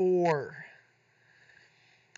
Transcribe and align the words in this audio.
4. 0.00 0.56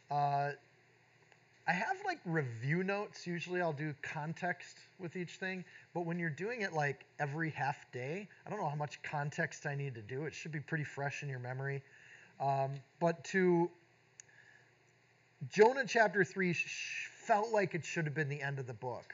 Uh, 0.09 0.15
I 0.15 1.73
have 1.73 1.97
like 2.07 2.21
review 2.25 2.85
notes. 2.85 3.27
Usually 3.27 3.61
I'll 3.61 3.73
do 3.73 3.93
context 4.03 4.77
with 5.01 5.17
each 5.17 5.33
thing. 5.33 5.65
But 5.93 6.07
when 6.07 6.17
you're 6.17 6.31
doing 6.31 6.61
it 6.61 6.75
like 6.75 7.05
every 7.19 7.51
half 7.51 7.91
day, 7.91 8.29
I 8.47 8.51
don't 8.51 8.61
know 8.61 8.69
how 8.69 8.77
much 8.77 9.03
context 9.03 9.67
I 9.67 9.75
need 9.75 9.97
to 9.97 10.01
do. 10.01 10.27
It 10.27 10.33
should 10.33 10.53
be 10.53 10.61
pretty 10.61 10.85
fresh 10.85 11.25
in 11.25 11.29
your 11.29 11.41
memory. 11.41 11.83
Um, 12.41 12.71
but 13.01 13.25
to 13.25 13.69
Jonah 15.53 15.85
chapter 15.85 16.23
3 16.23 16.53
sh- 16.53 17.09
felt 17.17 17.51
like 17.51 17.75
it 17.75 17.85
should 17.85 18.05
have 18.05 18.15
been 18.15 18.29
the 18.29 18.43
end 18.43 18.61
of 18.61 18.69
the 18.69 18.75
book. 18.75 19.13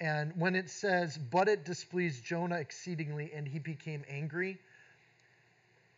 And 0.00 0.32
when 0.36 0.54
it 0.54 0.70
says, 0.70 1.18
But 1.18 1.48
it 1.48 1.64
displeased 1.64 2.24
Jonah 2.24 2.60
exceedingly, 2.60 3.32
and 3.34 3.48
he 3.48 3.58
became 3.58 4.04
angry, 4.08 4.60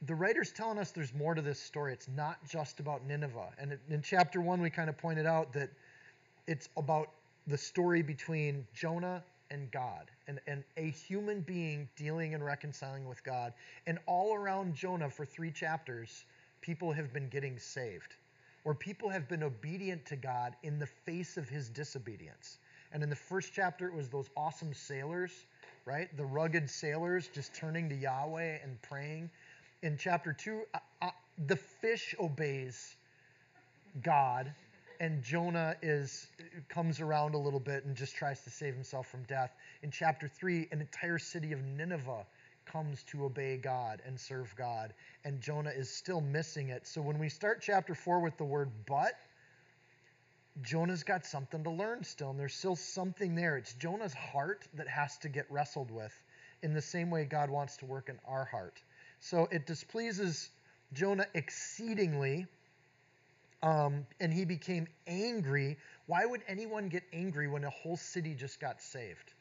the 0.07 0.15
writer's 0.15 0.51
telling 0.51 0.79
us 0.79 0.93
there's 0.93 1.15
more 1.15 1.35
to 1.35 1.43
this 1.43 1.61
story. 1.61 1.93
It's 1.93 2.09
not 2.09 2.39
just 2.49 2.81
about 2.81 3.07
Nineveh. 3.07 3.51
And 3.59 3.79
in 3.89 4.03
chapter 4.03 4.41
one, 4.41 4.61
we 4.61 4.71
kind 4.71 4.89
of 4.89 4.97
pointed 4.97 5.27
out 5.27 5.53
that 5.53 5.71
it's 6.47 6.69
about 6.77 7.11
the 7.47 7.59
story 7.59 8.03
between 8.03 8.67
Jonah 8.73 9.23
and 9.51 9.71
God 9.71 10.11
and, 10.27 10.41
and 10.47 10.65
a 10.77 10.91
human 10.91 11.41
being 11.41 11.89
dealing 11.97 12.35
and 12.35 12.45
reconciling 12.45 13.07
with 13.07 13.23
God. 13.25 13.53
And 13.87 13.99
all 14.07 14.35
around 14.35 14.75
Jonah 14.75 15.11
for 15.11 15.27
three 15.27 15.51
chapters, 15.51 16.25
people 16.61 16.93
have 16.93 17.13
been 17.13 17.29
getting 17.29 17.59
saved, 17.59 18.17
or 18.65 18.75
people 18.75 19.09
have 19.09 19.29
been 19.29 19.43
obedient 19.43 20.07
to 20.07 20.17
God 20.17 20.55
in 20.63 20.79
the 20.79 20.87
face 20.87 21.37
of 21.37 21.49
his 21.49 21.69
disobedience. 21.69 22.59
And 22.93 23.03
in 23.03 23.11
the 23.11 23.17
first 23.17 23.53
chapter, 23.55 23.87
it 23.87 23.95
was 23.95 24.09
those 24.09 24.31
awesome 24.37 24.73
sailors, 24.73 25.47
right? 25.85 26.15
The 26.17 26.25
rugged 26.25 26.69
sailors 26.69 27.29
just 27.33 27.55
turning 27.55 27.89
to 27.89 27.95
Yahweh 27.95 28.59
and 28.63 28.81
praying 28.83 29.31
in 29.83 29.97
chapter 29.97 30.33
2, 30.33 30.63
uh, 30.75 30.79
uh, 31.03 31.11
the 31.47 31.57
fish 31.57 32.15
obeys 32.21 32.97
God, 34.03 34.53
and 35.01 35.23
Jonah 35.23 35.75
is 35.81 36.29
comes 36.69 37.01
around 37.01 37.35
a 37.35 37.39
little 37.39 37.61
bit 37.61 37.85
and 37.85 37.97
just 37.97 38.15
tries 38.15 38.43
to 38.45 38.51
save 38.51 38.75
himself 38.75 39.09
from 39.09 39.23
death. 39.25 39.53
In 39.83 39.91
chapter 39.91 40.29
3, 40.29 40.69
an 40.71 40.81
entire 40.81 41.19
city 41.19 41.53
of 41.53 41.63
Nineveh 41.63 42.27
comes 42.67 43.03
to 43.05 43.25
obey 43.25 43.57
God 43.57 44.03
and 44.07 44.21
serve 44.21 44.55
God, 44.57 44.93
and 45.25 45.41
Jonah 45.41 45.71
is 45.71 45.91
still 45.91 46.21
missing 46.21 46.69
it. 46.69 46.87
So 46.87 47.01
when 47.01 47.19
we 47.19 47.29
start 47.29 47.61
chapter 47.63 47.95
4 47.95 48.21
with 48.21 48.37
the 48.37 48.45
word 48.45 48.71
but, 48.87 49.15
Jonah's 50.63 51.03
got 51.03 51.25
something 51.25 51.65
to 51.65 51.71
learn 51.71 52.05
still, 52.05 52.31
and 52.31 52.39
there's 52.39 52.55
still 52.55 52.77
something 52.77 53.35
there. 53.35 53.57
It's 53.57 53.73
Jonah's 53.75 54.13
heart 54.13 54.69
that 54.75 54.89
has 54.89 55.17
to 55.19 55.29
get 55.29 55.47
wrestled 55.51 55.91
with 55.91 56.13
in 56.63 56.75
the 56.75 56.83
same 56.83 57.11
way 57.11 57.25
God 57.25 57.49
wants 57.49 57.79
to 57.79 57.87
work 57.87 58.11
in 58.11 58.19
our 58.27 58.45
heart. 58.45 58.83
So 59.21 59.49
it 59.51 59.67
displeases 59.67 60.51
Jonah 60.93 61.27
exceedingly, 61.35 62.47
um, 63.63 64.07
and 64.19 64.33
he 64.33 64.45
became 64.45 64.89
angry. 65.07 65.77
Why 66.07 66.25
would 66.25 66.43
anyone 66.49 66.89
get 66.89 67.03
angry 67.13 67.47
when 67.47 67.65
a 67.65 67.71
whole 67.71 67.97
city 67.97 68.35
just 68.35 68.59
got 68.61 68.81
saved? 68.81 69.33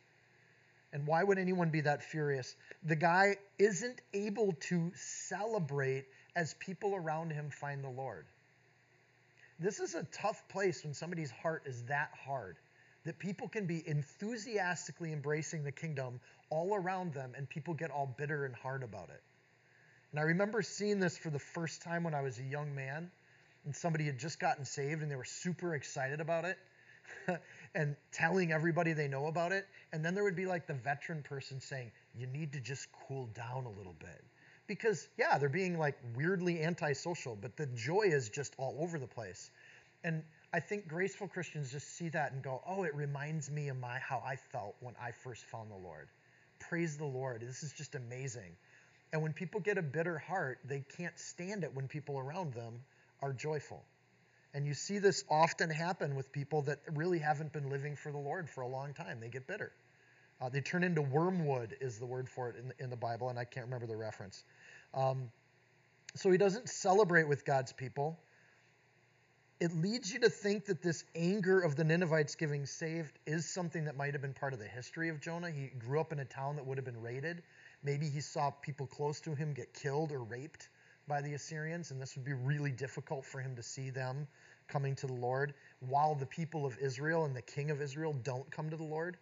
And 0.92 1.08
why 1.08 1.23
would 1.23 1.37
anyone 1.37 1.70
be 1.70 1.81
that 1.81 2.03
furious? 2.03 2.55
The 2.83 2.95
guy 2.95 3.37
isn't 3.58 4.02
able 4.14 4.53
to 4.70 4.92
celebrate 4.95 6.05
as 6.36 6.55
people 6.55 6.95
around 6.95 7.32
him 7.32 7.49
find 7.49 7.83
the 7.83 7.89
Lord. 7.89 8.26
This 9.59 9.80
is 9.80 9.95
a 9.95 10.03
tough 10.03 10.48
place 10.49 10.83
when 10.83 10.93
somebody's 10.93 11.32
heart 11.32 11.64
is 11.65 11.83
that 11.83 12.11
hard 12.26 12.58
that 13.05 13.17
people 13.20 13.48
can 13.48 13.65
be 13.65 13.87
enthusiastically 13.87 15.14
embracing 15.14 15.64
the 15.64 15.71
kingdom 15.71 16.20
all 16.49 16.76
around 16.76 17.14
them 17.14 17.33
and 17.36 17.48
people 17.49 17.73
get 17.73 17.92
all 17.92 18.14
bitter 18.17 18.45
and 18.45 18.55
hard 18.55 18.83
about 18.83 19.09
it. 19.09 19.21
And 20.11 20.20
I 20.20 20.23
remember 20.23 20.61
seeing 20.61 20.99
this 20.99 21.17
for 21.17 21.30
the 21.30 21.39
first 21.39 21.81
time 21.81 22.03
when 22.03 22.15
I 22.15 22.21
was 22.21 22.39
a 22.39 22.43
young 22.43 22.73
man, 22.73 23.11
and 23.65 23.75
somebody 23.75 24.05
had 24.05 24.17
just 24.17 24.39
gotten 24.39 24.65
saved 24.65 25.02
and 25.02 25.11
they 25.11 25.15
were 25.15 25.25
super 25.25 25.75
excited 25.75 26.21
about 26.21 26.45
it 26.45 26.58
and 27.75 27.95
telling 28.11 28.52
everybody 28.52 28.93
they 28.93 29.08
know 29.08 29.27
about 29.27 29.52
it. 29.52 29.67
And 29.92 30.03
then 30.03 30.15
there 30.15 30.23
would 30.23 30.36
be 30.36 30.45
like 30.45 30.65
the 30.65 30.73
veteran 30.73 31.21
person 31.21 31.59
saying, 31.59 31.92
You 32.17 32.27
need 32.27 32.53
to 32.53 32.59
just 32.59 32.87
cool 32.92 33.27
down 33.36 33.65
a 33.65 33.71
little 33.71 33.95
bit. 33.99 34.23
Because, 34.67 35.09
yeah, 35.17 35.37
they're 35.37 35.49
being 35.49 35.77
like 35.77 35.97
weirdly 36.15 36.64
antisocial, 36.64 37.36
but 37.36 37.58
the 37.58 37.65
joy 37.67 38.03
is 38.03 38.30
just 38.30 38.55
all 38.58 38.77
over 38.80 38.99
the 38.99 39.08
place. 39.08 39.52
And 40.03 40.23
I 40.53 40.59
think 40.59 40.87
graceful 40.87 41.27
Christians 41.27 41.71
just 41.71 41.97
see 41.97 42.09
that 42.09 42.31
and 42.31 42.41
go, 42.41 42.61
Oh, 42.65 42.83
it 42.83 42.95
reminds 42.95 43.52
me 43.52 43.67
of 43.67 43.77
my 43.77 43.99
how 43.99 44.23
I 44.26 44.36
felt 44.36 44.76
when 44.80 44.95
I 45.02 45.11
first 45.11 45.45
found 45.45 45.70
the 45.70 45.76
Lord. 45.76 46.08
Praise 46.59 46.97
the 46.97 47.05
Lord. 47.05 47.41
This 47.41 47.64
is 47.64 47.73
just 47.73 47.95
amazing. 47.95 48.55
And 49.11 49.21
when 49.21 49.33
people 49.33 49.59
get 49.59 49.77
a 49.77 49.81
bitter 49.81 50.17
heart, 50.17 50.59
they 50.65 50.83
can't 50.97 51.17
stand 51.17 51.64
it 51.64 51.73
when 51.73 51.87
people 51.87 52.20
around 52.20 52.53
them 52.53 52.81
are 53.21 53.33
joyful. 53.33 53.83
And 54.53 54.65
you 54.65 54.73
see 54.73 54.99
this 54.99 55.23
often 55.30 55.70
happen 55.70 56.15
with 56.15 56.31
people 56.31 56.64
that 56.64 56.80
really 56.93 57.20
haven't 57.20 57.53
been 57.53 57.70
living 57.70 57.95
for 57.95 58.11
the 58.11 58.17
Lord 58.17 58.49
for 58.49 58.61
a 58.61 58.67
long 58.67 58.93
time. 58.93 59.20
They 59.20 59.30
get 59.30 59.47
bitter. 59.47 59.71
Uh, 60.42 60.49
they 60.49 60.61
turn 60.61 60.83
into 60.83 61.02
wormwood, 61.02 61.75
is 61.81 61.99
the 61.99 62.05
word 62.05 62.30
for 62.30 62.49
it 62.49 62.55
in, 62.55 62.73
in 62.83 62.89
the 62.89 62.95
Bible, 62.95 63.30
and 63.30 63.37
I 63.37 63.43
can't 63.43 63.65
remember 63.65 63.87
the 63.87 63.97
reference. 63.97 64.43
Um, 64.93 65.30
so 66.15 66.31
he 66.31 66.37
doesn't 66.37 66.70
celebrate 66.70 67.27
with 67.27 67.45
God's 67.45 67.73
people. 67.73 68.17
It 69.59 69.76
leads 69.76 70.11
you 70.11 70.21
to 70.21 70.30
think 70.30 70.65
that 70.65 70.81
this 70.81 71.03
anger 71.14 71.59
of 71.59 71.76
the 71.76 71.83
Ninevites 71.83 72.36
giving 72.36 72.65
saved 72.65 73.11
is 73.27 73.47
something 73.53 73.86
that 73.86 73.97
might 73.97 74.14
have 74.14 74.21
been 74.21 74.33
part 74.33 74.53
of 74.53 74.59
the 74.59 74.67
history 74.67 75.09
of 75.09 75.20
Jonah. 75.20 75.52
He 75.52 75.67
grew 75.67 75.99
up 75.99 76.14
in 76.14 76.20
a 76.20 76.26
town 76.26 76.55
that 76.55 76.65
would 76.65 76.77
have 76.77 76.86
been 76.86 77.02
raided. 77.02 77.43
Maybe 77.83 78.09
he 78.09 78.21
saw 78.21 78.51
people 78.51 78.87
close 78.87 79.21
to 79.21 79.35
him 79.35 79.53
get 79.53 79.73
killed 79.73 80.11
or 80.11 80.23
raped 80.23 80.69
by 81.07 81.21
the 81.21 81.33
Assyrians, 81.33 81.91
and 81.91 82.01
this 82.01 82.15
would 82.15 82.25
be 82.25 82.33
really 82.33 82.71
difficult 82.71 83.25
for 83.25 83.39
him 83.41 83.55
to 83.55 83.63
see 83.63 83.89
them 83.89 84.27
coming 84.67 84.95
to 84.95 85.07
the 85.07 85.13
Lord 85.13 85.53
while 85.79 86.13
the 86.13 86.25
people 86.25 86.65
of 86.65 86.77
Israel 86.77 87.25
and 87.25 87.35
the 87.35 87.41
king 87.41 87.71
of 87.71 87.81
Israel 87.81 88.13
don't 88.23 88.49
come 88.51 88.69
to 88.69 88.77
the 88.77 88.83
Lord. 88.83 89.17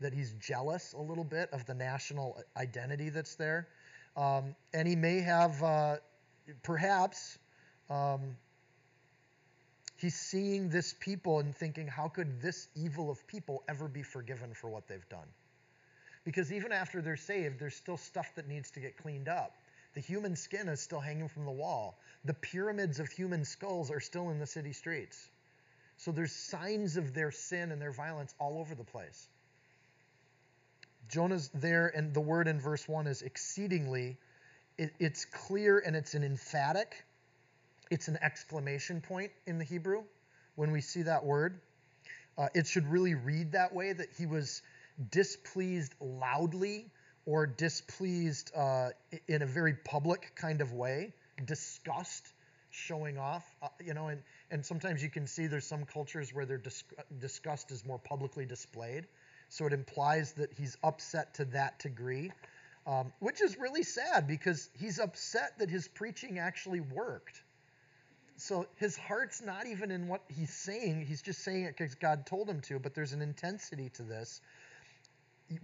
That 0.00 0.12
he's 0.12 0.32
jealous 0.34 0.94
a 0.94 1.00
little 1.00 1.24
bit 1.24 1.48
of 1.52 1.64
the 1.64 1.74
national 1.74 2.42
identity 2.56 3.08
that's 3.08 3.36
there. 3.36 3.68
Um, 4.16 4.54
and 4.74 4.86
he 4.86 4.96
may 4.96 5.20
have, 5.20 5.62
uh, 5.62 5.96
perhaps, 6.64 7.38
um, 7.88 8.36
he's 9.96 10.16
seeing 10.16 10.68
this 10.68 10.94
people 10.98 11.38
and 11.38 11.54
thinking, 11.56 11.86
how 11.86 12.08
could 12.08 12.42
this 12.42 12.68
evil 12.74 13.10
of 13.10 13.26
people 13.28 13.62
ever 13.68 13.86
be 13.86 14.02
forgiven 14.02 14.52
for 14.54 14.68
what 14.68 14.88
they've 14.88 15.08
done? 15.08 15.28
Because 16.24 16.52
even 16.52 16.72
after 16.72 17.02
they're 17.02 17.16
saved, 17.16 17.58
there's 17.58 17.74
still 17.74 17.96
stuff 17.96 18.32
that 18.36 18.48
needs 18.48 18.70
to 18.72 18.80
get 18.80 18.96
cleaned 18.96 19.28
up. 19.28 19.56
The 19.94 20.00
human 20.00 20.36
skin 20.36 20.68
is 20.68 20.80
still 20.80 21.00
hanging 21.00 21.28
from 21.28 21.44
the 21.44 21.50
wall. 21.50 21.98
The 22.24 22.34
pyramids 22.34 23.00
of 23.00 23.08
human 23.08 23.44
skulls 23.44 23.90
are 23.90 24.00
still 24.00 24.30
in 24.30 24.38
the 24.38 24.46
city 24.46 24.72
streets. 24.72 25.28
So 25.98 26.12
there's 26.12 26.32
signs 26.32 26.96
of 26.96 27.14
their 27.14 27.30
sin 27.30 27.72
and 27.72 27.80
their 27.80 27.92
violence 27.92 28.34
all 28.38 28.58
over 28.58 28.74
the 28.74 28.84
place. 28.84 29.28
Jonah's 31.08 31.50
there, 31.52 31.88
and 31.94 32.14
the 32.14 32.20
word 32.20 32.48
in 32.48 32.60
verse 32.60 32.88
1 32.88 33.06
is 33.06 33.22
exceedingly. 33.22 34.16
It, 34.78 34.92
it's 34.98 35.26
clear 35.26 35.78
and 35.84 35.94
it's 35.94 36.14
an 36.14 36.24
emphatic, 36.24 37.04
it's 37.90 38.08
an 38.08 38.18
exclamation 38.22 39.00
point 39.00 39.30
in 39.46 39.58
the 39.58 39.64
Hebrew 39.64 40.04
when 40.54 40.70
we 40.72 40.80
see 40.80 41.02
that 41.02 41.24
word. 41.24 41.60
Uh, 42.38 42.48
it 42.54 42.66
should 42.66 42.86
really 42.86 43.14
read 43.14 43.52
that 43.52 43.74
way 43.74 43.92
that 43.92 44.08
he 44.16 44.24
was 44.24 44.62
displeased 45.10 45.94
loudly 46.00 46.90
or 47.26 47.46
displeased 47.46 48.52
uh, 48.56 48.90
in 49.28 49.42
a 49.42 49.46
very 49.46 49.74
public 49.84 50.32
kind 50.34 50.60
of 50.60 50.72
way, 50.72 51.12
disgust 51.44 52.32
showing 52.70 53.18
off, 53.18 53.44
uh, 53.62 53.68
you 53.84 53.94
know, 53.94 54.08
and, 54.08 54.22
and 54.50 54.64
sometimes 54.64 55.02
you 55.02 55.10
can 55.10 55.26
see 55.26 55.46
there's 55.46 55.66
some 55.66 55.84
cultures 55.84 56.34
where 56.34 56.46
their 56.46 56.58
dis- 56.58 56.84
disgust 57.20 57.70
is 57.70 57.84
more 57.84 57.98
publicly 57.98 58.46
displayed. 58.46 59.06
So 59.50 59.66
it 59.66 59.72
implies 59.74 60.32
that 60.32 60.50
he's 60.54 60.78
upset 60.82 61.34
to 61.34 61.44
that 61.46 61.78
degree, 61.78 62.32
um, 62.86 63.12
which 63.20 63.42
is 63.42 63.58
really 63.58 63.82
sad 63.82 64.26
because 64.26 64.70
he's 64.72 64.98
upset 64.98 65.58
that 65.58 65.68
his 65.68 65.86
preaching 65.86 66.38
actually 66.38 66.80
worked. 66.80 67.42
So 68.38 68.66
his 68.76 68.96
heart's 68.96 69.42
not 69.42 69.66
even 69.66 69.90
in 69.90 70.08
what 70.08 70.22
he's 70.28 70.52
saying, 70.52 71.04
he's 71.06 71.20
just 71.20 71.44
saying 71.44 71.64
it 71.64 71.76
because 71.76 71.94
God 71.94 72.24
told 72.24 72.48
him 72.48 72.62
to, 72.62 72.78
but 72.78 72.94
there's 72.94 73.12
an 73.12 73.20
intensity 73.20 73.90
to 73.90 74.02
this 74.02 74.40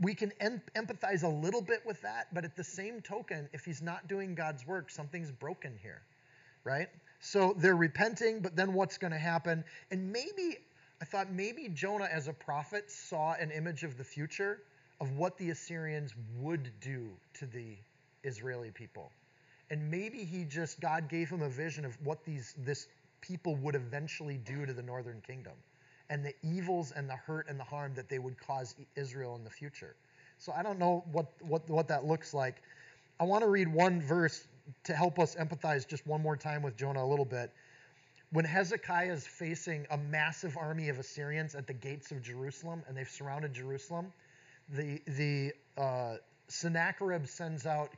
we 0.00 0.14
can 0.14 0.32
em- 0.40 0.62
empathize 0.74 1.22
a 1.22 1.28
little 1.28 1.62
bit 1.62 1.80
with 1.86 2.00
that, 2.02 2.28
but 2.32 2.44
at 2.44 2.56
the 2.56 2.64
same 2.64 3.00
token, 3.00 3.48
if 3.52 3.64
he's 3.64 3.82
not 3.82 4.08
doing 4.08 4.34
God's 4.34 4.66
work, 4.66 4.90
something's 4.90 5.30
broken 5.30 5.78
here, 5.82 6.02
right? 6.64 6.88
So 7.20 7.54
they're 7.56 7.76
repenting, 7.76 8.40
but 8.40 8.56
then 8.56 8.72
what's 8.72 8.98
going 8.98 9.12
to 9.12 9.18
happen? 9.18 9.64
And 9.90 10.12
maybe, 10.12 10.58
I 11.00 11.04
thought 11.04 11.32
maybe 11.32 11.68
Jonah 11.68 12.08
as 12.10 12.28
a 12.28 12.32
prophet 12.32 12.90
saw 12.90 13.34
an 13.34 13.50
image 13.50 13.84
of 13.84 13.96
the 13.96 14.04
future 14.04 14.62
of 15.00 15.16
what 15.16 15.36
the 15.38 15.50
Assyrians 15.50 16.14
would 16.40 16.70
do 16.80 17.08
to 17.34 17.46
the 17.46 17.76
Israeli 18.24 18.70
people. 18.70 19.10
And 19.70 19.90
maybe 19.90 20.24
he 20.24 20.44
just, 20.44 20.80
God 20.80 21.08
gave 21.08 21.28
him 21.28 21.42
a 21.42 21.48
vision 21.48 21.84
of 21.84 21.96
what 22.04 22.24
these, 22.24 22.54
this 22.58 22.88
people 23.20 23.56
would 23.56 23.74
eventually 23.74 24.38
do 24.38 24.64
to 24.64 24.72
the 24.72 24.82
northern 24.82 25.20
kingdom 25.26 25.52
and 26.10 26.24
the 26.24 26.34
evils 26.42 26.92
and 26.92 27.08
the 27.08 27.16
hurt 27.16 27.48
and 27.48 27.58
the 27.58 27.64
harm 27.64 27.92
that 27.94 28.08
they 28.08 28.18
would 28.18 28.38
cause 28.40 28.74
Israel 28.96 29.36
in 29.36 29.44
the 29.44 29.50
future. 29.50 29.94
So 30.38 30.52
I 30.52 30.62
don't 30.62 30.78
know 30.78 31.04
what, 31.12 31.26
what, 31.40 31.68
what 31.68 31.88
that 31.88 32.04
looks 32.04 32.32
like. 32.32 32.62
I 33.20 33.24
want 33.24 33.42
to 33.42 33.48
read 33.48 33.68
one 33.68 34.00
verse 34.00 34.46
to 34.84 34.94
help 34.94 35.18
us 35.18 35.34
empathize 35.34 35.86
just 35.86 36.06
one 36.06 36.22
more 36.22 36.36
time 36.36 36.62
with 36.62 36.76
Jonah 36.76 37.02
a 37.02 37.06
little 37.06 37.24
bit. 37.24 37.52
When 38.30 38.44
Hezekiah 38.44 39.12
is 39.12 39.26
facing 39.26 39.86
a 39.90 39.96
massive 39.96 40.56
army 40.56 40.90
of 40.90 40.98
Assyrians 40.98 41.54
at 41.54 41.66
the 41.66 41.72
gates 41.72 42.12
of 42.12 42.22
Jerusalem 42.22 42.82
and 42.86 42.96
they've 42.96 43.08
surrounded 43.08 43.54
Jerusalem, 43.54 44.12
the, 44.68 45.00
the 45.06 45.52
uh, 45.80 46.16
Sennacherib 46.48 47.26
sends 47.26 47.66
out, 47.66 47.90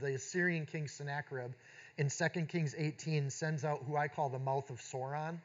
the 0.00 0.14
Assyrian 0.14 0.66
king 0.66 0.88
Sennacherib 0.88 1.52
in 1.98 2.08
2 2.08 2.28
Kings 2.46 2.74
18 2.76 3.30
sends 3.30 3.64
out 3.64 3.84
who 3.86 3.96
I 3.96 4.08
call 4.08 4.28
the 4.28 4.38
mouth 4.38 4.70
of 4.70 4.80
Sauron. 4.80 5.38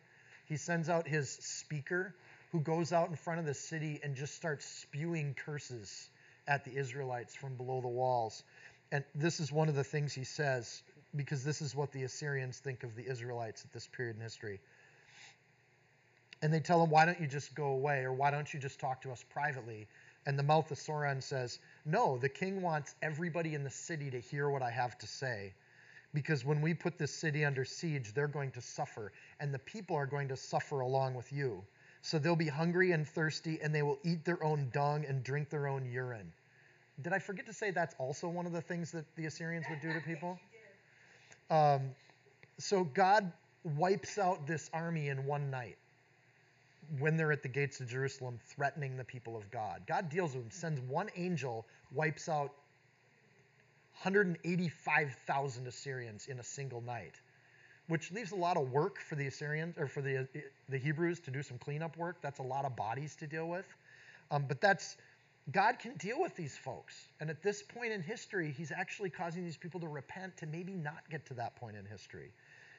He 0.46 0.58
sends 0.58 0.90
out 0.90 1.08
his 1.08 1.30
speaker 1.30 2.16
who 2.52 2.62
goes 2.62 2.94
out 2.94 3.10
in 3.10 3.16
front 3.16 3.40
of 3.40 3.46
the 3.46 3.54
city 3.54 4.00
and 4.04 4.16
just 4.16 4.36
starts 4.36 4.66
spewing 4.66 5.34
curses 5.34 6.10
at 6.48 6.64
the 6.64 6.76
Israelites 6.76 7.36
from 7.36 7.56
below 7.56 7.82
the 7.82 7.88
walls. 7.88 8.44
And 8.92 9.04
this 9.16 9.40
is 9.40 9.52
one 9.52 9.68
of 9.68 9.76
the 9.76 9.84
things 9.84 10.14
he 10.14 10.24
says, 10.24 10.84
because 11.16 11.44
this 11.44 11.62
is 11.62 11.76
what 11.76 11.92
the 11.92 12.04
Assyrians 12.04 12.60
think 12.60 12.84
of 12.84 12.96
the 12.96 13.06
Israelites 13.06 13.66
at 13.66 13.74
this 13.74 13.88
period 13.88 14.16
in 14.16 14.22
history. 14.22 14.60
And 16.42 16.54
they 16.54 16.60
tell 16.60 16.84
him, 16.84 16.90
Why 16.90 17.06
don't 17.06 17.20
you 17.20 17.28
just 17.28 17.56
go 17.56 17.68
away? 17.68 18.04
Or 18.04 18.14
why 18.14 18.30
don't 18.30 18.54
you 18.54 18.60
just 18.60 18.80
talk 18.80 19.02
to 19.02 19.12
us 19.12 19.24
privately? 19.30 19.88
And 20.28 20.38
the 20.38 20.44
mouth 20.44 20.70
of 20.72 20.78
Sauron 20.78 21.22
says, 21.24 21.60
No, 21.86 22.18
the 22.18 22.30
king 22.30 22.62
wants 22.62 22.94
everybody 23.02 23.56
in 23.56 23.64
the 23.64 23.70
city 23.70 24.12
to 24.12 24.20
hear 24.20 24.50
what 24.50 24.62
I 24.62 24.70
have 24.70 24.98
to 25.00 25.08
say. 25.08 25.54
Because 26.16 26.46
when 26.46 26.62
we 26.62 26.74
put 26.74 26.98
this 26.98 27.12
city 27.12 27.44
under 27.44 27.66
siege, 27.66 28.14
they're 28.14 28.30
going 28.30 28.50
to 28.52 28.62
suffer, 28.62 29.12
and 29.42 29.54
the 29.54 29.60
people 29.60 29.98
are 29.98 30.06
going 30.08 30.30
to 30.30 30.38
suffer 30.38 30.80
along 30.80 31.14
with 31.14 31.32
you. 31.32 31.62
So 32.02 32.18
they'll 32.18 32.38
be 32.38 32.48
hungry 32.48 32.94
and 32.94 33.06
thirsty, 33.06 33.60
and 33.62 33.76
they 33.76 33.84
will 33.84 34.00
eat 34.04 34.24
their 34.24 34.42
own 34.42 34.70
dung 34.72 35.06
and 35.06 35.24
drink 35.24 35.50
their 35.50 35.68
own 35.68 35.86
urine. 35.86 36.32
Did 37.02 37.12
I 37.12 37.20
forget 37.20 37.46
to 37.48 37.54
say 37.54 37.72
that's 37.72 37.96
also 38.00 38.30
one 38.30 38.46
of 38.46 38.54
the 38.54 38.62
things 38.62 38.92
that 38.94 39.06
the 39.18 39.26
Assyrians 39.26 39.66
would 39.70 39.82
do 39.82 39.94
to 39.94 40.00
people? 40.00 40.40
Um, 41.52 41.92
so 42.58 42.84
God 42.84 43.32
wipes 43.78 44.18
out 44.18 44.48
this 44.48 44.68
army 44.74 45.10
in 45.10 45.28
one 45.28 45.52
night 45.52 45.78
when 46.98 47.18
they're 47.18 47.32
at 47.32 47.44
the 47.44 47.50
gates 47.50 47.80
of 47.82 47.88
Jerusalem 47.88 48.40
threatening 48.44 48.98
the 48.98 49.04
people 49.04 49.38
of 49.38 49.52
God. 49.52 49.82
God 49.86 50.10
deals 50.10 50.34
with 50.34 50.46
them, 50.46 50.52
sends 50.52 50.82
one 50.82 51.08
angel, 51.16 51.68
wipes 51.94 52.30
out 52.30 52.52
185,000 54.02 55.68
Assyrians 55.68 56.28
in 56.28 56.40
a 56.40 56.44
single 56.44 56.82
night 56.82 57.20
which 57.88 58.12
leaves 58.12 58.32
a 58.32 58.36
lot 58.36 58.58
of 58.58 58.72
work 58.72 59.00
for 59.00 59.16
the 59.16 59.28
Assyrians 59.28 59.78
or 59.78 59.88
for 59.88 60.02
the 60.02 60.28
the 60.70 60.78
Hebrews 60.78 61.20
to 61.22 61.32
do 61.32 61.44
some 61.44 61.58
cleanup 61.58 61.98
work. 61.98 62.18
That's 62.22 62.40
a 62.40 62.44
lot 62.44 62.66
of 62.66 62.76
bodies 62.76 63.16
to 63.18 63.28
deal 63.28 63.48
with. 63.48 63.66
Um, 64.32 64.46
but 64.48 64.60
that's 64.60 64.98
God 65.52 65.78
can 65.78 65.94
deal 65.98 66.20
with 66.20 66.36
these 66.36 66.58
folks. 66.58 66.96
And 67.20 67.30
at 67.30 67.44
this 67.44 67.62
point 67.62 67.92
in 67.92 68.02
history, 68.02 68.54
He's 68.58 68.72
actually 68.72 69.12
causing 69.12 69.44
these 69.44 69.58
people 69.58 69.80
to 69.82 69.88
repent 69.88 70.38
to 70.38 70.48
maybe 70.48 70.74
not 70.74 71.08
get 71.10 71.26
to 71.28 71.36
that 71.36 71.56
point 71.58 71.76
in 71.78 71.86
history. 71.86 72.32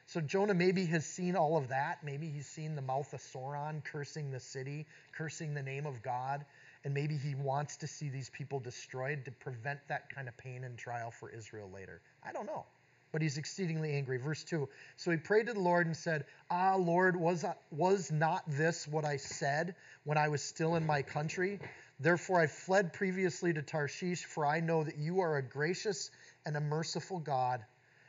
So 0.07 0.21
Jonah 0.21 0.53
maybe 0.53 0.85
has 0.85 1.05
seen 1.05 1.35
all 1.35 1.57
of 1.57 1.67
that. 1.67 2.01
Maybe 2.01 2.29
he's 2.29 2.47
seen 2.47 2.75
the 2.75 2.81
mouth 2.81 3.11
of 3.11 3.19
Sauron 3.19 3.83
cursing 3.83 4.31
the 4.31 4.39
city, 4.39 4.85
cursing 5.11 5.53
the 5.53 5.61
name 5.61 5.85
of 5.85 6.01
God. 6.01 6.45
And 6.83 6.93
maybe 6.93 7.17
he 7.17 7.35
wants 7.35 7.77
to 7.77 7.87
see 7.87 8.09
these 8.09 8.29
people 8.29 8.59
destroyed 8.59 9.25
to 9.25 9.31
prevent 9.31 9.79
that 9.87 10.13
kind 10.13 10.27
of 10.27 10.37
pain 10.37 10.63
and 10.63 10.77
trial 10.77 11.11
for 11.11 11.29
Israel 11.29 11.69
later. 11.73 12.01
I 12.23 12.31
don't 12.31 12.45
know 12.45 12.65
but 13.11 13.21
he's 13.21 13.37
exceedingly 13.37 13.93
angry. 13.93 14.17
Verse 14.17 14.43
2 14.43 14.67
So 14.95 15.11
he 15.11 15.17
prayed 15.17 15.47
to 15.47 15.53
the 15.53 15.59
Lord 15.59 15.87
and 15.87 15.95
said, 15.95 16.25
Ah, 16.49 16.75
Lord, 16.75 17.15
was, 17.15 17.45
was 17.71 18.11
not 18.11 18.43
this 18.47 18.87
what 18.87 19.05
I 19.05 19.17
said 19.17 19.75
when 20.03 20.17
I 20.17 20.27
was 20.27 20.41
still 20.41 20.75
in 20.75 20.85
my 20.85 21.01
country? 21.01 21.59
Therefore 21.99 22.39
I 22.39 22.47
fled 22.47 22.93
previously 22.93 23.53
to 23.53 23.61
Tarshish, 23.61 24.25
for 24.25 24.45
I 24.45 24.59
know 24.59 24.83
that 24.83 24.97
you 24.97 25.21
are 25.21 25.37
a 25.37 25.41
gracious 25.41 26.11
and 26.45 26.55
a 26.55 26.61
merciful 26.61 27.19
God, 27.19 27.65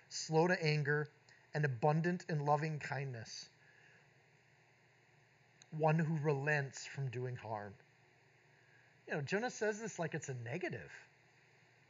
slow 0.09 0.47
to 0.47 0.63
anger, 0.63 1.09
and 1.55 1.65
abundant 1.65 2.25
in 2.29 2.45
loving 2.45 2.79
kindness, 2.79 3.49
one 5.71 5.99
who 5.99 6.19
relents 6.23 6.87
from 6.87 7.09
doing 7.09 7.37
harm. 7.37 7.73
You 9.09 9.15
know, 9.15 9.21
Jonah 9.23 9.51
says 9.51 9.81
this 9.81 9.99
like 9.99 10.15
it's 10.15 10.29
a 10.29 10.35
negative, 10.45 10.91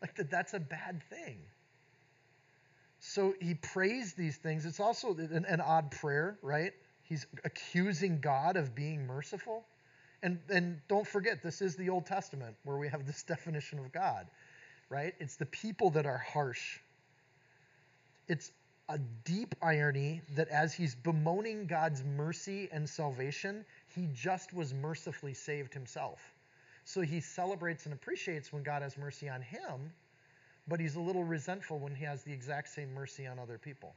like 0.00 0.14
that 0.16 0.30
that's 0.30 0.54
a 0.54 0.60
bad 0.60 1.02
thing. 1.10 1.38
So 3.00 3.34
he 3.40 3.54
prays 3.54 4.14
these 4.14 4.36
things. 4.36 4.66
It's 4.66 4.80
also 4.80 5.14
an, 5.14 5.44
an, 5.48 5.60
odd 5.60 5.90
prayer, 5.90 6.38
right? 6.42 6.72
He's 7.02 7.26
accusing 7.44 8.20
God 8.20 8.56
of 8.56 8.74
being 8.74 9.06
merciful. 9.06 9.64
And, 10.22 10.38
and 10.48 10.80
don't 10.88 11.06
forget, 11.06 11.42
this 11.42 11.62
is 11.62 11.76
the 11.76 11.90
Old 11.90 12.06
Testament 12.06 12.56
where 12.64 12.76
we 12.76 12.88
have 12.88 13.06
this 13.06 13.22
definition 13.28 13.78
of 13.78 13.92
God, 13.92 14.26
right? 14.90 15.14
It's 15.20 15.36
the 15.36 15.46
people 15.46 15.90
that 15.90 16.06
are 16.06 16.18
harsh. 16.18 16.78
It's 18.28 18.50
a 18.88 18.98
deep 19.24 19.54
irony 19.62 20.22
that 20.34 20.48
as 20.48 20.74
he's 20.74 20.94
bemoaning 20.94 21.66
God's 21.66 22.02
mercy 22.02 22.68
and 22.72 22.88
salvation, 22.88 23.64
he 23.94 24.08
just 24.14 24.52
was 24.52 24.74
mercifully 24.74 25.34
saved 25.34 25.72
himself. 25.72 26.20
So 26.88 27.02
he 27.02 27.20
celebrates 27.20 27.84
and 27.84 27.92
appreciates 27.92 28.52
when 28.52 28.62
God 28.62 28.82
has 28.82 28.96
mercy 28.96 29.28
on 29.28 29.42
him 29.42 29.92
but 30.68 30.78
he's 30.78 30.96
a 30.96 31.00
little 31.00 31.24
resentful 31.24 31.78
when 31.78 31.94
he 31.94 32.04
has 32.04 32.22
the 32.22 32.32
exact 32.32 32.68
same 32.68 32.92
mercy 32.92 33.26
on 33.26 33.38
other 33.38 33.58
people. 33.58 33.94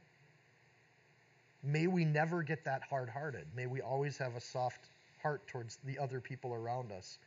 May 1.62 1.86
we 1.86 2.04
never 2.04 2.42
get 2.42 2.64
that 2.64 2.82
hard 2.82 3.08
hearted. 3.08 3.46
May 3.54 3.66
we 3.66 3.80
always 3.82 4.16
have 4.18 4.34
a 4.34 4.40
soft 4.40 4.88
heart 5.22 5.46
towards 5.46 5.78
the 5.84 5.98
other 5.98 6.20
people 6.20 6.54
around 6.54 6.90
us. 6.90 7.18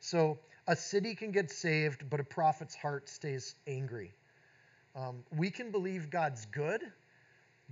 So, 0.00 0.38
a 0.66 0.76
city 0.76 1.14
can 1.14 1.32
get 1.32 1.50
saved, 1.50 2.10
but 2.10 2.20
a 2.20 2.24
prophet's 2.24 2.74
heart 2.74 3.08
stays 3.08 3.54
angry. 3.66 4.12
Um, 4.94 5.24
we 5.34 5.50
can 5.50 5.70
believe 5.70 6.10
God's 6.10 6.44
good, 6.46 6.82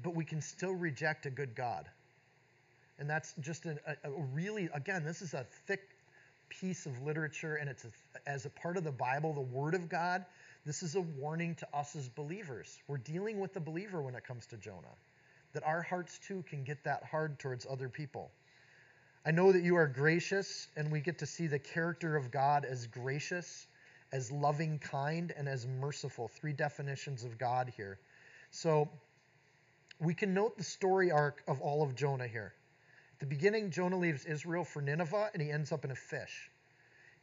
but 0.02 0.14
we 0.14 0.24
can 0.24 0.40
still 0.40 0.74
reject 0.74 1.26
a 1.26 1.30
good 1.30 1.54
God. 1.54 1.84
And 2.98 3.10
that's 3.10 3.34
just 3.40 3.66
a, 3.66 3.76
a, 3.86 4.10
a 4.10 4.22
really, 4.32 4.70
again, 4.72 5.04
this 5.04 5.20
is 5.20 5.34
a 5.34 5.44
thick 5.66 5.95
piece 6.48 6.86
of 6.86 7.02
literature, 7.02 7.56
and 7.56 7.68
it's 7.68 7.84
a, 7.84 8.28
as 8.28 8.46
a 8.46 8.50
part 8.50 8.76
of 8.76 8.84
the 8.84 8.92
Bible, 8.92 9.32
the 9.32 9.40
Word 9.40 9.74
of 9.74 9.88
God. 9.88 10.24
This 10.64 10.82
is 10.82 10.94
a 10.94 11.00
warning 11.00 11.54
to 11.56 11.68
us 11.72 11.94
as 11.94 12.08
believers. 12.08 12.78
We're 12.88 12.98
dealing 12.98 13.40
with 13.40 13.54
the 13.54 13.60
believer 13.60 14.02
when 14.02 14.14
it 14.14 14.24
comes 14.24 14.46
to 14.46 14.56
Jonah, 14.56 14.94
that 15.52 15.62
our 15.64 15.82
hearts 15.82 16.18
too 16.18 16.44
can 16.48 16.64
get 16.64 16.82
that 16.84 17.04
hard 17.04 17.38
towards 17.38 17.66
other 17.68 17.88
people. 17.88 18.30
I 19.24 19.30
know 19.30 19.52
that 19.52 19.62
you 19.62 19.76
are 19.76 19.86
gracious, 19.86 20.68
and 20.76 20.90
we 20.90 21.00
get 21.00 21.18
to 21.18 21.26
see 21.26 21.46
the 21.46 21.58
character 21.58 22.16
of 22.16 22.30
God 22.30 22.64
as 22.64 22.86
gracious, 22.86 23.66
as 24.12 24.30
loving, 24.30 24.78
kind, 24.78 25.32
and 25.36 25.48
as 25.48 25.66
merciful. 25.66 26.28
Three 26.28 26.52
definitions 26.52 27.24
of 27.24 27.36
God 27.38 27.72
here. 27.76 27.98
So 28.50 28.88
we 29.98 30.14
can 30.14 30.32
note 30.34 30.56
the 30.56 30.64
story 30.64 31.10
arc 31.10 31.42
of 31.48 31.60
all 31.60 31.82
of 31.82 31.94
Jonah 31.94 32.28
here. 32.28 32.52
The 33.18 33.26
beginning, 33.26 33.70
Jonah 33.70 33.98
leaves 33.98 34.24
Israel 34.24 34.64
for 34.64 34.82
Nineveh, 34.82 35.30
and 35.32 35.42
he 35.42 35.50
ends 35.50 35.72
up 35.72 35.84
in 35.84 35.90
a 35.90 35.96
fish 35.96 36.50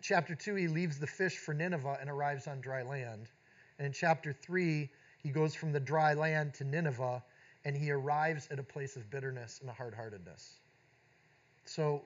chapter 0.04 0.36
2, 0.36 0.56
he 0.56 0.68
leaves 0.68 1.00
the 1.00 1.08
fish 1.08 1.38
for 1.38 1.54
Nineveh 1.54 1.98
and 2.00 2.10
arrives 2.10 2.46
on 2.48 2.62
dry 2.62 2.84
land. 2.84 3.30
And 3.80 3.88
in 3.88 3.94
chapter 3.94 4.34
3, 4.34 4.90
he 5.24 5.30
goes 5.30 5.56
from 5.56 5.72
the 5.72 5.80
dry 5.80 6.14
land 6.14 6.54
to 6.56 6.66
Nineveh 6.66 7.24
and 7.66 7.76
he 7.76 7.90
arrives 7.90 8.50
at 8.52 8.60
a 8.60 8.64
place 8.64 8.98
of 8.98 9.10
bitterness 9.10 9.60
and 9.62 9.70
hard 9.70 9.96
heartedness. 9.96 10.60
So 11.66 12.04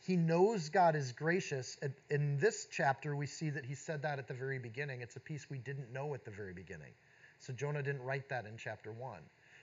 he 0.00 0.16
knows 0.16 0.70
God 0.70 0.96
is 0.96 1.12
gracious. 1.12 1.78
In 2.10 2.38
this 2.38 2.66
chapter, 2.70 3.14
we 3.14 3.26
see 3.26 3.50
that 3.50 3.66
he 3.66 3.74
said 3.74 4.00
that 4.02 4.18
at 4.18 4.26
the 4.26 4.34
very 4.34 4.58
beginning. 4.58 5.02
It's 5.02 5.16
a 5.16 5.20
piece 5.20 5.50
we 5.50 5.58
didn't 5.58 5.92
know 5.92 6.14
at 6.14 6.24
the 6.24 6.30
very 6.30 6.54
beginning. 6.54 6.94
So 7.38 7.52
Jonah 7.52 7.82
didn't 7.82 8.02
write 8.02 8.30
that 8.30 8.46
in 8.46 8.56
chapter 8.56 8.90
1. 8.92 9.18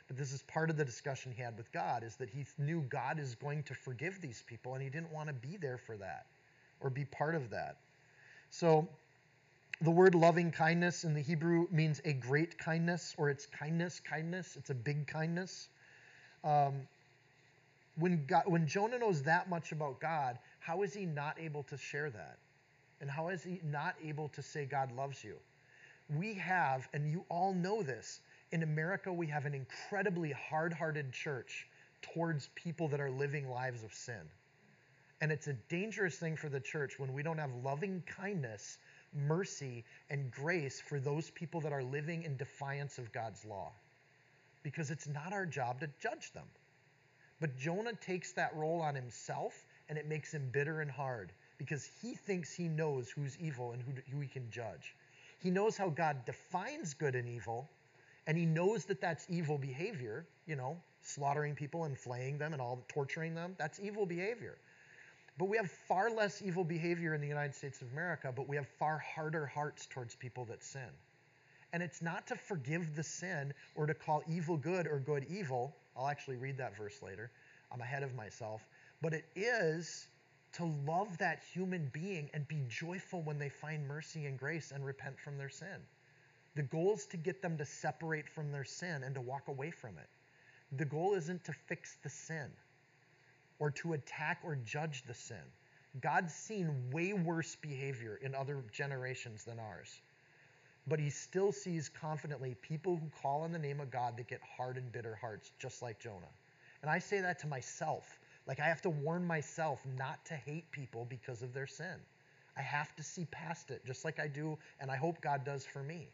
But 0.09 0.17
this 0.17 0.33
is 0.33 0.41
part 0.41 0.71
of 0.71 0.75
the 0.75 0.83
discussion 0.83 1.31
he 1.31 1.41
had 1.41 1.55
with 1.55 1.71
God 1.71 2.03
is 2.03 2.15
that 2.15 2.31
he 2.31 2.43
knew 2.57 2.81
God 2.89 3.19
is 3.19 3.35
going 3.35 3.61
to 3.63 3.75
forgive 3.75 4.19
these 4.19 4.43
people 4.47 4.73
and 4.73 4.83
he 4.83 4.89
didn't 4.89 5.13
want 5.13 5.27
to 5.27 5.33
be 5.33 5.55
there 5.55 5.77
for 5.77 5.95
that 5.97 6.25
or 6.81 6.89
be 6.89 7.05
part 7.05 7.35
of 7.35 7.51
that. 7.51 7.77
So 8.49 8.89
the 9.81 9.91
word 9.91 10.15
loving 10.15 10.51
kindness 10.51 11.03
in 11.03 11.13
the 11.13 11.21
Hebrew 11.21 11.67
means 11.71 12.01
a 12.05 12.13
great 12.13 12.57
kindness, 12.57 13.13
or 13.19 13.29
it's 13.29 13.45
kindness, 13.45 13.99
kindness. 13.99 14.55
It's 14.57 14.71
a 14.71 14.75
big 14.75 15.05
kindness. 15.05 15.69
Um, 16.43 16.73
when, 17.95 18.25
God, 18.25 18.43
when 18.47 18.65
Jonah 18.65 18.97
knows 18.97 19.21
that 19.23 19.47
much 19.47 19.71
about 19.71 19.99
God, 19.99 20.39
how 20.59 20.81
is 20.81 20.93
he 20.93 21.05
not 21.05 21.37
able 21.39 21.63
to 21.63 21.77
share 21.77 22.09
that? 22.09 22.39
And 22.99 23.11
how 23.11 23.29
is 23.29 23.43
he 23.43 23.61
not 23.63 23.95
able 24.03 24.29
to 24.29 24.41
say 24.41 24.65
God 24.65 24.91
loves 24.91 25.23
you? 25.23 25.35
We 26.17 26.33
have, 26.33 26.89
and 26.93 27.09
you 27.09 27.23
all 27.29 27.53
know 27.53 27.83
this, 27.83 28.21
In 28.51 28.63
America, 28.63 29.13
we 29.13 29.27
have 29.27 29.45
an 29.45 29.53
incredibly 29.53 30.31
hard 30.31 30.73
hearted 30.73 31.11
church 31.11 31.67
towards 32.01 32.49
people 32.55 32.87
that 32.87 32.99
are 32.99 33.11
living 33.11 33.49
lives 33.49 33.83
of 33.83 33.93
sin. 33.93 34.21
And 35.21 35.31
it's 35.31 35.47
a 35.47 35.53
dangerous 35.53 36.17
thing 36.17 36.35
for 36.35 36.49
the 36.49 36.59
church 36.59 36.97
when 36.97 37.13
we 37.13 37.21
don't 37.21 37.37
have 37.37 37.51
loving 37.63 38.01
kindness, 38.07 38.77
mercy, 39.13 39.83
and 40.09 40.31
grace 40.31 40.81
for 40.81 40.99
those 40.99 41.29
people 41.31 41.61
that 41.61 41.73
are 41.73 41.83
living 41.83 42.23
in 42.23 42.37
defiance 42.37 42.97
of 42.97 43.11
God's 43.11 43.43
law. 43.45 43.71
Because 44.63 44.91
it's 44.91 45.07
not 45.07 45.33
our 45.33 45.45
job 45.45 45.81
to 45.81 45.89
judge 46.01 46.31
them. 46.31 46.47
But 47.39 47.57
Jonah 47.57 47.93
takes 47.93 48.31
that 48.33 48.55
role 48.55 48.81
on 48.81 48.95
himself, 48.95 49.65
and 49.89 49.97
it 49.97 50.07
makes 50.07 50.33
him 50.33 50.49
bitter 50.51 50.81
and 50.81 50.89
hard 50.89 51.31
because 51.57 51.89
he 52.01 52.15
thinks 52.15 52.53
he 52.53 52.67
knows 52.67 53.09
who's 53.09 53.37
evil 53.37 53.73
and 53.73 53.81
who, 53.81 53.91
who 54.11 54.21
he 54.21 54.27
can 54.27 54.49
judge. 54.49 54.95
He 55.39 55.51
knows 55.51 55.77
how 55.77 55.89
God 55.89 56.25
defines 56.25 56.93
good 56.93 57.15
and 57.15 57.27
evil, 57.27 57.69
and 58.29 58.37
he 58.37 58.45
knows 58.45 58.85
that 58.85 59.01
that's 59.01 59.25
evil 59.27 59.57
behavior, 59.57 60.23
you 60.45 60.55
know, 60.55 60.77
slaughtering 61.01 61.55
people 61.55 61.85
and 61.85 61.97
flaying 61.97 62.37
them 62.37 62.53
and 62.53 62.61
all 62.61 62.85
torturing 62.87 63.33
them. 63.33 63.55
That's 63.57 63.79
evil 63.79 64.05
behavior. 64.05 64.59
But 65.39 65.45
we 65.49 65.57
have 65.57 65.71
far 65.71 66.11
less 66.11 66.39
evil 66.39 66.63
behavior 66.63 67.15
in 67.15 67.21
the 67.21 67.27
United 67.27 67.55
States 67.55 67.81
of 67.81 67.91
America, 67.91 68.31
but 68.35 68.47
we 68.47 68.55
have 68.55 68.67
far 68.77 68.99
harder 68.99 69.47
hearts 69.47 69.87
towards 69.87 70.13
people 70.13 70.45
that 70.45 70.63
sin. 70.63 70.91
And 71.73 71.81
it's 71.81 72.03
not 72.03 72.27
to 72.27 72.35
forgive 72.35 72.95
the 72.95 73.01
sin 73.01 73.51
or 73.73 73.87
to 73.87 73.95
call 73.95 74.21
evil 74.29 74.57
good 74.57 74.85
or 74.85 74.99
good 74.99 75.25
evil. 75.27 75.75
I'll 75.97 76.07
actually 76.07 76.37
read 76.37 76.59
that 76.59 76.77
verse 76.77 77.01
later. 77.01 77.31
I'm 77.71 77.81
ahead 77.81 78.03
of 78.03 78.13
myself. 78.13 78.61
But 79.01 79.15
it 79.15 79.25
is 79.35 80.07
to 80.53 80.65
love 80.85 81.17
that 81.17 81.41
human 81.51 81.89
being 81.91 82.29
and 82.35 82.47
be 82.47 82.61
joyful 82.67 83.23
when 83.23 83.39
they 83.39 83.49
find 83.49 83.87
mercy 83.87 84.27
and 84.27 84.37
grace 84.37 84.71
and 84.71 84.85
repent 84.85 85.19
from 85.19 85.39
their 85.39 85.49
sin. 85.49 85.81
The 86.55 86.63
goal 86.63 86.95
is 86.95 87.05
to 87.07 87.17
get 87.17 87.41
them 87.41 87.57
to 87.57 87.65
separate 87.65 88.27
from 88.29 88.51
their 88.51 88.63
sin 88.63 89.03
and 89.03 89.15
to 89.15 89.21
walk 89.21 89.47
away 89.47 89.71
from 89.71 89.97
it. 89.97 90.09
The 90.77 90.85
goal 90.85 91.13
isn't 91.13 91.43
to 91.45 91.53
fix 91.53 91.97
the 92.03 92.09
sin 92.09 92.49
or 93.59 93.71
to 93.71 93.93
attack 93.93 94.39
or 94.43 94.55
judge 94.55 95.03
the 95.07 95.13
sin. 95.13 95.43
God's 96.01 96.33
seen 96.33 96.91
way 96.91 97.13
worse 97.13 97.55
behavior 97.55 98.19
in 98.21 98.35
other 98.35 98.63
generations 98.71 99.43
than 99.43 99.59
ours. 99.59 100.01
But 100.87 100.99
he 100.99 101.09
still 101.09 101.51
sees 101.51 101.89
confidently 101.89 102.55
people 102.61 102.97
who 102.97 103.09
call 103.21 103.41
on 103.41 103.51
the 103.51 103.59
name 103.59 103.79
of 103.79 103.91
God 103.91 104.17
that 104.17 104.27
get 104.27 104.41
hard 104.57 104.77
and 104.77 104.91
bitter 104.91 105.15
hearts, 105.15 105.51
just 105.59 105.81
like 105.81 105.99
Jonah. 105.99 106.29
And 106.81 106.89
I 106.89 106.99
say 106.99 107.21
that 107.21 107.39
to 107.39 107.47
myself. 107.47 108.19
Like 108.47 108.59
I 108.59 108.65
have 108.65 108.81
to 108.83 108.89
warn 108.89 109.25
myself 109.25 109.85
not 109.97 110.25
to 110.25 110.33
hate 110.33 110.71
people 110.71 111.05
because 111.05 111.41
of 111.41 111.53
their 111.53 111.67
sin. 111.67 111.99
I 112.57 112.61
have 112.61 112.95
to 112.95 113.03
see 113.03 113.25
past 113.25 113.71
it, 113.71 113.85
just 113.85 114.03
like 114.03 114.19
I 114.19 114.27
do, 114.27 114.57
and 114.79 114.89
I 114.89 114.95
hope 114.95 115.21
God 115.21 115.43
does 115.45 115.65
for 115.65 115.83
me. 115.83 116.09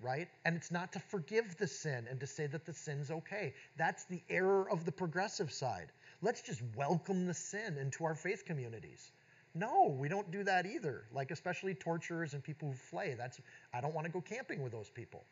Right? 0.00 0.28
And 0.44 0.56
it's 0.56 0.70
not 0.70 0.92
to 0.92 0.98
forgive 0.98 1.56
the 1.56 1.66
sin 1.66 2.06
and 2.10 2.20
to 2.20 2.26
say 2.26 2.46
that 2.46 2.66
the 2.66 2.74
sin's 2.74 3.10
okay. 3.10 3.54
That's 3.76 4.04
the 4.04 4.22
error 4.28 4.68
of 4.70 4.84
the 4.84 4.92
progressive 4.92 5.52
side 5.52 5.92
let's 6.24 6.40
just 6.40 6.62
welcome 6.74 7.26
the 7.26 7.34
sin 7.34 7.76
into 7.78 8.04
our 8.04 8.14
faith 8.14 8.44
communities. 8.46 9.12
No, 9.54 9.94
we 9.96 10.08
don't 10.08 10.30
do 10.32 10.42
that 10.44 10.66
either. 10.66 11.04
Like 11.12 11.30
especially 11.30 11.74
torturers 11.74 12.34
and 12.34 12.42
people 12.42 12.68
who 12.68 12.74
flay. 12.74 13.14
That's 13.16 13.40
I 13.72 13.80
don't 13.80 13.94
want 13.94 14.06
to 14.06 14.12
go 14.12 14.20
camping 14.20 14.62
with 14.62 14.72
those 14.72 14.90
people. 14.90 15.24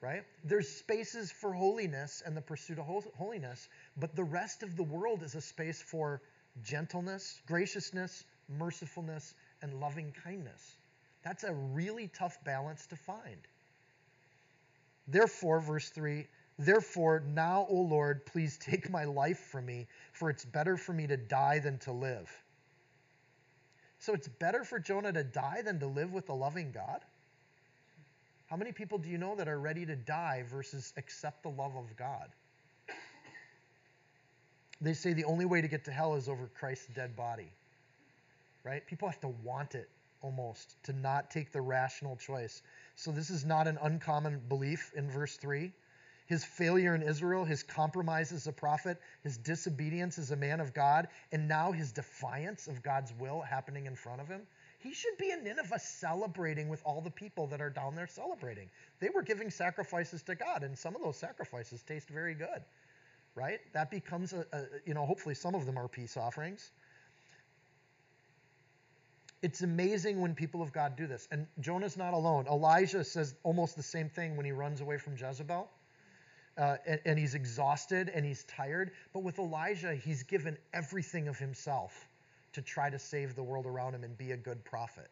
Right? 0.00 0.24
There's 0.42 0.68
spaces 0.68 1.32
for 1.32 1.54
holiness 1.54 2.22
and 2.26 2.36
the 2.36 2.42
pursuit 2.42 2.78
of 2.78 2.84
holiness, 3.16 3.68
but 3.96 4.14
the 4.14 4.24
rest 4.24 4.62
of 4.62 4.76
the 4.76 4.82
world 4.82 5.22
is 5.22 5.34
a 5.34 5.40
space 5.40 5.80
for 5.80 6.20
gentleness, 6.62 7.40
graciousness, 7.46 8.24
mercifulness, 8.58 9.32
and 9.62 9.80
loving 9.80 10.12
kindness. 10.22 10.76
That's 11.22 11.44
a 11.44 11.54
really 11.54 12.08
tough 12.08 12.36
balance 12.44 12.86
to 12.88 12.96
find. 12.96 13.48
Therefore, 15.06 15.60
verse 15.60 15.90
3 15.90 16.26
Therefore, 16.58 17.24
now, 17.26 17.66
O 17.68 17.74
Lord, 17.74 18.24
please 18.26 18.58
take 18.58 18.88
my 18.88 19.04
life 19.04 19.40
from 19.50 19.66
me, 19.66 19.88
for 20.12 20.30
it's 20.30 20.44
better 20.44 20.76
for 20.76 20.92
me 20.92 21.06
to 21.08 21.16
die 21.16 21.58
than 21.58 21.78
to 21.78 21.92
live. 21.92 22.30
So 23.98 24.12
it's 24.12 24.28
better 24.28 24.62
for 24.64 24.78
Jonah 24.78 25.12
to 25.12 25.24
die 25.24 25.62
than 25.62 25.80
to 25.80 25.86
live 25.86 26.12
with 26.12 26.28
a 26.28 26.34
loving 26.34 26.70
God? 26.70 27.00
How 28.46 28.56
many 28.56 28.70
people 28.70 28.98
do 28.98 29.08
you 29.08 29.18
know 29.18 29.34
that 29.34 29.48
are 29.48 29.58
ready 29.58 29.84
to 29.86 29.96
die 29.96 30.44
versus 30.48 30.92
accept 30.96 31.42
the 31.42 31.48
love 31.48 31.74
of 31.76 31.96
God? 31.96 32.28
They 34.80 34.92
say 34.92 35.12
the 35.12 35.24
only 35.24 35.44
way 35.44 35.60
to 35.60 35.68
get 35.68 35.84
to 35.86 35.90
hell 35.90 36.14
is 36.14 36.28
over 36.28 36.48
Christ's 36.58 36.88
dead 36.94 37.16
body. 37.16 37.50
Right? 38.62 38.86
People 38.86 39.08
have 39.08 39.20
to 39.22 39.28
want 39.42 39.74
it 39.74 39.88
almost 40.24 40.82
to 40.84 40.92
not 40.92 41.30
take 41.30 41.52
the 41.52 41.60
rational 41.60 42.16
choice. 42.16 42.62
So 42.96 43.12
this 43.12 43.28
is 43.28 43.44
not 43.44 43.68
an 43.68 43.78
uncommon 43.82 44.40
belief 44.48 44.90
in 44.96 45.10
verse 45.10 45.36
3 45.36 45.72
his 46.26 46.44
failure 46.44 46.94
in 46.94 47.02
Israel, 47.02 47.44
his 47.44 47.62
compromise 47.62 48.32
as 48.32 48.46
a 48.46 48.52
prophet, 48.52 48.98
his 49.22 49.36
disobedience 49.36 50.18
as 50.18 50.30
a 50.30 50.36
man 50.36 50.60
of 50.60 50.72
God, 50.72 51.08
and 51.32 51.46
now 51.46 51.70
his 51.70 51.92
defiance 51.92 52.66
of 52.66 52.82
God's 52.82 53.12
will 53.18 53.42
happening 53.42 53.86
in 53.86 53.94
front 53.94 54.20
of 54.20 54.28
him. 54.28 54.46
He 54.78 54.94
should 54.94 55.16
be 55.18 55.30
in 55.30 55.44
Nineveh 55.44 55.78
celebrating 55.78 56.68
with 56.68 56.82
all 56.84 57.00
the 57.00 57.10
people 57.10 57.46
that 57.48 57.60
are 57.60 57.70
down 57.70 57.94
there 57.94 58.06
celebrating. 58.06 58.70
They 59.00 59.10
were 59.10 59.22
giving 59.22 59.50
sacrifices 59.50 60.22
to 60.24 60.34
God, 60.34 60.62
and 60.62 60.76
some 60.78 60.96
of 60.96 61.02
those 61.02 61.16
sacrifices 61.16 61.82
taste 61.82 62.08
very 62.08 62.34
good, 62.34 62.62
right? 63.34 63.60
That 63.72 63.90
becomes 63.90 64.32
a, 64.32 64.46
a 64.52 64.64
you 64.86 64.94
know, 64.94 65.04
hopefully 65.04 65.34
some 65.34 65.54
of 65.54 65.66
them 65.66 65.78
are 65.78 65.88
peace 65.88 66.16
offerings. 66.16 66.70
It's 69.44 69.60
amazing 69.60 70.22
when 70.22 70.34
people 70.34 70.62
of 70.62 70.72
God 70.72 70.96
do 70.96 71.06
this. 71.06 71.28
And 71.30 71.46
Jonah's 71.60 71.98
not 71.98 72.14
alone. 72.14 72.46
Elijah 72.46 73.04
says 73.04 73.34
almost 73.42 73.76
the 73.76 73.82
same 73.82 74.08
thing 74.08 74.38
when 74.38 74.46
he 74.46 74.52
runs 74.52 74.80
away 74.80 74.96
from 74.96 75.18
Jezebel 75.18 75.68
uh, 76.56 76.76
and, 76.86 77.00
and 77.04 77.18
he's 77.18 77.34
exhausted 77.34 78.10
and 78.14 78.24
he's 78.24 78.44
tired. 78.44 78.92
But 79.12 79.22
with 79.22 79.38
Elijah, 79.38 79.94
he's 79.94 80.22
given 80.22 80.56
everything 80.72 81.28
of 81.28 81.36
himself 81.36 82.08
to 82.54 82.62
try 82.62 82.88
to 82.88 82.98
save 82.98 83.36
the 83.36 83.42
world 83.42 83.66
around 83.66 83.94
him 83.94 84.02
and 84.02 84.16
be 84.16 84.32
a 84.32 84.36
good 84.38 84.64
prophet. 84.64 85.10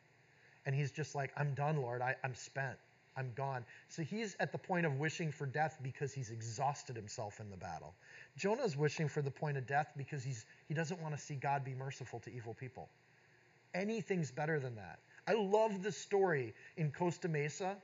And 0.64 0.74
he's 0.74 0.92
just 0.92 1.14
like, 1.14 1.30
I'm 1.36 1.52
done, 1.52 1.82
Lord. 1.82 2.00
I, 2.00 2.16
I'm 2.24 2.34
spent. 2.34 2.78
I'm 3.18 3.32
gone. 3.36 3.66
So 3.90 4.02
he's 4.02 4.34
at 4.40 4.50
the 4.50 4.56
point 4.56 4.86
of 4.86 4.98
wishing 4.98 5.30
for 5.30 5.44
death 5.44 5.78
because 5.82 6.14
he's 6.14 6.30
exhausted 6.30 6.96
himself 6.96 7.38
in 7.38 7.50
the 7.50 7.58
battle. 7.58 7.92
Jonah's 8.38 8.78
wishing 8.78 9.08
for 9.08 9.20
the 9.20 9.30
point 9.30 9.58
of 9.58 9.66
death 9.66 9.92
because 9.94 10.24
he's 10.24 10.46
he 10.68 10.72
doesn't 10.72 11.02
want 11.02 11.14
to 11.14 11.20
see 11.20 11.34
God 11.34 11.66
be 11.66 11.74
merciful 11.74 12.20
to 12.20 12.32
evil 12.32 12.54
people. 12.54 12.88
Anything's 13.74 14.30
better 14.30 14.58
than 14.58 14.74
that. 14.76 14.98
I 15.26 15.34
love 15.34 15.82
the 15.82 15.92
story 15.92 16.54
in 16.76 16.90
Costa 16.90 17.28
Mesa 17.28 17.76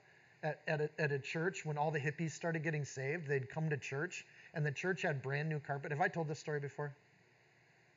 at, 0.43 0.61
at, 0.67 0.81
a, 0.81 0.91
at 0.99 1.13
a 1.13 1.19
church 1.19 1.65
when 1.65 1.79
all 1.79 1.91
the 1.91 1.99
hippies 1.99 2.33
started 2.33 2.63
getting 2.63 2.85
saved. 2.85 3.29
They'd 3.29 3.49
come 3.49 3.71
to 3.71 3.77
church, 3.77 4.27
and 4.55 4.65
the 4.65 4.73
church 4.73 5.03
had 5.03 5.23
brand 5.23 5.49
new 5.49 5.61
carpet. 5.61 5.93
Have 5.93 6.01
I 6.01 6.09
told 6.09 6.29
this 6.29 6.39
story 6.39 6.61
before? 6.61 6.95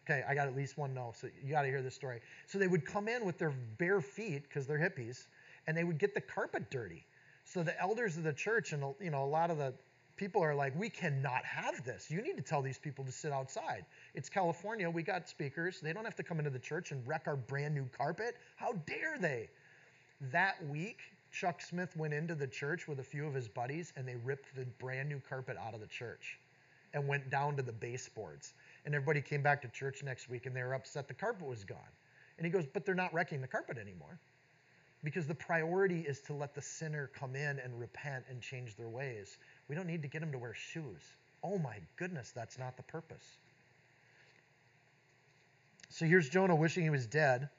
Okay, 0.06 0.24
I 0.28 0.34
got 0.34 0.48
at 0.48 0.56
least 0.56 0.78
one 0.78 0.94
no, 0.94 1.14
so 1.16 1.28
you 1.44 1.52
got 1.52 1.62
to 1.62 1.68
hear 1.68 1.82
this 1.82 1.96
story. 1.96 2.22
So 2.48 2.58
they 2.58 2.68
would 2.68 2.86
come 2.86 3.08
in 3.08 3.26
with 3.26 3.38
their 3.38 3.54
bare 3.78 4.02
feet 4.02 4.44
because 4.44 4.66
they're 4.66 4.80
hippies, 4.80 5.28
and 5.68 5.78
they 5.78 5.84
would 5.84 6.00
get 6.00 6.16
the 6.16 6.22
carpet 6.22 6.70
dirty. 6.72 7.06
So 7.44 7.64
the 7.64 7.80
elders 7.80 8.18
of 8.18 8.24
the 8.24 8.34
church 8.34 8.74
and 8.74 8.84
you 9.00 9.12
know 9.12 9.24
a 9.24 9.26
lot 9.26 9.52
of 9.52 9.58
the 9.58 9.74
people 10.22 10.44
are 10.44 10.54
like, 10.54 10.78
we 10.78 10.88
cannot 10.88 11.44
have 11.44 11.84
this. 11.84 12.12
You 12.12 12.22
need 12.22 12.38
to 12.38 12.44
tell 12.44 12.62
these 12.62 12.78
people 12.78 13.04
to 13.04 13.12
sit 13.12 13.32
outside. 13.32 13.86
It's 14.14 14.30
California. 14.30 14.88
We 14.88 15.02
got 15.02 15.28
speakers. 15.28 15.82
They 15.82 15.94
don't 15.94 16.06
have 16.06 16.16
to 16.18 16.22
come 16.22 16.38
into 16.38 16.52
the 16.52 16.60
church 16.60 16.92
and 16.92 17.06
wreck 17.08 17.24
our 17.26 17.36
brand 17.36 17.74
new 17.74 17.90
carpet. 17.98 18.36
How 18.56 18.74
dare 18.86 19.18
they? 19.20 19.50
That 20.32 20.64
week, 20.68 21.00
Chuck 21.32 21.60
Smith 21.60 21.98
went 21.98 22.14
into 22.14 22.36
the 22.36 22.46
church 22.46 22.88
with 22.88 23.00
a 23.00 23.04
few 23.04 23.26
of 23.26 23.34
his 23.34 23.48
buddies 23.48 23.94
and 23.98 24.08
they 24.08 24.16
ripped 24.16 24.56
the 24.56 24.66
brand 24.78 25.10
new 25.10 25.20
carpet 25.28 25.58
out 25.58 25.74
of 25.74 25.80
the 25.80 25.88
church 25.88 26.38
and 26.94 27.08
went 27.08 27.32
down 27.32 27.56
to 27.56 27.64
the 27.64 27.74
baseboards. 27.74 28.54
And 28.86 28.94
everybody 28.94 29.22
came 29.22 29.42
back 29.42 29.60
to 29.64 29.70
church 29.70 30.04
next 30.04 30.30
week 30.30 30.46
and 30.46 30.56
they 30.56 30.62
were 30.62 30.76
upset 30.76 31.08
the 31.08 31.16
carpet 31.16 31.48
was 31.48 31.64
gone. 31.64 31.80
And 32.38 32.46
he 32.46 32.52
goes, 32.52 32.68
But 32.72 32.86
they're 32.86 32.94
not 32.94 33.12
wrecking 33.12 33.42
the 33.42 33.48
carpet 33.48 33.80
anymore. 33.80 34.20
Because 35.04 35.26
the 35.26 35.36
priority 35.36 36.02
is 36.02 36.22
to 36.22 36.34
let 36.34 36.54
the 36.54 36.62
sinner 36.62 37.10
come 37.18 37.36
in 37.36 37.60
and 37.60 37.80
repent 37.80 38.26
and 38.30 38.40
change 38.42 38.76
their 38.76 38.90
ways. 38.90 39.38
We 39.68 39.76
don't 39.76 39.88
need 39.88 40.04
to 40.04 40.08
get 40.08 40.22
them 40.22 40.32
to 40.32 40.38
wear 40.38 40.54
shoes. 40.54 41.02
Oh 41.44 41.58
my 41.58 41.78
goodness, 41.96 42.32
that's 42.36 42.60
not 42.60 42.78
the 42.78 42.84
purpose. 42.84 43.26
So 45.90 46.06
here's 46.06 46.30
Jonah 46.30 46.56
wishing 46.56 46.84
he 46.84 46.90
was 46.90 47.08
dead. 47.08 47.50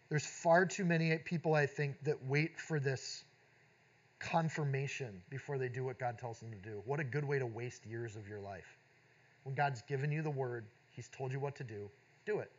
There's 0.08 0.26
far 0.26 0.66
too 0.66 0.84
many 0.84 1.16
people, 1.18 1.54
I 1.54 1.66
think, 1.66 2.02
that 2.04 2.24
wait 2.26 2.58
for 2.58 2.80
this 2.80 3.24
confirmation 4.18 5.22
before 5.30 5.58
they 5.58 5.68
do 5.68 5.84
what 5.84 5.98
God 5.98 6.18
tells 6.18 6.40
them 6.40 6.50
to 6.50 6.58
do. 6.58 6.82
What 6.84 7.00
a 7.00 7.04
good 7.04 7.24
way 7.24 7.38
to 7.38 7.46
waste 7.46 7.86
years 7.86 8.16
of 8.16 8.28
your 8.28 8.40
life. 8.40 8.76
When 9.44 9.54
God's 9.54 9.82
given 9.82 10.12
you 10.12 10.22
the 10.22 10.30
word, 10.30 10.66
He's 10.92 11.08
told 11.08 11.32
you 11.32 11.40
what 11.40 11.56
to 11.56 11.64
do, 11.64 11.90
do 12.26 12.38
it. 12.38 12.50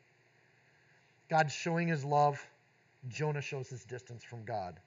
God's 1.30 1.54
showing 1.54 1.88
His 1.88 2.04
love. 2.04 2.46
Jonah 3.10 3.42
shows 3.42 3.70
his 3.70 3.84
distance 3.84 4.24
from 4.24 4.46
God. 4.46 4.80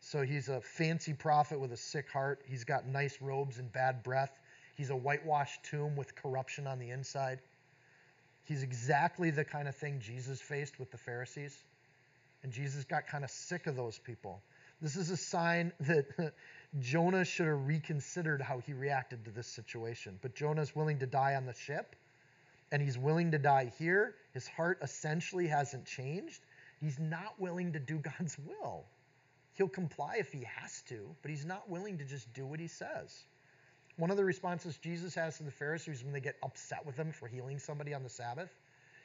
So 0.00 0.22
he's 0.22 0.48
a 0.48 0.60
fancy 0.60 1.12
prophet 1.12 1.60
with 1.60 1.72
a 1.72 1.76
sick 1.76 2.10
heart. 2.10 2.40
He's 2.46 2.64
got 2.64 2.86
nice 2.86 3.20
robes 3.20 3.58
and 3.58 3.70
bad 3.72 4.02
breath. 4.02 4.38
He's 4.76 4.90
a 4.90 4.96
whitewashed 4.96 5.62
tomb 5.64 5.94
with 5.94 6.14
corruption 6.14 6.66
on 6.66 6.78
the 6.78 6.90
inside. 6.90 7.40
He's 8.44 8.62
exactly 8.62 9.30
the 9.30 9.44
kind 9.44 9.68
of 9.68 9.76
thing 9.76 10.00
Jesus 10.00 10.40
faced 10.40 10.78
with 10.80 10.90
the 10.90 10.96
Pharisees 10.96 11.64
And 12.42 12.50
Jesus 12.52 12.84
got 12.84 13.06
kind 13.06 13.24
of 13.24 13.30
sick 13.30 13.66
of 13.66 13.76
those 13.76 13.98
people. 13.98 14.40
This 14.80 14.96
is 14.96 15.10
a 15.10 15.16
sign 15.16 15.72
that 15.80 16.32
Jonah 16.80 17.24
should 17.24 17.46
have 17.46 17.66
reconsidered 17.66 18.40
how 18.40 18.58
he 18.60 18.72
reacted 18.72 19.24
to 19.26 19.30
this 19.30 19.46
situation. 19.46 20.18
But 20.22 20.34
Jonah's 20.34 20.74
willing 20.74 20.98
to 21.00 21.06
die 21.06 21.34
on 21.34 21.44
the 21.44 21.52
ship, 21.52 21.94
and 22.72 22.80
he's 22.80 22.98
willing 22.98 23.32
to 23.32 23.38
die 23.38 23.72
here. 23.78 24.14
His 24.32 24.46
heart 24.46 24.78
essentially 24.82 25.46
hasn't 25.46 25.86
changed. 25.86 26.40
He's 26.80 26.98
not 26.98 27.38
willing 27.38 27.72
to 27.72 27.78
do 27.78 27.98
God's 28.18 28.38
will. 28.38 28.84
He'll 29.54 29.68
comply 29.68 30.16
if 30.18 30.32
he 30.32 30.44
has 30.44 30.82
to, 30.88 31.14
but 31.22 31.30
he's 31.30 31.44
not 31.44 31.68
willing 31.68 31.98
to 31.98 32.04
just 32.04 32.32
do 32.32 32.46
what 32.46 32.60
he 32.60 32.68
says. 32.68 33.24
One 33.96 34.10
of 34.10 34.16
the 34.16 34.24
responses 34.24 34.78
Jesus 34.78 35.14
has 35.16 35.36
to 35.38 35.42
the 35.42 35.50
Pharisees 35.50 36.02
when 36.02 36.12
they 36.12 36.20
get 36.20 36.36
upset 36.42 36.86
with 36.86 36.96
him 36.96 37.12
for 37.12 37.28
healing 37.28 37.58
somebody 37.58 37.92
on 37.92 38.02
the 38.02 38.08
Sabbath 38.08 38.50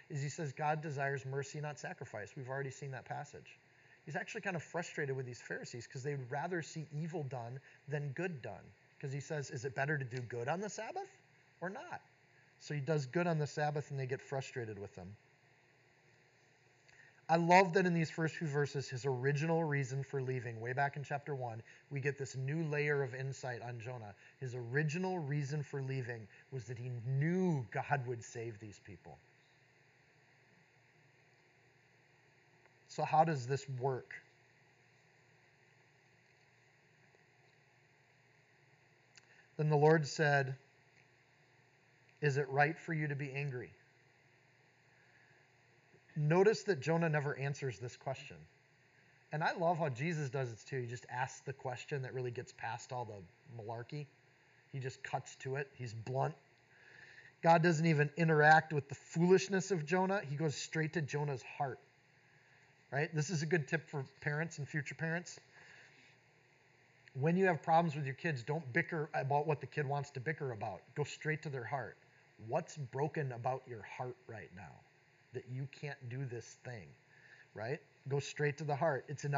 is 0.10 0.22
he 0.22 0.30
says, 0.30 0.54
God 0.54 0.82
desires 0.82 1.26
mercy, 1.26 1.60
not 1.60 1.80
sacrifice. 1.80 2.32
We've 2.38 2.48
already 2.48 2.70
seen 2.70 2.92
that 2.92 3.06
passage. 3.06 3.60
He's 4.06 4.16
actually 4.16 4.42
kind 4.42 4.56
of 4.56 4.64
frustrated 4.64 5.16
with 5.16 5.26
these 5.26 5.42
Pharisees 5.42 5.88
because 5.88 6.04
they'd 6.04 6.20
rather 6.30 6.62
see 6.62 6.86
evil 6.94 7.24
done 7.24 7.60
than 7.88 8.10
good 8.10 8.42
done. 8.42 8.64
Because 8.98 9.12
he 9.12 9.20
says, 9.20 9.50
is 9.50 9.66
it 9.66 9.76
better 9.76 9.98
to 9.98 10.06
do 10.06 10.22
good 10.22 10.48
on 10.48 10.62
the 10.62 10.70
Sabbath 10.70 11.10
or 11.60 11.70
not? 11.70 12.02
So 12.66 12.74
he 12.74 12.80
does 12.80 13.06
good 13.06 13.28
on 13.28 13.38
the 13.38 13.46
Sabbath 13.46 13.92
and 13.92 14.00
they 14.00 14.08
get 14.08 14.20
frustrated 14.20 14.80
with 14.80 14.96
him. 14.96 15.06
I 17.30 17.36
love 17.36 17.74
that 17.74 17.86
in 17.86 17.94
these 17.94 18.10
first 18.10 18.38
few 18.38 18.48
verses, 18.48 18.90
his 18.90 19.06
original 19.06 19.64
reason 19.64 20.04
for 20.04 20.20
leaving, 20.20 20.60
way 20.60 20.74
back 20.74 20.98
in 20.98 21.04
chapter 21.04 21.36
1, 21.36 21.62
we 21.92 22.00
get 22.00 22.18
this 22.18 22.36
new 22.36 22.64
layer 22.64 23.04
of 23.04 23.14
insight 23.14 23.62
on 23.62 23.80
Jonah. 23.80 24.16
His 24.40 24.56
original 24.56 25.20
reason 25.20 25.62
for 25.62 25.84
leaving 25.84 26.28
was 26.52 26.64
that 26.64 26.80
he 26.80 26.90
knew 27.06 27.64
God 27.72 28.02
would 28.08 28.24
save 28.24 28.60
these 28.60 28.80
people. 28.84 29.20
So, 32.88 33.04
how 33.04 33.24
does 33.24 33.46
this 33.46 33.70
work? 33.80 34.12
Then 39.58 39.70
the 39.70 39.78
Lord 39.78 40.08
said, 40.08 40.56
Is 42.26 42.38
it 42.38 42.50
right 42.50 42.76
for 42.80 42.92
you 42.92 43.08
to 43.08 43.16
be 43.16 43.32
angry? 43.32 43.70
Notice 46.16 46.64
that 46.64 46.82
Jonah 46.82 47.08
never 47.08 47.38
answers 47.38 47.78
this 47.78 47.96
question. 47.98 48.38
And 49.32 49.44
I 49.44 49.54
love 49.54 49.78
how 49.78 49.90
Jesus 49.90 50.32
does 50.32 50.52
it 50.52 50.58
too. 50.68 50.82
He 50.82 50.88
just 50.88 51.06
asks 51.12 51.42
the 51.42 51.54
question 51.54 52.02
that 52.02 52.16
really 52.16 52.32
gets 52.32 52.52
past 52.52 52.92
all 52.92 53.06
the 53.06 53.62
malarkey. 53.62 54.08
He 54.72 54.80
just 54.80 55.04
cuts 55.04 55.36
to 55.42 55.58
it. 55.58 55.70
He's 55.76 55.94
blunt. 55.94 56.34
God 57.44 57.62
doesn't 57.62 57.86
even 57.86 58.10
interact 58.18 58.74
with 58.74 58.90
the 58.90 58.96
foolishness 58.96 59.70
of 59.70 59.86
Jonah. 59.86 60.22
He 60.28 60.36
goes 60.36 60.56
straight 60.56 60.94
to 60.94 61.04
Jonah's 61.04 61.44
heart. 61.60 61.78
Right? 62.92 63.14
This 63.14 63.30
is 63.30 63.44
a 63.44 63.46
good 63.46 63.68
tip 63.68 63.88
for 63.88 64.04
parents 64.22 64.58
and 64.58 64.68
future 64.68 64.96
parents. 64.96 65.40
When 67.14 67.38
you 67.38 67.46
have 67.46 67.62
problems 67.62 67.96
with 67.96 68.06
your 68.06 68.16
kids, 68.16 68.42
don't 68.42 68.74
bicker 68.74 69.12
about 69.14 69.46
what 69.46 69.62
the 69.62 69.68
kid 69.68 69.86
wants 69.86 70.10
to 70.12 70.20
bicker 70.20 70.54
about. 70.54 70.82
Go 70.96 71.04
straight 71.04 71.44
to 71.44 71.50
their 71.50 71.64
heart. 71.64 71.96
What's 72.48 72.78
broken 72.78 73.32
about 73.32 73.64
your 73.68 73.84
heart 73.84 74.16
right 74.28 74.50
now? 74.56 74.74
that 75.36 75.44
you 75.52 75.68
can't 75.80 75.98
do 76.10 76.26
this 76.26 76.58
thing, 76.64 76.88
right? 77.54 77.80
Go 78.08 78.20
straight 78.20 78.58
to 78.58 78.64
the 78.64 78.76
heart. 78.76 79.06
It's 79.08 79.26
an 79.26 79.36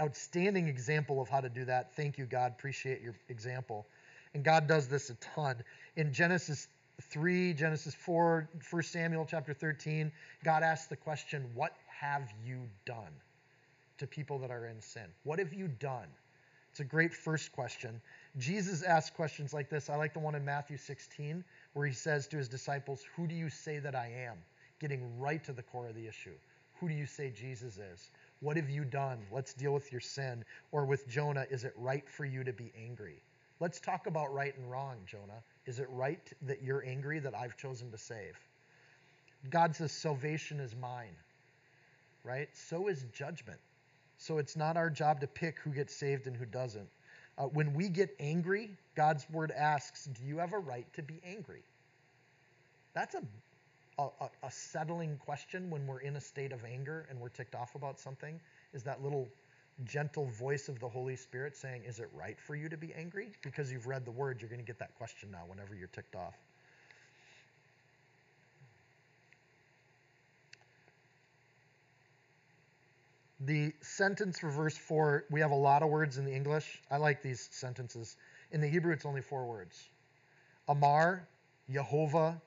outstanding 0.00 0.68
example 0.68 1.22
of 1.22 1.28
how 1.28 1.40
to 1.40 1.48
do 1.48 1.64
that. 1.64 1.94
Thank 1.94 2.18
you, 2.18 2.26
God. 2.26 2.52
Appreciate 2.58 3.00
your 3.00 3.14
example. 3.28 3.86
And 4.34 4.44
God 4.44 4.66
does 4.66 4.88
this 4.88 5.08
a 5.08 5.14
ton. 5.14 5.62
In 5.96 6.12
Genesis 6.12 6.68
3, 7.00 7.54
Genesis 7.54 7.94
4, 7.94 8.48
1 8.70 8.82
Samuel 8.82 9.26
chapter 9.28 9.54
13, 9.54 10.12
God 10.44 10.62
asks 10.62 10.88
the 10.88 10.96
question, 10.96 11.48
What 11.54 11.72
have 12.00 12.28
you 12.44 12.62
done 12.84 13.12
to 13.98 14.06
people 14.06 14.38
that 14.40 14.50
are 14.50 14.66
in 14.66 14.80
sin? 14.80 15.06
What 15.22 15.38
have 15.38 15.54
you 15.54 15.68
done? 15.68 16.08
It's 16.72 16.80
a 16.80 16.84
great 16.84 17.14
first 17.14 17.52
question. 17.52 18.02
Jesus 18.36 18.82
asks 18.82 19.14
questions 19.14 19.54
like 19.54 19.70
this. 19.70 19.88
I 19.88 19.96
like 19.96 20.12
the 20.12 20.18
one 20.18 20.34
in 20.34 20.44
Matthew 20.44 20.76
16, 20.76 21.42
where 21.76 21.86
he 21.86 21.92
says 21.92 22.26
to 22.28 22.38
his 22.38 22.48
disciples, 22.48 23.04
Who 23.16 23.26
do 23.26 23.34
you 23.34 23.50
say 23.50 23.78
that 23.78 23.94
I 23.94 24.10
am? 24.26 24.38
getting 24.80 25.18
right 25.18 25.42
to 25.44 25.52
the 25.52 25.62
core 25.62 25.88
of 25.88 25.94
the 25.94 26.06
issue. 26.06 26.34
Who 26.80 26.88
do 26.88 26.94
you 26.94 27.06
say 27.06 27.30
Jesus 27.30 27.78
is? 27.78 28.10
What 28.40 28.56
have 28.56 28.68
you 28.68 28.84
done? 28.84 29.18
Let's 29.32 29.54
deal 29.54 29.72
with 29.72 29.90
your 29.90 30.00
sin. 30.00 30.44
Or 30.72 30.84
with 30.84 31.08
Jonah, 31.08 31.46
is 31.50 31.64
it 31.64 31.72
right 31.76 32.08
for 32.08 32.24
you 32.24 32.44
to 32.44 32.52
be 32.52 32.72
angry? 32.78 33.22
Let's 33.60 33.80
talk 33.80 34.06
about 34.06 34.32
right 34.34 34.56
and 34.56 34.70
wrong, 34.70 34.96
Jonah. 35.06 35.42
Is 35.64 35.78
it 35.78 35.88
right 35.90 36.20
that 36.42 36.62
you're 36.62 36.84
angry 36.84 37.18
that 37.20 37.34
I've 37.34 37.56
chosen 37.56 37.90
to 37.90 37.98
save? 37.98 38.38
God 39.48 39.74
says 39.74 39.92
salvation 39.92 40.60
is 40.60 40.74
mine, 40.76 41.16
right? 42.24 42.48
So 42.52 42.88
is 42.88 43.06
judgment. 43.12 43.60
So 44.18 44.38
it's 44.38 44.56
not 44.56 44.76
our 44.76 44.90
job 44.90 45.20
to 45.20 45.26
pick 45.26 45.58
who 45.60 45.70
gets 45.70 45.94
saved 45.94 46.26
and 46.26 46.36
who 46.36 46.44
doesn't. 46.44 46.88
Uh, 47.38 47.44
when 47.44 47.74
we 47.74 47.88
get 47.88 48.14
angry, 48.18 48.70
God's 48.94 49.28
word 49.30 49.50
asks, 49.50 50.06
Do 50.06 50.24
you 50.24 50.38
have 50.38 50.52
a 50.52 50.58
right 50.58 50.90
to 50.94 51.02
be 51.02 51.20
angry? 51.24 51.62
That's 52.94 53.14
a 53.14 53.22
a, 53.98 54.08
a, 54.20 54.30
a 54.42 54.50
settling 54.50 55.16
question 55.18 55.70
when 55.70 55.86
we're 55.86 56.00
in 56.00 56.16
a 56.16 56.20
state 56.20 56.52
of 56.52 56.64
anger 56.64 57.06
and 57.08 57.18
we're 57.18 57.28
ticked 57.28 57.54
off 57.54 57.74
about 57.74 57.98
something 57.98 58.40
is 58.74 58.82
that 58.82 59.02
little 59.02 59.28
gentle 59.84 60.26
voice 60.26 60.68
of 60.68 60.78
the 60.80 60.88
Holy 60.88 61.16
Spirit 61.16 61.56
saying, 61.56 61.82
Is 61.84 62.00
it 62.00 62.08
right 62.14 62.40
for 62.40 62.54
you 62.54 62.68
to 62.68 62.76
be 62.76 62.92
angry? 62.94 63.30
Because 63.42 63.70
you've 63.70 63.86
read 63.86 64.04
the 64.04 64.10
word, 64.10 64.40
you're 64.40 64.50
going 64.50 64.60
to 64.60 64.66
get 64.66 64.78
that 64.78 64.94
question 64.96 65.30
now 65.30 65.44
whenever 65.46 65.74
you're 65.74 65.88
ticked 65.88 66.14
off. 66.14 66.34
The 73.46 73.72
sentence 73.80 74.40
for 74.40 74.50
verse 74.50 74.76
4, 74.76 75.26
we 75.30 75.38
have 75.38 75.52
a 75.52 75.56
lot 75.56 75.84
of 75.84 75.88
words 75.88 76.18
in 76.18 76.24
the 76.24 76.34
English. 76.34 76.82
I 76.90 76.96
like 76.96 77.22
these 77.22 77.48
sentences. 77.52 78.16
In 78.50 78.60
the 78.60 78.66
Hebrew, 78.66 78.92
it's 78.92 79.06
only 79.06 79.20
four 79.20 79.46
words 79.46 79.88
Amar, 80.66 81.28
Yehovah, 81.70 82.40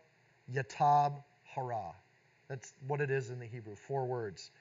Yatab, 0.53 1.23
hara. 1.55 1.93
That's 2.49 2.73
what 2.85 2.99
it 2.99 3.11
is 3.11 3.29
in 3.29 3.39
the 3.39 3.45
Hebrew, 3.45 3.75
four 3.75 4.05
words. 4.07 4.51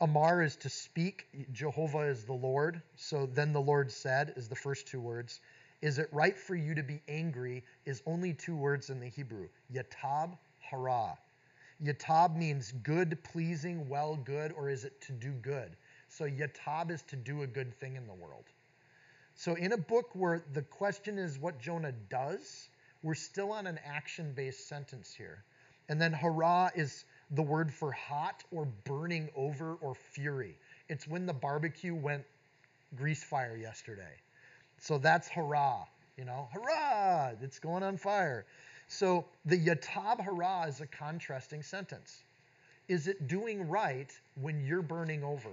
Amar 0.00 0.40
is 0.42 0.54
to 0.56 0.68
speak, 0.68 1.26
Jehovah 1.50 2.02
is 2.02 2.24
the 2.24 2.32
Lord. 2.32 2.80
So 2.94 3.26
then 3.26 3.52
the 3.52 3.60
Lord 3.60 3.90
said 3.90 4.34
is 4.36 4.48
the 4.48 4.54
first 4.54 4.86
two 4.86 5.00
words. 5.00 5.40
Is 5.82 5.98
it 5.98 6.08
right 6.12 6.38
for 6.38 6.54
you 6.54 6.76
to 6.76 6.84
be 6.84 7.00
angry 7.08 7.64
is 7.84 8.02
only 8.06 8.34
two 8.34 8.54
words 8.54 8.88
in 8.88 9.00
the 9.00 9.08
Hebrew. 9.08 9.48
Yatab, 9.72 10.38
hara. 10.60 11.18
Yatab 11.84 12.36
means 12.36 12.72
good, 12.82 13.22
pleasing, 13.22 13.88
well, 13.88 14.16
good, 14.16 14.52
or 14.52 14.68
is 14.68 14.84
it 14.84 15.00
to 15.02 15.12
do 15.12 15.30
good? 15.30 15.76
So 16.08 16.24
yatab 16.24 16.90
is 16.90 17.02
to 17.02 17.16
do 17.16 17.42
a 17.42 17.46
good 17.46 17.72
thing 17.78 17.96
in 17.96 18.06
the 18.06 18.14
world. 18.14 18.44
So 19.34 19.54
in 19.54 19.72
a 19.72 19.76
book 19.76 20.10
where 20.14 20.42
the 20.52 20.62
question 20.62 21.18
is 21.18 21.38
what 21.38 21.60
Jonah 21.60 21.92
does, 22.10 22.68
we're 23.02 23.14
still 23.14 23.52
on 23.52 23.66
an 23.66 23.78
action 23.86 24.32
based 24.34 24.68
sentence 24.68 25.14
here. 25.14 25.44
And 25.88 26.00
then 26.00 26.12
hara 26.12 26.72
is 26.74 27.04
the 27.30 27.42
word 27.42 27.72
for 27.72 27.92
hot 27.92 28.42
or 28.50 28.66
burning 28.84 29.28
over 29.36 29.74
or 29.74 29.94
fury. 29.94 30.56
It's 30.88 31.06
when 31.06 31.26
the 31.26 31.32
barbecue 31.32 31.94
went 31.94 32.24
grease 32.96 33.22
fire 33.22 33.56
yesterday. 33.56 34.16
So 34.78 34.98
that's 34.98 35.28
hara, 35.28 35.84
you 36.16 36.24
know, 36.24 36.48
hurrah, 36.52 37.32
it's 37.40 37.58
going 37.58 37.82
on 37.82 37.96
fire. 37.96 38.44
So 38.88 39.26
the 39.44 39.58
yatab 39.58 40.20
hara 40.20 40.66
is 40.66 40.80
a 40.80 40.86
contrasting 40.86 41.62
sentence. 41.62 42.22
Is 42.88 43.06
it 43.06 43.28
doing 43.28 43.68
right 43.68 44.10
when 44.40 44.64
you're 44.64 44.82
burning 44.82 45.22
over? 45.22 45.50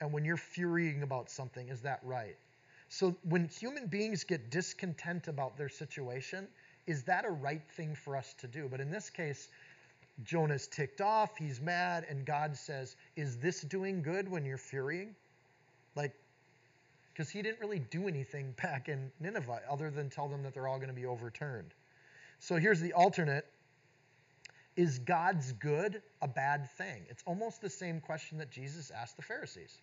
And 0.00 0.12
when 0.12 0.24
you're 0.24 0.36
furying 0.36 1.04
about 1.04 1.30
something, 1.30 1.68
is 1.68 1.80
that 1.82 2.00
right? 2.02 2.36
So 2.88 3.14
when 3.28 3.48
human 3.48 3.86
beings 3.86 4.24
get 4.24 4.50
discontent 4.50 5.28
about 5.28 5.56
their 5.56 5.68
situation, 5.68 6.48
is 6.86 7.04
that 7.04 7.24
a 7.24 7.30
right 7.30 7.62
thing 7.76 7.94
for 7.94 8.16
us 8.16 8.34
to 8.40 8.48
do? 8.48 8.68
But 8.68 8.80
in 8.80 8.90
this 8.90 9.08
case, 9.08 9.48
Jonah's 10.24 10.66
ticked 10.66 11.00
off, 11.00 11.36
he's 11.36 11.60
mad, 11.60 12.06
and 12.08 12.26
God 12.26 12.56
says, 12.56 12.96
Is 13.16 13.38
this 13.38 13.62
doing 13.62 14.02
good 14.02 14.28
when 14.28 14.44
you're 14.44 14.58
furying? 14.58 15.14
Like, 15.96 16.12
because 17.12 17.30
he 17.30 17.40
didn't 17.40 17.60
really 17.60 17.78
do 17.78 18.08
anything 18.08 18.52
back 18.62 18.88
in 18.88 19.10
Nineveh 19.20 19.62
other 19.70 19.90
than 19.90 20.10
tell 20.10 20.28
them 20.28 20.42
that 20.42 20.54
they're 20.54 20.66
all 20.66 20.78
going 20.78 20.88
to 20.88 20.94
be 20.94 21.06
overturned. 21.06 21.72
So 22.44 22.56
here's 22.56 22.80
the 22.80 22.92
alternate 22.92 23.46
Is 24.76 24.98
God's 24.98 25.52
good 25.52 26.02
a 26.20 26.28
bad 26.28 26.70
thing? 26.72 27.06
It's 27.08 27.22
almost 27.26 27.62
the 27.62 27.70
same 27.70 28.00
question 28.02 28.36
that 28.36 28.50
Jesus 28.50 28.90
asked 28.90 29.16
the 29.16 29.22
Pharisees 29.22 29.78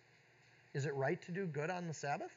Is 0.72 0.86
it 0.86 0.94
right 0.94 1.20
to 1.22 1.32
do 1.32 1.46
good 1.46 1.70
on 1.70 1.88
the 1.88 1.94
Sabbath? 1.94 2.30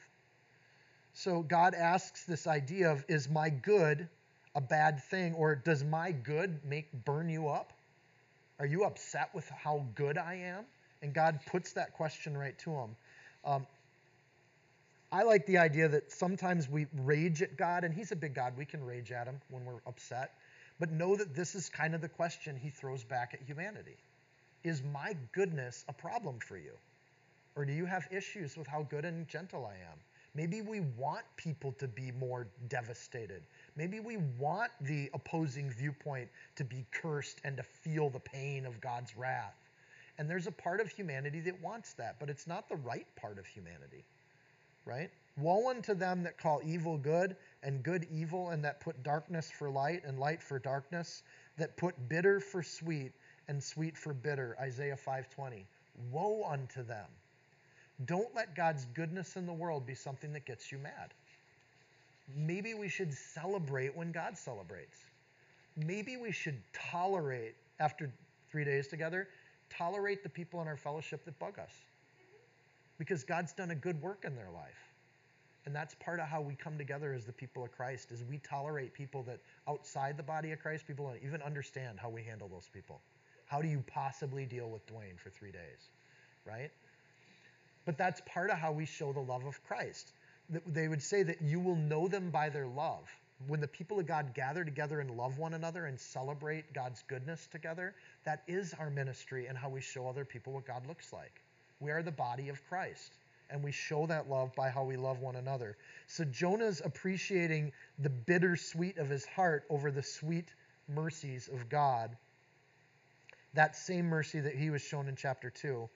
So 1.13 1.43
God 1.43 1.75
asks 1.75 2.25
this 2.25 2.47
idea 2.47 2.91
of 2.91 3.05
Is 3.07 3.29
my 3.29 3.51
good 3.51 4.09
a 4.55 4.61
bad 4.61 5.03
thing? 5.03 5.35
Or 5.35 5.53
does 5.53 5.83
my 5.83 6.11
good 6.11 6.59
make 6.65 6.91
burn 7.05 7.29
you 7.29 7.47
up? 7.49 7.71
Are 8.57 8.65
you 8.65 8.83
upset 8.83 9.29
with 9.35 9.47
how 9.49 9.85
good 9.93 10.17
I 10.17 10.37
am? 10.37 10.65
And 11.03 11.13
God 11.13 11.39
puts 11.45 11.73
that 11.73 11.93
question 11.93 12.35
right 12.35 12.57
to 12.59 12.71
him. 12.71 12.95
Um, 13.45 13.67
I 15.11 15.23
like 15.23 15.45
the 15.45 15.57
idea 15.57 15.87
that 15.87 16.11
sometimes 16.11 16.69
we 16.69 16.87
rage 17.03 17.41
at 17.41 17.57
God, 17.57 17.83
and 17.83 17.93
He's 17.93 18.11
a 18.11 18.15
big 18.15 18.33
God. 18.33 18.53
We 18.57 18.65
can 18.65 18.83
rage 18.83 19.11
at 19.11 19.27
Him 19.27 19.39
when 19.49 19.65
we're 19.65 19.79
upset. 19.85 20.33
But 20.79 20.91
know 20.91 21.15
that 21.15 21.33
this 21.33 21.55
is 21.55 21.69
kind 21.69 21.95
of 21.95 22.01
the 22.01 22.09
question 22.09 22.57
He 22.57 22.69
throws 22.69 23.03
back 23.03 23.33
at 23.33 23.41
humanity 23.41 23.97
Is 24.63 24.83
my 24.83 25.15
goodness 25.31 25.85
a 25.87 25.93
problem 25.93 26.39
for 26.39 26.57
you? 26.57 26.73
Or 27.55 27.63
do 27.63 27.71
you 27.71 27.85
have 27.85 28.07
issues 28.11 28.57
with 28.57 28.67
how 28.67 28.83
good 28.83 29.05
and 29.05 29.27
gentle 29.27 29.65
I 29.65 29.75
am? 29.75 29.97
Maybe 30.33 30.61
we 30.61 30.81
want 30.97 31.23
people 31.37 31.71
to 31.79 31.87
be 31.87 32.11
more 32.11 32.47
devastated. 32.67 33.43
Maybe 33.77 34.01
we 34.01 34.17
want 34.37 34.71
the 34.81 35.09
opposing 35.13 35.69
viewpoint 35.69 36.27
to 36.57 36.65
be 36.65 36.85
cursed 36.91 37.39
and 37.45 37.55
to 37.55 37.63
feel 37.63 38.09
the 38.09 38.19
pain 38.19 38.65
of 38.65 38.81
God's 38.81 39.15
wrath. 39.15 39.55
And 40.17 40.29
there's 40.29 40.47
a 40.47 40.51
part 40.51 40.81
of 40.81 40.89
humanity 40.89 41.39
that 41.41 41.61
wants 41.61 41.93
that, 41.93 42.17
but 42.19 42.29
it's 42.29 42.47
not 42.47 42.67
the 42.67 42.75
right 42.75 43.07
part 43.15 43.39
of 43.39 43.45
humanity, 43.45 44.03
right? 44.85 45.09
Woe 45.37 45.69
unto 45.69 45.93
them 45.93 46.23
that 46.23 46.37
call 46.37 46.61
evil 46.63 46.97
good 46.97 47.35
and 47.63 47.83
good 47.83 48.07
evil, 48.11 48.49
and 48.49 48.63
that 48.63 48.79
put 48.79 49.01
darkness 49.03 49.51
for 49.51 49.69
light 49.69 50.03
and 50.05 50.19
light 50.19 50.41
for 50.41 50.59
darkness, 50.59 51.23
that 51.57 51.75
put 51.77 52.07
bitter 52.07 52.39
for 52.39 52.63
sweet 52.63 53.11
and 53.47 53.61
sweet 53.61 53.97
for 53.97 54.13
bitter. 54.13 54.55
Isaiah 54.59 54.95
5:20. 54.97 55.65
Woe 56.11 56.43
unto 56.45 56.83
them. 56.83 57.07
Don't 58.05 58.33
let 58.35 58.55
God's 58.55 58.85
goodness 58.93 59.37
in 59.37 59.45
the 59.45 59.53
world 59.53 59.85
be 59.85 59.95
something 59.95 60.33
that 60.33 60.45
gets 60.45 60.71
you 60.71 60.77
mad. 60.77 61.13
Maybe 62.35 62.73
we 62.73 62.89
should 62.89 63.13
celebrate 63.13 63.95
when 63.95 64.11
God 64.11 64.37
celebrates. 64.37 65.05
Maybe 65.77 66.17
we 66.17 66.31
should 66.31 66.61
tolerate, 66.73 67.55
after 67.79 68.11
three 68.49 68.63
days 68.63 68.87
together, 68.87 69.29
tolerate 69.69 70.23
the 70.23 70.29
people 70.29 70.61
in 70.61 70.67
our 70.67 70.77
fellowship 70.77 71.23
that 71.25 71.37
bug 71.39 71.59
us. 71.59 71.84
Because 72.97 73.23
God's 73.23 73.53
done 73.53 73.71
a 73.71 73.75
good 73.75 74.01
work 74.01 74.23
in 74.25 74.35
their 74.35 74.51
life. 74.51 74.93
And 75.65 75.75
that's 75.75 75.95
part 75.95 76.19
of 76.19 76.27
how 76.27 76.41
we 76.41 76.53
come 76.55 76.77
together 76.77 77.13
as 77.13 77.25
the 77.25 77.33
people 77.33 77.63
of 77.63 77.71
Christ 77.71 78.11
is 78.11 78.23
we 78.23 78.37
tolerate 78.37 78.93
people 78.93 79.23
that 79.23 79.39
outside 79.67 80.15
the 80.15 80.23
body 80.23 80.51
of 80.51 80.59
Christ, 80.59 80.85
people 80.85 81.07
don't 81.07 81.23
even 81.23 81.41
understand 81.41 81.99
how 81.99 82.09
we 82.09 82.23
handle 82.23 82.47
those 82.47 82.69
people. 82.71 83.01
How 83.47 83.61
do 83.61 83.67
you 83.67 83.83
possibly 83.87 84.45
deal 84.45 84.69
with 84.69 84.85
Dwayne 84.85 85.19
for 85.19 85.29
three 85.29 85.51
days? 85.51 85.89
Right? 86.45 86.71
But 87.85 87.97
that's 87.97 88.21
part 88.27 88.51
of 88.51 88.57
how 88.57 88.71
we 88.71 88.85
show 88.85 89.11
the 89.11 89.19
love 89.19 89.45
of 89.45 89.63
Christ. 89.63 90.13
They 90.67 90.87
would 90.87 91.01
say 91.01 91.23
that 91.23 91.41
you 91.41 91.59
will 91.59 91.75
know 91.75 92.07
them 92.07 92.29
by 92.29 92.49
their 92.49 92.67
love. 92.67 93.09
When 93.47 93.59
the 93.59 93.67
people 93.67 93.99
of 93.99 94.05
God 94.05 94.33
gather 94.33 94.63
together 94.63 94.99
and 94.99 95.11
love 95.11 95.39
one 95.39 95.55
another 95.55 95.85
and 95.87 95.99
celebrate 95.99 96.73
God's 96.73 97.03
goodness 97.07 97.47
together, 97.47 97.95
that 98.23 98.43
is 98.47 98.73
our 98.79 98.89
ministry 98.89 99.47
and 99.47 99.57
how 99.57 99.69
we 99.69 99.81
show 99.81 100.07
other 100.07 100.25
people 100.25 100.53
what 100.53 100.65
God 100.65 100.87
looks 100.87 101.11
like. 101.11 101.41
We 101.79 101.91
are 101.91 102.03
the 102.03 102.11
body 102.11 102.49
of 102.49 102.63
Christ, 102.67 103.17
and 103.49 103.63
we 103.63 103.71
show 103.71 104.05
that 104.07 104.29
love 104.29 104.55
by 104.55 104.69
how 104.69 104.83
we 104.83 104.97
love 104.97 105.19
one 105.19 105.35
another. 105.35 105.77
So 106.07 106.23
Jonah's 106.23 106.81
appreciating 106.83 107.71
the 107.99 108.09
bittersweet 108.09 108.97
of 108.97 109.09
his 109.09 109.25
heart 109.25 109.65
over 109.69 109.91
the 109.91 110.03
sweet 110.03 110.53
mercies 110.87 111.49
of 111.51 111.69
God. 111.69 112.15
That 113.53 113.75
same 113.75 114.05
mercy 114.05 114.39
that 114.39 114.55
he 114.55 114.69
was 114.69 114.81
shown 114.81 115.07
in 115.07 115.15
chapter 115.15 115.49
2. 115.49 115.89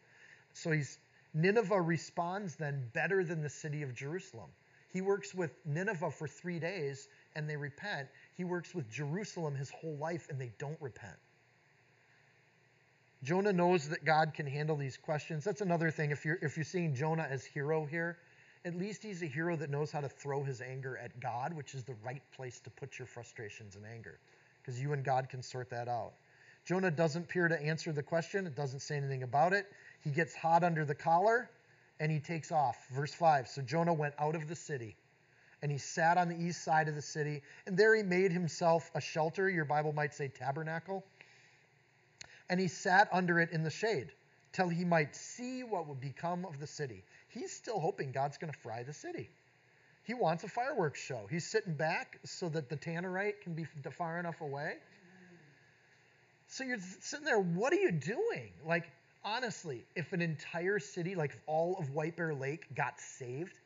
So 0.54 0.72
he's 0.72 0.98
Nineveh 1.34 1.82
responds 1.82 2.56
then 2.56 2.90
better 2.94 3.24
than 3.24 3.42
the 3.42 3.50
city 3.50 3.84
of 3.84 3.94
Jerusalem. 3.94 4.50
He 4.92 5.02
works 5.02 5.36
with 5.36 5.52
Nineveh 5.66 6.12
for 6.12 6.28
three 6.28 6.60
days 6.60 7.08
and 7.36 7.48
they 7.48 7.56
repent. 7.56 8.08
He 8.36 8.44
works 8.44 8.74
with 8.74 8.90
Jerusalem 8.90 9.56
his 9.56 9.70
whole 9.70 9.96
life 9.98 10.28
and 10.30 10.42
they 10.42 10.52
don't 10.58 10.82
repent. 10.82 11.18
Jonah 13.24 13.52
knows 13.52 13.90
that 13.90 14.06
God 14.06 14.34
can 14.34 14.48
handle 14.48 14.78
these 14.78 14.98
questions. 14.98 15.44
That's 15.44 15.62
another 15.62 15.92
thing. 15.92 16.12
If 16.12 16.24
you're 16.24 16.40
if 16.42 16.56
you're 16.56 16.64
seeing 16.64 16.96
Jonah 16.96 17.28
as 17.30 17.44
hero 17.44 17.86
here, 17.86 18.18
at 18.66 18.76
least 18.76 19.04
he's 19.04 19.22
a 19.22 19.26
hero 19.26 19.56
that 19.58 19.70
knows 19.70 19.92
how 19.92 20.02
to 20.02 20.10
throw 20.10 20.44
his 20.44 20.62
anger 20.62 20.98
at 20.98 21.20
God, 21.20 21.54
which 21.54 21.76
is 21.76 21.84
the 21.84 21.96
right 22.04 22.22
place 22.36 22.60
to 22.62 22.70
put 22.70 22.98
your 22.98 23.06
frustrations 23.06 23.76
and 23.76 23.86
anger, 23.86 24.20
because 24.62 24.82
you 24.82 24.94
and 24.94 25.04
God 25.04 25.28
can 25.30 25.42
sort 25.42 25.70
that 25.70 25.88
out. 25.88 26.14
Jonah 26.66 26.92
doesn't 26.92 27.24
appear 27.24 27.48
to 27.48 27.62
answer 27.62 27.92
the 27.92 28.04
question. 28.04 28.46
It 28.48 28.56
doesn't 28.56 28.82
say 28.82 28.98
anything 28.98 29.24
about 29.24 29.54
it. 29.54 29.66
He 30.04 30.12
gets 30.12 30.36
hot 30.36 30.64
under 30.64 30.86
the 30.86 30.96
collar 30.96 31.50
and 32.00 32.12
he 32.12 32.20
takes 32.20 32.52
off. 32.52 32.78
Verse 32.92 33.14
5 33.14 33.48
So 33.48 33.62
Jonah 33.62 33.94
went 33.94 34.14
out 34.18 34.36
of 34.36 34.48
the 34.48 34.56
city 34.56 34.96
and 35.62 35.72
he 35.72 35.78
sat 35.78 36.18
on 36.18 36.30
the 36.30 36.40
east 36.40 36.64
side 36.64 36.88
of 36.88 36.96
the 36.96 37.02
city, 37.02 37.42
and 37.66 37.76
there 37.78 37.94
he 37.94 38.02
made 38.02 38.32
himself 38.32 38.90
a 38.96 39.02
shelter. 39.02 39.50
Your 39.50 39.66
Bible 39.66 39.92
might 39.92 40.14
say 40.14 40.30
tabernacle. 40.30 41.04
And 42.50 42.60
he 42.60 42.68
sat 42.68 43.08
under 43.12 43.40
it 43.40 43.52
in 43.52 43.64
the 43.64 43.70
shade 43.70 44.12
till 44.52 44.70
he 44.70 44.84
might 44.84 45.16
see 45.16 45.64
what 45.64 45.88
would 45.88 46.02
become 46.02 46.46
of 46.46 46.60
the 46.60 46.68
city. 46.68 47.04
He's 47.28 47.52
still 47.52 47.80
hoping 47.80 48.12
God's 48.12 48.38
going 48.38 48.52
to 48.52 48.60
fry 48.60 48.84
the 48.84 48.94
city. 48.94 49.30
He 50.04 50.16
wants 50.16 50.44
a 50.44 50.48
fireworks 50.48 51.00
show. 51.00 51.28
He's 51.30 51.46
sitting 51.46 51.76
back 51.76 52.20
so 52.26 52.50
that 52.50 52.70
the 52.70 52.78
tannerite 52.78 53.42
can 53.42 53.54
be 53.54 53.66
far 53.92 54.20
enough 54.20 54.42
away. 54.42 54.78
So 56.48 56.64
you're 56.64 56.80
sitting 57.00 57.26
there, 57.26 57.40
what 57.40 57.72
are 57.74 57.80
you 57.80 57.92
doing? 57.92 58.50
Like, 58.66 58.90
honestly, 59.24 59.86
if 59.96 60.14
an 60.14 60.22
entire 60.22 60.80
city, 60.80 61.14
like 61.14 61.38
all 61.46 61.78
of 61.78 61.92
White 61.92 62.18
Bear 62.18 62.34
Lake 62.34 62.66
got 62.74 63.00
saved, 63.00 63.60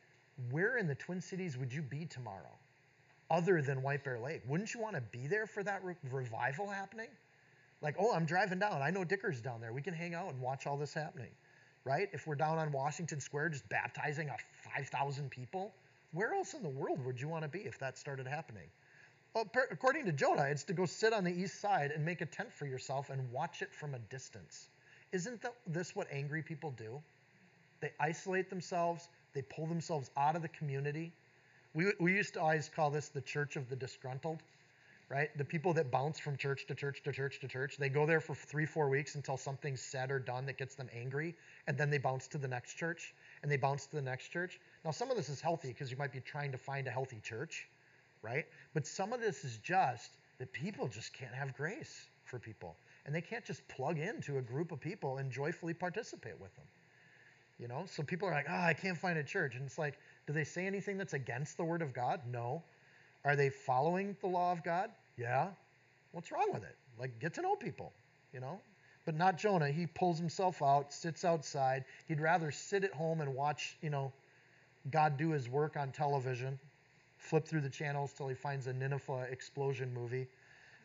where 0.50 0.76
in 0.76 0.86
the 0.86 0.94
Twin 0.94 1.22
Cities 1.22 1.56
would 1.56 1.72
you 1.72 1.80
be 1.80 2.04
tomorrow 2.04 2.58
other 3.30 3.62
than 3.62 3.82
White 3.82 4.04
Bear 4.04 4.18
Lake? 4.18 4.42
Wouldn't 4.46 4.74
you 4.74 4.80
want 4.80 4.96
to 4.96 5.00
be 5.00 5.26
there 5.26 5.46
for 5.46 5.62
that 5.62 5.82
re- 5.82 5.94
revival 6.10 6.68
happening? 6.68 7.08
Like, 7.84 7.96
oh, 7.98 8.14
I'm 8.14 8.24
driving 8.24 8.58
down. 8.58 8.80
I 8.80 8.88
know 8.88 9.04
Dikkers 9.04 9.42
down 9.42 9.60
there. 9.60 9.74
We 9.74 9.82
can 9.82 9.92
hang 9.92 10.14
out 10.14 10.30
and 10.30 10.40
watch 10.40 10.66
all 10.66 10.78
this 10.78 10.94
happening, 10.94 11.30
right? 11.84 12.08
If 12.14 12.26
we're 12.26 12.34
down 12.34 12.58
on 12.58 12.72
Washington 12.72 13.20
Square 13.20 13.50
just 13.50 13.68
baptizing 13.68 14.30
a 14.30 14.36
5,000 14.74 15.30
people, 15.30 15.74
where 16.12 16.32
else 16.32 16.54
in 16.54 16.62
the 16.62 16.68
world 16.70 17.04
would 17.04 17.20
you 17.20 17.28
want 17.28 17.42
to 17.42 17.48
be 17.48 17.58
if 17.58 17.78
that 17.80 17.98
started 17.98 18.26
happening? 18.26 18.64
Well, 19.34 19.44
per- 19.44 19.68
according 19.70 20.06
to 20.06 20.12
Jonah, 20.12 20.44
it's 20.44 20.64
to 20.64 20.72
go 20.72 20.86
sit 20.86 21.12
on 21.12 21.24
the 21.24 21.30
east 21.30 21.60
side 21.60 21.90
and 21.90 22.02
make 22.02 22.22
a 22.22 22.26
tent 22.26 22.50
for 22.50 22.64
yourself 22.64 23.10
and 23.10 23.30
watch 23.30 23.60
it 23.60 23.74
from 23.74 23.94
a 23.94 23.98
distance. 23.98 24.70
Isn't 25.12 25.44
this 25.66 25.94
what 25.94 26.06
angry 26.10 26.42
people 26.42 26.70
do? 26.78 27.02
They 27.80 27.90
isolate 28.00 28.48
themselves, 28.48 29.08
they 29.34 29.42
pull 29.42 29.66
themselves 29.66 30.10
out 30.16 30.36
of 30.36 30.42
the 30.42 30.48
community. 30.48 31.12
We, 31.74 31.92
we 32.00 32.14
used 32.14 32.32
to 32.34 32.40
always 32.40 32.70
call 32.74 32.90
this 32.90 33.08
the 33.08 33.20
church 33.20 33.56
of 33.56 33.68
the 33.68 33.76
disgruntled, 33.76 34.42
right? 35.08 35.36
The 35.36 35.44
people 35.44 35.72
that 35.74 35.90
bounce 35.90 36.18
from 36.18 36.36
church 36.36 36.66
to 36.66 36.74
church 36.74 37.02
to 37.04 37.12
church 37.12 37.40
to 37.40 37.48
church. 37.48 37.76
They 37.76 37.88
go 37.88 38.06
there 38.06 38.20
for 38.20 38.34
three, 38.34 38.66
four 38.66 38.88
weeks 38.88 39.14
until 39.14 39.36
something's 39.36 39.80
said 39.80 40.10
or 40.10 40.18
done 40.18 40.46
that 40.46 40.58
gets 40.58 40.74
them 40.74 40.88
angry, 40.94 41.34
and 41.66 41.76
then 41.76 41.90
they 41.90 41.98
bounce 41.98 42.28
to 42.28 42.38
the 42.38 42.48
next 42.48 42.74
church, 42.74 43.14
and 43.42 43.50
they 43.50 43.56
bounce 43.56 43.86
to 43.86 43.96
the 43.96 44.02
next 44.02 44.28
church. 44.28 44.60
Now, 44.84 44.90
some 44.90 45.10
of 45.10 45.16
this 45.16 45.28
is 45.28 45.40
healthy 45.40 45.68
because 45.68 45.90
you 45.90 45.96
might 45.96 46.12
be 46.12 46.20
trying 46.20 46.52
to 46.52 46.58
find 46.58 46.86
a 46.86 46.90
healthy 46.90 47.20
church, 47.22 47.68
right? 48.22 48.46
But 48.72 48.86
some 48.86 49.12
of 49.12 49.20
this 49.20 49.44
is 49.44 49.58
just 49.58 50.10
that 50.38 50.52
people 50.52 50.88
just 50.88 51.12
can't 51.12 51.34
have 51.34 51.54
grace 51.56 52.06
for 52.24 52.38
people 52.38 52.76
and 53.06 53.14
they 53.14 53.20
can't 53.20 53.44
just 53.44 53.66
plug 53.68 53.98
into 53.98 54.38
a 54.38 54.42
group 54.42 54.72
of 54.72 54.80
people 54.80 55.18
and 55.18 55.30
joyfully 55.30 55.74
participate 55.74 56.40
with 56.40 56.54
them. 56.56 56.64
You 57.58 57.68
know, 57.68 57.84
so 57.86 58.02
people 58.02 58.28
are 58.28 58.32
like, 58.32 58.46
oh, 58.48 58.62
I 58.62 58.72
can't 58.72 58.98
find 58.98 59.18
a 59.18 59.22
church. 59.22 59.54
And 59.54 59.64
it's 59.64 59.78
like, 59.78 59.98
do 60.26 60.32
they 60.32 60.44
say 60.44 60.66
anything 60.66 60.98
that's 60.98 61.12
against 61.12 61.56
the 61.56 61.64
word 61.64 61.82
of 61.82 61.92
God? 61.92 62.20
No. 62.30 62.62
Are 63.24 63.36
they 63.36 63.50
following 63.50 64.16
the 64.20 64.26
law 64.26 64.52
of 64.52 64.62
God? 64.62 64.90
Yeah. 65.16 65.48
What's 66.12 66.30
wrong 66.30 66.48
with 66.52 66.62
it? 66.62 66.76
Like, 66.98 67.18
get 67.18 67.34
to 67.34 67.42
know 67.42 67.56
people, 67.56 67.92
you 68.32 68.40
know? 68.40 68.60
But 69.04 69.16
not 69.16 69.38
Jonah. 69.38 69.70
He 69.70 69.86
pulls 69.86 70.18
himself 70.18 70.62
out, 70.62 70.92
sits 70.92 71.24
outside. 71.24 71.84
He'd 72.06 72.20
rather 72.20 72.50
sit 72.50 72.84
at 72.84 72.92
home 72.92 73.20
and 73.20 73.34
watch, 73.34 73.76
you 73.82 73.90
know, 73.90 74.12
God 74.90 75.16
do 75.16 75.30
his 75.30 75.48
work 75.48 75.76
on 75.76 75.90
television, 75.92 76.58
flip 77.18 77.46
through 77.46 77.62
the 77.62 77.70
channels 77.70 78.12
till 78.12 78.28
he 78.28 78.34
finds 78.34 78.66
a 78.66 78.72
Nineveh 78.72 79.26
explosion 79.30 79.92
movie, 79.92 80.26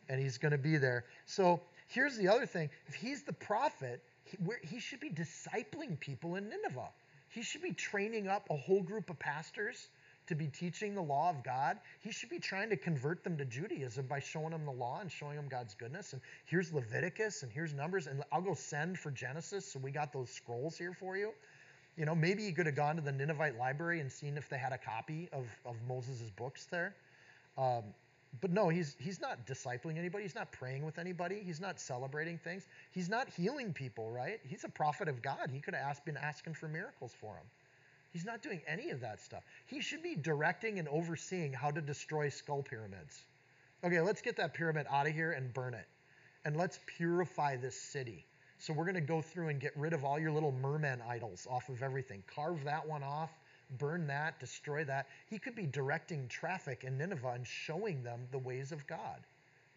and 0.08 0.20
he's 0.20 0.38
going 0.38 0.52
to 0.52 0.58
be 0.58 0.76
there. 0.76 1.04
So 1.26 1.60
Here's 1.90 2.16
the 2.16 2.28
other 2.28 2.46
thing 2.46 2.70
if 2.86 2.94
he's 2.94 3.22
the 3.22 3.32
prophet, 3.32 4.00
he, 4.24 4.38
he 4.62 4.78
should 4.78 5.00
be 5.00 5.10
discipling 5.10 5.98
people 5.98 6.36
in 6.36 6.48
Nineveh. 6.48 6.88
He 7.28 7.42
should 7.42 7.62
be 7.62 7.72
training 7.72 8.28
up 8.28 8.46
a 8.48 8.56
whole 8.56 8.82
group 8.82 9.10
of 9.10 9.18
pastors 9.18 9.88
to 10.30 10.34
be 10.34 10.46
teaching 10.46 10.94
the 10.94 11.02
law 11.02 11.28
of 11.28 11.44
God. 11.44 11.78
He 12.00 12.10
should 12.10 12.30
be 12.30 12.38
trying 12.38 12.70
to 12.70 12.76
convert 12.76 13.22
them 13.22 13.36
to 13.36 13.44
Judaism 13.44 14.06
by 14.06 14.20
showing 14.20 14.50
them 14.50 14.64
the 14.64 14.72
law 14.72 15.00
and 15.00 15.10
showing 15.10 15.36
them 15.36 15.48
God's 15.48 15.74
goodness. 15.74 16.12
And 16.12 16.22
here's 16.46 16.72
Leviticus 16.72 17.42
and 17.42 17.52
here's 17.52 17.74
Numbers. 17.74 18.06
And 18.06 18.22
I'll 18.32 18.40
go 18.40 18.54
send 18.54 18.98
for 18.98 19.10
Genesis. 19.10 19.70
So 19.70 19.78
we 19.78 19.90
got 19.90 20.12
those 20.12 20.30
scrolls 20.30 20.78
here 20.78 20.94
for 20.94 21.16
you. 21.16 21.32
You 21.96 22.06
know, 22.06 22.14
maybe 22.14 22.44
you 22.44 22.54
could 22.54 22.66
have 22.66 22.76
gone 22.76 22.96
to 22.96 23.02
the 23.02 23.12
Ninevite 23.12 23.58
library 23.58 24.00
and 24.00 24.10
seen 24.10 24.36
if 24.36 24.48
they 24.48 24.56
had 24.56 24.72
a 24.72 24.78
copy 24.78 25.28
of, 25.32 25.46
of 25.66 25.76
Moses' 25.86 26.30
books 26.36 26.66
there. 26.70 26.94
Um, 27.58 27.82
but 28.40 28.52
no, 28.52 28.68
he's 28.68 28.94
he's 29.00 29.20
not 29.20 29.44
discipling 29.44 29.98
anybody. 29.98 30.22
He's 30.22 30.36
not 30.36 30.52
praying 30.52 30.84
with 30.84 30.98
anybody. 30.98 31.42
He's 31.44 31.60
not 31.60 31.80
celebrating 31.80 32.38
things. 32.38 32.68
He's 32.92 33.08
not 33.08 33.28
healing 33.28 33.72
people, 33.72 34.12
right? 34.12 34.38
He's 34.44 34.62
a 34.62 34.68
prophet 34.68 35.08
of 35.08 35.20
God. 35.20 35.50
He 35.52 35.58
could 35.58 35.74
have 35.74 35.82
asked, 35.82 36.04
been 36.04 36.16
asking 36.16 36.54
for 36.54 36.68
miracles 36.68 37.12
for 37.20 37.34
him. 37.34 37.44
He's 38.12 38.24
not 38.24 38.42
doing 38.42 38.60
any 38.66 38.90
of 38.90 39.00
that 39.00 39.20
stuff. 39.20 39.44
He 39.66 39.80
should 39.80 40.02
be 40.02 40.16
directing 40.16 40.78
and 40.78 40.88
overseeing 40.88 41.52
how 41.52 41.70
to 41.70 41.80
destroy 41.80 42.28
skull 42.28 42.62
pyramids. 42.62 43.22
Okay, 43.84 44.00
let's 44.00 44.20
get 44.20 44.36
that 44.36 44.54
pyramid 44.54 44.86
out 44.90 45.06
of 45.06 45.14
here 45.14 45.32
and 45.32 45.52
burn 45.54 45.74
it. 45.74 45.86
And 46.44 46.56
let's 46.56 46.80
purify 46.86 47.56
this 47.56 47.80
city. 47.80 48.26
So 48.58 48.72
we're 48.72 48.84
going 48.84 48.94
to 48.94 49.00
go 49.00 49.22
through 49.22 49.48
and 49.48 49.60
get 49.60 49.76
rid 49.76 49.92
of 49.92 50.04
all 50.04 50.18
your 50.18 50.32
little 50.32 50.52
merman 50.52 51.00
idols 51.08 51.46
off 51.48 51.68
of 51.68 51.82
everything. 51.82 52.22
Carve 52.26 52.64
that 52.64 52.86
one 52.86 53.02
off 53.02 53.30
burn 53.78 54.06
that, 54.08 54.38
destroy 54.40 54.84
that. 54.84 55.06
He 55.28 55.38
could 55.38 55.54
be 55.54 55.66
directing 55.66 56.28
traffic 56.28 56.84
in 56.84 56.98
Nineveh 56.98 57.32
and 57.34 57.46
showing 57.46 58.02
them 58.02 58.26
the 58.32 58.38
ways 58.38 58.72
of 58.72 58.86
God. 58.86 59.20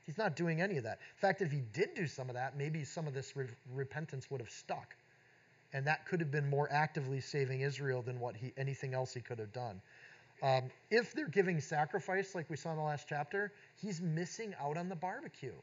He's 0.05 0.17
not 0.17 0.35
doing 0.35 0.61
any 0.61 0.77
of 0.77 0.83
that. 0.83 0.99
In 1.15 1.19
fact, 1.19 1.41
if 1.41 1.51
he 1.51 1.61
did 1.71 1.93
do 1.95 2.07
some 2.07 2.29
of 2.29 2.35
that, 2.35 2.57
maybe 2.57 2.83
some 2.83 3.07
of 3.07 3.13
this 3.13 3.35
re- 3.35 3.47
repentance 3.73 4.29
would 4.29 4.41
have 4.41 4.49
stuck. 4.49 4.95
And 5.73 5.85
that 5.87 6.05
could 6.05 6.19
have 6.19 6.31
been 6.31 6.49
more 6.49 6.71
actively 6.71 7.19
saving 7.19 7.61
Israel 7.61 8.01
than 8.01 8.19
what 8.19 8.35
he 8.35 8.53
anything 8.57 8.93
else 8.93 9.13
he 9.13 9.21
could 9.21 9.39
have 9.39 9.51
done. 9.51 9.81
Um, 10.41 10.69
if 10.91 11.13
they're 11.13 11.27
giving 11.27 11.59
sacrifice, 11.59 12.35
like 12.35 12.49
we 12.49 12.57
saw 12.57 12.71
in 12.71 12.77
the 12.77 12.83
last 12.83 13.07
chapter, 13.07 13.53
he's 13.81 14.01
missing 14.01 14.53
out 14.59 14.77
on 14.77 14.89
the 14.89 14.95
barbecue. 14.95 15.53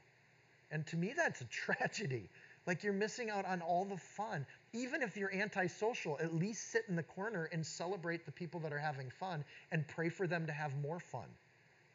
And 0.70 0.86
to 0.86 0.96
me, 0.96 1.12
that's 1.16 1.40
a 1.40 1.44
tragedy. 1.50 2.28
Like 2.66 2.82
you're 2.82 2.92
missing 2.92 3.30
out 3.30 3.44
on 3.46 3.62
all 3.62 3.84
the 3.84 3.96
fun. 3.96 4.46
Even 4.72 5.02
if 5.02 5.16
you're 5.16 5.32
antisocial, 5.34 6.18
at 6.20 6.34
least 6.34 6.70
sit 6.70 6.84
in 6.88 6.96
the 6.96 7.02
corner 7.02 7.48
and 7.52 7.64
celebrate 7.64 8.26
the 8.26 8.32
people 8.32 8.60
that 8.60 8.72
are 8.72 8.78
having 8.78 9.10
fun 9.10 9.44
and 9.72 9.86
pray 9.88 10.08
for 10.08 10.26
them 10.26 10.46
to 10.46 10.52
have 10.52 10.76
more 10.82 11.00
fun. 11.00 11.26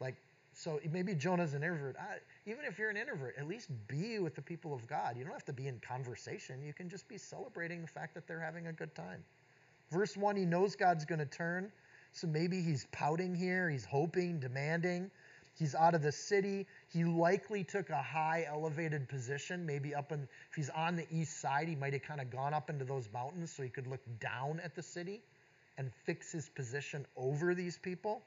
Like, 0.00 0.16
so 0.58 0.80
maybe 0.90 1.14
Jonah's 1.14 1.52
an 1.52 1.62
introvert. 1.62 1.96
I, 2.00 2.16
even 2.50 2.64
if 2.64 2.78
you're 2.78 2.88
an 2.88 2.96
introvert, 2.96 3.34
at 3.38 3.46
least 3.46 3.68
be 3.88 4.18
with 4.18 4.34
the 4.34 4.40
people 4.40 4.72
of 4.72 4.86
God. 4.88 5.14
You 5.18 5.22
don't 5.22 5.34
have 5.34 5.44
to 5.44 5.52
be 5.52 5.68
in 5.68 5.78
conversation. 5.86 6.62
You 6.64 6.72
can 6.72 6.88
just 6.88 7.06
be 7.08 7.18
celebrating 7.18 7.82
the 7.82 7.88
fact 7.88 8.14
that 8.14 8.26
they're 8.26 8.40
having 8.40 8.66
a 8.66 8.72
good 8.72 8.94
time. 8.94 9.22
Verse 9.90 10.16
1, 10.16 10.34
he 10.34 10.46
knows 10.46 10.74
God's 10.74 11.04
going 11.04 11.18
to 11.18 11.26
turn. 11.26 11.70
So 12.12 12.26
maybe 12.26 12.62
he's 12.62 12.86
pouting 12.90 13.34
here, 13.34 13.68
he's 13.68 13.84
hoping, 13.84 14.40
demanding. 14.40 15.10
He's 15.58 15.74
out 15.74 15.94
of 15.94 16.00
the 16.00 16.12
city. 16.12 16.66
He 16.90 17.04
likely 17.04 17.62
took 17.62 17.90
a 17.90 18.00
high 18.00 18.46
elevated 18.48 19.08
position, 19.10 19.66
maybe 19.66 19.94
up 19.94 20.10
in, 20.10 20.26
if 20.50 20.56
he's 20.56 20.70
on 20.70 20.96
the 20.96 21.06
east 21.10 21.38
side, 21.38 21.68
he 21.68 21.74
might 21.74 21.92
have 21.92 22.02
kind 22.02 22.20
of 22.20 22.30
gone 22.30 22.54
up 22.54 22.70
into 22.70 22.86
those 22.86 23.10
mountains 23.12 23.52
so 23.54 23.62
he 23.62 23.68
could 23.68 23.86
look 23.86 24.00
down 24.20 24.60
at 24.64 24.74
the 24.74 24.82
city 24.82 25.20
and 25.76 25.90
fix 26.06 26.32
his 26.32 26.48
position 26.48 27.04
over 27.14 27.54
these 27.54 27.76
people. 27.76 28.22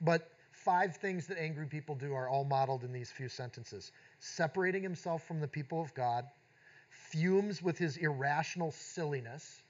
But 0.00 0.28
five 0.66 0.96
things 0.96 1.28
that 1.28 1.38
angry 1.38 1.64
people 1.64 1.94
do 1.94 2.12
are 2.12 2.28
all 2.28 2.44
modeled 2.44 2.82
in 2.82 2.92
these 2.92 3.08
few 3.08 3.28
sentences 3.28 3.92
separating 4.18 4.82
himself 4.82 5.24
from 5.24 5.40
the 5.40 5.46
people 5.46 5.80
of 5.80 5.94
God, 5.94 6.24
fumes 6.90 7.62
with 7.62 7.78
his 7.78 7.98
irrational 7.98 8.72
silliness, 8.72 9.62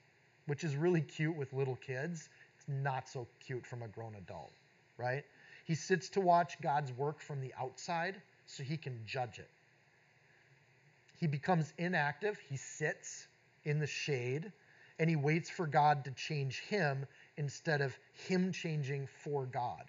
which 0.47 0.63
is 0.63 0.75
really 0.75 1.01
cute 1.01 1.35
with 1.35 1.53
little 1.53 1.75
kids. 1.75 2.29
It's 2.57 2.67
not 2.67 3.07
so 3.07 3.27
cute 3.45 3.63
from 3.63 3.83
a 3.83 3.87
grown 3.87 4.15
adult, 4.15 4.51
right? 4.97 5.23
He 5.65 5.75
sits 5.75 6.09
to 6.09 6.19
watch 6.19 6.59
God's 6.61 6.91
work 6.93 7.21
from 7.21 7.41
the 7.41 7.53
outside 7.59 8.15
so 8.47 8.63
he 8.63 8.75
can 8.75 8.99
judge 9.05 9.37
it. 9.37 9.49
He 11.19 11.27
becomes 11.27 11.73
inactive. 11.77 12.39
He 12.49 12.57
sits 12.57 13.27
in 13.65 13.77
the 13.77 13.87
shade 13.87 14.51
and 14.97 15.07
he 15.07 15.15
waits 15.15 15.49
for 15.49 15.67
God 15.67 16.05
to 16.05 16.11
change 16.11 16.61
him 16.61 17.05
instead 17.37 17.81
of 17.81 17.95
him 18.27 18.51
changing 18.51 19.07
for 19.23 19.45
God. 19.45 19.83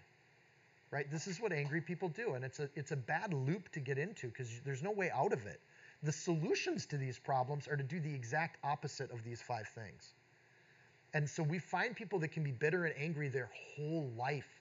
Right? 0.91 1.11
This 1.11 1.27
is 1.27 1.41
what 1.41 1.53
angry 1.53 1.83
people 1.83 2.09
do 2.09 2.33
and 2.35 2.45
it's 2.45 2.61
a 2.61 2.71
it's 2.75 2.93
a 2.93 2.97
bad 2.97 3.35
loop 3.35 3.71
to 3.73 3.81
get 3.81 3.99
into 3.99 4.29
because 4.29 4.61
there's 4.65 4.83
no 4.83 4.91
way 4.91 5.11
out 5.11 5.33
of 5.33 5.47
it. 5.47 5.61
The 6.03 6.13
solutions 6.13 6.87
to 6.87 6.97
these 6.97 7.19
problems 7.19 7.69
are 7.69 7.77
to 7.77 7.83
do 7.83 8.01
the 8.01 8.15
exact 8.15 8.59
opposite 8.65 9.11
of 9.11 9.23
these 9.25 9.43
five 9.43 9.69
things. 9.69 10.15
And 11.15 11.29
so 11.29 11.43
we 11.43 11.59
find 11.59 11.97
people 11.97 12.19
that 12.21 12.29
can 12.29 12.43
be 12.43 12.53
bitter 12.53 12.85
and 12.85 12.95
angry 12.99 13.29
their 13.29 13.51
whole 13.77 14.11
life 14.17 14.61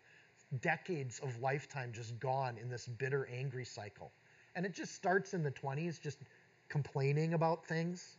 decades 0.61 1.19
of 1.19 1.39
lifetime 1.41 1.91
just 1.91 2.19
gone 2.19 2.57
in 2.57 2.69
this 2.69 2.87
bitter, 2.87 3.27
angry 3.31 3.65
cycle. 3.65 4.11
And 4.55 4.65
it 4.65 4.73
just 4.73 4.95
starts 4.95 5.33
in 5.33 5.43
the 5.43 5.51
20s, 5.51 6.01
just 6.01 6.19
complaining 6.69 7.33
about 7.33 7.65
things. 7.65 8.17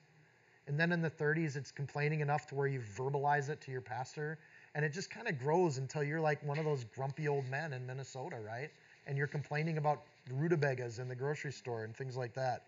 And 0.66 0.78
then 0.78 0.92
in 0.92 1.00
the 1.00 1.10
30s, 1.10 1.56
it's 1.56 1.70
complaining 1.70 2.20
enough 2.20 2.46
to 2.48 2.54
where 2.54 2.66
you 2.66 2.80
verbalize 2.80 3.48
it 3.48 3.60
to 3.62 3.70
your 3.70 3.80
pastor. 3.80 4.38
And 4.74 4.84
it 4.84 4.92
just 4.92 5.10
kind 5.10 5.28
of 5.28 5.38
grows 5.38 5.78
until 5.78 6.02
you're 6.02 6.20
like 6.20 6.42
one 6.44 6.58
of 6.58 6.64
those 6.64 6.84
grumpy 6.84 7.28
old 7.28 7.46
men 7.48 7.72
in 7.72 7.86
Minnesota, 7.86 8.36
right? 8.44 8.70
And 9.06 9.16
you're 9.16 9.26
complaining 9.26 9.78
about 9.78 10.02
rutabagas 10.30 10.98
in 10.98 11.08
the 11.08 11.14
grocery 11.14 11.52
store 11.52 11.84
and 11.84 11.96
things 11.96 12.16
like 12.16 12.34
that. 12.34 12.64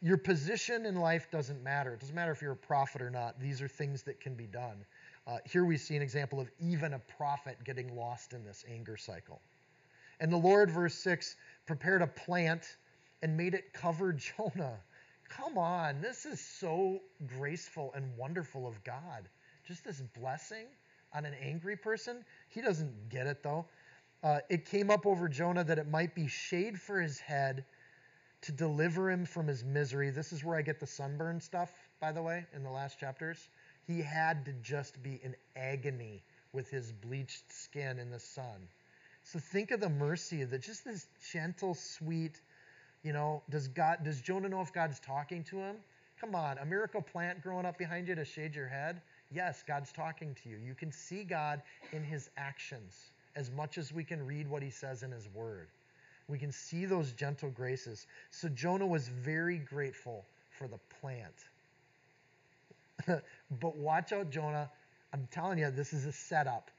Your 0.00 0.16
position 0.16 0.86
in 0.86 0.96
life 0.96 1.30
doesn't 1.30 1.62
matter. 1.62 1.94
It 1.94 2.00
doesn't 2.00 2.14
matter 2.14 2.32
if 2.32 2.42
you're 2.42 2.52
a 2.52 2.56
prophet 2.56 3.00
or 3.00 3.10
not. 3.10 3.40
These 3.40 3.62
are 3.62 3.68
things 3.68 4.02
that 4.02 4.20
can 4.20 4.34
be 4.34 4.46
done. 4.46 4.84
Uh, 5.26 5.38
here 5.50 5.64
we 5.64 5.76
see 5.78 5.96
an 5.96 6.02
example 6.02 6.38
of 6.38 6.50
even 6.60 6.92
a 6.92 6.98
prophet 7.16 7.56
getting 7.64 7.96
lost 7.96 8.34
in 8.34 8.44
this 8.44 8.64
anger 8.70 8.96
cycle. 8.96 9.40
And 10.20 10.30
the 10.30 10.36
Lord, 10.36 10.70
verse 10.70 10.94
6, 10.94 11.36
prepared 11.66 12.02
a 12.02 12.06
plant 12.06 12.76
and 13.22 13.36
made 13.36 13.54
it 13.54 13.72
cover 13.72 14.12
Jonah. 14.36 14.78
Come 15.30 15.56
on, 15.56 16.00
this 16.02 16.26
is 16.26 16.40
so 16.40 17.00
graceful 17.38 17.92
and 17.94 18.04
wonderful 18.16 18.66
of 18.66 18.82
God. 18.84 19.28
Just 19.66 19.84
this 19.84 20.02
blessing 20.20 20.66
on 21.14 21.24
an 21.24 21.34
angry 21.40 21.76
person. 21.76 22.24
He 22.48 22.60
doesn't 22.60 23.08
get 23.08 23.26
it 23.26 23.42
though. 23.42 23.66
Uh, 24.22 24.40
it 24.48 24.64
came 24.64 24.90
up 24.90 25.06
over 25.06 25.28
Jonah 25.28 25.64
that 25.64 25.78
it 25.78 25.88
might 25.88 26.14
be 26.14 26.26
shade 26.26 26.80
for 26.80 27.00
his 27.00 27.18
head 27.20 27.64
to 28.42 28.52
deliver 28.52 29.10
him 29.10 29.24
from 29.24 29.46
his 29.46 29.64
misery. 29.64 30.10
This 30.10 30.32
is 30.32 30.42
where 30.44 30.56
I 30.56 30.62
get 30.62 30.80
the 30.80 30.86
sunburn 30.86 31.40
stuff, 31.40 31.70
by 32.00 32.12
the 32.12 32.22
way, 32.22 32.44
in 32.54 32.62
the 32.62 32.70
last 32.70 32.98
chapters. 32.98 33.48
He 33.86 34.00
had 34.00 34.44
to 34.46 34.52
just 34.62 35.02
be 35.02 35.20
in 35.22 35.34
agony 35.56 36.22
with 36.52 36.70
his 36.70 36.92
bleached 36.92 37.52
skin 37.52 37.98
in 37.98 38.10
the 38.10 38.20
sun. 38.20 38.68
So 39.24 39.38
think 39.38 39.70
of 39.70 39.80
the 39.80 39.88
mercy 39.88 40.44
the 40.44 40.58
just 40.58 40.84
this 40.84 41.06
gentle, 41.32 41.74
sweet, 41.74 42.40
you 43.02 43.12
know, 43.12 43.42
does 43.50 43.68
God 43.68 43.98
does 44.04 44.20
Jonah 44.20 44.48
know 44.48 44.60
if 44.60 44.72
God's 44.72 45.00
talking 45.00 45.44
to 45.44 45.56
him? 45.56 45.76
Come 46.20 46.34
on, 46.34 46.58
a 46.58 46.64
miracle 46.64 47.02
plant 47.02 47.42
growing 47.42 47.66
up 47.66 47.76
behind 47.76 48.08
you 48.08 48.14
to 48.14 48.24
shade 48.24 48.54
your 48.54 48.68
head? 48.68 49.00
Yes, 49.34 49.64
God's 49.66 49.90
talking 49.92 50.36
to 50.42 50.48
you. 50.48 50.56
You 50.64 50.74
can 50.74 50.92
see 50.92 51.24
God 51.24 51.60
in 51.92 52.04
his 52.04 52.30
actions 52.36 53.10
as 53.36 53.50
much 53.50 53.78
as 53.78 53.92
we 53.92 54.04
can 54.04 54.24
read 54.24 54.48
what 54.48 54.62
he 54.62 54.70
says 54.70 55.02
in 55.02 55.10
his 55.10 55.28
word. 55.34 55.66
We 56.28 56.38
can 56.38 56.52
see 56.52 56.86
those 56.86 57.12
gentle 57.12 57.50
graces. 57.50 58.06
So 58.30 58.48
Jonah 58.48 58.86
was 58.86 59.08
very 59.08 59.58
grateful 59.58 60.24
for 60.50 60.68
the 60.68 60.78
plant. 61.00 61.34
but 63.60 63.76
watch 63.76 64.12
out, 64.12 64.30
Jonah. 64.30 64.70
I'm 65.12 65.28
telling 65.30 65.58
you, 65.58 65.70
this 65.70 65.92
is 65.92 66.06
a 66.06 66.12
setup. 66.12 66.70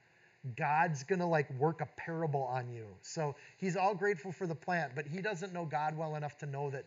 God's 0.56 1.02
going 1.04 1.18
to 1.18 1.26
like 1.26 1.50
work 1.58 1.80
a 1.80 1.88
parable 1.96 2.42
on 2.44 2.70
you. 2.70 2.86
So 3.02 3.34
he's 3.58 3.76
all 3.76 3.94
grateful 3.94 4.32
for 4.32 4.46
the 4.46 4.54
plant, 4.54 4.92
but 4.94 5.06
he 5.06 5.20
doesn't 5.20 5.52
know 5.52 5.64
God 5.64 5.96
well 5.96 6.16
enough 6.16 6.38
to 6.38 6.46
know 6.46 6.70
that 6.70 6.84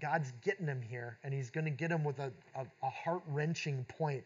God's 0.00 0.32
getting 0.42 0.66
him 0.66 0.80
here 0.80 1.18
and 1.24 1.34
he's 1.34 1.50
going 1.50 1.64
to 1.64 1.70
get 1.70 1.90
him 1.90 2.04
with 2.04 2.18
a, 2.20 2.32
a, 2.54 2.64
a 2.82 2.90
heart 2.90 3.22
wrenching 3.28 3.84
point. 3.88 4.24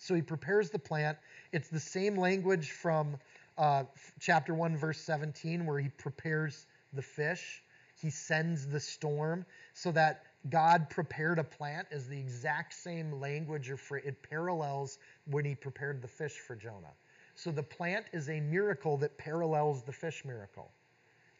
So 0.00 0.14
he 0.14 0.22
prepares 0.22 0.70
the 0.70 0.78
plant. 0.78 1.18
It's 1.52 1.68
the 1.68 1.78
same 1.78 2.16
language 2.16 2.70
from 2.70 3.18
uh, 3.58 3.84
chapter 4.18 4.54
1, 4.54 4.74
verse 4.76 4.98
17, 4.98 5.66
where 5.66 5.78
he 5.78 5.90
prepares 5.90 6.66
the 6.94 7.02
fish. 7.02 7.62
He 8.00 8.08
sends 8.08 8.66
the 8.66 8.80
storm 8.80 9.44
so 9.74 9.92
that 9.92 10.22
God 10.48 10.88
prepared 10.88 11.38
a 11.38 11.44
plant 11.44 11.86
is 11.90 12.08
the 12.08 12.18
exact 12.18 12.72
same 12.72 13.20
language 13.20 13.70
or 13.70 13.78
it 13.98 14.22
parallels 14.22 14.98
when 15.26 15.44
he 15.44 15.54
prepared 15.54 16.00
the 16.00 16.08
fish 16.08 16.38
for 16.38 16.56
Jonah. 16.56 16.94
So 17.34 17.50
the 17.50 17.62
plant 17.62 18.06
is 18.14 18.30
a 18.30 18.40
miracle 18.40 18.96
that 18.98 19.18
parallels 19.18 19.82
the 19.82 19.92
fish 19.92 20.24
miracle. 20.24 20.72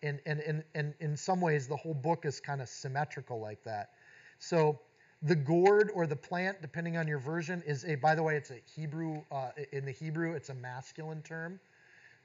And, 0.03 0.21
and, 0.27 0.41
and, 0.41 0.65
and 0.75 0.93
in 1.01 1.17
some 1.17 1.41
ways, 1.41 1.67
the 1.67 1.77
whole 1.77 1.95
book 1.95 2.27
is 2.27 2.41
kind 2.41 2.61
of 2.61 2.69
symmetrical 2.69 3.41
like 3.41 3.65
that. 3.65 3.93
So 4.39 4.81
the 5.23 5.35
gourd 5.35 5.91
or 5.95 6.07
the 6.07 6.17
plant, 6.17 6.63
depending 6.63 6.97
on 6.97 7.07
your 7.07 7.19
version, 7.19 7.63
is 7.67 7.85
a, 7.85 7.95
by 7.97 8.15
the 8.15 8.23
way, 8.23 8.37
it's 8.37 8.51
a 8.51 8.61
Hebrew, 8.75 9.23
uh, 9.31 9.51
in 9.73 9.85
the 9.85 9.93
Hebrew, 9.93 10.33
it's 10.35 10.49
a 10.49 10.55
masculine 10.55 11.23
term, 11.23 11.61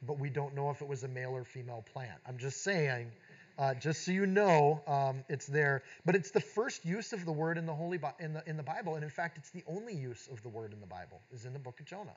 but 0.04 0.20
we 0.20 0.30
don't 0.30 0.56
know 0.56 0.70
if 0.70 0.82
it 0.82 0.88
was 0.88 1.04
a 1.04 1.08
male 1.08 1.32
or 1.32 1.44
female 1.44 1.84
plant. 1.92 2.20
I'm 2.28 2.38
just 2.38 2.64
saying 2.64 3.12
uh, 3.58 3.74
just 3.74 4.04
so 4.04 4.12
you 4.12 4.26
know, 4.26 4.82
um, 4.88 5.24
it's 5.30 5.48
there. 5.48 5.84
But 6.06 6.16
it's 6.16 6.32
the 6.32 6.42
first 6.42 6.86
use 6.86 7.14
of 7.14 7.26
the 7.26 7.32
word 7.32 7.58
in 7.58 7.66
the 7.66 7.74
Holy 7.74 7.98
Bi- 7.98 8.14
in 8.20 8.34
the 8.34 8.44
in 8.48 8.58
the 8.58 8.64
Bible, 8.64 8.96
and 8.96 9.04
in 9.04 9.10
fact, 9.10 9.38
it's 9.38 9.50
the 9.50 9.64
only 9.68 9.96
use 9.96 10.28
of 10.32 10.42
the 10.44 10.50
word 10.50 10.74
in 10.74 10.80
the 10.82 10.88
Bible 10.88 11.22
is 11.32 11.46
in 11.46 11.54
the 11.54 11.60
book 11.60 11.80
of 11.80 11.86
Jonah. 11.86 12.16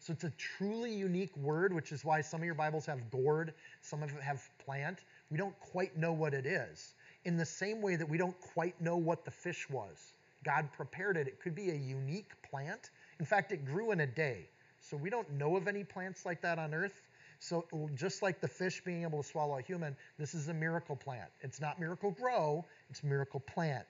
So 0.00 0.12
it's 0.12 0.24
a 0.24 0.30
truly 0.30 0.92
unique 0.92 1.36
word, 1.36 1.72
which 1.72 1.90
is 1.90 2.04
why 2.04 2.20
some 2.20 2.40
of 2.40 2.46
your 2.46 2.54
Bibles 2.54 2.86
have 2.86 3.10
gourd, 3.10 3.52
some 3.82 4.02
of 4.02 4.12
them 4.12 4.20
have 4.20 4.48
plant. 4.64 5.00
We 5.30 5.38
don't 5.38 5.58
quite 5.58 5.96
know 5.96 6.12
what 6.12 6.34
it 6.34 6.46
is. 6.46 6.94
In 7.24 7.36
the 7.36 7.46
same 7.46 7.82
way 7.82 7.96
that 7.96 8.08
we 8.08 8.16
don't 8.16 8.38
quite 8.40 8.80
know 8.80 8.96
what 8.96 9.24
the 9.24 9.30
fish 9.30 9.68
was, 9.68 10.12
God 10.44 10.68
prepared 10.72 11.16
it. 11.16 11.26
It 11.26 11.40
could 11.40 11.54
be 11.54 11.70
a 11.70 11.74
unique 11.74 12.30
plant. 12.42 12.90
In 13.18 13.26
fact, 13.26 13.52
it 13.52 13.64
grew 13.64 13.90
in 13.90 14.00
a 14.00 14.06
day. 14.06 14.48
So 14.80 14.96
we 14.96 15.10
don't 15.10 15.30
know 15.32 15.56
of 15.56 15.68
any 15.68 15.84
plants 15.84 16.24
like 16.24 16.40
that 16.42 16.58
on 16.58 16.72
earth. 16.72 17.02
So 17.40 17.66
just 17.94 18.22
like 18.22 18.40
the 18.40 18.48
fish 18.48 18.82
being 18.84 19.02
able 19.02 19.22
to 19.22 19.28
swallow 19.28 19.58
a 19.58 19.62
human, 19.62 19.96
this 20.18 20.34
is 20.34 20.48
a 20.48 20.54
miracle 20.54 20.96
plant. 20.96 21.30
It's 21.40 21.60
not 21.60 21.78
miracle 21.78 22.10
grow, 22.10 22.64
it's 22.90 23.04
miracle 23.04 23.40
plant. 23.40 23.86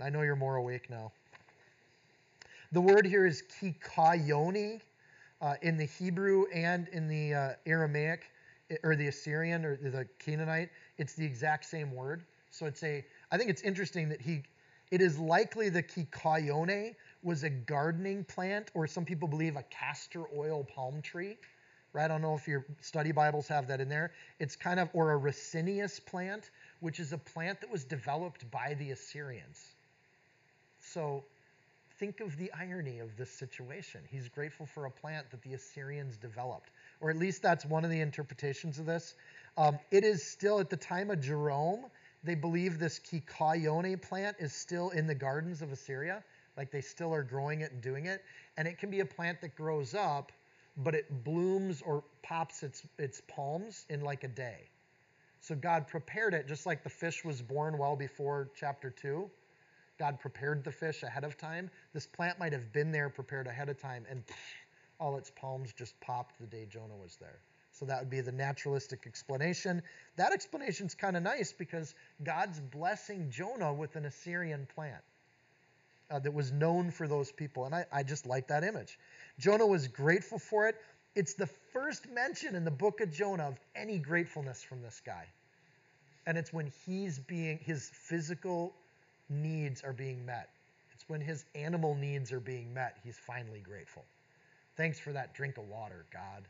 I 0.00 0.10
know 0.10 0.22
you're 0.22 0.36
more 0.36 0.56
awake 0.56 0.90
now. 0.90 1.12
The 2.72 2.80
word 2.80 3.06
here 3.06 3.26
is 3.26 3.42
kikayoni 3.60 4.80
uh, 5.40 5.54
in 5.62 5.76
the 5.76 5.84
Hebrew 5.84 6.46
and 6.52 6.88
in 6.88 7.06
the 7.06 7.34
uh, 7.34 7.50
Aramaic 7.66 8.30
or 8.82 8.96
the 8.96 9.08
Assyrian 9.08 9.64
or 9.64 9.76
the 9.76 10.06
Canaanite. 10.18 10.70
It's 10.98 11.14
the 11.14 11.24
exact 11.24 11.64
same 11.64 11.94
word. 11.94 12.24
So 12.50 12.66
it's 12.66 12.82
a. 12.82 13.04
I 13.30 13.38
think 13.38 13.50
it's 13.50 13.62
interesting 13.62 14.08
that 14.10 14.20
he. 14.20 14.42
It 14.90 15.00
is 15.00 15.18
likely 15.18 15.70
the 15.70 15.82
kikayone 15.82 16.94
was 17.22 17.44
a 17.44 17.50
gardening 17.50 18.24
plant, 18.24 18.70
or 18.74 18.86
some 18.86 19.04
people 19.04 19.26
believe 19.28 19.56
a 19.56 19.62
castor 19.64 20.24
oil 20.36 20.64
palm 20.64 21.00
tree. 21.00 21.38
right? 21.92 22.04
I 22.04 22.08
don't 22.08 22.22
know 22.22 22.34
if 22.34 22.48
your 22.48 22.64
study 22.80 23.12
Bibles 23.12 23.48
have 23.48 23.68
that 23.68 23.80
in 23.80 23.88
there. 23.88 24.12
It's 24.38 24.56
kind 24.56 24.80
of, 24.80 24.88
or 24.92 25.14
a 25.14 25.18
Ricinus 25.18 26.04
plant, 26.04 26.50
which 26.80 27.00
is 27.00 27.12
a 27.12 27.18
plant 27.18 27.60
that 27.60 27.70
was 27.70 27.84
developed 27.84 28.50
by 28.50 28.74
the 28.78 28.90
Assyrians. 28.90 29.72
So 30.80 31.24
think 31.98 32.20
of 32.20 32.36
the 32.36 32.50
irony 32.52 32.98
of 32.98 33.16
this 33.16 33.30
situation. 33.30 34.00
He's 34.10 34.28
grateful 34.28 34.66
for 34.66 34.86
a 34.86 34.90
plant 34.90 35.30
that 35.30 35.42
the 35.42 35.54
Assyrians 35.54 36.16
developed, 36.16 36.70
or 37.02 37.10
at 37.10 37.18
least 37.18 37.42
that's 37.42 37.66
one 37.66 37.84
of 37.84 37.90
the 37.90 38.00
interpretations 38.00 38.78
of 38.78 38.86
this. 38.86 39.16
Um, 39.58 39.78
it 39.90 40.04
is 40.04 40.24
still, 40.24 40.60
at 40.60 40.70
the 40.70 40.76
time 40.76 41.10
of 41.10 41.20
Jerome, 41.20 41.86
they 42.24 42.36
believe 42.36 42.78
this 42.78 43.00
kikayon 43.00 44.00
plant 44.00 44.36
is 44.38 44.54
still 44.54 44.90
in 44.90 45.06
the 45.06 45.14
gardens 45.14 45.60
of 45.60 45.72
Assyria. 45.72 46.22
Like 46.56 46.70
they 46.70 46.80
still 46.80 47.12
are 47.12 47.24
growing 47.24 47.60
it 47.60 47.72
and 47.72 47.82
doing 47.82 48.06
it. 48.06 48.22
And 48.56 48.68
it 48.68 48.78
can 48.78 48.90
be 48.90 49.00
a 49.00 49.04
plant 49.04 49.40
that 49.40 49.56
grows 49.56 49.94
up, 49.94 50.30
but 50.78 50.94
it 50.94 51.24
blooms 51.24 51.82
or 51.82 52.04
pops 52.22 52.62
its, 52.62 52.86
its 52.98 53.20
palms 53.26 53.84
in 53.90 54.00
like 54.00 54.22
a 54.24 54.28
day. 54.28 54.70
So 55.40 55.56
God 55.56 55.88
prepared 55.88 56.34
it, 56.34 56.46
just 56.46 56.66
like 56.66 56.84
the 56.84 56.90
fish 56.90 57.24
was 57.24 57.42
born 57.42 57.76
well 57.76 57.96
before 57.96 58.50
chapter 58.54 58.90
2. 58.90 59.28
God 59.98 60.20
prepared 60.20 60.62
the 60.62 60.70
fish 60.70 61.02
ahead 61.02 61.24
of 61.24 61.36
time. 61.36 61.68
This 61.92 62.06
plant 62.06 62.38
might 62.38 62.52
have 62.52 62.72
been 62.72 62.92
there 62.92 63.08
prepared 63.08 63.46
ahead 63.46 63.68
of 63.68 63.80
time, 63.80 64.06
and 64.08 64.22
all 65.02 65.16
its 65.16 65.30
palms 65.30 65.72
just 65.72 65.98
popped 66.00 66.38
the 66.38 66.46
day 66.46 66.64
Jonah 66.70 66.96
was 66.96 67.16
there. 67.20 67.40
So 67.72 67.84
that 67.86 68.00
would 68.00 68.10
be 68.10 68.20
the 68.20 68.30
naturalistic 68.32 69.04
explanation. 69.06 69.82
That 70.16 70.32
explanation 70.32 70.86
is 70.86 70.94
kind 70.94 71.16
of 71.16 71.24
nice 71.24 71.52
because 71.52 71.94
God's 72.22 72.60
blessing 72.60 73.28
Jonah 73.30 73.72
with 73.72 73.96
an 73.96 74.04
Assyrian 74.04 74.68
plant 74.74 75.02
uh, 76.08 76.20
that 76.20 76.32
was 76.32 76.52
known 76.52 76.92
for 76.92 77.08
those 77.08 77.32
people. 77.32 77.64
And 77.64 77.74
I, 77.74 77.84
I 77.90 78.02
just 78.04 78.26
like 78.26 78.46
that 78.48 78.62
image. 78.62 78.96
Jonah 79.40 79.66
was 79.66 79.88
grateful 79.88 80.38
for 80.38 80.68
it. 80.68 80.76
It's 81.16 81.34
the 81.34 81.48
first 81.72 82.08
mention 82.10 82.54
in 82.54 82.64
the 82.64 82.70
book 82.70 83.00
of 83.00 83.12
Jonah 83.12 83.48
of 83.48 83.58
any 83.74 83.98
gratefulness 83.98 84.62
from 84.62 84.82
this 84.82 85.00
guy. 85.04 85.26
And 86.26 86.38
it's 86.38 86.52
when 86.52 86.70
he's 86.86 87.18
being, 87.18 87.58
his 87.58 87.90
physical 87.92 88.72
needs 89.28 89.82
are 89.82 89.92
being 89.92 90.24
met. 90.24 90.50
It's 90.94 91.08
when 91.08 91.20
his 91.20 91.44
animal 91.56 91.96
needs 91.96 92.30
are 92.30 92.40
being 92.40 92.72
met, 92.72 92.98
he's 93.02 93.18
finally 93.18 93.60
grateful. 93.60 94.04
Thanks 94.82 94.98
for 94.98 95.12
that 95.12 95.32
drink 95.32 95.58
of 95.58 95.68
water, 95.68 96.06
God. 96.12 96.42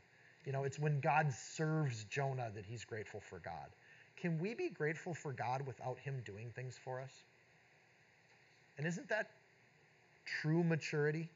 You 0.43 0.53
know, 0.53 0.63
it's 0.63 0.79
when 0.79 0.99
God 1.01 1.31
serves 1.31 2.05
Jonah 2.05 2.49
that 2.55 2.65
he's 2.65 2.83
grateful 2.83 3.19
for 3.19 3.37
God. 3.37 3.69
Can 4.17 4.39
we 4.39 4.55
be 4.55 4.69
grateful 4.69 5.13
for 5.13 5.33
God 5.33 5.61
without 5.67 5.99
him 5.99 6.19
doing 6.25 6.49
things 6.55 6.75
for 6.83 6.99
us? 6.99 7.11
And 8.79 8.87
isn't 8.87 9.07
that 9.09 9.29
true 10.25 10.63
maturity? 10.63 11.29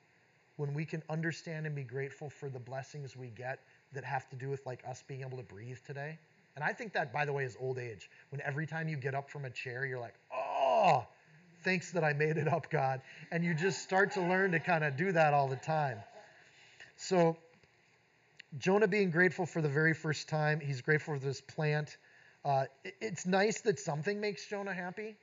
When 0.55 0.73
we 0.73 0.85
can 0.85 1.03
understand 1.07 1.67
and 1.67 1.75
be 1.75 1.83
grateful 1.83 2.31
for 2.31 2.49
the 2.49 2.57
blessings 2.57 3.15
we 3.15 3.27
get 3.27 3.59
that 3.93 4.03
have 4.03 4.27
to 4.31 4.35
do 4.35 4.49
with 4.49 4.65
like 4.65 4.81
us 4.89 5.03
being 5.07 5.21
able 5.21 5.37
to 5.37 5.43
breathe 5.43 5.77
today. 5.85 6.17
And 6.55 6.63
I 6.63 6.73
think 6.73 6.93
that, 6.93 7.13
by 7.13 7.25
the 7.25 7.31
way, 7.31 7.43
is 7.43 7.55
old 7.59 7.77
age. 7.77 8.09
When 8.31 8.41
every 8.41 8.65
time 8.65 8.89
you 8.89 8.97
get 8.97 9.13
up 9.13 9.29
from 9.29 9.45
a 9.45 9.51
chair, 9.51 9.85
you're 9.85 9.99
like, 9.99 10.15
oh, 10.35 11.05
thanks 11.63 11.91
that 11.91 12.03
I 12.03 12.13
made 12.13 12.37
it 12.37 12.47
up, 12.47 12.71
God. 12.71 13.01
And 13.31 13.45
you 13.45 13.53
just 13.53 13.83
start 13.83 14.13
to 14.13 14.21
learn 14.21 14.51
to 14.53 14.59
kind 14.59 14.83
of 14.83 14.97
do 14.97 15.11
that 15.11 15.35
all 15.35 15.47
the 15.47 15.57
time. 15.57 15.99
So 17.07 17.37
Jonah 18.57 18.89
being 18.89 19.11
grateful 19.11 19.45
for 19.45 19.61
the 19.61 19.69
very 19.69 19.93
first 19.93 20.27
time, 20.27 20.59
he's 20.59 20.81
grateful 20.81 21.13
for 21.13 21.25
this 21.25 21.39
plant. 21.39 21.95
Uh, 22.43 22.65
it's 22.99 23.25
nice 23.25 23.61
that 23.61 23.79
something 23.79 24.19
makes 24.19 24.45
Jonah 24.45 24.73
happy. 24.73 25.15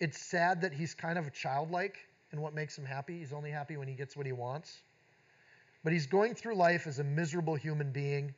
It's 0.00 0.18
sad 0.18 0.62
that 0.62 0.72
he's 0.72 0.94
kind 0.94 1.18
of 1.18 1.30
childlike 1.34 1.98
in 2.32 2.40
what 2.40 2.54
makes 2.54 2.78
him 2.78 2.86
happy. 2.86 3.18
He's 3.18 3.34
only 3.34 3.50
happy 3.50 3.76
when 3.76 3.88
he 3.88 3.94
gets 3.94 4.16
what 4.16 4.24
he 4.24 4.32
wants. 4.32 4.80
But 5.84 5.92
he's 5.92 6.06
going 6.06 6.34
through 6.34 6.54
life 6.54 6.86
as 6.86 6.98
a 6.98 7.04
miserable 7.04 7.56
human 7.56 7.92
being. 7.92 8.34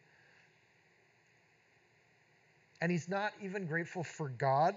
And 2.80 2.90
he's 2.90 3.08
not 3.08 3.34
even 3.40 3.66
grateful 3.66 4.02
for 4.02 4.30
God. 4.30 4.74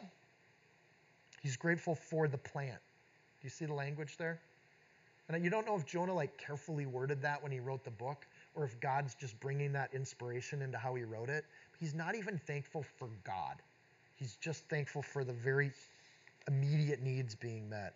He's 1.42 1.58
grateful 1.58 1.96
for 1.96 2.28
the 2.28 2.38
plant. 2.38 2.80
Do 3.42 3.48
you 3.48 3.50
see 3.50 3.66
the 3.66 3.74
language 3.74 4.18
there? 4.18 4.40
And 5.30 5.44
you 5.44 5.50
don't 5.50 5.68
know 5.68 5.76
if 5.76 5.86
Jonah 5.86 6.14
like 6.14 6.38
carefully 6.38 6.86
worded 6.86 7.22
that 7.22 7.44
when 7.44 7.52
he 7.52 7.60
wrote 7.60 7.84
the 7.84 7.92
book, 7.92 8.26
or 8.58 8.64
if 8.64 8.80
God's 8.80 9.14
just 9.14 9.40
bringing 9.40 9.72
that 9.74 9.94
inspiration 9.94 10.62
into 10.62 10.78
how 10.78 10.96
he 10.96 11.04
wrote 11.04 11.30
it. 11.30 11.46
He's 11.80 11.94
not 11.94 12.16
even 12.16 12.40
thankful 12.48 12.84
for 12.98 13.08
God. 13.24 13.62
He's 14.16 14.36
just 14.38 14.68
thankful 14.68 15.04
for 15.04 15.24
the 15.24 15.34
very 15.34 15.72
immediate 16.48 17.02
needs 17.02 17.36
being 17.36 17.70
met. 17.70 17.94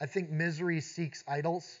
I 0.00 0.06
think 0.06 0.30
misery 0.30 0.80
seeks 0.80 1.22
idols. 1.28 1.80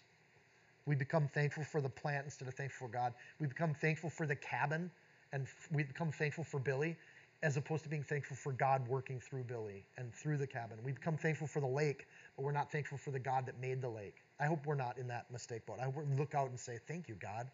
We 0.84 0.94
become 0.94 1.26
thankful 1.28 1.64
for 1.64 1.80
the 1.80 1.88
plant 1.88 2.26
instead 2.26 2.48
of 2.48 2.54
thankful 2.54 2.88
for 2.88 2.92
God. 2.92 3.14
We 3.40 3.46
become 3.46 3.72
thankful 3.74 4.10
for 4.10 4.26
the 4.26 4.36
cabin 4.36 4.90
and 5.32 5.46
we 5.72 5.82
become 5.84 6.12
thankful 6.12 6.44
for 6.44 6.60
Billy 6.60 6.96
as 7.42 7.56
opposed 7.56 7.82
to 7.84 7.88
being 7.88 8.02
thankful 8.02 8.36
for 8.36 8.52
God 8.52 8.86
working 8.88 9.20
through 9.20 9.44
Billy 9.44 9.84
and 9.96 10.12
through 10.14 10.36
the 10.36 10.46
cabin. 10.46 10.78
We 10.84 10.92
become 10.92 11.16
thankful 11.16 11.46
for 11.46 11.60
the 11.60 11.66
lake, 11.66 12.06
but 12.36 12.44
we're 12.44 12.52
not 12.52 12.70
thankful 12.70 12.98
for 12.98 13.10
the 13.10 13.18
God 13.18 13.46
that 13.46 13.60
made 13.60 13.80
the 13.80 13.88
lake. 13.88 14.25
I 14.38 14.46
hope 14.46 14.66
we're 14.66 14.74
not 14.74 14.98
in 14.98 15.08
that 15.08 15.30
mistake 15.30 15.64
boat. 15.66 15.78
I 15.80 15.90
look 16.16 16.34
out 16.34 16.50
and 16.50 16.58
say, 16.58 16.78
Thank 16.86 17.08
you, 17.08 17.14
God 17.14 17.50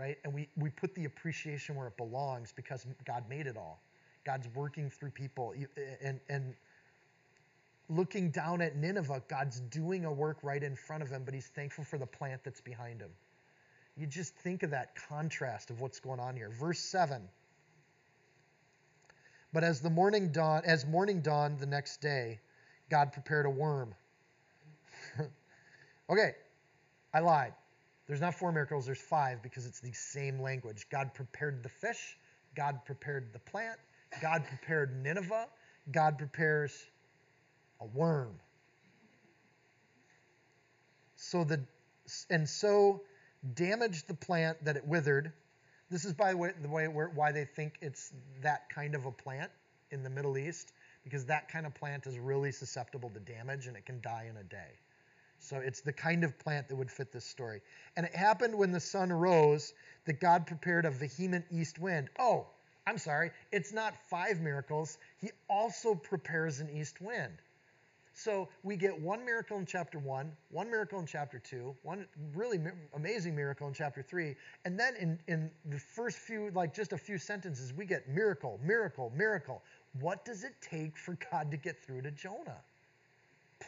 right? 0.00 0.16
And 0.24 0.32
we, 0.32 0.48
we 0.56 0.70
put 0.70 0.94
the 0.94 1.04
appreciation 1.04 1.74
where 1.74 1.86
it 1.88 1.96
belongs 1.96 2.52
because 2.52 2.86
God 3.04 3.24
made 3.28 3.46
it 3.46 3.56
all. 3.56 3.82
God's 4.24 4.48
working 4.54 4.90
through 4.90 5.10
people. 5.10 5.54
And, 6.02 6.20
and 6.28 6.54
looking 7.88 8.30
down 8.30 8.62
at 8.62 8.76
Nineveh, 8.76 9.22
God's 9.28 9.60
doing 9.60 10.06
a 10.06 10.12
work 10.12 10.38
right 10.42 10.62
in 10.62 10.74
front 10.74 11.02
of 11.02 11.10
him, 11.10 11.22
but 11.24 11.34
he's 11.34 11.48
thankful 11.48 11.84
for 11.84 11.98
the 11.98 12.06
plant 12.06 12.42
that's 12.44 12.60
behind 12.60 13.00
him. 13.00 13.10
You 13.96 14.06
just 14.06 14.34
think 14.36 14.62
of 14.62 14.70
that 14.70 14.94
contrast 15.08 15.70
of 15.70 15.80
what's 15.80 16.00
going 16.00 16.20
on 16.20 16.34
here. 16.34 16.50
Verse 16.50 16.78
7. 16.78 17.20
But 19.52 19.64
as 19.64 19.80
the 19.80 19.90
morning 19.90 20.30
dawn, 20.30 20.62
as 20.64 20.86
morning 20.86 21.20
dawned 21.20 21.58
the 21.58 21.66
next 21.66 22.00
day, 22.00 22.40
God 22.88 23.12
prepared 23.12 23.46
a 23.46 23.50
worm. 23.50 23.94
Okay, 26.10 26.32
I 27.14 27.20
lied. 27.20 27.54
There's 28.06 28.20
not 28.20 28.34
four 28.34 28.50
miracles, 28.52 28.86
there's 28.86 29.00
five 29.00 29.42
because 29.42 29.66
it's 29.66 29.80
the 29.80 29.92
same 29.92 30.40
language. 30.40 30.86
God 30.90 31.14
prepared 31.14 31.62
the 31.62 31.68
fish, 31.68 32.16
God 32.56 32.80
prepared 32.84 33.32
the 33.32 33.38
plant, 33.38 33.78
God 34.20 34.44
prepared 34.44 35.02
Nineveh, 35.02 35.46
God 35.92 36.18
prepares 36.18 36.72
a 37.80 37.86
worm. 37.86 38.34
So 41.16 41.44
the 41.44 41.60
and 42.30 42.48
so 42.48 43.02
damaged 43.54 44.08
the 44.08 44.14
plant 44.14 44.64
that 44.64 44.76
it 44.76 44.84
withered. 44.84 45.32
This 45.90 46.04
is 46.04 46.12
by 46.12 46.32
the 46.32 46.36
way, 46.36 46.52
the 46.60 46.68
way 46.68 46.86
why 46.86 47.32
they 47.32 47.44
think 47.44 47.74
it's 47.80 48.12
that 48.42 48.68
kind 48.68 48.94
of 48.94 49.06
a 49.06 49.12
plant 49.12 49.50
in 49.90 50.02
the 50.02 50.10
Middle 50.10 50.36
East 50.38 50.72
because 51.04 51.24
that 51.26 51.48
kind 51.48 51.66
of 51.66 51.74
plant 51.74 52.06
is 52.06 52.18
really 52.18 52.52
susceptible 52.52 53.10
to 53.10 53.20
damage 53.20 53.66
and 53.66 53.76
it 53.76 53.86
can 53.86 54.00
die 54.00 54.26
in 54.28 54.36
a 54.36 54.44
day. 54.44 54.78
So 55.42 55.56
it's 55.56 55.80
the 55.80 55.92
kind 55.92 56.22
of 56.22 56.38
plant 56.38 56.68
that 56.68 56.76
would 56.76 56.90
fit 56.90 57.12
this 57.12 57.24
story. 57.24 57.60
And 57.96 58.06
it 58.06 58.14
happened 58.14 58.54
when 58.54 58.72
the 58.72 58.80
sun 58.80 59.12
rose 59.12 59.72
that 60.04 60.20
God 60.20 60.46
prepared 60.46 60.84
a 60.84 60.90
vehement 60.90 61.46
east 61.50 61.78
wind. 61.78 62.10
Oh, 62.18 62.46
I'm 62.86 62.98
sorry, 62.98 63.30
it's 63.50 63.72
not 63.72 63.94
five 64.08 64.40
miracles. 64.40 64.98
He 65.20 65.30
also 65.48 65.94
prepares 65.94 66.60
an 66.60 66.68
east 66.70 67.00
wind. 67.00 67.32
So 68.12 68.48
we 68.62 68.76
get 68.76 69.00
one 69.00 69.24
miracle 69.24 69.56
in 69.56 69.64
chapter 69.64 69.98
one, 69.98 70.32
one 70.50 70.70
miracle 70.70 70.98
in 70.98 71.06
chapter 71.06 71.38
two, 71.38 71.74
one 71.82 72.06
really 72.34 72.58
amazing 72.94 73.34
miracle 73.34 73.66
in 73.66 73.72
chapter 73.72 74.02
three, 74.02 74.36
and 74.64 74.78
then 74.78 74.94
in, 74.96 75.18
in 75.26 75.50
the 75.64 75.78
first 75.78 76.18
few, 76.18 76.50
like 76.54 76.74
just 76.74 76.92
a 76.92 76.98
few 76.98 77.16
sentences, 77.16 77.72
we 77.72 77.86
get 77.86 78.08
miracle, 78.08 78.60
miracle, 78.62 79.10
miracle. 79.16 79.62
What 80.00 80.24
does 80.24 80.44
it 80.44 80.52
take 80.60 80.98
for 80.98 81.16
God 81.30 81.50
to 81.50 81.56
get 81.56 81.82
through 81.82 82.02
to 82.02 82.10
Jonah? 82.10 82.60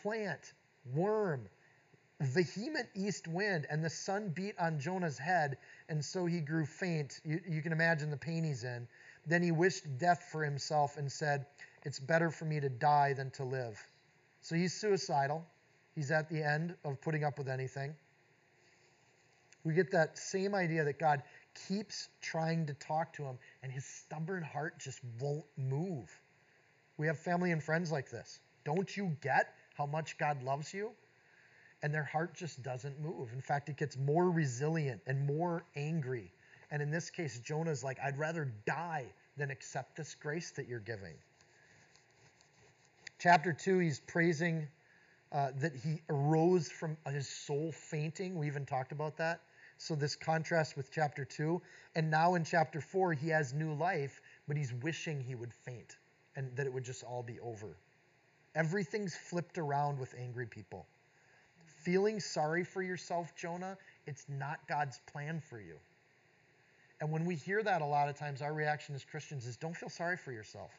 Plant, 0.02 0.52
worm, 0.92 1.48
vehement 2.22 2.88
east 2.94 3.28
wind, 3.28 3.66
and 3.70 3.85
the 3.85 3.90
sun 3.90 4.28
beat 4.30 4.54
on 4.58 4.78
Jonah's 4.78 5.18
head, 5.18 5.56
and 5.88 6.04
so 6.04 6.26
he 6.26 6.40
grew 6.40 6.66
faint. 6.66 7.20
You, 7.24 7.40
you, 7.48 7.62
can 7.62 7.72
imagine 7.72 8.11
the 8.11 8.16
pain 8.16 8.44
he's 8.44 8.64
in. 8.64 8.87
Then 9.26 9.42
he 9.42 9.52
wished 9.52 9.98
death 9.98 10.29
for 10.31 10.44
himself 10.44 10.96
and 10.96 11.10
said, 11.10 11.46
It's 11.85 11.98
better 11.98 12.31
for 12.31 12.44
me 12.44 12.60
to 12.60 12.68
die 12.68 13.12
than 13.12 13.31
to 13.33 13.44
live. 13.44 13.81
So 14.40 14.54
he's 14.54 14.75
suicidal. 14.75 15.44
He's 15.94 16.10
at 16.10 16.29
the 16.29 16.42
end 16.42 16.75
of 16.85 17.00
putting 17.00 17.25
up 17.25 17.38
with 17.38 17.48
anything. 17.48 17.94
We 19.64 19.75
get 19.75 19.92
that 19.92 20.18
same 20.18 20.54
idea 20.54 20.85
that 20.85 20.98
God 20.98 21.23
keeps 21.68 22.08
trying 22.20 22.66
to 22.66 22.75
talk 22.75 23.12
to 23.14 23.23
him, 23.23 23.38
and 23.62 23.70
his 23.70 23.85
stubborn 23.85 24.42
heart 24.42 24.79
just 24.79 25.00
won't 25.20 25.44
move. 25.56 26.08
We 26.96 27.06
have 27.06 27.18
family 27.18 27.52
and 27.52 27.62
friends 27.62 27.92
like 27.92 28.10
this. 28.10 28.40
Don't 28.64 28.96
you 28.96 29.16
get 29.20 29.54
how 29.77 29.87
much 29.87 30.18
God 30.18 30.42
loves 30.42 30.73
you? 30.73 30.92
And 31.83 31.92
their 31.92 32.04
heart 32.04 32.35
just 32.35 32.62
doesn't 32.62 33.00
move. 33.00 33.33
In 33.33 33.40
fact, 33.40 33.68
it 33.68 33.76
gets 33.76 33.96
more 33.96 34.30
resilient 34.30 35.00
and 35.06 35.26
more 35.26 35.64
angry. 35.74 36.33
And 36.70 36.80
in 36.80 36.90
this 36.90 37.10
case, 37.10 37.40
Jonah's 37.40 37.83
like, 37.83 37.98
I'd 38.02 38.18
rather 38.18 38.52
die 38.66 39.06
than 39.37 39.50
accept 39.50 39.96
this 39.96 40.14
grace 40.14 40.52
that 40.52 40.68
you're 40.68 40.80
giving. 40.80 41.14
Chapter 43.18 43.52
2, 43.52 43.78
he's 43.78 44.00
praising 44.00 44.66
uh, 45.33 45.50
that 45.58 45.74
he 45.74 46.00
arose 46.08 46.70
from 46.70 46.96
his 47.10 47.28
soul 47.28 47.72
fainting. 47.72 48.38
We 48.38 48.46
even 48.46 48.64
talked 48.64 48.92
about 48.92 49.16
that. 49.16 49.40
So, 49.78 49.94
this 49.96 50.14
contrast 50.14 50.76
with 50.76 50.92
chapter 50.92 51.24
2. 51.24 51.60
And 51.96 52.10
now 52.10 52.35
in 52.35 52.44
chapter 52.44 52.80
4, 52.80 53.14
he 53.14 53.28
has 53.30 53.52
new 53.52 53.72
life, 53.74 54.20
but 54.46 54.56
he's 54.56 54.72
wishing 54.74 55.20
he 55.20 55.35
would 55.35 55.52
faint 55.52 55.96
and 56.37 56.54
that 56.56 56.66
it 56.66 56.72
would 56.72 56.85
just 56.85 57.02
all 57.02 57.22
be 57.22 57.40
over. 57.40 57.76
Everything's 58.54 59.14
flipped 59.14 59.58
around 59.58 59.98
with 59.98 60.14
angry 60.18 60.46
people. 60.46 60.87
Feeling 61.83 62.20
sorry 62.20 62.64
for 62.64 62.83
yourself, 62.83 63.35
Jonah, 63.37 63.76
it's 64.06 64.26
not 64.28 64.60
God's 64.68 65.00
plan 65.10 65.40
for 65.40 65.60
you. 65.60 65.76
And 67.00 67.10
when 67.10 67.24
we 67.24 67.35
hear 67.35 67.62
that 67.64 67.83
a 67.83 67.87
lot 67.87 68.08
of 68.08 68.16
times, 68.16 68.42
our 68.42 68.54
reaction 68.54 68.94
as 68.94 69.04
Christians 69.04 69.46
is 69.46 69.56
don't 69.56 69.76
feel 69.76 69.88
sorry 69.88 70.16
for 70.16 70.30
yourself. 70.30 70.70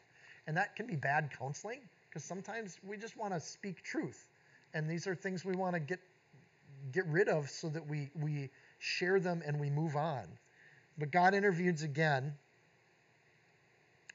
And 0.48 0.56
that 0.56 0.76
can 0.76 0.88
be 0.88 0.96
bad 0.96 1.30
counseling 1.38 1.80
because 2.10 2.24
sometimes 2.24 2.78
we 2.88 2.96
just 2.96 3.18
want 3.18 3.34
to 3.34 3.40
speak 3.40 3.84
truth. 3.84 4.28
And 4.74 4.90
these 4.90 5.06
are 5.08 5.16
things 5.16 5.44
we 5.44 5.56
want 5.56 5.74
to 5.74 5.80
get 5.80 6.00
get 6.92 7.06
rid 7.08 7.28
of 7.28 7.50
so 7.50 7.70
that 7.70 7.88
we 7.88 8.10
we 8.16 8.50
share 8.80 9.20
them 9.20 9.42
and 9.46 9.60
we 9.60 9.70
move 9.70 9.96
on. 9.96 10.26
But 10.98 11.12
God 11.12 11.34
intervenes 11.34 11.84
again 11.84 12.34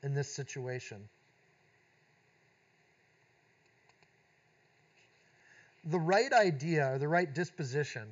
in 0.03 0.15
this 0.15 0.33
situation. 0.35 1.09
The 5.89 5.99
right 5.99 6.33
idea 6.33 6.93
or 6.93 6.99
the 6.99 7.09
right 7.09 7.33
disposition 7.33 8.09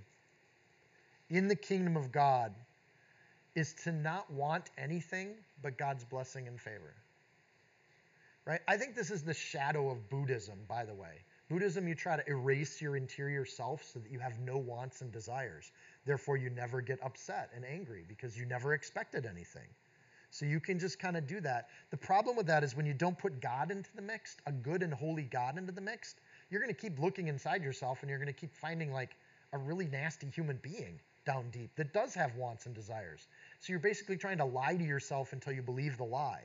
in 1.29 1.49
the 1.49 1.57
kingdom 1.57 1.97
of 1.97 2.11
God 2.11 2.55
is 3.55 3.75
to 3.85 3.93
not 3.93 4.31
want 4.31 4.71
anything 4.79 5.35
but 5.63 5.77
God's 5.77 6.05
blessing 6.05 6.49
and 6.49 6.61
favor. 6.61 6.95
Right? 8.47 8.61
I 8.69 8.77
think 8.77 8.95
this 8.95 9.11
is 9.11 9.23
the 9.23 9.35
shadow 9.35 9.91
of 9.91 10.09
Buddhism, 10.09 10.59
by 10.69 10.85
the 10.85 10.95
way. 10.95 11.23
Buddhism, 11.49 11.87
you 11.87 11.95
try 11.95 12.17
to 12.17 12.29
erase 12.29 12.81
your 12.81 12.97
interior 12.97 13.45
self 13.45 13.85
so 13.85 13.99
that 13.99 14.11
you 14.11 14.21
have 14.21 14.39
no 14.41 14.57
wants 14.57 15.01
and 15.01 15.13
desires. 15.13 15.71
Therefore, 16.05 16.37
you 16.37 16.51
never 16.51 16.81
get 16.81 16.99
upset 17.05 17.51
and 17.55 17.65
angry 17.65 18.05
because 18.09 18.39
you 18.39 18.47
never 18.47 18.75
expected 18.75 19.27
anything. 19.27 19.69
So 20.31 20.45
you 20.45 20.61
can 20.61 20.79
just 20.79 20.99
kind 20.99 21.17
of 21.17 21.27
do 21.27 21.41
that. 21.41 21.69
The 21.91 21.97
problem 21.97 22.37
with 22.37 22.47
that 22.47 22.65
is 22.65 22.77
when 22.77 22.87
you 22.87 22.95
don't 22.95 23.19
put 23.19 23.41
God 23.41 23.71
into 23.71 23.95
the 23.95 24.03
mix, 24.03 24.37
a 24.47 24.53
good 24.53 24.83
and 24.83 24.93
holy 24.93 25.23
God 25.23 25.57
into 25.57 25.73
the 25.73 25.81
mix, 25.81 26.15
you're 26.51 26.61
going 26.61 26.75
to 26.75 26.81
keep 26.81 26.99
looking 26.99 27.29
inside 27.29 27.63
yourself 27.63 28.03
and 28.03 28.11
you're 28.11 28.19
going 28.19 28.33
to 28.33 28.39
keep 28.41 28.55
finding 28.55 28.93
like 28.93 29.17
a 29.53 29.59
really 29.59 29.87
nasty 29.87 30.29
human 30.29 30.59
being 30.63 31.01
down 31.25 31.51
deep 31.51 31.71
that 31.77 31.93
does 31.93 32.15
have 32.15 32.35
wants 32.37 32.67
and 32.67 32.75
desires. 32.75 33.27
So 33.61 33.73
you're 33.73 33.81
basically 33.81 34.17
trying 34.17 34.39
to 34.39 34.45
lie 34.45 34.77
to 34.77 34.85
yourself 34.85 35.33
until 35.33 35.53
you 35.53 35.63
believe 35.63 35.97
the 35.97 36.05
lie. 36.05 36.45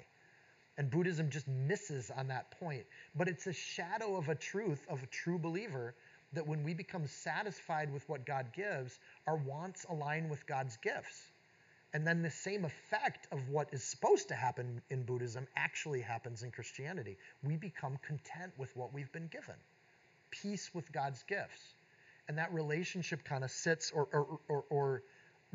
And 0.78 0.90
Buddhism 0.90 1.30
just 1.30 1.48
misses 1.48 2.12
on 2.16 2.28
that 2.30 2.52
point. 2.60 2.86
But 3.16 3.28
it's 3.28 3.46
a 3.46 3.54
shadow 3.54 4.16
of 4.16 4.30
a 4.30 4.36
truth 4.36 4.86
of 4.90 5.04
a 5.04 5.08
true 5.08 5.38
believer 5.38 5.94
that 6.34 6.48
when 6.48 6.64
we 6.64 6.74
become 6.74 7.06
satisfied 7.08 7.92
with 7.92 8.08
what 8.08 8.26
God 8.26 8.48
gives, 8.56 8.98
our 9.28 9.36
wants 9.36 9.86
align 9.90 10.30
with 10.30 10.46
God's 10.48 10.78
gifts. 10.78 11.30
And 11.94 12.08
then 12.08 12.22
the 12.22 12.32
same 12.32 12.64
effect 12.64 13.28
of 13.34 13.50
what 13.50 13.68
is 13.74 13.84
supposed 13.84 14.30
to 14.30 14.34
happen 14.34 14.82
in 14.90 15.04
Buddhism 15.04 15.46
actually 15.58 16.00
happens 16.00 16.42
in 16.42 16.52
Christianity. 16.52 17.18
We 17.44 17.58
become 17.58 17.98
content 18.02 18.54
with 18.58 18.76
what 18.78 18.94
we've 18.94 19.12
been 19.12 19.28
given, 19.28 19.56
peace 20.32 20.72
with 20.74 20.92
God's 20.92 21.24
gifts. 21.24 21.76
And 22.28 22.38
that 22.38 22.54
relationship 22.54 23.24
kind 23.24 23.44
of 23.44 23.52
sits 23.52 23.92
or, 23.92 24.08
or, 24.14 24.40
or, 24.48 24.64
or 24.70 25.04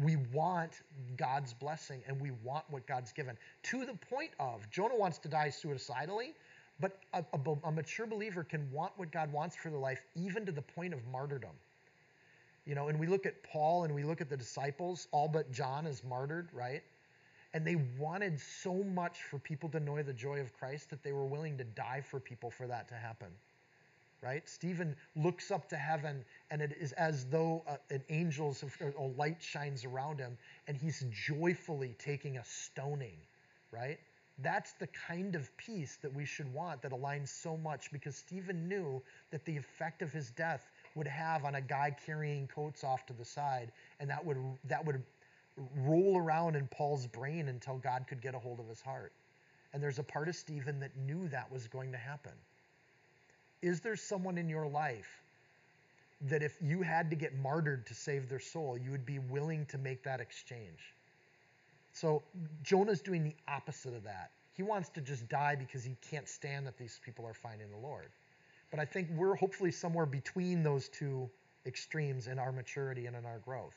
we 0.02 0.16
want 0.32 0.82
God's 1.16 1.54
blessing 1.54 2.02
and 2.06 2.20
we 2.20 2.30
want 2.44 2.64
what 2.68 2.86
God's 2.86 3.12
given 3.12 3.36
to 3.64 3.86
the 3.86 3.94
point 3.94 4.30
of 4.38 4.68
Jonah 4.70 4.96
wants 4.96 5.18
to 5.18 5.28
die 5.28 5.50
suicidally, 5.50 6.34
but 6.78 6.98
a, 7.14 7.24
a, 7.32 7.38
a, 7.64 7.72
mature 7.72 8.06
believer 8.06 8.44
can 8.44 8.70
want 8.70 8.92
what 8.96 9.10
God 9.10 9.32
wants 9.32 9.56
for 9.56 9.70
their 9.70 9.78
life 9.78 10.02
even 10.14 10.44
to 10.44 10.52
the 10.52 10.60
point 10.60 10.92
of 10.92 11.00
martyrdom. 11.06 11.56
You 12.66 12.74
know, 12.74 12.88
and 12.88 12.98
we 12.98 13.06
look 13.06 13.24
at 13.24 13.42
Paul 13.42 13.84
and 13.84 13.94
we 13.94 14.02
look 14.02 14.20
at 14.20 14.28
the 14.28 14.36
disciples, 14.36 15.08
all 15.12 15.28
but 15.28 15.50
John 15.52 15.86
is 15.86 16.02
martyred, 16.04 16.48
right? 16.52 16.82
And 17.54 17.66
they 17.66 17.76
wanted 17.98 18.38
so 18.38 18.74
much 18.74 19.22
for 19.30 19.38
people 19.38 19.70
to 19.70 19.80
know 19.80 20.02
the 20.02 20.12
joy 20.12 20.40
of 20.40 20.52
Christ 20.52 20.90
that 20.90 21.02
they 21.02 21.12
were 21.12 21.24
willing 21.24 21.56
to 21.58 21.64
die 21.64 22.02
for 22.02 22.20
people 22.20 22.50
for 22.50 22.66
that 22.66 22.88
to 22.88 22.94
happen 22.94 23.28
right? 24.22 24.48
Stephen 24.48 24.96
looks 25.14 25.50
up 25.50 25.68
to 25.68 25.76
heaven, 25.76 26.24
and 26.50 26.62
it 26.62 26.76
is 26.80 26.92
as 26.92 27.26
though 27.26 27.62
uh, 27.68 27.76
an 27.90 28.02
angel's 28.08 28.64
a 28.80 29.02
light 29.02 29.42
shines 29.42 29.84
around 29.84 30.18
him, 30.18 30.36
and 30.66 30.76
he's 30.76 31.04
joyfully 31.10 31.94
taking 31.98 32.38
a 32.38 32.44
stoning, 32.44 33.18
right? 33.70 33.98
That's 34.38 34.72
the 34.74 34.88
kind 34.88 35.34
of 35.34 35.54
peace 35.56 35.98
that 36.02 36.14
we 36.14 36.26
should 36.26 36.52
want 36.52 36.82
that 36.82 36.92
aligns 36.92 37.28
so 37.28 37.56
much 37.56 37.90
because 37.90 38.16
Stephen 38.16 38.68
knew 38.68 39.02
that 39.30 39.44
the 39.46 39.56
effect 39.56 40.02
of 40.02 40.12
his 40.12 40.30
death 40.30 40.70
would 40.94 41.06
have 41.06 41.44
on 41.44 41.54
a 41.54 41.60
guy 41.60 41.96
carrying 42.04 42.46
coats 42.48 42.84
off 42.84 43.06
to 43.06 43.14
the 43.14 43.24
side, 43.24 43.72
and 43.98 44.10
that 44.10 44.24
would 44.24 44.36
that 44.64 44.84
would 44.84 45.02
roll 45.74 46.18
around 46.18 46.54
in 46.54 46.66
Paul's 46.68 47.06
brain 47.06 47.48
until 47.48 47.78
God 47.78 48.06
could 48.06 48.20
get 48.20 48.34
a 48.34 48.38
hold 48.38 48.60
of 48.60 48.68
his 48.68 48.80
heart. 48.80 49.12
And 49.72 49.82
there's 49.82 49.98
a 49.98 50.02
part 50.02 50.28
of 50.28 50.36
Stephen 50.36 50.80
that 50.80 50.96
knew 50.96 51.28
that 51.28 51.50
was 51.50 51.66
going 51.68 51.92
to 51.92 51.98
happen. 51.98 52.32
Is 53.62 53.80
there 53.80 53.96
someone 53.96 54.38
in 54.38 54.48
your 54.48 54.66
life 54.66 55.22
that 56.22 56.42
if 56.42 56.56
you 56.62 56.82
had 56.82 57.10
to 57.10 57.16
get 57.16 57.34
martyred 57.36 57.86
to 57.86 57.94
save 57.94 58.28
their 58.28 58.40
soul, 58.40 58.78
you 58.78 58.90
would 58.90 59.06
be 59.06 59.18
willing 59.18 59.66
to 59.66 59.78
make 59.78 60.02
that 60.04 60.20
exchange? 60.20 60.94
So 61.92 62.22
Jonah's 62.62 63.00
doing 63.00 63.24
the 63.24 63.34
opposite 63.48 63.94
of 63.94 64.04
that. 64.04 64.30
He 64.56 64.62
wants 64.62 64.88
to 64.90 65.00
just 65.00 65.28
die 65.28 65.56
because 65.56 65.84
he 65.84 65.96
can't 66.10 66.28
stand 66.28 66.66
that 66.66 66.78
these 66.78 67.00
people 67.04 67.26
are 67.26 67.34
finding 67.34 67.70
the 67.70 67.76
Lord. 67.76 68.08
But 68.70 68.80
I 68.80 68.84
think 68.84 69.08
we're 69.16 69.34
hopefully 69.34 69.70
somewhere 69.70 70.06
between 70.06 70.62
those 70.62 70.88
two 70.88 71.28
extremes 71.66 72.26
in 72.26 72.38
our 72.38 72.52
maturity 72.52 73.06
and 73.06 73.16
in 73.16 73.24
our 73.26 73.38
growth, 73.38 73.74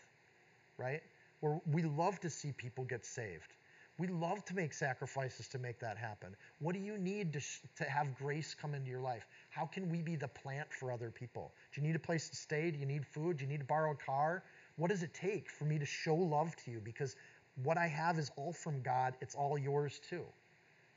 right? 0.78 1.02
Where 1.42 1.60
we 1.72 1.84
love 1.84 2.20
to 2.22 2.30
see 2.30 2.52
people 2.52 2.84
get 2.86 3.06
saved. 3.06 3.54
We 4.00 4.08
love 4.08 4.46
to 4.46 4.56
make 4.56 4.74
sacrifices 4.74 5.50
to 5.50 5.60
make 5.60 5.78
that 5.80 5.98
happen. 5.98 6.34
What 6.60 6.74
do 6.74 6.80
you 6.80 6.98
need 6.98 7.34
to, 7.34 7.42
sh- 7.42 7.60
to 7.76 7.84
have 7.84 8.16
grace 8.16 8.56
come 8.56 8.74
into 8.74 8.90
your 8.90 9.02
life? 9.02 9.28
How 9.50 9.66
can 9.66 9.90
we 9.90 10.02
be 10.02 10.16
the 10.16 10.30
plant 10.30 10.74
for 10.74 10.94
other 10.94 11.12
people? 11.12 11.52
Do 11.74 11.82
you 11.82 11.88
need 11.88 11.98
a 11.98 12.00
place 12.00 12.30
to 12.30 12.36
stay? 12.38 12.72
Do 12.72 12.80
you 12.80 12.86
need 12.86 13.06
food? 13.06 13.38
Do 13.38 13.44
you 13.44 13.50
need 13.50 13.60
to 13.60 13.66
borrow 13.66 13.92
a 13.92 13.96
car? 13.96 14.44
What 14.78 14.90
does 14.90 15.04
it 15.04 15.14
take 15.14 15.52
for 15.52 15.66
me 15.66 15.78
to 15.78 15.86
show 15.86 16.16
love 16.16 16.56
to 16.64 16.72
you? 16.72 16.80
Because 16.82 17.18
what 17.62 17.78
I 17.78 17.88
have 17.88 18.18
is 18.18 18.32
all 18.38 18.54
from 18.54 18.82
God, 18.82 19.16
it's 19.20 19.36
all 19.36 19.58
yours 19.58 20.00
too. 20.10 20.24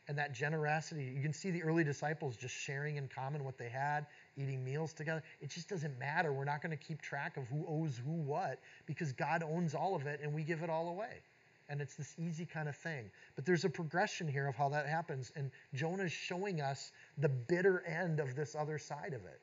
And 0.07 0.17
that 0.19 0.33
generosity, 0.33 1.13
you 1.13 1.23
can 1.23 1.33
see 1.33 1.51
the 1.51 1.63
early 1.65 1.83
disciples 1.83 2.37
just 2.37 2.55
sharing 2.55 2.99
in 2.99 3.09
common 3.09 3.43
what 3.43 3.59
they 3.59 3.69
had, 3.69 4.07
eating 4.37 4.65
meals 4.65 4.93
together. 4.93 5.25
It 5.41 5.51
just 5.51 5.69
doesn't 5.69 5.99
matter. 5.99 6.33
We're 6.33 6.45
not 6.45 6.63
going 6.63 6.77
to 6.77 6.85
keep 6.85 7.03
track 7.03 7.37
of 7.37 7.49
who 7.49 7.65
owes 7.67 8.01
who 8.05 8.13
what 8.13 8.61
because 8.87 9.13
God 9.13 9.43
owns 9.43 9.75
all 9.75 9.97
of 9.97 10.07
it 10.07 10.21
and 10.23 10.33
we 10.33 10.45
give 10.45 10.63
it 10.63 10.71
all 10.71 10.89
away 10.89 11.23
and 11.69 11.81
it's 11.81 11.95
this 11.95 12.15
easy 12.19 12.45
kind 12.45 12.69
of 12.69 12.77
thing. 12.77 13.11
But 13.37 13.45
there's 13.45 13.65
a 13.65 13.71
progression 13.71 14.29
here 14.29 14.47
of 14.47 14.55
how 14.55 14.69
that 14.71 14.87
happens, 14.87 15.33
and 15.37 15.51
Jonah's 15.75 16.13
showing 16.13 16.61
us 16.61 16.93
the 17.19 17.29
bitter 17.29 17.83
end 17.87 18.21
of 18.21 18.35
this 18.35 18.55
other 18.55 18.79
side 18.79 19.15
of 19.15 19.25
it, 19.25 19.41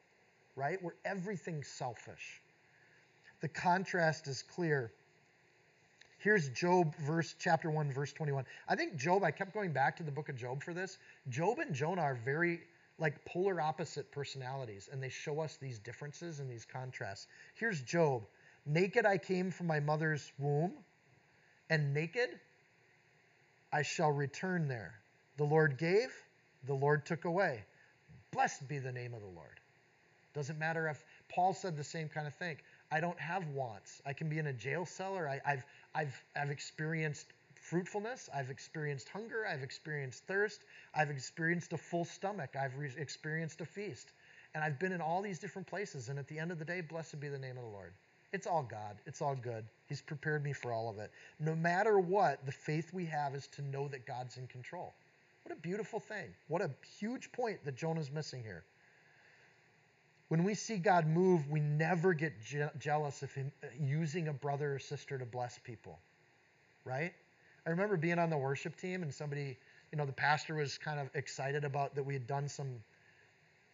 right? 0.55 0.81
Where 0.81 0.95
everything's 1.05 1.67
selfish. 1.67 2.41
The 3.41 3.47
contrast 3.47 4.27
is 4.27 4.43
clear. 4.43 4.91
Here's 6.17 6.49
Job, 6.49 6.95
verse 6.97 7.35
chapter 7.39 7.71
1, 7.71 7.93
verse 7.93 8.11
21. 8.11 8.43
I 8.67 8.75
think 8.75 8.97
Job, 8.97 9.23
I 9.23 9.31
kept 9.31 9.53
going 9.53 9.71
back 9.71 9.95
to 9.97 10.03
the 10.03 10.11
book 10.11 10.27
of 10.27 10.35
Job 10.35 10.61
for 10.63 10.73
this. 10.73 10.97
Job 11.29 11.59
and 11.59 11.73
Jonah 11.73 12.01
are 12.01 12.19
very 12.25 12.59
like 12.99 13.23
polar 13.23 13.61
opposite 13.61 14.11
personalities, 14.11 14.89
and 14.91 15.01
they 15.01 15.09
show 15.09 15.39
us 15.39 15.57
these 15.61 15.79
differences 15.79 16.41
and 16.41 16.49
these 16.51 16.65
contrasts. 16.65 17.27
Here's 17.55 17.81
Job. 17.81 18.23
Naked 18.65 19.05
I 19.05 19.17
came 19.17 19.49
from 19.49 19.67
my 19.67 19.79
mother's 19.79 20.31
womb 20.37 20.73
and 21.69 21.93
naked 21.93 22.29
I 23.71 23.83
shall 23.83 24.11
return 24.11 24.67
there. 24.67 24.93
The 25.37 25.43
Lord 25.43 25.77
gave, 25.77 26.11
the 26.65 26.73
Lord 26.73 27.05
took 27.05 27.25
away. 27.25 27.63
Blessed 28.31 28.67
be 28.67 28.79
the 28.79 28.91
name 28.91 29.13
of 29.13 29.21
the 29.21 29.27
Lord. 29.27 29.59
Doesn't 30.33 30.59
matter 30.59 30.87
if 30.87 31.03
Paul 31.33 31.53
said 31.53 31.77
the 31.77 31.83
same 31.83 32.09
kind 32.09 32.27
of 32.27 32.33
thing. 32.35 32.57
I 32.91 32.99
don't 32.99 33.19
have 33.19 33.47
wants. 33.49 34.01
I 34.05 34.13
can 34.13 34.29
be 34.29 34.39
in 34.39 34.47
a 34.47 34.53
jail 34.53 34.85
cellar. 34.85 35.27
I, 35.27 35.49
have 35.49 35.65
I've, 35.93 36.23
I've 36.35 36.49
experienced 36.49 37.27
fruitfulness. 37.55 38.29
I've 38.33 38.49
experienced 38.49 39.09
hunger. 39.09 39.45
I've 39.45 39.61
experienced 39.61 40.25
thirst. 40.25 40.61
I've 40.95 41.09
experienced 41.11 41.73
a 41.73 41.77
full 41.77 42.05
stomach. 42.05 42.55
I've 42.55 42.75
re- 42.77 42.91
experienced 42.97 43.61
a 43.61 43.65
feast. 43.65 44.11
And 44.55 44.63
I've 44.63 44.79
been 44.79 44.91
in 44.91 45.01
all 45.01 45.21
these 45.21 45.37
different 45.37 45.67
places. 45.67 46.09
And 46.09 46.17
at 46.17 46.27
the 46.27 46.39
end 46.39 46.51
of 46.51 46.57
the 46.57 46.65
day, 46.65 46.81
blessed 46.81 47.19
be 47.19 47.29
the 47.29 47.37
name 47.37 47.57
of 47.57 47.63
the 47.63 47.69
Lord. 47.69 47.93
It's 48.31 48.45
all 48.45 48.63
God. 48.63 48.97
It's 49.05 49.21
all 49.21 49.35
good. 49.35 49.65
He's 49.87 50.01
prepared 50.01 50.43
me 50.43 50.53
for 50.53 50.71
all 50.71 50.89
of 50.89 50.99
it. 50.99 51.11
No 51.39 51.55
matter 51.55 51.99
what, 51.99 52.45
the 52.45 52.51
faith 52.51 52.93
we 52.93 53.05
have 53.05 53.33
is 53.33 53.47
to 53.47 53.63
know 53.63 53.87
that 53.87 54.05
God's 54.05 54.37
in 54.37 54.45
control. 54.47 54.93
What 55.43 55.57
a 55.57 55.61
beautiful 55.61 55.99
thing. 55.99 56.27
What 56.47 56.61
a 56.61 56.69
huge 56.99 57.31
point 57.31 57.63
that 57.65 57.75
Jonah's 57.75 58.11
missing 58.11 58.43
here. 58.43 58.63
When 60.27 60.43
we 60.43 60.53
see 60.53 60.77
God 60.77 61.07
move, 61.07 61.49
we 61.49 61.59
never 61.59 62.13
get 62.13 62.39
je- 62.43 62.69
jealous 62.77 63.23
of 63.23 63.33
him 63.33 63.51
uh, 63.63 63.67
using 63.79 64.27
a 64.27 64.33
brother 64.33 64.75
or 64.75 64.79
sister 64.79 65.17
to 65.17 65.25
bless 65.25 65.57
people. 65.57 65.97
Right? 66.85 67.13
I 67.65 67.69
remember 67.71 67.97
being 67.97 68.19
on 68.19 68.29
the 68.29 68.37
worship 68.37 68.77
team 68.77 69.01
and 69.01 69.11
somebody, 69.11 69.57
you 69.91 69.97
know, 69.97 70.05
the 70.05 70.13
pastor 70.13 70.53
was 70.53 70.77
kind 70.77 70.99
of 70.99 71.09
excited 71.15 71.63
about 71.63 71.95
that 71.95 72.03
we 72.03 72.13
had 72.13 72.27
done 72.27 72.47
some, 72.47 72.67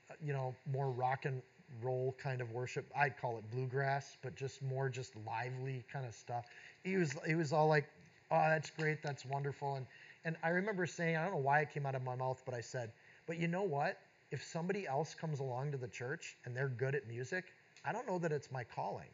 uh, 0.10 0.14
you 0.26 0.32
know, 0.32 0.56
more 0.72 0.90
rock 0.90 1.26
and 1.26 1.42
roll 1.82 2.16
kind 2.22 2.42
of 2.42 2.52
worship. 2.52 2.92
I'd 2.96 3.18
call 3.18 3.38
it 3.38 3.50
bluegrass, 3.52 4.18
but 4.22 4.36
just 4.36 4.62
more 4.62 4.90
just 4.90 5.14
lively 5.26 5.84
kind 5.92 6.06
of 6.06 6.14
stuff. 6.14 6.46
He 6.84 6.98
was 6.98 7.16
he 7.26 7.36
was 7.36 7.54
all 7.54 7.68
like, 7.68 7.86
"Oh, 8.32 8.46
that's 8.50 8.70
great, 8.70 9.02
that's 9.04 9.26
wonderful." 9.26 9.76
And 9.76 9.86
and 10.26 10.36
I 10.44 10.50
remember 10.50 10.86
saying, 10.86 11.18
I 11.18 11.24
don't 11.24 11.34
know 11.34 11.40
why 11.40 11.62
it 11.62 11.72
came 11.72 11.86
out 11.86 11.96
of 11.96 12.04
my 12.04 12.16
mouth, 12.16 12.42
but 12.46 12.54
I 12.56 12.62
said, 12.62 12.92
"But 13.28 13.38
you 13.38 13.48
know 13.48 13.64
what? 13.64 14.00
If 14.32 14.44
somebody 14.44 14.88
else 14.88 15.14
comes 15.14 15.40
along 15.40 15.72
to 15.72 15.78
the 15.78 15.88
church 15.88 16.38
and 16.46 16.56
they're 16.56 16.70
good 16.70 16.96
at 16.96 17.08
music, 17.08 17.46
I 17.84 17.92
don't 17.92 18.08
know 18.08 18.20
that 18.20 18.32
it's 18.32 18.52
my 18.52 18.64
calling." 18.64 19.10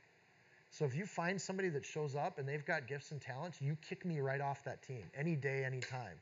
So 0.71 0.85
if 0.85 0.95
you 0.95 1.05
find 1.05 1.39
somebody 1.39 1.67
that 1.69 1.85
shows 1.85 2.15
up 2.15 2.39
and 2.39 2.47
they've 2.47 2.65
got 2.65 2.87
gifts 2.87 3.11
and 3.11 3.19
talents, 3.21 3.61
you 3.61 3.77
kick 3.81 4.05
me 4.05 4.21
right 4.21 4.39
off 4.39 4.63
that 4.63 4.81
team 4.81 5.03
any 5.13 5.35
day, 5.35 5.65
any 5.65 5.81
time. 5.81 6.17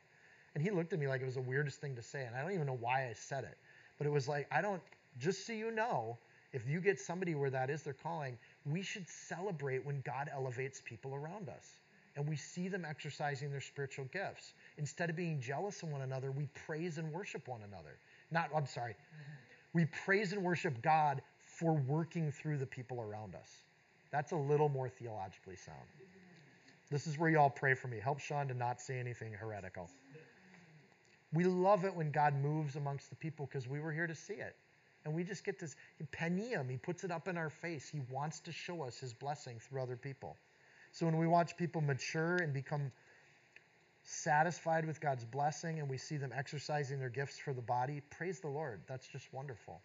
And 0.54 0.62
he 0.62 0.70
looked 0.70 0.92
at 0.92 0.98
me 0.98 1.06
like 1.06 1.20
it 1.20 1.24
was 1.24 1.36
the 1.36 1.40
weirdest 1.40 1.80
thing 1.80 1.94
to 1.94 2.02
say, 2.02 2.24
and 2.24 2.34
I 2.34 2.42
don't 2.42 2.52
even 2.52 2.66
know 2.66 2.76
why 2.80 3.08
I 3.08 3.12
said 3.12 3.44
it. 3.44 3.56
But 3.96 4.08
it 4.08 4.10
was 4.10 4.26
like, 4.26 4.48
I 4.50 4.60
don't, 4.60 4.82
just 5.18 5.46
so 5.46 5.52
you 5.52 5.70
know, 5.70 6.18
if 6.52 6.66
you 6.66 6.80
get 6.80 6.98
somebody 6.98 7.34
where 7.34 7.50
that 7.50 7.70
is 7.70 7.82
their 7.82 7.94
calling, 7.94 8.36
we 8.64 8.82
should 8.82 9.08
celebrate 9.08 9.84
when 9.84 10.02
God 10.04 10.30
elevates 10.32 10.82
people 10.84 11.14
around 11.14 11.48
us 11.48 11.80
and 12.16 12.28
we 12.28 12.36
see 12.36 12.68
them 12.68 12.84
exercising 12.84 13.50
their 13.50 13.60
spiritual 13.60 14.06
gifts. 14.12 14.54
Instead 14.78 15.10
of 15.10 15.16
being 15.16 15.40
jealous 15.40 15.82
of 15.82 15.90
one 15.90 16.02
another, 16.02 16.30
we 16.32 16.48
praise 16.66 16.98
and 16.98 17.12
worship 17.12 17.46
one 17.46 17.60
another. 17.62 17.98
Not, 18.30 18.50
I'm 18.54 18.66
sorry, 18.66 18.96
we 19.72 19.86
praise 20.04 20.32
and 20.32 20.42
worship 20.42 20.82
God 20.82 21.22
for 21.44 21.74
working 21.74 22.32
through 22.32 22.58
the 22.58 22.66
people 22.66 23.00
around 23.00 23.34
us. 23.34 23.48
That's 24.10 24.32
a 24.32 24.36
little 24.36 24.68
more 24.68 24.88
theologically 24.88 25.56
sound. 25.56 25.78
This 26.90 27.06
is 27.06 27.16
where 27.16 27.30
you 27.30 27.38
all 27.38 27.50
pray 27.50 27.74
for 27.74 27.86
me. 27.86 27.98
Help 28.02 28.18
Seann 28.18 28.48
to 28.48 28.54
not 28.54 28.80
say 28.80 28.98
anything 28.98 29.32
heretical. 29.32 29.88
We 31.32 31.44
love 31.44 31.84
it 31.84 31.94
when 31.94 32.10
God 32.10 32.34
moves 32.34 32.74
amongst 32.74 33.10
the 33.10 33.16
people 33.16 33.46
because 33.46 33.68
we 33.68 33.78
were 33.78 33.92
here 33.92 34.08
to 34.08 34.14
see 34.14 34.34
it. 34.34 34.56
And 35.04 35.14
we 35.14 35.24
just 35.24 35.44
get 35.44 35.58
this 35.58 35.76
penium. 36.12 36.68
He 36.68 36.76
puts 36.76 37.04
it 37.04 37.10
up 37.10 37.26
in 37.26 37.38
our 37.38 37.50
face. 37.50 37.88
He 37.88 38.00
wants 38.10 38.40
to 38.40 38.52
show 38.52 38.82
us 38.82 38.98
his 38.98 39.14
blessing 39.14 39.58
through 39.58 39.82
other 39.82 39.96
people. 39.96 40.36
So 40.92 41.06
when 41.06 41.16
we 41.16 41.26
watch 41.26 41.56
people 41.56 41.80
mature 41.80 42.36
and 42.36 42.52
become 42.52 42.92
satisfied 44.04 44.86
with 44.86 45.00
God's 45.00 45.24
blessing 45.24 45.78
and 45.78 45.88
we 45.88 45.96
see 45.96 46.16
them 46.16 46.32
exercising 46.34 46.98
their 46.98 47.08
gifts 47.08 47.38
for 47.38 47.54
the 47.54 47.62
body, 47.62 48.02
praise 48.10 48.40
the 48.40 48.48
Lord. 48.48 48.80
That's 48.88 49.06
just 49.06 49.32
wonderful. 49.32 49.80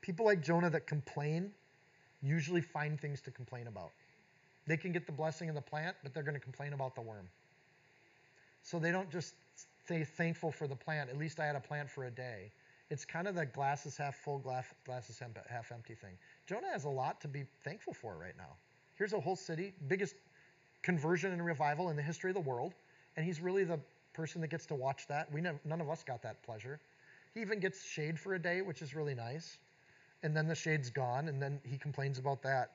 People 0.00 0.24
like 0.24 0.42
Jonah 0.42 0.70
that 0.70 0.86
complain 0.86 1.50
usually 2.22 2.62
find 2.62 2.98
things 2.98 3.20
to 3.22 3.30
complain 3.30 3.66
about. 3.66 3.90
They 4.66 4.76
can 4.76 4.92
get 4.92 5.06
the 5.06 5.12
blessing 5.12 5.48
of 5.50 5.54
the 5.54 5.60
plant, 5.60 5.96
but 6.02 6.14
they're 6.14 6.22
going 6.22 6.34
to 6.34 6.40
complain 6.40 6.72
about 6.72 6.94
the 6.94 7.02
worm. 7.02 7.28
So 8.68 8.78
they 8.78 8.92
don't 8.92 9.10
just 9.10 9.34
stay 9.86 10.04
thankful 10.04 10.52
for 10.52 10.66
the 10.66 10.76
plant. 10.76 11.08
At 11.08 11.16
least 11.16 11.40
I 11.40 11.46
had 11.46 11.56
a 11.56 11.60
plant 11.60 11.88
for 11.88 12.04
a 12.04 12.10
day. 12.10 12.52
It's 12.90 13.02
kind 13.02 13.26
of 13.26 13.34
the 13.34 13.46
glasses 13.46 13.96
half 13.96 14.16
full, 14.16 14.38
glass, 14.38 14.66
glass 14.84 15.22
half 15.48 15.72
empty 15.72 15.94
thing. 15.94 16.12
Jonah 16.46 16.70
has 16.70 16.84
a 16.84 16.90
lot 16.90 17.18
to 17.22 17.28
be 17.28 17.44
thankful 17.64 17.94
for 17.94 18.18
right 18.18 18.36
now. 18.36 18.56
Here's 18.96 19.14
a 19.14 19.20
whole 19.20 19.36
city, 19.36 19.72
biggest 19.86 20.16
conversion 20.82 21.32
and 21.32 21.42
revival 21.42 21.88
in 21.88 21.96
the 21.96 22.02
history 22.02 22.30
of 22.30 22.34
the 22.34 22.42
world, 22.42 22.74
and 23.16 23.24
he's 23.24 23.40
really 23.40 23.64
the 23.64 23.80
person 24.12 24.42
that 24.42 24.48
gets 24.48 24.66
to 24.66 24.74
watch 24.74 25.06
that. 25.08 25.32
We 25.32 25.40
never, 25.40 25.58
none 25.64 25.80
of 25.80 25.88
us 25.88 26.04
got 26.04 26.20
that 26.22 26.42
pleasure. 26.42 26.78
He 27.32 27.40
even 27.40 27.60
gets 27.60 27.82
shade 27.82 28.20
for 28.20 28.34
a 28.34 28.38
day, 28.38 28.60
which 28.60 28.82
is 28.82 28.94
really 28.94 29.14
nice. 29.14 29.56
And 30.22 30.36
then 30.36 30.46
the 30.46 30.54
shade's 30.54 30.90
gone, 30.90 31.28
and 31.28 31.40
then 31.40 31.58
he 31.64 31.78
complains 31.78 32.18
about 32.18 32.42
that. 32.42 32.72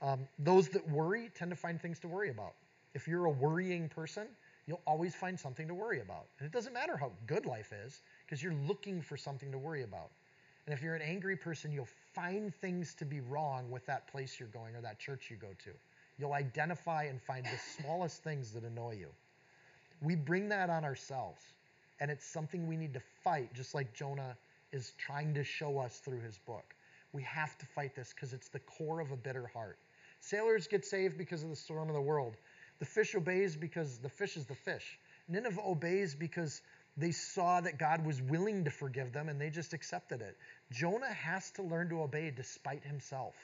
Um, 0.00 0.20
those 0.38 0.70
that 0.70 0.88
worry 0.88 1.30
tend 1.34 1.50
to 1.50 1.56
find 1.56 1.78
things 1.78 1.98
to 2.00 2.08
worry 2.08 2.30
about. 2.30 2.54
If 2.94 3.06
you're 3.06 3.26
a 3.26 3.30
worrying 3.30 3.90
person, 3.90 4.28
you'll 4.66 4.82
always 4.86 5.14
find 5.14 5.38
something 5.38 5.68
to 5.68 5.74
worry 5.74 6.00
about. 6.00 6.26
And 6.38 6.46
it 6.46 6.52
doesn't 6.52 6.72
matter 6.72 6.96
how 6.96 7.12
good 7.26 7.46
life 7.46 7.72
is, 7.84 8.00
because 8.24 8.42
you're 8.42 8.54
looking 8.66 9.00
for 9.00 9.16
something 9.16 9.52
to 9.52 9.58
worry 9.58 9.82
about. 9.82 10.10
And 10.66 10.74
if 10.74 10.82
you're 10.82 10.96
an 10.96 11.02
angry 11.02 11.36
person, 11.36 11.70
you'll 11.70 11.88
find 12.14 12.52
things 12.54 12.94
to 12.94 13.04
be 13.04 13.20
wrong 13.20 13.70
with 13.70 13.86
that 13.86 14.08
place 14.08 14.40
you're 14.40 14.48
going 14.48 14.74
or 14.74 14.80
that 14.80 14.98
church 14.98 15.30
you 15.30 15.36
go 15.36 15.54
to. 15.64 15.70
You'll 16.18 16.32
identify 16.32 17.04
and 17.04 17.22
find 17.22 17.44
the 17.44 17.82
smallest 17.82 18.24
things 18.24 18.50
that 18.52 18.64
annoy 18.64 18.96
you. 18.98 19.08
We 20.02 20.16
bring 20.16 20.48
that 20.48 20.68
on 20.68 20.84
ourselves, 20.84 21.40
and 22.00 22.10
it's 22.10 22.26
something 22.26 22.66
we 22.66 22.76
need 22.76 22.94
to 22.94 23.02
fight, 23.22 23.54
just 23.54 23.74
like 23.74 23.94
Jonah 23.94 24.36
is 24.72 24.92
trying 24.98 25.32
to 25.34 25.44
show 25.44 25.78
us 25.78 25.98
through 25.98 26.20
his 26.20 26.38
book. 26.38 26.74
We 27.12 27.22
have 27.22 27.56
to 27.58 27.66
fight 27.66 27.94
this 27.94 28.12
because 28.12 28.32
it's 28.32 28.48
the 28.48 28.58
core 28.58 29.00
of 29.00 29.12
a 29.12 29.16
bitter 29.16 29.46
heart. 29.46 29.78
Sailors 30.20 30.66
get 30.66 30.84
saved 30.84 31.16
because 31.16 31.42
of 31.44 31.50
the 31.50 31.56
storm 31.56 31.88
of 31.88 31.94
the 31.94 32.00
world. 32.00 32.36
The 32.78 32.84
fish 32.84 33.14
obeys 33.14 33.56
because 33.56 33.98
the 33.98 34.08
fish 34.08 34.36
is 34.36 34.46
the 34.46 34.54
fish. 34.54 34.98
Nineveh 35.28 35.60
obeys 35.62 36.14
because 36.14 36.60
they 36.96 37.10
saw 37.10 37.60
that 37.60 37.78
God 37.78 38.06
was 38.06 38.20
willing 38.22 38.64
to 38.64 38.70
forgive 38.70 39.12
them 39.12 39.28
and 39.28 39.40
they 39.40 39.50
just 39.50 39.72
accepted 39.74 40.22
it. 40.22 40.36
Jonah 40.70 41.12
has 41.12 41.50
to 41.52 41.62
learn 41.62 41.88
to 41.90 42.02
obey 42.02 42.32
despite 42.34 42.84
himself. 42.84 43.34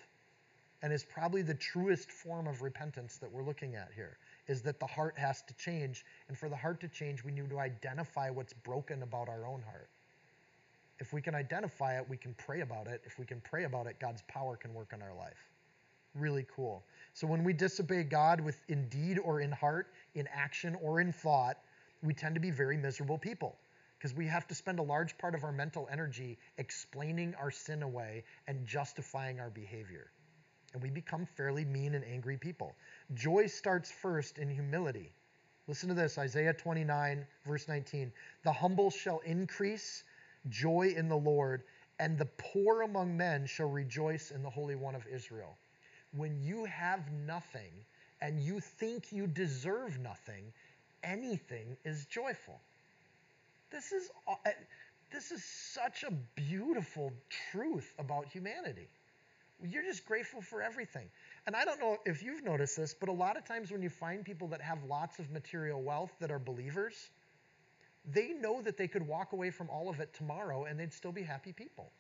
And 0.83 0.93
is 0.93 1.05
probably 1.05 1.43
the 1.43 1.55
truest 1.55 2.11
form 2.11 2.49
of 2.49 2.61
repentance 2.61 3.19
that 3.19 3.31
we're 3.31 3.45
looking 3.45 3.77
at 3.77 3.91
here 3.95 4.17
is 4.49 4.63
that 4.63 4.81
the 4.81 4.87
heart 4.87 5.17
has 5.17 5.41
to 5.43 5.55
change. 5.55 6.05
And 6.29 6.37
for 6.37 6.49
the 6.49 6.57
heart 6.57 6.81
to 6.81 6.89
change, 6.89 7.23
we 7.23 7.31
need 7.31 7.49
to 7.51 7.61
identify 7.61 8.31
what's 8.31 8.53
broken 8.53 9.03
about 9.03 9.29
our 9.29 9.47
own 9.47 9.63
heart. 9.63 9.89
If 10.99 11.13
we 11.13 11.23
can 11.23 11.35
identify 11.35 11.99
it, 11.99 12.09
we 12.09 12.17
can 12.17 12.35
pray 12.35 12.63
about 12.63 12.89
it. 12.89 13.01
If 13.05 13.19
we 13.19 13.27
can 13.27 13.41
pray 13.41 13.65
about 13.65 13.87
it, 13.87 13.97
God's 14.01 14.23
power 14.23 14.57
can 14.57 14.75
work 14.75 14.93
in 14.93 15.03
our 15.03 15.15
life. 15.15 15.39
Really 16.15 16.47
cool. 16.55 16.83
So 17.15 17.27
when 17.27 17.45
we 17.45 17.53
disobey 17.53 18.05
God 18.05 18.41
with 18.41 18.59
in 18.69 18.89
deed 18.89 19.19
or 19.19 19.41
in 19.41 19.53
heart, 19.53 19.93
in 20.15 20.27
action 20.33 20.77
or 20.81 21.01
in 21.01 21.13
thought, 21.13 21.59
we 22.03 22.15
tend 22.15 22.35
to 22.35 22.41
be 22.41 22.51
very 22.51 22.77
miserable 22.77 23.19
people 23.19 23.59
because 23.99 24.17
we 24.17 24.27
have 24.27 24.49
to 24.49 24.55
spend 24.55 24.79
a 24.79 24.83
large 24.83 25.17
part 25.19 25.35
of 25.35 25.45
our 25.45 25.53
mental 25.53 25.89
energy 25.93 26.39
explaining 26.59 27.35
our 27.35 27.51
sin 27.51 27.83
away 27.83 28.25
and 28.49 28.67
justifying 28.67 29.39
our 29.39 29.51
behavior. 29.51 30.11
And 30.73 30.83
we 30.83 30.91
become 30.91 31.27
fairly 31.27 31.65
mean 31.65 31.95
and 31.95 32.05
angry 32.05 32.39
people. 32.39 32.75
Joy 33.15 33.47
starts 33.47 33.93
first 33.93 34.39
in 34.39 34.49
humility. 34.49 35.13
Listen 35.69 35.91
to 35.91 35.95
this 35.95 36.19
Isaiah 36.19 36.55
29, 36.55 37.27
verse 37.47 37.69
19. 37.69 38.11
The 38.43 38.53
humble 38.53 38.91
shall 38.91 39.21
increase 39.21 40.03
joy 40.49 40.95
in 40.97 41.09
the 41.09 41.17
Lord, 41.17 41.63
and 42.01 42.19
the 42.19 42.29
poor 42.39 42.83
among 42.83 43.17
men 43.17 43.47
shall 43.47 43.69
rejoice 43.69 44.31
in 44.31 44.43
the 44.43 44.51
Holy 44.51 44.75
One 44.75 44.95
of 44.95 45.07
Israel 45.07 45.57
when 46.17 46.43
you 46.43 46.65
have 46.65 47.01
nothing 47.27 47.73
and 48.21 48.41
you 48.41 48.61
think 48.61 49.13
you 49.13 49.27
deserve 49.27 49.99
nothing, 49.99 50.53
anything 51.03 51.77
is 51.85 52.07
joyful. 52.07 52.61
This 53.71 53.93
is, 53.93 54.11
uh, 54.29 54.35
this 55.11 55.31
is 55.31 55.43
such 55.45 56.05
a 56.05 56.13
beautiful 56.35 57.13
truth 57.51 57.93
about 57.99 58.29
humanity. 58.29 58.89
You're 59.65 59.83
just 59.83 60.05
grateful 60.07 60.41
for 60.41 60.63
everything. 60.63 61.09
And 61.47 61.57
I 61.57 61.65
don't 61.65 61.81
know 61.81 61.97
if 62.05 62.23
you've 62.23 62.45
noticed 62.45 62.77
this, 62.77 62.95
but 62.95 63.09
a 63.09 63.13
lot 63.13 63.37
of 63.37 63.45
times 63.45 63.71
when 63.71 63.83
you 63.83 63.89
find 63.89 64.25
people 64.25 64.49
that 64.49 64.61
have 64.61 64.83
lots 64.85 65.19
of 65.19 65.31
material 65.31 65.81
wealth 65.83 66.13
that 66.21 66.31
are 66.31 66.39
believers, 66.39 67.11
they 68.05 68.29
know 68.29 68.61
that 68.63 68.77
they 68.77 68.89
could 68.89 69.07
walk 69.07 69.33
away 69.33 69.51
from 69.51 69.71
all 69.71 69.89
of 69.89 70.01
it 70.01 70.13
tomorrow 70.15 70.65
and 70.65 70.79
they'd 70.79 70.93
still 70.93 71.13
be 71.13 71.23
happy 71.23 71.53
people. 71.53 71.91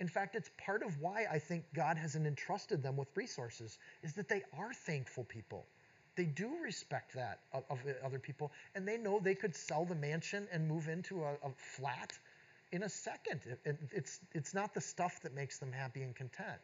In 0.00 0.08
fact, 0.08 0.36
it's 0.36 0.50
part 0.58 0.82
of 0.82 1.00
why 1.00 1.26
I 1.30 1.38
think 1.38 1.64
God 1.74 1.96
hasn't 1.96 2.26
entrusted 2.26 2.82
them 2.82 2.96
with 2.96 3.08
resources, 3.16 3.78
is 4.02 4.12
that 4.14 4.28
they 4.28 4.42
are 4.56 4.72
thankful 4.72 5.24
people. 5.24 5.66
They 6.14 6.24
do 6.24 6.50
respect 6.62 7.14
that 7.14 7.40
of, 7.52 7.64
of 7.70 7.78
other 8.04 8.18
people, 8.18 8.52
and 8.74 8.86
they 8.86 8.96
know 8.96 9.18
they 9.18 9.34
could 9.34 9.54
sell 9.54 9.84
the 9.84 9.94
mansion 9.94 10.46
and 10.52 10.68
move 10.68 10.88
into 10.88 11.22
a, 11.22 11.32
a 11.44 11.50
flat 11.56 12.12
in 12.70 12.82
a 12.84 12.88
second. 12.88 13.40
It, 13.44 13.60
it, 13.64 13.78
it's, 13.92 14.20
it's 14.32 14.54
not 14.54 14.74
the 14.74 14.80
stuff 14.80 15.20
that 15.22 15.34
makes 15.34 15.58
them 15.58 15.72
happy 15.72 16.02
and 16.02 16.14
content. 16.14 16.60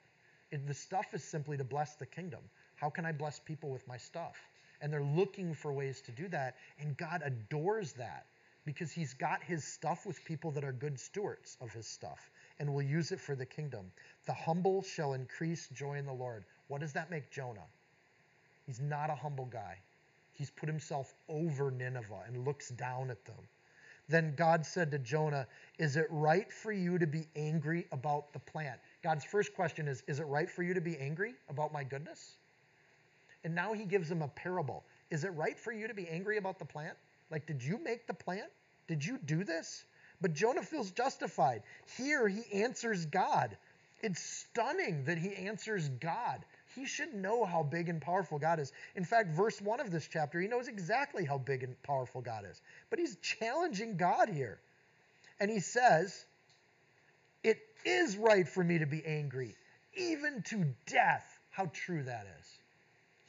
It, 0.50 0.66
the 0.66 0.74
stuff 0.74 1.06
is 1.12 1.24
simply 1.24 1.56
to 1.56 1.64
bless 1.64 1.96
the 1.96 2.06
kingdom. 2.06 2.40
How 2.76 2.90
can 2.90 3.04
I 3.06 3.12
bless 3.12 3.40
people 3.40 3.70
with 3.70 3.86
my 3.88 3.96
stuff? 3.96 4.36
And 4.80 4.92
they're 4.92 5.02
looking 5.02 5.54
for 5.54 5.72
ways 5.72 6.00
to 6.02 6.12
do 6.12 6.28
that, 6.28 6.56
and 6.78 6.96
God 6.96 7.22
adores 7.24 7.92
that 7.94 8.26
because 8.64 8.92
He's 8.92 9.14
got 9.14 9.42
His 9.42 9.64
stuff 9.64 10.06
with 10.06 10.24
people 10.24 10.50
that 10.52 10.64
are 10.64 10.72
good 10.72 10.98
stewards 11.00 11.56
of 11.60 11.72
His 11.72 11.86
stuff 11.86 12.30
and 12.58 12.72
will 12.72 12.82
use 12.82 13.12
it 13.12 13.20
for 13.20 13.34
the 13.34 13.46
kingdom. 13.46 13.90
The 14.26 14.32
humble 14.32 14.82
shall 14.82 15.14
increase 15.14 15.68
joy 15.68 15.94
in 15.94 16.06
the 16.06 16.12
Lord. 16.12 16.44
What 16.68 16.80
does 16.80 16.92
that 16.92 17.10
make 17.10 17.30
Jonah? 17.30 17.66
He's 18.66 18.80
not 18.80 19.10
a 19.10 19.14
humble 19.14 19.46
guy. 19.46 19.78
He's 20.32 20.50
put 20.50 20.68
himself 20.68 21.14
over 21.28 21.70
Nineveh 21.70 22.24
and 22.26 22.44
looks 22.44 22.70
down 22.70 23.10
at 23.10 23.24
them. 23.24 23.48
Then 24.08 24.34
God 24.36 24.66
said 24.66 24.90
to 24.90 24.98
Jonah, 24.98 25.46
Is 25.78 25.96
it 25.96 26.06
right 26.10 26.52
for 26.52 26.72
you 26.72 26.98
to 26.98 27.06
be 27.06 27.26
angry 27.36 27.86
about 27.92 28.32
the 28.32 28.38
plant? 28.38 28.78
God's 29.02 29.24
first 29.24 29.54
question 29.54 29.88
is, 29.88 30.02
Is 30.06 30.20
it 30.20 30.26
right 30.26 30.50
for 30.50 30.62
you 30.62 30.74
to 30.74 30.80
be 30.80 30.96
angry 30.98 31.34
about 31.48 31.72
my 31.72 31.84
goodness? 31.84 32.36
And 33.44 33.54
now 33.54 33.72
he 33.72 33.84
gives 33.84 34.10
him 34.10 34.22
a 34.22 34.28
parable. 34.28 34.84
Is 35.10 35.24
it 35.24 35.32
right 35.34 35.58
for 35.58 35.72
you 35.72 35.86
to 35.86 35.94
be 35.94 36.08
angry 36.08 36.38
about 36.38 36.58
the 36.58 36.64
plant? 36.64 36.96
Like, 37.30 37.46
did 37.46 37.62
you 37.62 37.78
make 37.82 38.06
the 38.06 38.14
plant? 38.14 38.50
Did 38.88 39.04
you 39.04 39.18
do 39.24 39.44
this? 39.44 39.84
But 40.24 40.32
Jonah 40.32 40.62
feels 40.62 40.90
justified. 40.90 41.64
Here 41.98 42.26
he 42.26 42.62
answers 42.62 43.04
God. 43.04 43.58
It's 44.00 44.22
stunning 44.22 45.04
that 45.04 45.18
he 45.18 45.34
answers 45.34 45.90
God. 46.00 46.42
He 46.74 46.86
should 46.86 47.12
know 47.12 47.44
how 47.44 47.62
big 47.62 47.90
and 47.90 48.00
powerful 48.00 48.38
God 48.38 48.58
is. 48.58 48.72
In 48.96 49.04
fact, 49.04 49.32
verse 49.32 49.60
1 49.60 49.80
of 49.80 49.90
this 49.90 50.08
chapter, 50.10 50.40
he 50.40 50.48
knows 50.48 50.66
exactly 50.66 51.26
how 51.26 51.36
big 51.36 51.62
and 51.62 51.74
powerful 51.82 52.22
God 52.22 52.46
is. 52.50 52.62
But 52.88 53.00
he's 53.00 53.16
challenging 53.16 53.98
God 53.98 54.30
here. 54.30 54.58
And 55.40 55.50
he 55.50 55.60
says, 55.60 56.24
It 57.42 57.58
is 57.84 58.16
right 58.16 58.48
for 58.48 58.64
me 58.64 58.78
to 58.78 58.86
be 58.86 59.04
angry, 59.04 59.54
even 59.94 60.40
to 60.44 60.64
death. 60.86 61.38
How 61.50 61.70
true 61.74 62.02
that 62.02 62.26
is. 62.40 62.46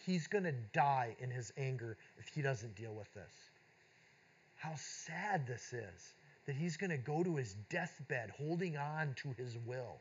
He's 0.05 0.27
going 0.27 0.45
to 0.45 0.55
die 0.71 1.17
in 1.19 1.29
his 1.29 1.51
anger 1.57 1.97
if 2.19 2.29
he 2.29 2.41
doesn't 2.41 2.77
deal 2.77 2.93
with 2.93 3.13
this. 3.13 3.33
How 4.55 4.75
sad 4.77 5.45
this 5.45 5.73
is 5.73 6.13
that 6.45 6.55
he's 6.55 6.77
going 6.77 6.91
to 6.91 6.97
go 6.97 7.23
to 7.23 7.35
his 7.35 7.55
deathbed 7.69 8.31
holding 8.37 8.77
on 8.77 9.15
to 9.15 9.33
his 9.37 9.57
will. 9.65 9.97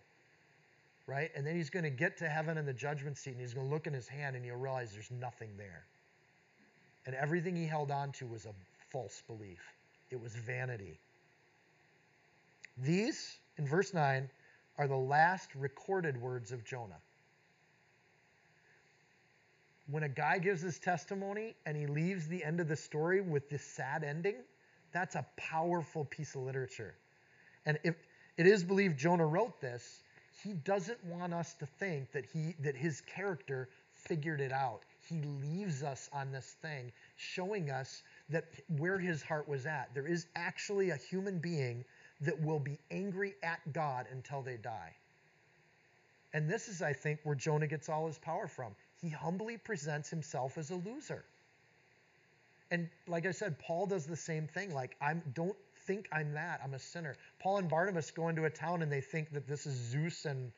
Right? 1.07 1.31
And 1.37 1.47
then 1.47 1.55
he's 1.57 1.71
going 1.71 1.85
to 1.85 1.91
get 1.91 2.17
to 2.19 2.29
heaven 2.29 2.57
in 2.57 2.65
the 2.65 2.73
judgment 2.73 3.19
seat 3.19 3.33
and 3.33 3.41
he's 3.41 3.53
going 3.53 3.67
to 3.67 3.73
look 3.73 3.87
in 3.87 3.93
his 3.93 4.09
hand 4.09 4.37
and 4.37 4.45
he'll 4.45 4.57
realize 4.57 4.93
there's 4.93 5.11
nothing 5.11 5.51
there. 5.59 5.85
And 7.07 7.15
everything 7.15 7.55
he 7.55 7.67
held 7.67 7.91
on 7.91 8.13
to 8.13 8.27
was 8.27 8.47
a 8.47 8.55
false 8.91 9.23
belief, 9.27 9.61
it 10.11 10.21
was 10.21 10.35
vanity. 10.35 10.99
These, 12.79 13.37
in 13.59 13.67
verse 13.67 13.93
9, 13.93 14.29
are 14.79 14.89
the 14.89 14.97
last 14.97 15.55
recorded 15.55 16.21
words 16.21 16.53
of 16.53 16.65
Jonah. 16.65 17.01
When 19.91 20.03
a 20.03 20.09
guy 20.09 20.39
gives 20.39 20.63
his 20.63 20.79
testimony 20.79 21.55
and 21.67 21.77
he 21.77 21.87
leaves 21.87 22.27
the 22.27 22.43
end 22.43 22.61
of 22.61 22.69
the 22.69 22.77
story 22.77 23.21
with 23.21 23.51
this 23.51 23.63
sad 23.63 24.03
ending, 24.03 24.37
that's 24.95 25.17
a 25.17 25.27
powerful 25.37 26.07
piece 26.07 26.35
of 26.35 26.43
literature. 26.43 26.95
And 27.67 27.79
if 27.83 27.97
it 28.39 28.47
is 28.47 28.65
believed 28.65 28.99
Jonah 28.99 29.27
wrote 29.27 29.61
this, 29.61 30.03
he 30.43 30.53
doesn't 30.53 31.05
want 31.05 31.35
us 31.35 31.55
to 31.55 31.67
think 31.67 32.13
that 32.13 32.25
he 32.33 32.55
that 32.61 32.77
his 32.77 33.03
character 33.03 33.69
figured 33.91 34.41
it 34.41 34.53
out. 34.53 34.81
He 35.09 35.21
leaves 35.43 35.83
us 35.83 36.09
on 36.13 36.33
this 36.33 36.57
thing, 36.63 36.93
showing 37.17 37.71
us 37.71 38.03
that 38.31 38.45
where 38.79 38.99
his 38.99 39.23
heart 39.23 39.49
was 39.49 39.67
at. 39.67 39.91
There 39.95 40.07
is 40.07 40.27
actually 40.35 40.91
a 40.91 40.97
human 40.97 41.39
being 41.39 41.85
that 42.21 42.41
will 42.41 42.59
be 42.59 42.79
angry 42.91 43.35
at 43.43 43.61
God 43.73 44.07
until 44.11 44.43
they 44.43 44.57
die. 44.57 44.95
And 46.33 46.49
this 46.49 46.69
is, 46.69 46.83
I 46.83 46.93
think, 46.93 47.21
where 47.23 47.37
Jonah 47.37 47.67
gets 47.67 47.89
all 47.89 48.07
his 48.07 48.19
power 48.19 48.49
from. 48.49 48.75
He 49.01 49.09
humbly 49.09 49.57
presents 49.57 50.09
himself 50.11 50.59
as 50.59 50.71
a 50.71 50.77
loser. 50.77 51.25
And 52.71 52.89
like 53.07 53.27
I 53.27 53.31
said, 53.31 53.59
Paul 53.59 53.87
does 53.87 54.07
the 54.07 54.17
same 54.17 54.47
thing. 54.47 54.75
Like, 54.75 54.97
I'm 55.01 55.23
don't 55.35 55.57
think 55.87 56.09
I'm 56.13 56.33
that. 56.33 56.61
I'm 56.65 56.75
a 56.75 56.79
sinner. 56.79 57.17
Paul 57.39 57.59
and 57.59 57.69
Barnabas 57.69 58.11
go 58.11 58.29
into 58.29 58.45
a 58.45 58.51
town 58.51 58.83
and 58.83 58.91
they 58.91 59.01
think 59.01 59.33
that 59.33 59.47
this 59.47 59.67
is 59.67 59.75
Zeus 59.75 60.25
and 60.25 60.51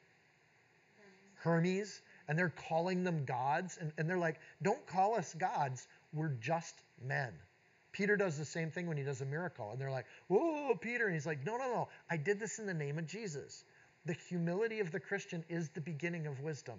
Hermes, 1.36 2.00
and 2.28 2.38
they're 2.38 2.52
calling 2.68 3.04
them 3.04 3.24
gods. 3.24 3.78
And, 3.80 3.92
and 3.98 4.08
they're 4.08 4.18
like, 4.18 4.40
don't 4.62 4.84
call 4.86 5.14
us 5.14 5.34
gods. 5.34 5.86
We're 6.12 6.34
just 6.40 6.74
men. 7.04 7.32
Peter 7.92 8.16
does 8.16 8.36
the 8.36 8.44
same 8.44 8.70
thing 8.70 8.86
when 8.86 8.96
he 8.96 9.02
does 9.02 9.20
a 9.20 9.24
miracle. 9.24 9.70
And 9.72 9.80
they're 9.80 9.90
like, 9.90 10.06
whoa, 10.28 10.74
Peter. 10.74 11.06
And 11.06 11.14
he's 11.14 11.26
like, 11.26 11.44
no, 11.46 11.56
no, 11.56 11.64
no. 11.64 11.88
I 12.10 12.16
did 12.16 12.38
this 12.38 12.58
in 12.58 12.66
the 12.66 12.74
name 12.74 12.98
of 12.98 13.06
Jesus. 13.06 13.64
The 14.04 14.12
humility 14.12 14.80
of 14.80 14.92
the 14.92 15.00
Christian 15.00 15.44
is 15.48 15.70
the 15.70 15.80
beginning 15.80 16.26
of 16.26 16.40
wisdom. 16.40 16.78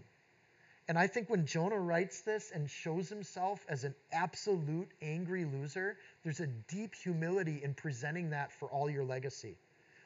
And 0.88 0.98
I 0.98 1.08
think 1.08 1.30
when 1.30 1.46
Jonah 1.46 1.80
writes 1.80 2.22
this 2.22 2.52
and 2.52 2.70
shows 2.70 3.10
himself 3.10 3.66
as 3.68 3.84
an 3.84 3.94
absolute 4.14 4.88
angry 5.02 5.44
loser, 5.44 5.98
there's 6.24 6.40
a 6.40 6.48
deep 6.48 6.96
humility 6.96 7.62
in 7.62 7.74
presenting 7.74 8.30
that 8.30 8.54
for 8.54 8.70
all 8.70 8.90
your 8.90 9.04
legacy. 9.04 9.58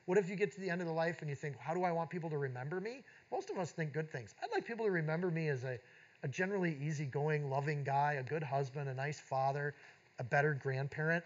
What 0.06 0.18
if 0.18 0.28
you 0.28 0.36
get 0.36 0.52
to 0.56 0.62
the 0.62 0.70
end 0.72 0.82
of 0.82 0.88
the 0.88 0.94
life 0.94 1.22
and 1.22 1.30
you 1.30 1.36
think, 1.36 1.56
how 1.60 1.76
do 1.76 1.84
I 1.84 1.92
want 1.92 2.10
people 2.10 2.32
to 2.32 2.38
remember 2.38 2.82
me? 2.82 3.04
Most 3.32 3.52
of 3.52 3.60
us 3.60 3.72
think 3.72 3.94
good 3.94 4.10
things. 4.10 4.34
I'd 4.42 4.52
like 4.52 4.66
people 4.66 4.86
to 4.86 4.92
remember 4.92 5.30
me 5.30 5.50
as 5.50 5.64
a, 5.64 5.78
a 6.24 6.28
generally 6.28 6.76
easygoing, 6.82 7.50
loving 7.50 7.84
guy, 7.84 8.14
a 8.14 8.24
good 8.24 8.44
husband, 8.44 8.90
a 8.90 8.94
nice 8.96 9.20
father, 9.20 9.76
a 10.18 10.24
better 10.24 10.56
grandparent, 10.56 11.24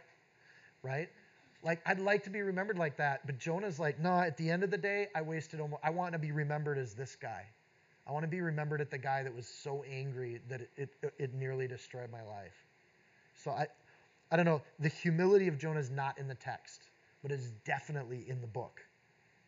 right? 0.84 1.08
Like 1.64 1.82
I'd 1.86 2.00
like 2.00 2.26
to 2.26 2.30
be 2.30 2.42
remembered 2.42 2.78
like 2.78 2.98
that, 2.98 3.26
but 3.26 3.40
Jonah's 3.40 3.80
like, 3.80 4.00
no, 4.00 4.20
at 4.20 4.36
the 4.36 4.52
end 4.52 4.64
of 4.64 4.70
the 4.70 4.78
day, 4.78 5.08
I 5.16 5.22
wasted 5.22 5.62
almost 5.62 5.82
I 5.82 5.92
want 5.92 6.12
to 6.12 6.20
be 6.20 6.34
remembered 6.34 6.78
as 6.78 6.94
this 6.94 7.16
guy. 7.16 7.46
I 8.08 8.12
want 8.12 8.24
to 8.24 8.28
be 8.28 8.42
remembered 8.42 8.82
at 8.82 8.92
the 8.92 8.98
guy 8.98 9.24
that 9.24 9.36
was 9.36 9.48
so 9.48 9.84
angry 9.90 10.40
that 10.50 10.62
it, 10.62 10.90
it, 11.02 11.14
it 11.18 11.34
nearly 11.34 11.68
destroyed 11.68 12.12
my 12.12 12.22
life. 12.22 12.54
So 13.34 13.52
I, 13.52 13.68
I 14.32 14.36
don't 14.36 14.46
know. 14.46 14.62
The 14.80 14.90
humility 14.90 15.48
of 15.48 15.58
Jonah 15.58 15.80
is 15.80 15.90
not 15.90 16.18
in 16.18 16.28
the 16.28 16.36
text, 16.36 16.90
but 17.22 17.32
it 17.32 17.40
is 17.40 17.52
definitely 17.66 18.26
in 18.28 18.42
the 18.42 18.48
book, 18.48 18.86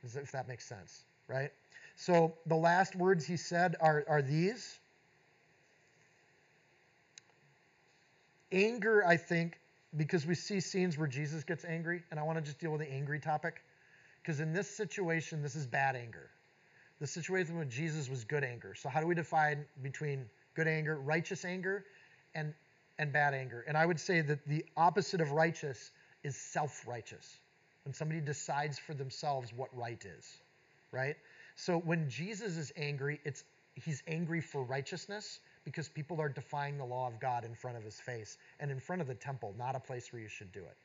if 0.03 0.31
that 0.31 0.47
makes 0.47 0.65
sense, 0.65 1.03
right? 1.27 1.51
So 1.95 2.33
the 2.47 2.55
last 2.55 2.95
words 2.95 3.25
he 3.25 3.37
said 3.37 3.75
are, 3.79 4.03
are 4.07 4.21
these. 4.21 4.79
Anger, 8.51 9.05
I 9.05 9.17
think, 9.17 9.59
because 9.97 10.25
we 10.25 10.35
see 10.35 10.59
scenes 10.59 10.97
where 10.97 11.07
Jesus 11.07 11.43
gets 11.43 11.65
angry, 11.65 12.03
and 12.11 12.19
I 12.19 12.23
want 12.23 12.37
to 12.37 12.41
just 12.43 12.59
deal 12.59 12.71
with 12.71 12.81
the 12.81 12.91
angry 12.91 13.19
topic. 13.19 13.63
Because 14.21 14.39
in 14.39 14.53
this 14.53 14.69
situation, 14.69 15.41
this 15.41 15.55
is 15.55 15.65
bad 15.65 15.95
anger. 15.95 16.29
The 16.99 17.07
situation 17.07 17.57
with 17.57 17.69
Jesus 17.69 18.09
was 18.09 18.23
good 18.23 18.43
anger. 18.43 18.73
So 18.75 18.89
how 18.89 18.99
do 19.01 19.07
we 19.07 19.15
define 19.15 19.65
between 19.83 20.25
good 20.55 20.67
anger, 20.67 20.97
righteous 20.97 21.45
anger, 21.45 21.85
and 22.33 22.53
and 22.99 23.13
bad 23.13 23.33
anger? 23.33 23.63
And 23.67 23.77
I 23.77 23.85
would 23.85 23.99
say 23.99 24.21
that 24.21 24.45
the 24.47 24.65
opposite 24.75 25.21
of 25.21 25.31
righteous 25.31 25.91
is 26.23 26.35
self-righteous. 26.35 27.37
When 27.85 27.93
somebody 27.93 28.19
decides 28.19 28.79
for 28.79 28.93
themselves 28.93 29.53
what 29.55 29.69
right 29.77 30.03
is, 30.03 30.37
right? 30.91 31.15
So 31.55 31.77
when 31.77 32.09
Jesus 32.09 32.57
is 32.57 32.73
angry, 32.75 33.19
it's 33.23 33.43
he's 33.75 34.01
angry 34.07 34.41
for 34.41 34.63
righteousness 34.63 35.39
because 35.63 35.87
people 35.87 36.19
are 36.19 36.29
defying 36.29 36.77
the 36.77 36.85
law 36.85 37.07
of 37.07 37.19
God 37.19 37.45
in 37.45 37.53
front 37.53 37.77
of 37.77 37.83
his 37.83 37.99
face 37.99 38.37
and 38.59 38.71
in 38.71 38.79
front 38.79 39.01
of 39.01 39.07
the 39.07 39.13
temple, 39.13 39.53
not 39.57 39.75
a 39.75 39.79
place 39.79 40.11
where 40.11 40.21
you 40.21 40.27
should 40.27 40.51
do 40.51 40.59
it. 40.61 40.77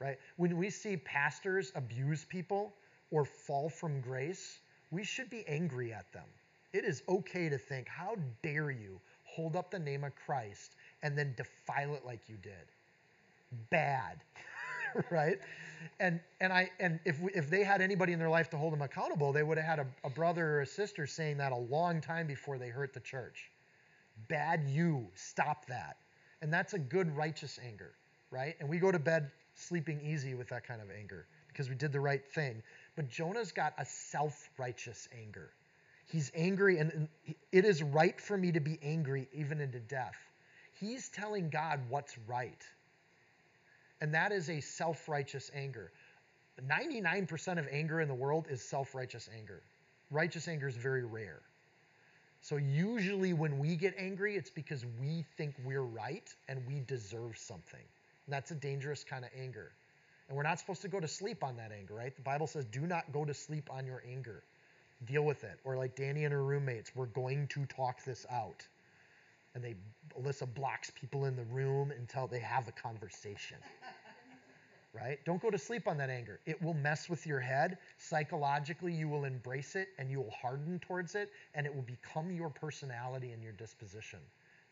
Right? 0.00 0.18
When 0.36 0.56
we 0.56 0.70
see 0.70 0.96
pastors 0.96 1.70
abuse 1.76 2.24
people 2.24 2.74
or 3.10 3.24
fall 3.24 3.68
from 3.68 4.00
grace, 4.00 4.58
we 4.94 5.04
should 5.04 5.28
be 5.28 5.44
angry 5.48 5.92
at 5.92 6.10
them. 6.12 6.26
It 6.72 6.84
is 6.84 7.02
okay 7.08 7.48
to 7.48 7.58
think, 7.58 7.88
how 7.88 8.16
dare 8.42 8.70
you 8.70 9.00
hold 9.24 9.56
up 9.56 9.70
the 9.70 9.78
name 9.78 10.04
of 10.04 10.12
Christ 10.14 10.76
and 11.02 11.18
then 11.18 11.34
defile 11.36 11.94
it 11.94 12.04
like 12.04 12.28
you 12.28 12.36
did? 12.36 12.52
Bad, 13.70 14.20
right? 15.10 15.38
And 16.00 16.20
and 16.40 16.52
I 16.52 16.70
and 16.80 17.00
if 17.04 17.20
we, 17.20 17.32
if 17.32 17.50
they 17.50 17.64
had 17.64 17.80
anybody 17.80 18.12
in 18.12 18.18
their 18.18 18.30
life 18.30 18.48
to 18.50 18.56
hold 18.56 18.72
them 18.72 18.82
accountable, 18.82 19.32
they 19.32 19.42
would 19.42 19.58
have 19.58 19.66
had 19.66 19.78
a, 19.80 19.86
a 20.04 20.10
brother 20.10 20.46
or 20.46 20.60
a 20.62 20.66
sister 20.66 21.06
saying 21.06 21.38
that 21.38 21.52
a 21.52 21.56
long 21.56 22.00
time 22.00 22.26
before 22.26 22.58
they 22.58 22.68
hurt 22.68 22.94
the 22.94 23.00
church. 23.00 23.50
Bad 24.28 24.64
you, 24.68 25.08
stop 25.14 25.66
that. 25.66 25.96
And 26.40 26.52
that's 26.52 26.74
a 26.74 26.78
good 26.78 27.14
righteous 27.16 27.58
anger, 27.64 27.92
right? 28.30 28.54
And 28.60 28.68
we 28.68 28.78
go 28.78 28.92
to 28.92 28.98
bed 28.98 29.30
sleeping 29.54 30.00
easy 30.00 30.34
with 30.34 30.48
that 30.48 30.66
kind 30.66 30.80
of 30.80 30.88
anger 30.90 31.26
because 31.54 31.68
we 31.68 31.76
did 31.76 31.92
the 31.92 32.00
right 32.00 32.26
thing. 32.34 32.62
But 32.96 33.08
Jonah's 33.08 33.52
got 33.52 33.72
a 33.78 33.86
self 33.86 34.50
righteous 34.58 35.08
anger. 35.24 35.50
He's 36.06 36.30
angry, 36.34 36.78
and 36.78 37.08
it 37.52 37.64
is 37.64 37.82
right 37.82 38.20
for 38.20 38.36
me 38.36 38.52
to 38.52 38.60
be 38.60 38.78
angry 38.82 39.28
even 39.32 39.60
into 39.60 39.80
death. 39.80 40.16
He's 40.78 41.08
telling 41.08 41.48
God 41.48 41.80
what's 41.88 42.18
right. 42.26 42.62
And 44.00 44.12
that 44.14 44.32
is 44.32 44.50
a 44.50 44.60
self 44.60 45.08
righteous 45.08 45.50
anger. 45.54 45.90
99% 46.68 47.58
of 47.58 47.66
anger 47.70 48.00
in 48.00 48.08
the 48.08 48.14
world 48.14 48.46
is 48.50 48.62
self 48.62 48.94
righteous 48.94 49.28
anger. 49.36 49.62
Righteous 50.10 50.46
anger 50.46 50.68
is 50.68 50.76
very 50.76 51.04
rare. 51.04 51.40
So, 52.42 52.56
usually 52.56 53.32
when 53.32 53.58
we 53.58 53.74
get 53.74 53.94
angry, 53.96 54.36
it's 54.36 54.50
because 54.50 54.84
we 55.00 55.24
think 55.36 55.54
we're 55.64 55.80
right 55.80 56.28
and 56.48 56.62
we 56.66 56.80
deserve 56.86 57.38
something. 57.38 57.80
And 58.26 58.32
that's 58.32 58.50
a 58.50 58.54
dangerous 58.54 59.04
kind 59.04 59.24
of 59.24 59.30
anger. 59.38 59.72
And 60.28 60.36
we're 60.36 60.42
not 60.42 60.58
supposed 60.58 60.82
to 60.82 60.88
go 60.88 61.00
to 61.00 61.08
sleep 61.08 61.44
on 61.44 61.56
that 61.56 61.70
anger, 61.72 61.94
right? 61.94 62.14
The 62.14 62.22
Bible 62.22 62.46
says, 62.46 62.64
do 62.64 62.86
not 62.86 63.12
go 63.12 63.24
to 63.24 63.34
sleep 63.34 63.68
on 63.70 63.86
your 63.86 64.02
anger. 64.08 64.42
Deal 65.04 65.22
with 65.22 65.44
it. 65.44 65.58
Or 65.64 65.76
like 65.76 65.96
Danny 65.96 66.24
and 66.24 66.32
her 66.32 66.42
roommates, 66.42 66.92
we're 66.94 67.06
going 67.06 67.46
to 67.48 67.66
talk 67.66 68.02
this 68.04 68.24
out. 68.30 68.66
And 69.54 69.62
they 69.62 69.74
Alyssa 70.18 70.52
blocks 70.52 70.90
people 70.90 71.26
in 71.26 71.36
the 71.36 71.44
room 71.44 71.90
until 71.90 72.26
they 72.26 72.38
have 72.38 72.68
a 72.68 72.72
conversation. 72.72 73.58
right? 74.94 75.18
Don't 75.24 75.42
go 75.42 75.50
to 75.50 75.58
sleep 75.58 75.88
on 75.88 75.98
that 75.98 76.08
anger. 76.08 76.40
It 76.46 76.62
will 76.62 76.74
mess 76.74 77.08
with 77.08 77.26
your 77.26 77.40
head. 77.40 77.78
Psychologically, 77.98 78.92
you 78.92 79.08
will 79.08 79.24
embrace 79.24 79.74
it 79.76 79.88
and 79.98 80.10
you 80.10 80.20
will 80.20 80.30
harden 80.30 80.78
towards 80.78 81.14
it, 81.14 81.30
and 81.54 81.66
it 81.66 81.74
will 81.74 81.82
become 81.82 82.30
your 82.30 82.48
personality 82.48 83.32
and 83.32 83.42
your 83.42 83.52
disposition. 83.52 84.20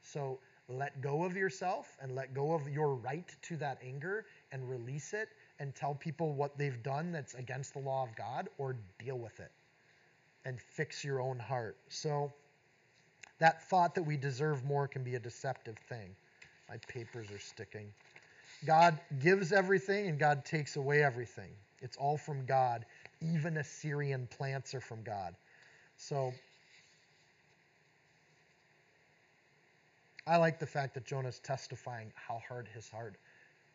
So 0.03 0.39
let 0.69 1.01
go 1.01 1.25
of 1.25 1.37
yourself 1.37 1.97
and 2.01 2.15
let 2.15 2.35
go 2.35 2.53
of 2.53 2.69
your 2.69 2.95
right 2.95 3.29
to 3.43 3.57
that 3.57 3.79
anger 3.85 4.25
and 4.53 4.69
release 4.69 5.13
it 5.13 5.29
and 5.63 5.73
tell 5.77 5.95
people 5.95 6.35
what 6.35 6.59
they've 6.59 6.83
done 6.83 7.13
that's 7.13 7.35
against 7.35 7.73
the 7.73 7.79
law 7.79 8.03
of 8.03 8.17
God 8.17 8.49
or 8.59 8.75
deal 8.99 9.17
with 9.17 9.39
it 9.39 9.53
and 10.45 10.61
fix 10.61 11.05
your 11.05 11.21
own 11.21 11.39
heart. 11.39 11.77
So 11.89 12.33
that 13.39 13.63
thought 13.71 13.95
that 13.95 14.03
we 14.03 14.17
deserve 14.17 14.65
more 14.65 14.89
can 14.89 15.05
be 15.05 15.15
a 15.15 15.21
deceptive 15.21 15.79
thing. 15.89 16.17
My 16.69 16.79
papers 16.89 17.31
are 17.31 17.39
sticking. 17.39 17.87
God 18.67 18.99
gives 19.21 19.53
everything 19.53 20.09
and 20.09 20.19
God 20.19 20.45
takes 20.45 20.75
away 20.75 21.05
everything. 21.05 21.51
It's 21.81 21.97
all 21.97 22.19
from 22.19 22.45
God. 22.45 22.85
Even 23.21 23.59
Assyrian 23.59 24.27
plants 24.37 24.75
are 24.75 24.81
from 24.81 25.05
God. 25.05 25.33
So 25.97 26.33
I 30.27 30.39
like 30.39 30.59
the 30.59 30.67
fact 30.67 30.95
that 30.95 31.05
Jonah's 31.05 31.39
testifying 31.39 32.13
how 32.17 32.41
hard 32.49 32.69
his 32.75 32.89
heart 32.89 33.15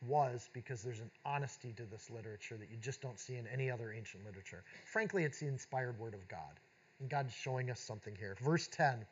was 0.05 0.49
because 0.53 0.83
there's 0.83 0.99
an 0.99 1.11
honesty 1.25 1.73
to 1.77 1.83
this 1.83 2.09
literature 2.09 2.57
that 2.57 2.69
you 2.69 2.77
just 2.77 3.01
don't 3.01 3.19
see 3.19 3.35
in 3.35 3.47
any 3.47 3.71
other 3.71 3.91
ancient 3.91 4.25
literature. 4.25 4.63
Frankly, 4.85 5.23
it's 5.23 5.39
the 5.39 5.47
inspired 5.47 5.97
word 5.99 6.13
of 6.13 6.27
God. 6.27 6.59
And 6.99 7.09
God's 7.09 7.33
showing 7.33 7.69
us 7.69 7.79
something 7.79 8.15
here. 8.15 8.35
Verse 8.41 8.67
10 8.67 9.05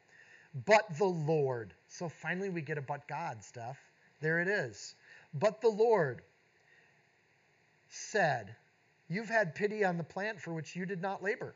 But 0.66 0.86
the 0.98 1.06
Lord. 1.06 1.74
So 1.88 2.10
finally, 2.10 2.50
we 2.50 2.62
get 2.62 2.78
a 2.78 2.82
but 2.82 3.08
God, 3.08 3.44
Steph. 3.44 3.80
There 4.22 4.40
it 4.40 4.48
is. 4.48 4.96
But 5.34 5.62
the 5.62 5.70
Lord 5.70 6.22
said, 7.90 8.56
You've 9.08 9.30
had 9.30 9.54
pity 9.54 9.84
on 9.86 9.98
the 9.98 10.04
plant 10.04 10.42
for 10.42 10.54
which 10.54 10.76
you 10.76 10.86
did 10.86 11.02
not 11.02 11.24
labor, 11.24 11.54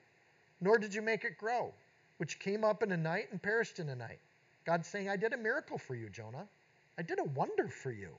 nor 0.61 0.77
did 0.77 0.93
you 0.93 1.01
make 1.01 1.23
it 1.23 1.37
grow, 1.37 1.73
which 2.17 2.37
came 2.39 2.63
up 2.63 2.83
in 2.83 2.91
a 2.91 2.97
night 2.97 3.29
and 3.31 3.41
perished 3.41 3.79
in 3.79 3.89
a 3.89 3.95
night. 3.95 4.19
God's 4.65 4.87
saying, 4.87 5.09
I 5.09 5.15
did 5.15 5.33
a 5.33 5.37
miracle 5.37 5.79
for 5.79 5.95
you, 5.95 6.09
Jonah. 6.09 6.45
I 6.97 7.01
did 7.01 7.19
a 7.19 7.23
wonder 7.23 7.67
for 7.67 7.91
you. 7.91 8.09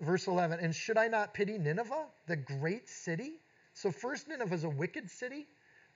Verse 0.00 0.26
11, 0.28 0.60
and 0.60 0.74
should 0.74 0.96
I 0.96 1.08
not 1.08 1.34
pity 1.34 1.58
Nineveh, 1.58 2.06
the 2.26 2.36
great 2.36 2.88
city? 2.88 3.40
So, 3.74 3.90
first, 3.90 4.28
Nineveh 4.28 4.54
is 4.54 4.64
a 4.64 4.68
wicked 4.68 5.10
city, 5.10 5.46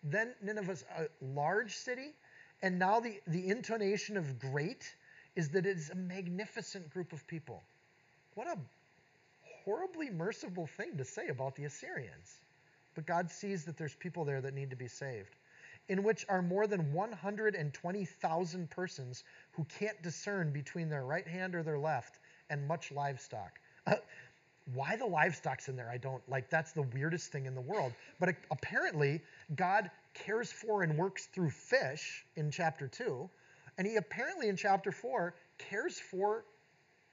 then, 0.02 0.34
Nineveh 0.42 0.72
is 0.72 0.84
a 0.98 1.06
large 1.20 1.76
city, 1.76 2.12
and 2.62 2.78
now 2.78 2.98
the, 2.98 3.20
the 3.28 3.48
intonation 3.48 4.16
of 4.16 4.40
great 4.40 4.92
is 5.36 5.50
that 5.50 5.66
it 5.66 5.76
is 5.76 5.90
a 5.90 5.94
magnificent 5.94 6.90
group 6.90 7.12
of 7.12 7.26
people. 7.28 7.62
What 8.34 8.48
a 8.48 8.58
horribly 9.64 10.10
merciful 10.10 10.66
thing 10.66 10.96
to 10.96 11.04
say 11.04 11.28
about 11.28 11.54
the 11.54 11.64
Assyrians. 11.64 12.40
But 12.94 13.06
God 13.06 13.30
sees 13.30 13.64
that 13.64 13.76
there's 13.76 13.94
people 13.94 14.24
there 14.24 14.40
that 14.40 14.54
need 14.54 14.70
to 14.70 14.76
be 14.76 14.88
saved, 14.88 15.34
in 15.88 16.02
which 16.02 16.26
are 16.28 16.42
more 16.42 16.66
than 16.66 16.92
120,000 16.92 18.70
persons 18.70 19.24
who 19.52 19.64
can't 19.78 20.02
discern 20.02 20.52
between 20.52 20.88
their 20.88 21.04
right 21.04 21.26
hand 21.26 21.54
or 21.54 21.62
their 21.62 21.78
left, 21.78 22.18
and 22.50 22.66
much 22.66 22.92
livestock. 22.92 23.60
Why 24.74 24.96
the 24.96 25.06
livestock's 25.06 25.68
in 25.68 25.76
there, 25.76 25.90
I 25.90 25.98
don't 25.98 26.22
like. 26.28 26.48
That's 26.48 26.72
the 26.72 26.82
weirdest 26.82 27.32
thing 27.32 27.46
in 27.46 27.54
the 27.54 27.60
world. 27.60 27.92
But 28.20 28.36
apparently, 28.50 29.20
God 29.56 29.90
cares 30.14 30.52
for 30.52 30.82
and 30.82 30.96
works 30.96 31.26
through 31.26 31.50
fish 31.50 32.24
in 32.36 32.50
chapter 32.50 32.86
2. 32.86 33.28
And 33.78 33.86
he 33.86 33.96
apparently 33.96 34.48
in 34.48 34.56
chapter 34.56 34.92
4 34.92 35.34
cares 35.58 35.98
for 35.98 36.44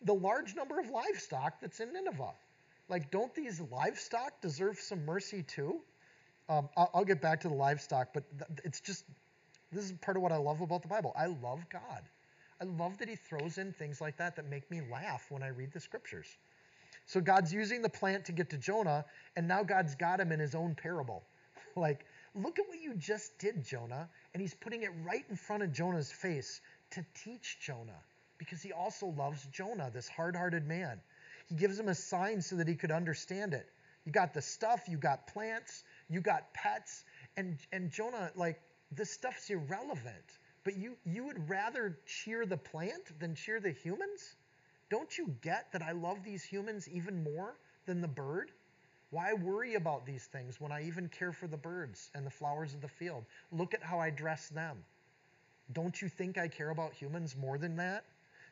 the 0.04 0.14
large 0.14 0.56
number 0.56 0.80
of 0.80 0.90
livestock 0.90 1.60
that's 1.60 1.80
in 1.80 1.92
Nineveh. 1.94 2.34
Like, 2.88 3.12
don't 3.12 3.34
these 3.34 3.62
livestock 3.72 4.42
deserve 4.42 4.80
some 4.80 5.06
mercy 5.06 5.44
too? 5.44 5.82
Um, 6.48 6.70
I'll, 6.76 6.90
I'll, 6.96 7.06
get 7.06 7.22
back 7.22 7.42
to 7.42 7.48
the 7.48 7.54
livestock, 7.54 8.10
but 8.14 8.24
th- 8.38 8.60
it's 8.64 8.80
just 8.80 9.06
this 9.72 9.86
is 9.86 9.92
part 9.92 10.18
of 10.18 10.24
what 10.24 10.32
I 10.32 10.38
love 10.38 10.62
about 10.62 10.82
the 10.82 10.88
Bible. 10.88 11.14
I 11.16 11.28
love 11.28 11.64
God. 11.70 12.02
I 12.60 12.66
love 12.66 12.98
that 12.98 13.08
He 13.08 13.16
throws 13.16 13.60
in 13.60 13.72
things 13.72 14.02
like 14.02 14.18
that 14.18 14.36
that 14.36 14.50
make 14.50 14.70
me 14.72 14.82
laugh 14.92 15.28
when 15.30 15.44
I 15.44 15.50
read 15.50 15.72
the 15.72 15.80
scriptures. 15.80 16.38
So 17.10 17.20
God's 17.20 17.52
using 17.52 17.82
the 17.82 17.90
plant 17.90 18.26
to 18.26 18.32
get 18.32 18.52
to 18.52 18.58
Jonah, 18.60 19.04
and 19.36 19.48
now 19.48 19.64
God's 19.64 19.96
got 19.96 20.20
him 20.20 20.32
in 20.32 20.40
His 20.40 20.54
own 20.54 20.76
parable. 20.76 21.24
like, 21.76 22.06
look 22.36 22.60
at 22.60 22.68
what 22.68 22.80
you 22.80 22.94
just 22.94 23.36
did, 23.40 23.66
Jonah. 23.66 24.08
And 24.36 24.42
He's 24.42 24.54
putting 24.54 24.84
it 24.84 24.92
right 25.04 25.26
in 25.28 25.36
front 25.36 25.64
of 25.64 25.74
Jonah's 25.74 26.12
face 26.12 26.62
to 26.92 27.04
teach 27.16 27.58
Jonah 27.62 28.00
because 28.38 28.62
he 28.62 28.72
also 28.74 29.08
loves 29.08 29.44
Jonah, 29.52 29.90
this 29.92 30.08
hard 30.08 30.36
hearted 30.36 30.68
man. 30.68 31.02
He 31.48 31.56
gives 31.56 31.80
him 31.80 31.88
a 31.88 31.96
sign 31.96 32.44
so 32.44 32.58
that 32.58 32.68
he 32.68 32.76
could 32.76 32.92
understand 32.92 33.56
it. 33.56 33.68
You 34.06 34.12
got 34.12 34.36
the 34.36 34.42
stuff, 34.44 34.84
you 34.88 34.98
got 34.98 35.26
plants, 35.26 35.84
you 36.10 36.22
got 36.22 36.54
pets, 36.54 37.06
and, 37.38 37.58
and 37.72 37.90
Jonah, 37.90 38.32
like, 38.36 38.62
this 38.92 39.10
stuff's 39.10 39.50
irrelevant. 39.50 40.38
But 40.64 40.78
you, 40.78 40.96
you 41.06 41.24
would 41.26 41.50
rather 41.50 41.98
cheer 42.06 42.46
the 42.46 42.58
plant 42.58 43.20
than 43.20 43.34
cheer 43.34 43.60
the 43.60 43.72
humans? 43.72 44.36
Don't 44.90 45.18
you 45.18 45.36
get 45.42 45.72
that 45.72 45.82
I 45.82 45.92
love 45.92 46.24
these 46.24 46.44
humans 46.44 46.90
even 46.90 47.24
more 47.24 47.56
than 47.86 48.02
the 48.02 48.08
bird? 48.08 48.52
Why 49.12 49.34
worry 49.34 49.76
about 49.76 50.06
these 50.06 50.26
things 50.26 50.60
when 50.60 50.72
I 50.72 50.84
even 50.84 51.10
care 51.10 51.32
for 51.32 51.48
the 51.48 51.58
birds 51.58 52.12
and 52.14 52.26
the 52.26 52.32
flowers 52.32 52.74
of 52.74 52.82
the 52.82 52.88
field? 52.88 53.26
Look 53.52 53.74
at 53.74 53.84
how 53.84 54.00
I 54.00 54.10
dress 54.10 54.50
them. 54.50 54.78
Don't 55.74 56.00
you 56.02 56.10
think 56.10 56.38
I 56.38 56.48
care 56.48 56.70
about 56.70 56.94
humans 56.94 57.36
more 57.36 57.58
than 57.58 57.76
that? 57.78 58.04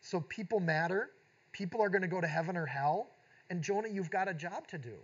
So 0.02 0.20
people 0.22 0.60
matter. 0.60 1.10
People 1.52 1.82
are 1.82 1.90
going 1.90 2.02
to 2.02 2.08
go 2.08 2.22
to 2.22 2.28
heaven 2.28 2.56
or 2.56 2.66
hell. 2.66 3.10
And 3.50 3.64
Jonah, 3.64 3.88
you've 3.88 4.12
got 4.12 4.28
a 4.28 4.34
job 4.34 4.68
to 4.68 4.78
do. 4.78 4.96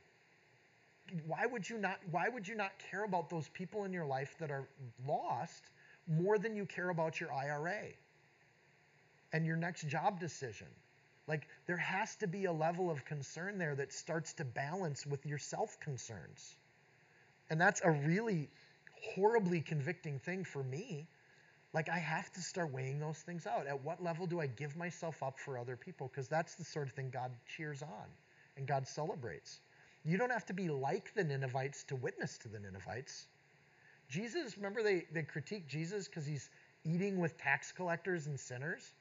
Why 1.27 1.45
would 1.45 1.69
you 1.69 1.77
not 1.77 1.99
why 2.11 2.29
would 2.29 2.47
you 2.47 2.55
not 2.55 2.71
care 2.89 3.03
about 3.03 3.29
those 3.29 3.49
people 3.49 3.83
in 3.83 3.93
your 3.93 4.05
life 4.05 4.35
that 4.39 4.51
are 4.51 4.67
lost 5.07 5.69
more 6.07 6.37
than 6.37 6.55
you 6.55 6.65
care 6.65 6.89
about 6.89 7.19
your 7.19 7.31
IRA 7.33 7.89
and 9.33 9.45
your 9.45 9.57
next 9.57 9.87
job 9.87 10.19
decision? 10.19 10.67
Like 11.27 11.47
there 11.65 11.77
has 11.77 12.15
to 12.17 12.27
be 12.27 12.45
a 12.45 12.51
level 12.51 12.91
of 12.91 13.05
concern 13.05 13.57
there 13.57 13.75
that 13.75 13.93
starts 13.93 14.33
to 14.33 14.45
balance 14.45 15.05
with 15.05 15.25
your 15.25 15.37
self-concerns. 15.37 16.55
And 17.49 17.59
that's 17.59 17.81
a 17.83 17.91
really 17.91 18.49
horribly 19.15 19.61
convicting 19.61 20.19
thing 20.19 20.43
for 20.43 20.63
me 20.63 21.07
like, 21.73 21.89
I 21.89 21.97
have 21.97 22.31
to 22.33 22.41
start 22.41 22.71
weighing 22.71 22.99
those 22.99 23.17
things 23.17 23.47
out. 23.47 23.65
At 23.65 23.83
what 23.83 24.01
level 24.01 24.27
do 24.27 24.39
I 24.39 24.47
give 24.47 24.77
myself 24.77 25.23
up 25.23 25.39
for 25.39 25.57
other 25.57 25.75
people? 25.75 26.07
Because 26.07 26.27
that's 26.27 26.53
the 26.53 26.63
sort 26.63 26.87
of 26.87 26.93
thing 26.93 27.09
God 27.11 27.31
cheers 27.47 27.81
on 27.81 28.05
and 28.57 28.67
God 28.67 28.87
celebrates. 28.87 29.59
You 30.05 30.17
don't 30.17 30.31
have 30.31 30.45
to 30.47 30.53
be 30.53 30.69
like 30.69 31.13
the 31.15 31.23
Ninevites 31.23 31.83
to 31.85 31.95
witness 31.95 32.37
to 32.39 32.47
the 32.47 32.59
Ninevites. 32.59 33.25
Jesus, 34.07 34.55
remember 34.55 34.83
they, 34.83 35.07
they 35.11 35.23
critique 35.23 35.67
Jesus 35.67 36.07
because 36.07 36.27
he's 36.27 36.49
eating 36.85 37.17
with 37.17 37.37
tax 37.39 37.71
collectors 37.71 38.27
and 38.27 38.39
sinners? 38.39 38.93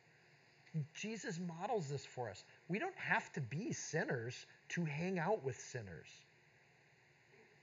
Jesus 0.95 1.39
models 1.39 1.89
this 1.89 2.05
for 2.05 2.31
us. 2.31 2.45
We 2.69 2.79
don't 2.79 2.97
have 2.97 3.31
to 3.33 3.41
be 3.41 3.73
sinners 3.73 4.47
to 4.71 4.85
hang 4.85 5.19
out 5.19 5.45
with 5.45 5.59
sinners. 5.59 6.09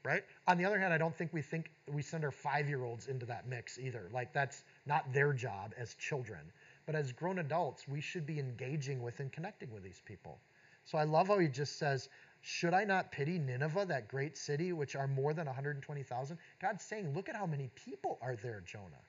Right? 0.03 0.23
On 0.47 0.57
the 0.57 0.65
other 0.65 0.79
hand, 0.79 0.93
I 0.93 0.97
don't 0.97 1.15
think 1.15 1.33
we 1.33 1.41
think 1.41 1.71
we 1.91 2.01
send 2.01 2.23
our 2.23 2.31
five 2.31 2.69
year 2.69 2.83
olds 2.83 3.07
into 3.07 3.25
that 3.25 3.47
mix 3.47 3.77
either. 3.77 4.09
Like 4.13 4.31
that's 4.31 4.63
not 4.85 5.11
their 5.11 5.33
job 5.33 5.73
as 5.77 5.93
children. 5.95 6.39
But 6.85 6.95
as 6.95 7.11
grown 7.11 7.39
adults, 7.39 7.87
we 7.87 7.99
should 7.99 8.25
be 8.25 8.39
engaging 8.39 9.01
with 9.01 9.19
and 9.19 9.31
connecting 9.31 9.71
with 9.71 9.83
these 9.83 10.01
people. 10.05 10.39
So 10.85 10.97
I 10.97 11.03
love 11.03 11.27
how 11.27 11.37
he 11.37 11.47
just 11.47 11.77
says, 11.77 12.09
Should 12.41 12.73
I 12.73 12.83
not 12.83 13.11
pity 13.11 13.37
Nineveh, 13.37 13.85
that 13.85 14.07
great 14.07 14.37
city, 14.37 14.71
which 14.73 14.95
are 14.95 15.07
more 15.07 15.33
than 15.33 15.45
120,000? 15.45 16.37
God's 16.61 16.83
saying, 16.83 17.13
Look 17.13 17.29
at 17.29 17.35
how 17.35 17.45
many 17.45 17.69
people 17.75 18.17
are 18.21 18.35
there, 18.35 18.63
Jonah, 18.65 19.03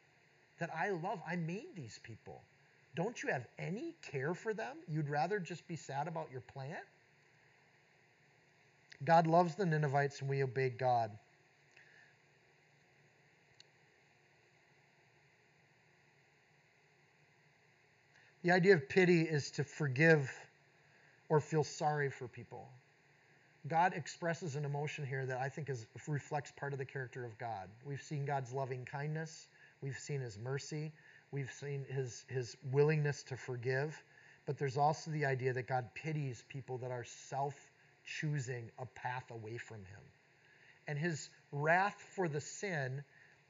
that 0.58 0.70
I 0.74 0.90
love. 0.90 1.20
I 1.26 1.36
made 1.36 1.68
these 1.74 2.00
people. 2.02 2.42
Don't 2.94 3.22
you 3.22 3.30
have 3.30 3.46
any 3.58 3.94
care 4.02 4.34
for 4.34 4.52
them? 4.52 4.76
You'd 4.88 5.08
rather 5.08 5.38
just 5.38 5.66
be 5.68 5.76
sad 5.76 6.08
about 6.08 6.28
your 6.30 6.40
plant? 6.40 6.84
God 9.04 9.26
loves 9.26 9.54
the 9.54 9.64
Ninevites 9.64 10.20
and 10.20 10.28
we 10.28 10.42
obey 10.42 10.70
God. 10.70 11.10
The 18.42 18.50
idea 18.50 18.74
of 18.74 18.88
pity 18.88 19.22
is 19.22 19.50
to 19.52 19.64
forgive 19.64 20.30
or 21.28 21.40
feel 21.40 21.62
sorry 21.62 22.10
for 22.10 22.26
people. 22.26 22.68
God 23.68 23.92
expresses 23.94 24.56
an 24.56 24.64
emotion 24.64 25.04
here 25.04 25.26
that 25.26 25.38
I 25.38 25.48
think 25.50 25.68
is, 25.68 25.86
reflects 26.08 26.50
part 26.50 26.72
of 26.72 26.78
the 26.78 26.84
character 26.84 27.24
of 27.24 27.36
God. 27.38 27.68
We've 27.84 28.00
seen 28.00 28.24
God's 28.24 28.52
loving 28.52 28.86
kindness, 28.86 29.48
we've 29.82 29.98
seen 29.98 30.20
his 30.20 30.38
mercy, 30.38 30.92
we've 31.32 31.52
seen 31.52 31.84
his, 31.88 32.24
his 32.28 32.56
willingness 32.72 33.22
to 33.24 33.36
forgive, 33.36 34.02
but 34.46 34.58
there's 34.58 34.76
also 34.76 35.10
the 35.10 35.24
idea 35.24 35.52
that 35.52 35.66
God 35.66 35.88
pities 35.94 36.44
people 36.48 36.78
that 36.78 36.90
are 36.90 37.04
self 37.04 37.54
choosing 38.04 38.70
a 38.78 38.86
path 38.86 39.30
away 39.30 39.56
from 39.56 39.78
him. 39.78 40.02
And 40.86 40.98
his 40.98 41.30
wrath 41.52 42.02
for 42.14 42.28
the 42.28 42.40
sin 42.40 43.04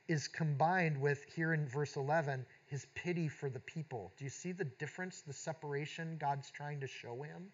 is 0.09 0.27
combined 0.27 1.01
with, 1.01 1.25
here 1.25 1.55
in 1.55 1.67
verse 1.69 1.97
11, 1.97 2.45
his 2.67 2.87
pity 2.95 3.29
for 3.29 3.49
the 3.49 3.61
people. 3.61 4.13
Do 4.17 4.25
you 4.25 4.31
see 4.31 4.53
the 4.53 4.65
difference, 4.65 5.21
the 5.21 5.33
separation 5.33 6.17
God's 6.19 6.51
trying 6.51 6.81
to 6.81 6.87
show 6.87 7.23
him? 7.23 7.47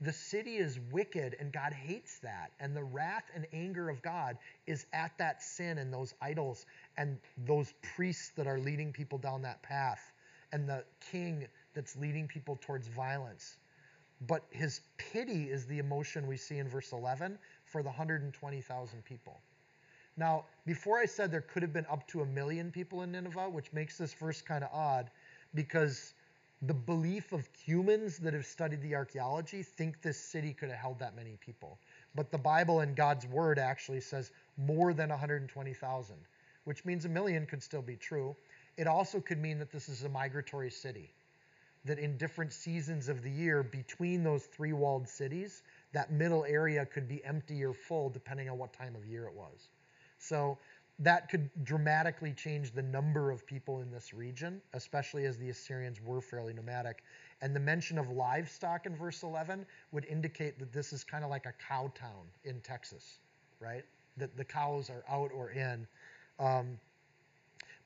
The 0.00 0.12
city 0.12 0.56
is 0.56 0.78
wicked 0.90 1.36
and 1.38 1.52
God 1.52 1.72
hates 1.72 2.18
that. 2.20 2.52
And 2.58 2.74
the 2.74 2.84
wrath 2.84 3.24
and 3.34 3.46
anger 3.52 3.88
of 3.90 4.00
God 4.00 4.38
is 4.66 4.86
at 4.92 5.12
that 5.18 5.42
sin 5.42 5.78
and 5.78 5.92
those 5.92 6.14
idols 6.22 6.64
and 6.96 7.18
those 7.46 7.74
priests 7.82 8.30
that 8.36 8.46
are 8.46 8.58
leading 8.58 8.92
people 8.92 9.18
down 9.18 9.42
that 9.42 9.62
path 9.62 10.12
and 10.52 10.68
the 10.68 10.84
king 11.10 11.46
that's 11.74 11.96
leading 11.96 12.26
people 12.26 12.58
towards 12.60 12.88
violence. 12.88 13.56
But 14.26 14.44
his 14.50 14.80
pity 14.96 15.44
is 15.44 15.66
the 15.66 15.78
emotion 15.78 16.26
we 16.26 16.36
see 16.36 16.58
in 16.58 16.68
verse 16.68 16.92
11 16.92 17.38
for 17.64 17.82
the 17.82 17.88
120,000 17.88 19.04
people. 19.04 19.40
Now, 20.16 20.44
before 20.66 20.98
I 20.98 21.06
said 21.06 21.30
there 21.30 21.40
could 21.40 21.62
have 21.62 21.72
been 21.72 21.86
up 21.90 22.06
to 22.08 22.22
a 22.22 22.26
million 22.26 22.70
people 22.70 23.02
in 23.02 23.12
Nineveh, 23.12 23.48
which 23.48 23.72
makes 23.72 23.96
this 23.96 24.12
verse 24.12 24.42
kind 24.42 24.64
of 24.64 24.70
odd 24.72 25.10
because 25.54 26.14
the 26.62 26.74
hmm. 26.74 26.80
belief 26.80 27.32
of 27.32 27.48
humans 27.64 28.18
that 28.18 28.34
have 28.34 28.46
studied 28.46 28.82
the 28.82 28.94
archaeology 28.94 29.62
think 29.62 30.02
this 30.02 30.18
city 30.18 30.52
could 30.52 30.68
have 30.68 30.78
held 30.78 30.98
that 30.98 31.16
many 31.16 31.36
people. 31.40 31.78
But 32.14 32.30
the 32.30 32.38
Bible 32.38 32.80
and 32.80 32.96
God's 32.96 33.26
word 33.26 33.58
actually 33.58 34.00
says 34.00 34.32
more 34.56 34.92
than 34.92 35.10
120,000, 35.10 36.16
which 36.64 36.84
means 36.84 37.04
a 37.04 37.08
million 37.08 37.46
could 37.46 37.62
still 37.62 37.82
be 37.82 37.96
true. 37.96 38.36
It 38.76 38.86
also 38.86 39.20
could 39.20 39.38
mean 39.38 39.58
that 39.58 39.70
this 39.70 39.88
is 39.88 40.04
a 40.04 40.08
migratory 40.08 40.70
city, 40.70 41.10
that 41.84 41.98
in 41.98 42.16
different 42.16 42.52
seasons 42.52 43.08
of 43.08 43.22
the 43.22 43.30
year 43.30 43.62
between 43.62 44.22
those 44.22 44.44
three 44.44 44.72
walled 44.72 45.08
cities, 45.08 45.62
that 45.92 46.12
middle 46.12 46.44
area 46.44 46.84
could 46.86 47.08
be 47.08 47.24
empty 47.24 47.64
or 47.64 47.72
full 47.72 48.10
depending 48.10 48.48
on 48.48 48.58
what 48.58 48.72
time 48.72 48.94
of 48.96 49.06
year 49.06 49.26
it 49.26 49.34
was. 49.34 49.68
So 50.18 50.58
that 51.00 51.30
could 51.30 51.48
dramatically 51.64 52.34
change 52.34 52.72
the 52.72 52.82
number 52.82 53.30
of 53.30 53.46
people 53.46 53.80
in 53.80 53.90
this 53.90 54.12
region, 54.12 54.60
especially 54.74 55.24
as 55.24 55.38
the 55.38 55.48
Assyrians 55.48 55.98
were 56.02 56.20
fairly 56.20 56.52
nomadic. 56.52 57.02
And 57.40 57.56
the 57.56 57.60
mention 57.60 57.98
of 57.98 58.10
livestock 58.10 58.84
in 58.84 58.94
verse 58.94 59.22
11 59.22 59.64
would 59.92 60.04
indicate 60.04 60.58
that 60.58 60.72
this 60.74 60.92
is 60.92 61.02
kind 61.02 61.24
of 61.24 61.30
like 61.30 61.46
a 61.46 61.54
cow 61.66 61.90
town 61.94 62.28
in 62.44 62.60
Texas, 62.60 63.18
right? 63.60 63.82
That 64.18 64.36
the 64.36 64.44
cows 64.44 64.90
are 64.90 65.02
out 65.08 65.30
or 65.34 65.50
in. 65.52 65.86
Um, 66.38 66.78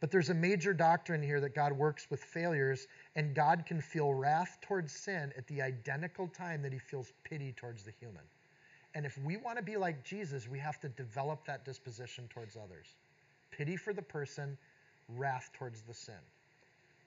but 0.00 0.10
there's 0.10 0.30
a 0.30 0.34
major 0.34 0.74
doctrine 0.74 1.22
here 1.22 1.40
that 1.40 1.54
God 1.54 1.72
works 1.72 2.08
with 2.10 2.20
failures, 2.20 2.88
and 3.14 3.32
God 3.32 3.64
can 3.64 3.80
feel 3.80 4.12
wrath 4.12 4.58
towards 4.60 4.92
sin 4.92 5.32
at 5.38 5.46
the 5.46 5.62
identical 5.62 6.26
time 6.26 6.62
that 6.62 6.72
he 6.72 6.80
feels 6.80 7.12
pity 7.22 7.52
towards 7.56 7.84
the 7.84 7.92
human. 8.00 8.24
And 8.96 9.06
if 9.06 9.16
we 9.18 9.36
want 9.36 9.56
to 9.58 9.62
be 9.62 9.76
like 9.76 10.04
Jesus, 10.04 10.48
we 10.48 10.58
have 10.58 10.80
to 10.80 10.88
develop 10.88 11.46
that 11.46 11.64
disposition 11.64 12.28
towards 12.28 12.56
others 12.56 12.96
pity 13.56 13.76
for 13.76 13.92
the 13.92 14.02
person, 14.02 14.56
wrath 15.08 15.50
towards 15.54 15.82
the 15.82 15.94
sin. 15.94 16.14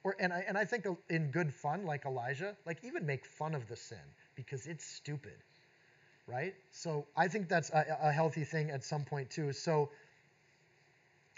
Or, 0.04 0.16
and, 0.20 0.32
I, 0.32 0.46
and 0.48 0.58
I 0.58 0.66
think 0.66 0.86
in 1.10 1.32
good 1.32 1.54
fun, 1.54 1.86
like 1.86 2.06
Elijah, 2.06 2.56
like 2.66 2.84
even 2.84 3.06
make 3.06 3.26
fun 3.26 3.54
of 3.56 3.68
the 3.68 3.76
sin 3.76 3.98
because 4.36 4.68
it's 4.68 4.86
stupid, 4.86 5.36
right? 6.28 6.54
So 6.72 7.06
I 7.16 7.28
think 7.28 7.50
that's 7.50 7.70
a, 7.72 7.98
a 8.04 8.12
healthy 8.12 8.44
thing 8.44 8.70
at 8.70 8.84
some 8.84 9.04
point 9.04 9.30
too. 9.30 9.52
So 9.52 9.90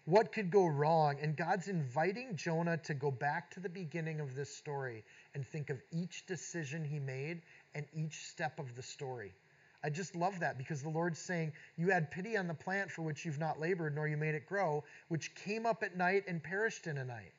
what 0.05 0.31
could 0.31 0.51
go 0.51 0.65
wrong? 0.65 1.17
And 1.21 1.35
God's 1.35 1.67
inviting 1.67 2.35
Jonah 2.35 2.77
to 2.77 2.93
go 2.93 3.11
back 3.11 3.51
to 3.51 3.59
the 3.59 3.69
beginning 3.69 4.19
of 4.19 4.35
this 4.35 4.53
story 4.55 5.03
and 5.33 5.45
think 5.45 5.69
of 5.69 5.81
each 5.91 6.25
decision 6.25 6.83
he 6.83 6.99
made 6.99 7.41
and 7.75 7.85
each 7.95 8.25
step 8.25 8.59
of 8.59 8.75
the 8.75 8.81
story. 8.81 9.33
I 9.83 9.89
just 9.89 10.15
love 10.15 10.39
that 10.41 10.57
because 10.57 10.81
the 10.81 10.89
Lord's 10.89 11.19
saying, 11.19 11.53
You 11.77 11.89
had 11.89 12.11
pity 12.11 12.35
on 12.35 12.47
the 12.47 12.53
plant 12.53 12.91
for 12.91 13.01
which 13.01 13.23
you've 13.23 13.39
not 13.39 13.59
labored, 13.59 13.95
nor 13.95 14.07
you 14.07 14.17
made 14.17 14.35
it 14.35 14.45
grow, 14.45 14.83
which 15.07 15.33
came 15.35 15.65
up 15.65 15.83
at 15.83 15.95
night 15.95 16.23
and 16.27 16.43
perished 16.43 16.87
in 16.87 16.97
a 16.97 17.05
night. 17.05 17.31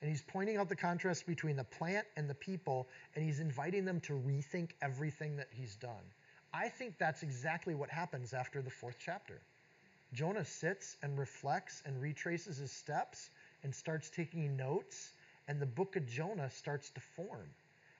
And 0.00 0.10
he's 0.10 0.22
pointing 0.22 0.56
out 0.56 0.68
the 0.68 0.76
contrast 0.76 1.26
between 1.26 1.56
the 1.56 1.64
plant 1.64 2.06
and 2.16 2.30
the 2.30 2.34
people, 2.34 2.88
and 3.14 3.24
he's 3.24 3.40
inviting 3.40 3.84
them 3.84 4.00
to 4.02 4.14
rethink 4.14 4.70
everything 4.80 5.36
that 5.36 5.48
he's 5.50 5.76
done. 5.76 6.04
I 6.54 6.68
think 6.68 6.96
that's 6.98 7.22
exactly 7.22 7.74
what 7.74 7.90
happens 7.90 8.32
after 8.32 8.62
the 8.62 8.70
fourth 8.70 8.96
chapter. 8.98 9.40
Jonah 10.14 10.44
sits 10.44 10.96
and 11.02 11.18
reflects 11.18 11.82
and 11.84 12.00
retraces 12.00 12.56
his 12.56 12.72
steps 12.72 13.28
and 13.62 13.74
starts 13.74 14.08
taking 14.08 14.56
notes, 14.56 15.12
and 15.46 15.60
the 15.60 15.66
book 15.66 15.96
of 15.96 16.06
Jonah 16.06 16.48
starts 16.48 16.88
to 16.90 17.00
form 17.00 17.50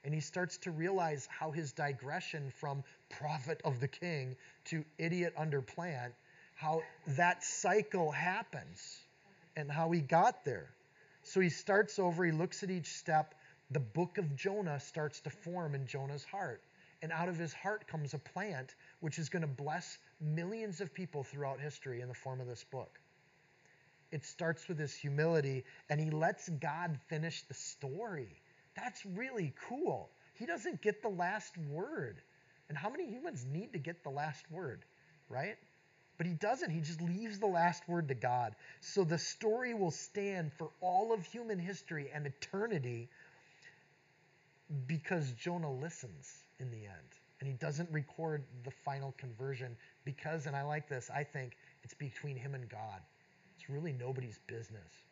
and 0.04 0.14
he 0.14 0.20
starts 0.20 0.58
to 0.58 0.70
realize 0.70 1.28
how 1.30 1.50
his 1.50 1.72
digression 1.72 2.50
from 2.50 2.82
prophet 3.10 3.60
of 3.64 3.80
the 3.80 3.88
king 3.88 4.36
to 4.66 4.84
idiot 4.98 5.34
under 5.36 5.60
plant, 5.60 6.14
how 6.54 6.82
that 7.08 7.42
cycle 7.42 8.10
happens 8.10 8.98
and 9.56 9.70
how 9.70 9.90
he 9.90 10.00
got 10.00 10.44
there. 10.44 10.70
So 11.22 11.40
he 11.40 11.50
starts 11.50 11.98
over, 11.98 12.24
he 12.24 12.32
looks 12.32 12.62
at 12.62 12.70
each 12.70 12.86
step. 12.86 13.34
The 13.70 13.80
book 13.80 14.18
of 14.18 14.34
Jonah 14.36 14.80
starts 14.80 15.20
to 15.20 15.30
form 15.30 15.74
in 15.74 15.86
Jonah's 15.86 16.24
heart. 16.24 16.62
And 17.02 17.12
out 17.12 17.28
of 17.28 17.36
his 17.36 17.52
heart 17.52 17.86
comes 17.86 18.14
a 18.14 18.18
plant 18.18 18.74
which 19.00 19.18
is 19.18 19.28
going 19.28 19.42
to 19.42 19.48
bless 19.48 19.98
millions 20.20 20.80
of 20.80 20.92
people 20.92 21.22
throughout 21.22 21.60
history 21.60 22.00
in 22.00 22.08
the 22.08 22.14
form 22.14 22.40
of 22.40 22.46
this 22.46 22.64
book. 22.64 22.98
It 24.10 24.24
starts 24.24 24.68
with 24.68 24.78
his 24.78 24.94
humility, 24.94 25.64
and 25.90 26.00
he 26.00 26.10
lets 26.10 26.48
God 26.48 26.98
finish 27.08 27.42
the 27.42 27.54
story. 27.54 28.40
That's 28.82 29.04
really 29.04 29.52
cool. 29.68 30.10
He 30.34 30.46
doesn't 30.46 30.82
get 30.82 31.02
the 31.02 31.08
last 31.08 31.56
word. 31.70 32.20
And 32.68 32.78
how 32.78 32.90
many 32.90 33.06
humans 33.06 33.44
need 33.50 33.72
to 33.72 33.78
get 33.78 34.04
the 34.04 34.10
last 34.10 34.44
word, 34.50 34.84
right? 35.28 35.56
But 36.16 36.26
he 36.26 36.34
doesn't. 36.34 36.70
He 36.70 36.80
just 36.80 37.00
leaves 37.00 37.38
the 37.38 37.46
last 37.46 37.88
word 37.88 38.08
to 38.08 38.14
God. 38.14 38.54
So 38.80 39.04
the 39.04 39.18
story 39.18 39.74
will 39.74 39.90
stand 39.90 40.52
for 40.58 40.70
all 40.80 41.12
of 41.12 41.24
human 41.24 41.58
history 41.58 42.10
and 42.14 42.26
eternity 42.26 43.08
because 44.86 45.32
Jonah 45.32 45.72
listens 45.72 46.38
in 46.60 46.70
the 46.70 46.84
end. 46.84 47.10
And 47.40 47.48
he 47.48 47.54
doesn't 47.54 47.90
record 47.90 48.44
the 48.64 48.72
final 48.84 49.14
conversion 49.16 49.76
because, 50.04 50.46
and 50.46 50.54
I 50.54 50.62
like 50.62 50.88
this, 50.88 51.10
I 51.12 51.24
think 51.24 51.56
it's 51.82 51.94
between 51.94 52.36
him 52.36 52.54
and 52.54 52.68
God. 52.68 53.00
It's 53.56 53.70
really 53.70 53.92
nobody's 53.92 54.38
business 54.46 55.07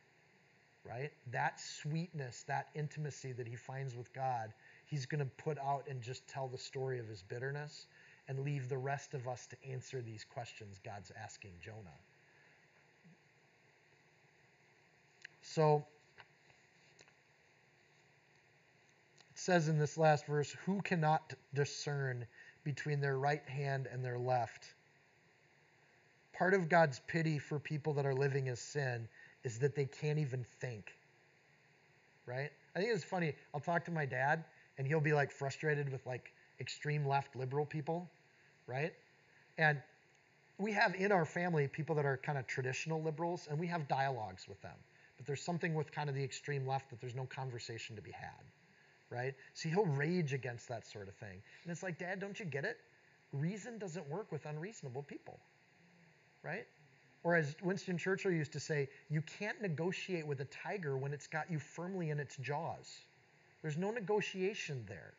right? 0.89 1.13
That 1.33 1.61
sweetness, 1.61 2.45
that 2.49 2.69
intimacy 2.75 3.33
that 3.33 3.47
he 3.47 3.57
finds 3.57 3.97
with 3.97 4.13
God, 4.13 4.53
he's 4.87 5.07
going 5.07 5.21
to 5.21 5.31
put 5.43 5.59
out 5.59 5.85
and 5.89 6.01
just 6.01 6.27
tell 6.29 6.49
the 6.49 6.59
story 6.59 6.99
of 6.99 7.09
his 7.09 7.23
bitterness 7.23 7.87
and 8.29 8.41
leave 8.41 8.69
the 8.69 8.79
rest 8.79 9.15
of 9.15 9.29
us 9.29 9.47
to 9.47 9.57
answer 9.71 10.03
these 10.03 10.25
questions 10.25 10.81
God's 10.85 11.13
asking 11.23 11.53
Jonah. 11.61 11.77
So, 15.43 15.87
it 19.31 19.39
says 19.39 19.69
in 19.69 19.79
this 19.79 19.97
last 19.97 20.27
verse, 20.27 20.55
who 20.65 20.83
cannot 20.83 21.35
discern 21.55 22.27
between 22.65 23.01
their 23.01 23.17
right 23.19 23.49
hand 23.49 23.89
and 23.91 24.05
their 24.05 24.19
left? 24.19 24.75
Part 26.33 26.53
of 26.53 26.69
God's 26.69 27.01
pity 27.07 27.39
for 27.39 27.59
people 27.59 27.95
that 27.95 28.05
are 28.05 28.15
living 28.15 28.49
as 28.49 28.61
sin 28.61 29.09
is 29.47 29.61
that 29.61 29.77
they 29.77 29.87
can't 29.87 30.19
even 30.19 30.45
think. 30.61 30.93
Right? 32.27 32.51
I 32.75 32.81
think 32.81 32.93
it's 32.93 33.05
funny. 33.05 33.33
I'll 33.55 33.61
talk 33.61 33.85
to 33.85 33.93
my 33.93 34.05
dad, 34.05 34.45
and 34.77 34.87
he'll 34.87 35.01
be 35.01 35.13
like 35.13 35.31
frustrated 35.31 35.91
with 35.91 36.05
like 36.05 36.33
extreme 36.61 37.07
left 37.07 37.37
liberal 37.37 37.65
people, 37.65 38.11
right? 38.67 38.93
And 39.57 39.81
we 40.59 40.73
have 40.73 40.97
in 40.97 41.13
our 41.13 41.25
family 41.25 41.69
people 41.69 41.95
that 41.95 42.05
are 42.05 42.17
kind 42.17 42.37
of 42.37 42.47
traditional 42.49 43.01
liberals, 43.01 43.47
and 43.49 43.59
we 43.59 43.69
have 43.69 43.87
dialogues 43.87 44.49
with 44.49 44.61
them. 44.63 44.77
But 45.17 45.27
there's 45.27 45.43
something 45.43 45.75
with 45.75 45.93
kind 45.93 46.09
of 46.11 46.17
the 46.17 46.25
extreme 46.25 46.67
left 46.67 46.91
that 46.91 47.01
there's 47.01 47.15
no 47.15 47.27
conversation 47.27 47.95
to 47.95 48.03
be 48.03 48.11
had, 48.11 48.45
right? 49.11 49.35
So 49.55 49.69
he'll 49.69 49.87
rage 49.87 50.33
against 50.33 50.69
that 50.69 50.87
sort 50.87 51.07
of 51.07 51.15
thing. 51.15 51.41
And 51.63 51.71
it's 51.71 51.85
like, 51.85 51.99
Dad, 51.99 52.19
don't 52.19 52.39
you 52.39 52.47
get 52.47 52.65
it? 52.65 52.79
Reason 53.33 53.79
doesn't 53.79 54.09
work 54.09 54.33
with 54.33 54.45
unreasonable 54.45 55.05
people, 55.05 55.39
right? 56.43 56.67
Or 57.27 57.35
as 57.35 57.57
Winston 57.61 57.99
Churchill 57.99 58.31
used 58.31 58.53
to 58.53 58.61
say, 58.61 58.89
you 59.11 59.21
can't 59.21 59.61
negotiate 59.61 60.25
with 60.25 60.39
a 60.43 60.45
tiger 60.45 60.97
when 60.97 61.13
it's 61.13 61.27
got 61.27 61.51
you 61.51 61.59
firmly 61.59 62.11
in 62.11 62.21
its 62.21 62.37
jaws. 62.37 63.01
There's 63.63 63.77
no 63.77 63.91
negotiation 63.91 64.85
there. 64.89 65.13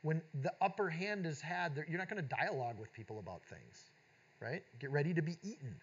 When 0.00 0.22
the 0.40 0.54
upper 0.62 0.88
hand 0.88 1.26
is 1.26 1.42
had, 1.42 1.76
you're 1.90 1.98
not 1.98 2.08
going 2.08 2.22
to 2.22 2.36
dialogue 2.36 2.80
with 2.80 2.90
people 2.94 3.18
about 3.18 3.44
things, 3.44 3.90
right? 4.40 4.62
Get 4.78 4.90
ready 4.90 5.12
to 5.12 5.20
be 5.20 5.36
eaten. 5.42 5.74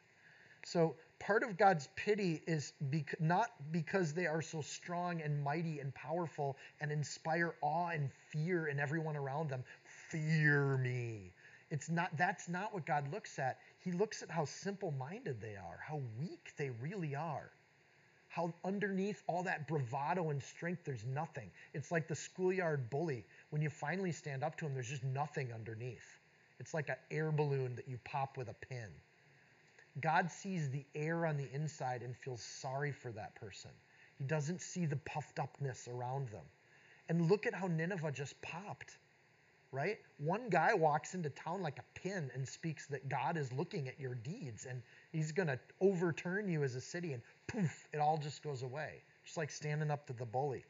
So 0.66 0.96
part 1.20 1.44
of 1.44 1.56
God's 1.56 1.88
pity 1.96 2.42
is 2.48 2.74
bec- 2.82 3.22
not 3.22 3.52
because 3.72 4.12
they 4.12 4.26
are 4.26 4.42
so 4.42 4.62
strong 4.62 5.22
and 5.22 5.44
mighty 5.44 5.82
and 5.82 5.94
powerful 5.94 6.58
and 6.82 6.92
inspire 6.92 7.54
awe 7.62 7.90
and 7.90 8.10
fear 8.32 8.70
in 8.70 8.80
everyone 8.80 9.16
around 9.16 9.52
them. 9.52 9.64
Fear 10.10 10.78
me. 10.78 11.32
It's 11.70 11.90
not 11.90 12.16
that's 12.18 12.50
not 12.50 12.74
what 12.74 12.86
God 12.86 13.12
looks 13.12 13.40
at. 13.40 13.58
He 13.84 13.92
looks 13.92 14.24
at 14.24 14.32
how 14.32 14.46
simple 14.46 14.92
minded 14.92 15.42
they 15.42 15.56
are, 15.56 15.80
how 15.86 16.02
weak 16.20 16.54
they 16.58 16.70
really 16.82 17.16
are, 17.16 17.52
how 18.30 18.54
underneath 18.64 19.22
all 19.28 19.44
that 19.44 19.68
bravado 19.68 20.30
and 20.30 20.42
strength, 20.42 20.86
there's 20.86 21.06
nothing. 21.06 21.52
It's 21.74 21.92
like 21.92 22.08
the 22.08 22.16
schoolyard 22.16 22.90
bully. 22.90 23.26
When 23.50 23.62
you 23.62 23.70
finally 23.70 24.12
stand 24.12 24.44
up 24.44 24.56
to 24.58 24.66
him, 24.66 24.74
there's 24.74 24.90
just 24.90 25.04
nothing 25.04 25.52
underneath. 25.54 26.20
It's 26.60 26.74
like 26.74 26.90
an 26.90 26.96
air 27.12 27.32
balloon 27.32 27.76
that 27.76 27.88
you 27.88 28.00
pop 28.06 28.38
with 28.38 28.48
a 28.48 28.54
pin. 28.54 28.90
God 30.02 30.32
sees 30.32 30.70
the 30.70 30.86
air 30.96 31.26
on 31.26 31.38
the 31.38 31.48
inside 31.54 32.02
and 32.02 32.16
feels 32.16 32.42
sorry 32.42 32.92
for 32.92 33.12
that 33.12 33.36
person. 33.36 33.72
He 34.18 34.24
doesn't 34.24 34.62
see 34.62 34.86
the 34.86 34.96
puffed 34.96 35.40
upness 35.40 35.88
around 35.88 36.30
them. 36.30 36.46
And 37.10 37.30
look 37.30 37.46
at 37.46 37.54
how 37.54 37.68
Nineveh 37.68 38.12
just 38.12 38.42
popped 38.42 38.98
right? 39.74 39.98
One 40.20 40.50
guy 40.50 40.74
walks 40.74 41.16
into 41.16 41.30
town 41.32 41.64
like 41.64 41.80
a 41.80 42.00
pin 42.00 42.30
and 42.36 42.48
speaks 42.48 42.86
that 42.88 43.10
God 43.10 43.36
is 43.36 43.52
looking 43.52 43.88
at 43.88 44.00
your 44.00 44.14
deeds 44.16 44.68
and 44.70 44.82
he's 45.12 45.32
going 45.32 45.48
to 45.48 45.60
overturn 45.82 46.48
you 46.48 46.64
as 46.64 46.76
a 46.76 46.82
city 46.82 47.14
and 47.14 47.24
poof, 47.48 47.88
it 47.92 47.98
all 47.98 48.18
just 48.18 48.44
goes 48.44 48.62
away. 48.62 49.02
Just 49.26 49.36
like 49.36 49.50
standing 49.50 49.90
up 49.90 50.06
to 50.08 50.14
the 50.14 50.26
bully. 50.26 50.64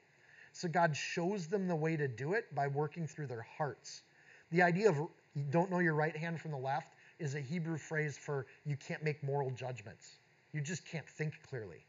So 0.53 0.67
God 0.69 0.95
shows 0.95 1.47
them 1.47 1.67
the 1.67 1.75
way 1.75 1.97
to 1.97 2.07
do 2.07 2.33
it 2.33 2.53
by 2.55 2.67
working 2.67 3.05
through 3.05 3.27
their 3.27 3.45
hearts. 3.57 4.03
The 4.51 4.61
idea 4.61 4.89
of 4.89 4.95
you 4.97 5.43
don't 5.49 5.69
know 5.69 5.79
your 5.79 5.95
right 5.95 6.15
hand 6.15 6.39
from 6.39 6.51
the 6.51 6.57
left 6.57 6.93
is 7.19 7.35
a 7.35 7.41
Hebrew 7.41 7.77
phrase 7.77 8.17
for 8.17 8.45
you 8.65 8.77
can't 8.77 9.03
make 9.03 9.21
moral 9.23 9.51
judgments. 9.51 10.17
You 10.53 10.61
just 10.61 10.85
can't 10.85 11.07
think 11.09 11.33
clearly. 11.49 11.85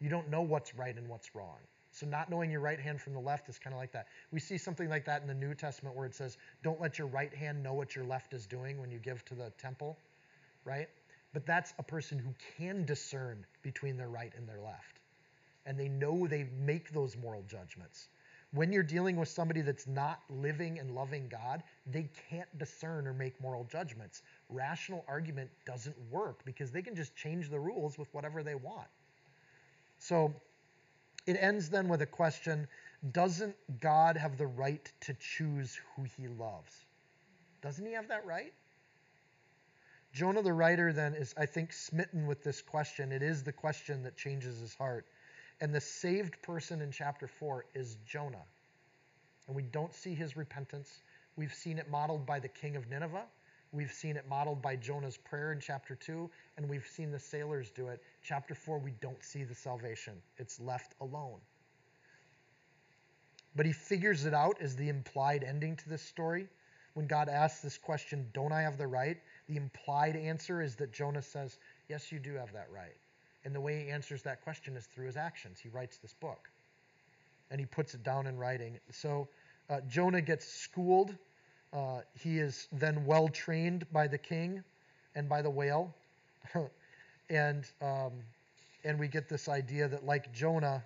You 0.00 0.08
don't 0.08 0.30
know 0.30 0.42
what's 0.42 0.74
right 0.74 0.96
and 0.96 1.06
what's 1.08 1.34
wrong. 1.34 1.58
So 1.96 2.06
not 2.06 2.30
knowing 2.30 2.50
your 2.50 2.60
right 2.60 2.80
hand 2.80 3.00
from 3.00 3.14
the 3.14 3.20
left 3.20 3.48
is 3.48 3.58
kind 3.58 3.74
of 3.74 3.80
like 3.80 3.92
that. 3.92 4.08
We 4.32 4.40
see 4.40 4.58
something 4.58 4.88
like 4.90 5.06
that 5.06 5.22
in 5.22 5.28
the 5.28 5.34
New 5.34 5.54
Testament 5.54 5.96
where 5.96 6.06
it 6.06 6.14
says, 6.14 6.38
don't 6.62 6.80
let 6.80 6.98
your 6.98 7.08
right 7.08 7.34
hand 7.34 7.62
know 7.62 7.74
what 7.74 7.96
your 7.96 8.04
left 8.04 8.34
is 8.34 8.46
doing 8.46 8.80
when 8.80 8.90
you 8.92 8.98
give 9.00 9.24
to 9.26 9.34
the 9.34 9.50
temple, 9.58 9.98
right? 10.64 10.88
But 11.34 11.46
that's 11.46 11.74
a 11.78 11.84
person 11.84 12.18
who 12.18 12.34
can 12.58 12.84
discern 12.86 13.46
between 13.62 13.96
their 13.98 14.08
right 14.10 14.32
and 14.36 14.48
their 14.48 14.60
left. 14.60 15.00
and 15.66 15.78
they 15.78 15.88
know 15.88 16.26
they 16.26 16.48
make 16.66 16.92
those 16.92 17.16
moral 17.16 17.42
judgments. 17.48 18.08
When 18.52 18.72
you're 18.72 18.84
dealing 18.84 19.16
with 19.16 19.28
somebody 19.28 19.62
that's 19.62 19.86
not 19.86 20.20
living 20.30 20.78
and 20.78 20.94
loving 20.94 21.28
God, 21.28 21.62
they 21.86 22.10
can't 22.30 22.48
discern 22.58 23.06
or 23.06 23.14
make 23.14 23.40
moral 23.40 23.64
judgments. 23.64 24.22
Rational 24.50 25.04
argument 25.08 25.50
doesn't 25.66 25.96
work 26.10 26.44
because 26.44 26.70
they 26.70 26.82
can 26.82 26.94
just 26.96 27.16
change 27.16 27.50
the 27.50 27.60
rules 27.60 27.98
with 27.98 28.12
whatever 28.14 28.42
they 28.42 28.54
want. 28.56 28.88
So 29.98 30.34
it 31.26 31.36
ends 31.40 31.68
then 31.68 31.88
with 31.88 32.02
a 32.02 32.06
question 32.06 32.66
Doesn't 33.12 33.56
God 33.80 34.16
have 34.16 34.38
the 34.38 34.46
right 34.46 34.90
to 35.00 35.14
choose 35.14 35.78
who 35.94 36.04
he 36.16 36.28
loves? 36.28 36.84
Doesn't 37.62 37.84
he 37.84 37.92
have 37.92 38.08
that 38.08 38.24
right? 38.24 38.52
Jonah, 40.12 40.40
the 40.40 40.52
writer, 40.52 40.92
then, 40.92 41.14
is, 41.14 41.34
I 41.36 41.44
think, 41.44 41.72
smitten 41.72 42.26
with 42.26 42.42
this 42.42 42.62
question. 42.62 43.12
It 43.12 43.22
is 43.22 43.42
the 43.42 43.52
question 43.52 44.02
that 44.04 44.16
changes 44.16 44.60
his 44.60 44.74
heart. 44.74 45.06
And 45.60 45.74
the 45.74 45.80
saved 45.80 46.40
person 46.42 46.80
in 46.80 46.90
chapter 46.90 47.26
4 47.26 47.66
is 47.74 47.96
Jonah. 48.06 48.44
And 49.46 49.54
we 49.56 49.62
don't 49.62 49.92
see 49.92 50.14
his 50.14 50.36
repentance. 50.36 51.02
We've 51.36 51.52
seen 51.52 51.78
it 51.78 51.90
modeled 51.90 52.24
by 52.24 52.40
the 52.40 52.48
king 52.48 52.76
of 52.76 52.88
Nineveh. 52.88 53.24
We've 53.76 53.92
seen 53.92 54.16
it 54.16 54.26
modeled 54.26 54.62
by 54.62 54.76
Jonah's 54.76 55.18
prayer 55.18 55.52
in 55.52 55.60
chapter 55.60 55.94
2, 55.94 56.30
and 56.56 56.66
we've 56.66 56.86
seen 56.86 57.10
the 57.10 57.18
sailors 57.18 57.70
do 57.70 57.88
it. 57.88 58.02
Chapter 58.22 58.54
4, 58.54 58.78
we 58.78 58.92
don't 59.02 59.22
see 59.22 59.44
the 59.44 59.54
salvation, 59.54 60.14
it's 60.38 60.58
left 60.58 60.94
alone. 61.02 61.40
But 63.54 63.66
he 63.66 63.72
figures 63.72 64.24
it 64.24 64.32
out 64.32 64.56
as 64.62 64.76
the 64.76 64.88
implied 64.88 65.44
ending 65.44 65.76
to 65.76 65.88
this 65.90 66.00
story. 66.00 66.48
When 66.94 67.06
God 67.06 67.28
asks 67.28 67.60
this 67.60 67.76
question, 67.76 68.26
Don't 68.32 68.52
I 68.52 68.62
have 68.62 68.78
the 68.78 68.86
right? 68.86 69.18
The 69.46 69.56
implied 69.56 70.16
answer 70.16 70.62
is 70.62 70.76
that 70.76 70.92
Jonah 70.92 71.20
says, 71.20 71.58
Yes, 71.90 72.10
you 72.10 72.18
do 72.18 72.32
have 72.34 72.52
that 72.54 72.68
right. 72.72 72.96
And 73.44 73.54
the 73.54 73.60
way 73.60 73.84
he 73.84 73.90
answers 73.90 74.22
that 74.22 74.42
question 74.42 74.74
is 74.76 74.86
through 74.86 75.06
his 75.06 75.18
actions. 75.18 75.58
He 75.58 75.68
writes 75.68 75.98
this 75.98 76.14
book 76.14 76.48
and 77.50 77.60
he 77.60 77.66
puts 77.66 77.94
it 77.94 78.02
down 78.02 78.26
in 78.26 78.38
writing. 78.38 78.78
So 78.90 79.28
uh, 79.68 79.80
Jonah 79.88 80.22
gets 80.22 80.46
schooled. 80.46 81.14
Uh, 81.76 82.00
he 82.18 82.38
is 82.38 82.68
then 82.72 83.04
well 83.04 83.28
trained 83.28 83.84
by 83.92 84.06
the 84.08 84.16
king 84.16 84.64
and 85.14 85.28
by 85.28 85.42
the 85.42 85.50
whale. 85.50 85.94
and, 87.30 87.66
um, 87.82 88.12
and 88.84 88.98
we 88.98 89.08
get 89.08 89.28
this 89.28 89.46
idea 89.46 89.86
that, 89.86 90.06
like 90.06 90.32
Jonah, 90.32 90.82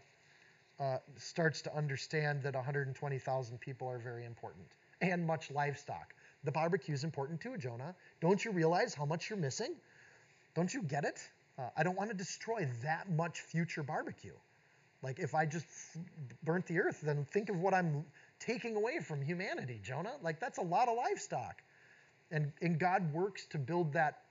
uh, 0.80 0.96
starts 1.16 1.62
to 1.62 1.76
understand 1.76 2.42
that 2.42 2.54
120,000 2.54 3.60
people 3.60 3.86
are 3.86 3.98
very 3.98 4.24
important 4.24 4.66
and 5.00 5.24
much 5.24 5.50
livestock. 5.52 6.12
The 6.42 6.50
barbecue 6.50 6.94
is 6.94 7.04
important 7.04 7.40
too, 7.40 7.56
Jonah. 7.56 7.94
Don't 8.20 8.44
you 8.44 8.50
realize 8.50 8.92
how 8.92 9.04
much 9.04 9.30
you're 9.30 9.38
missing? 9.38 9.74
Don't 10.54 10.72
you 10.74 10.82
get 10.82 11.04
it? 11.04 11.20
Uh, 11.58 11.68
I 11.76 11.84
don't 11.84 11.96
want 11.96 12.10
to 12.10 12.16
destroy 12.16 12.68
that 12.82 13.08
much 13.10 13.40
future 13.40 13.82
barbecue. 13.82 14.32
Like 15.02 15.18
if 15.18 15.34
I 15.34 15.46
just 15.46 15.66
burnt 16.42 16.66
the 16.66 16.80
earth, 16.80 17.00
then 17.02 17.26
think 17.30 17.48
of 17.48 17.56
what 17.60 17.74
I'm 17.74 18.04
taking 18.40 18.74
away 18.74 18.98
from 19.00 19.22
humanity, 19.22 19.80
Jonah. 19.82 20.14
Like 20.22 20.40
that's 20.40 20.58
a 20.58 20.62
lot 20.62 20.88
of 20.88 20.96
livestock. 20.96 21.62
And, 22.30 22.52
and 22.62 22.78
God 22.78 23.12
works 23.12 23.46
to 23.46 23.58
build 23.58 23.92
that 23.92 24.22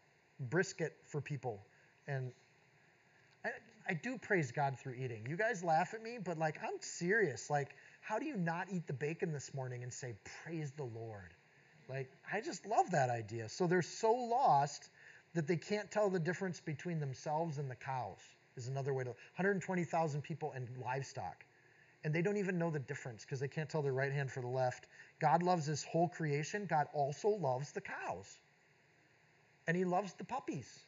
brisket 0.49 0.95
for 1.05 1.22
people. 1.22 1.62
And 2.07 2.32
I, 3.45 3.49
I 3.88 3.93
do 3.93 4.18
praise 4.18 4.51
God 4.51 4.78
through 4.80 4.93
eating. 4.93 5.26
You 5.30 5.38
guys 5.38 5.64
laugh 5.64 5.93
at 5.93 6.01
me, 6.01 6.18
but 6.24 6.38
like 6.38 6.57
I'm 6.64 6.82
serious. 6.82 7.49
Like, 7.49 7.70
how 8.01 8.20
do 8.20 8.26
you 8.26 8.36
not 8.36 8.68
eat 8.72 8.88
the 8.88 8.93
bacon 8.93 9.32
this 9.32 9.53
morning 9.53 9.84
and 9.84 9.93
say, 9.93 10.16
Praise 10.43 10.72
the 10.72 10.84
Lord? 10.84 11.34
Like, 11.89 12.12
I 12.32 12.41
just 12.41 12.66
love 12.66 12.91
that 12.91 13.10
idea. 13.10 13.49
So 13.49 13.68
they're 13.68 13.82
so 13.82 14.12
lost 14.12 14.89
that 15.34 15.47
they 15.47 15.57
can't 15.57 15.89
tell 15.91 16.10
the 16.10 16.20
difference 16.20 16.60
between 16.60 16.99
themselves 16.99 17.57
and 17.57 17.70
the 17.70 17.76
cows, 17.76 18.20
is 18.55 18.68
another 18.68 18.93
way 18.93 19.03
to 19.03 19.10
120,000 19.10 20.22
people 20.22 20.53
and 20.55 20.68
livestock. 20.84 21.43
And 22.04 22.14
they 22.14 22.22
don't 22.22 22.38
even 22.38 22.58
know 22.58 22.70
the 22.70 22.80
difference 22.80 23.26
because 23.26 23.39
they 23.39 23.47
can't 23.47 23.70
tell 23.70 23.82
their 23.82 23.93
right 23.93 24.12
hand 24.12 24.32
from 24.32 24.43
the 24.43 24.50
left. 24.50 24.88
God 25.20 25.43
loves 25.43 25.66
his 25.66 25.84
whole 25.84 26.08
creation. 26.08 26.66
God 26.66 26.88
also 26.93 27.30
loves 27.30 27.72
the 27.72 27.82
cows. 27.82 28.38
And 29.68 29.76
he 29.76 29.84
loves 29.84 30.14
the 30.14 30.24
puppies. 30.24 30.80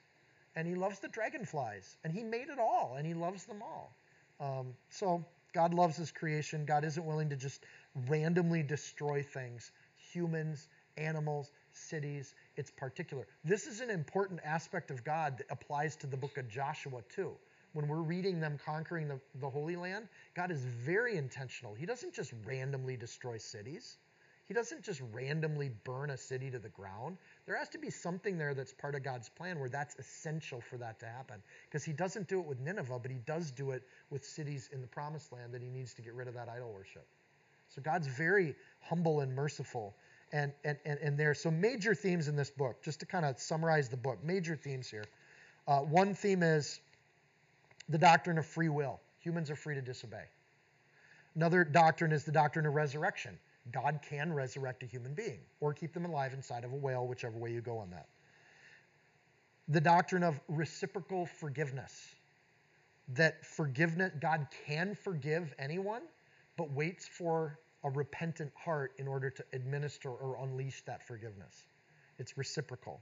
And 0.55 0.67
he 0.67 0.75
loves 0.75 0.99
the 0.99 1.09
dragonflies. 1.09 1.97
And 2.03 2.13
he 2.13 2.23
made 2.23 2.49
it 2.49 2.59
all. 2.59 2.95
And 2.97 3.05
he 3.05 3.13
loves 3.13 3.45
them 3.45 3.61
all. 3.61 3.95
Um, 4.39 4.73
so 4.89 5.25
God 5.53 5.73
loves 5.73 5.97
his 5.97 6.11
creation. 6.11 6.65
God 6.65 6.85
isn't 6.85 7.05
willing 7.05 7.29
to 7.29 7.35
just 7.35 7.63
randomly 8.07 8.63
destroy 8.63 9.21
things 9.21 9.71
humans, 10.13 10.67
animals, 10.97 11.51
cities. 11.71 12.35
It's 12.55 12.71
particular. 12.71 13.27
This 13.43 13.67
is 13.67 13.81
an 13.81 13.89
important 13.89 14.39
aspect 14.43 14.91
of 14.91 15.03
God 15.03 15.37
that 15.37 15.47
applies 15.49 15.95
to 15.97 16.07
the 16.07 16.17
book 16.17 16.37
of 16.37 16.49
Joshua 16.49 17.01
too. 17.13 17.31
When 17.73 17.87
we're 17.87 18.01
reading 18.01 18.39
them 18.39 18.59
conquering 18.63 19.07
the, 19.07 19.19
the 19.39 19.49
Holy 19.49 19.75
Land, 19.75 20.07
God 20.35 20.51
is 20.51 20.63
very 20.63 21.17
intentional. 21.17 21.73
He 21.73 21.85
doesn't 21.85 22.13
just 22.13 22.33
randomly 22.45 22.97
destroy 22.97 23.37
cities. 23.37 23.97
He 24.47 24.53
doesn't 24.53 24.83
just 24.83 25.01
randomly 25.13 25.71
burn 25.85 26.09
a 26.09 26.17
city 26.17 26.51
to 26.51 26.59
the 26.59 26.69
ground. 26.69 27.17
There 27.45 27.57
has 27.57 27.69
to 27.69 27.77
be 27.77 27.89
something 27.89 28.37
there 28.37 28.53
that's 28.53 28.73
part 28.73 28.95
of 28.95 29.03
God's 29.03 29.29
plan 29.29 29.59
where 29.59 29.69
that's 29.69 29.95
essential 29.95 30.59
for 30.59 30.77
that 30.77 30.99
to 30.99 31.05
happen. 31.05 31.41
Because 31.69 31.85
he 31.85 31.93
doesn't 31.93 32.27
do 32.27 32.41
it 32.41 32.45
with 32.45 32.59
Nineveh, 32.59 32.99
but 32.99 33.09
he 33.09 33.19
does 33.25 33.51
do 33.51 33.71
it 33.71 33.83
with 34.09 34.25
cities 34.25 34.69
in 34.73 34.81
the 34.81 34.87
promised 34.87 35.31
land 35.31 35.53
that 35.53 35.61
he 35.61 35.69
needs 35.69 35.93
to 35.93 36.01
get 36.01 36.13
rid 36.13 36.27
of 36.27 36.33
that 36.33 36.49
idol 36.49 36.73
worship. 36.73 37.07
So 37.69 37.81
God's 37.81 38.07
very 38.07 38.55
humble 38.81 39.21
and 39.21 39.33
merciful 39.33 39.95
and, 40.33 40.51
and, 40.65 40.77
and, 40.85 40.99
and 40.99 41.17
there. 41.17 41.33
So, 41.33 41.49
major 41.49 41.95
themes 41.95 42.27
in 42.27 42.35
this 42.35 42.49
book, 42.49 42.83
just 42.83 42.99
to 43.01 43.05
kind 43.05 43.25
of 43.25 43.39
summarize 43.39 43.89
the 43.89 43.97
book, 43.97 44.23
major 44.23 44.55
themes 44.55 44.89
here. 44.89 45.05
Uh, 45.67 45.79
one 45.79 46.13
theme 46.13 46.43
is 46.43 46.81
the 47.91 47.97
doctrine 47.97 48.37
of 48.37 48.45
free 48.45 48.69
will. 48.69 48.99
Humans 49.19 49.51
are 49.51 49.55
free 49.55 49.75
to 49.75 49.81
disobey. 49.81 50.23
Another 51.35 51.63
doctrine 51.63 52.11
is 52.11 52.23
the 52.23 52.31
doctrine 52.31 52.65
of 52.65 52.73
resurrection. 52.73 53.37
God 53.71 53.99
can 54.01 54.33
resurrect 54.33 54.81
a 54.83 54.85
human 54.85 55.13
being 55.13 55.39
or 55.59 55.73
keep 55.73 55.93
them 55.93 56.05
alive 56.05 56.33
inside 56.33 56.63
of 56.63 56.71
a 56.71 56.75
whale, 56.75 57.05
whichever 57.05 57.37
way 57.37 57.51
you 57.51 57.61
go 57.61 57.77
on 57.77 57.91
that. 57.91 58.07
The 59.67 59.81
doctrine 59.81 60.23
of 60.23 60.39
reciprocal 60.47 61.25
forgiveness. 61.25 62.15
That 63.09 63.45
forgiveness, 63.45 64.11
God 64.19 64.47
can 64.65 64.95
forgive 64.95 65.53
anyone, 65.59 66.03
but 66.57 66.71
waits 66.71 67.07
for 67.07 67.59
a 67.83 67.89
repentant 67.89 68.51
heart 68.55 68.93
in 68.97 69.07
order 69.07 69.29
to 69.29 69.43
administer 69.53 70.09
or 70.09 70.37
unleash 70.43 70.81
that 70.85 71.05
forgiveness. 71.05 71.65
It's 72.19 72.37
reciprocal. 72.37 73.01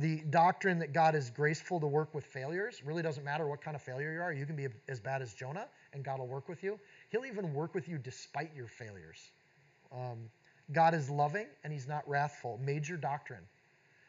The 0.00 0.22
doctrine 0.30 0.78
that 0.78 0.92
God 0.92 1.14
is 1.14 1.30
graceful 1.30 1.78
to 1.78 1.86
work 1.86 2.14
with 2.14 2.24
failures 2.24 2.82
really 2.84 3.02
doesn't 3.02 3.24
matter 3.24 3.46
what 3.46 3.60
kind 3.60 3.74
of 3.74 3.82
failure 3.82 4.12
you 4.12 4.20
are. 4.20 4.32
You 4.32 4.46
can 4.46 4.56
be 4.56 4.66
as 4.88 4.98
bad 4.98 5.20
as 5.20 5.34
Jonah, 5.34 5.66
and 5.92 6.02
God 6.02 6.18
will 6.18 6.26
work 6.26 6.48
with 6.48 6.62
you. 6.64 6.80
He'll 7.10 7.26
even 7.26 7.52
work 7.52 7.74
with 7.74 7.86
you 7.88 7.98
despite 7.98 8.50
your 8.56 8.66
failures. 8.66 9.30
Um, 9.92 10.30
God 10.72 10.94
is 10.94 11.10
loving 11.10 11.46
and 11.64 11.72
he's 11.72 11.86
not 11.86 12.08
wrathful. 12.08 12.58
Major 12.64 12.96
doctrine. 12.96 13.42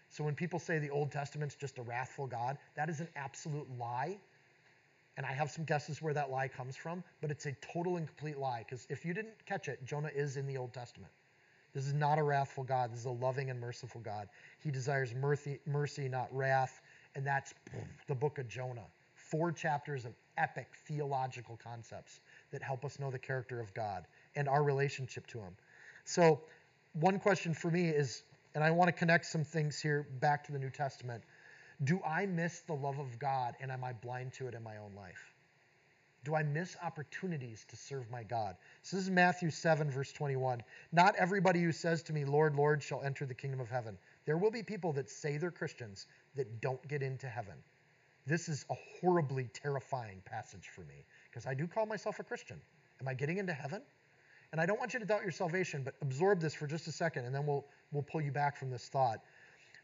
So 0.09 0.23
when 0.23 0.33
people 0.33 0.59
say 0.59 0.79
the 0.79 0.89
Old 0.89 1.11
Testament's 1.11 1.55
just 1.55 1.77
a 1.77 1.81
wrathful 1.81 2.27
God, 2.27 2.57
that 2.75 2.89
is 2.89 2.99
an 2.99 3.07
absolute 3.15 3.67
lie 3.77 4.17
and 5.17 5.25
I 5.25 5.33
have 5.33 5.51
some 5.51 5.65
guesses 5.65 6.01
where 6.01 6.13
that 6.13 6.31
lie 6.31 6.47
comes 6.47 6.75
from, 6.75 7.03
but 7.21 7.31
it's 7.31 7.45
a 7.45 7.51
total 7.73 7.97
and 7.97 8.07
complete 8.07 8.37
lie. 8.37 8.65
Because 8.67 8.87
if 8.89 9.05
you 9.05 9.13
didn't 9.13 9.45
catch 9.45 9.67
it, 9.67 9.83
Jonah 9.85 10.11
is 10.15 10.37
in 10.37 10.47
the 10.47 10.57
Old 10.57 10.73
Testament. 10.73 11.11
This 11.73 11.87
is 11.87 11.93
not 11.93 12.17
a 12.17 12.23
wrathful 12.23 12.63
God. 12.63 12.91
This 12.91 12.99
is 12.99 13.05
a 13.05 13.11
loving 13.11 13.49
and 13.49 13.59
merciful 13.59 14.01
God. 14.01 14.27
He 14.59 14.71
desires 14.71 15.13
mercy, 15.13 15.59
mercy 15.65 16.09
not 16.09 16.27
wrath. 16.35 16.81
And 17.15 17.25
that's 17.25 17.53
the 18.07 18.15
book 18.15 18.39
of 18.39 18.47
Jonah. 18.47 18.87
Four 19.13 19.51
chapters 19.51 20.05
of 20.05 20.13
epic 20.37 20.67
theological 20.87 21.57
concepts 21.63 22.19
that 22.51 22.61
help 22.61 22.83
us 22.83 22.99
know 22.99 23.11
the 23.11 23.19
character 23.19 23.59
of 23.61 23.73
God 23.73 24.05
and 24.35 24.49
our 24.49 24.63
relationship 24.63 25.27
to 25.27 25.39
Him. 25.39 25.55
So, 26.03 26.41
one 26.93 27.19
question 27.19 27.53
for 27.53 27.71
me 27.71 27.87
is, 27.87 28.23
and 28.53 28.63
I 28.63 28.71
want 28.71 28.89
to 28.89 28.91
connect 28.91 29.25
some 29.25 29.45
things 29.45 29.79
here 29.79 30.07
back 30.19 30.43
to 30.45 30.51
the 30.51 30.59
New 30.59 30.69
Testament. 30.69 31.23
Do 31.83 32.01
I 32.05 32.25
miss 32.25 32.59
the 32.61 32.73
love 32.73 32.99
of 32.99 33.17
God 33.17 33.55
and 33.61 33.71
am 33.71 33.83
I 33.83 33.93
blind 33.93 34.33
to 34.33 34.47
it 34.47 34.53
in 34.53 34.63
my 34.63 34.77
own 34.77 34.93
life? 34.95 35.30
Do 36.23 36.35
I 36.35 36.43
miss 36.43 36.77
opportunities 36.83 37.65
to 37.69 37.75
serve 37.75 38.09
my 38.11 38.23
God? 38.23 38.55
So 38.83 38.95
this 38.95 39.05
is 39.05 39.11
Matthew 39.11 39.49
7, 39.49 39.89
verse 39.89 40.11
21. 40.11 40.61
Not 40.91 41.15
everybody 41.15 41.61
who 41.61 41.71
says 41.71 42.03
to 42.03 42.13
me, 42.13 42.25
Lord, 42.25 42.55
Lord, 42.55 42.83
shall 42.83 43.01
enter 43.01 43.25
the 43.25 43.33
kingdom 43.33 43.59
of 43.59 43.69
heaven. 43.69 43.97
There 44.25 44.37
will 44.37 44.51
be 44.51 44.61
people 44.61 44.93
that 44.93 45.09
say 45.09 45.37
they're 45.37 45.49
Christians 45.49 46.05
that 46.35 46.61
don't 46.61 46.85
get 46.87 47.01
into 47.01 47.27
heaven. 47.27 47.55
This 48.27 48.49
is 48.49 48.65
a 48.69 48.75
horribly 48.99 49.49
terrifying 49.51 50.21
passage 50.23 50.69
for 50.75 50.81
me 50.81 51.05
because 51.29 51.47
I 51.47 51.55
do 51.55 51.65
call 51.65 51.87
myself 51.87 52.19
a 52.19 52.23
Christian. 52.23 52.61
Am 52.99 53.07
I 53.07 53.15
getting 53.15 53.37
into 53.37 53.53
heaven? 53.53 53.81
And 54.51 54.61
I 54.61 54.67
don't 54.67 54.79
want 54.79 54.93
you 54.93 54.99
to 54.99 55.05
doubt 55.05 55.23
your 55.23 55.31
salvation, 55.31 55.81
but 55.83 55.95
absorb 56.01 56.39
this 56.39 56.53
for 56.53 56.67
just 56.67 56.87
a 56.87 56.91
second 56.91 57.25
and 57.25 57.33
then 57.33 57.47
we'll, 57.47 57.65
we'll 57.91 58.03
pull 58.03 58.21
you 58.21 58.31
back 58.31 58.57
from 58.57 58.69
this 58.69 58.87
thought. 58.89 59.21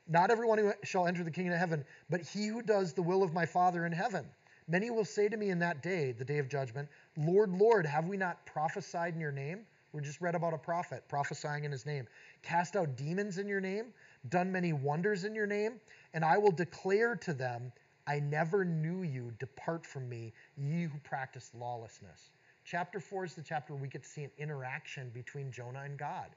Not 0.08 0.30
everyone 0.30 0.60
who 0.60 0.72
shall 0.84 1.08
enter 1.08 1.24
the 1.24 1.32
kingdom 1.32 1.54
of 1.54 1.60
heaven, 1.60 1.84
but 2.10 2.22
he 2.22 2.48
who 2.48 2.62
does 2.62 2.94
the 2.94 3.02
will 3.02 3.24
of 3.24 3.34
my 3.34 3.46
Father 3.46 3.86
in 3.88 3.92
heaven. 3.92 4.26
Many 4.68 4.90
will 4.90 5.06
say 5.06 5.30
to 5.30 5.38
me 5.38 5.50
in 5.50 5.60
that 5.60 5.82
day, 5.82 6.12
the 6.12 6.26
day 6.26 6.40
of 6.40 6.50
judgment, 6.50 6.90
Lord, 7.16 7.52
Lord, 7.52 7.86
have 7.86 8.08
we 8.08 8.18
not 8.18 8.46
prophesied 8.46 9.14
in 9.14 9.22
your 9.22 9.32
name? 9.32 9.66
We 9.94 10.02
just 10.02 10.20
read 10.20 10.36
about 10.36 10.54
a 10.54 10.58
prophet 10.58 11.04
prophesying 11.08 11.64
in 11.64 11.72
his 11.72 11.86
name. 11.86 12.06
Cast 12.44 12.76
out 12.76 12.98
demons 12.98 13.38
in 13.38 13.48
your 13.48 13.62
name, 13.62 13.94
done 14.30 14.52
many 14.52 14.74
wonders 14.74 15.24
in 15.24 15.34
your 15.34 15.48
name, 15.48 15.80
and 16.14 16.26
I 16.26 16.38
will 16.38 16.52
declare 16.52 17.16
to 17.16 17.34
them, 17.34 17.72
I 18.08 18.20
never 18.20 18.66
knew 18.66 19.04
you. 19.04 19.32
Depart 19.40 19.86
from 19.86 20.08
me, 20.10 20.34
ye 20.58 20.84
who 20.84 20.98
practice 21.00 21.52
lawlessness. 21.58 22.32
Chapter 22.66 23.00
4 23.00 23.26
is 23.26 23.34
the 23.36 23.42
chapter 23.42 23.74
where 23.74 23.82
we 23.82 23.88
get 23.88 24.04
to 24.04 24.10
see 24.10 24.24
an 24.24 24.32
interaction 24.38 25.10
between 25.14 25.52
Jonah 25.52 25.84
and 25.84 25.98
God. 25.98 26.28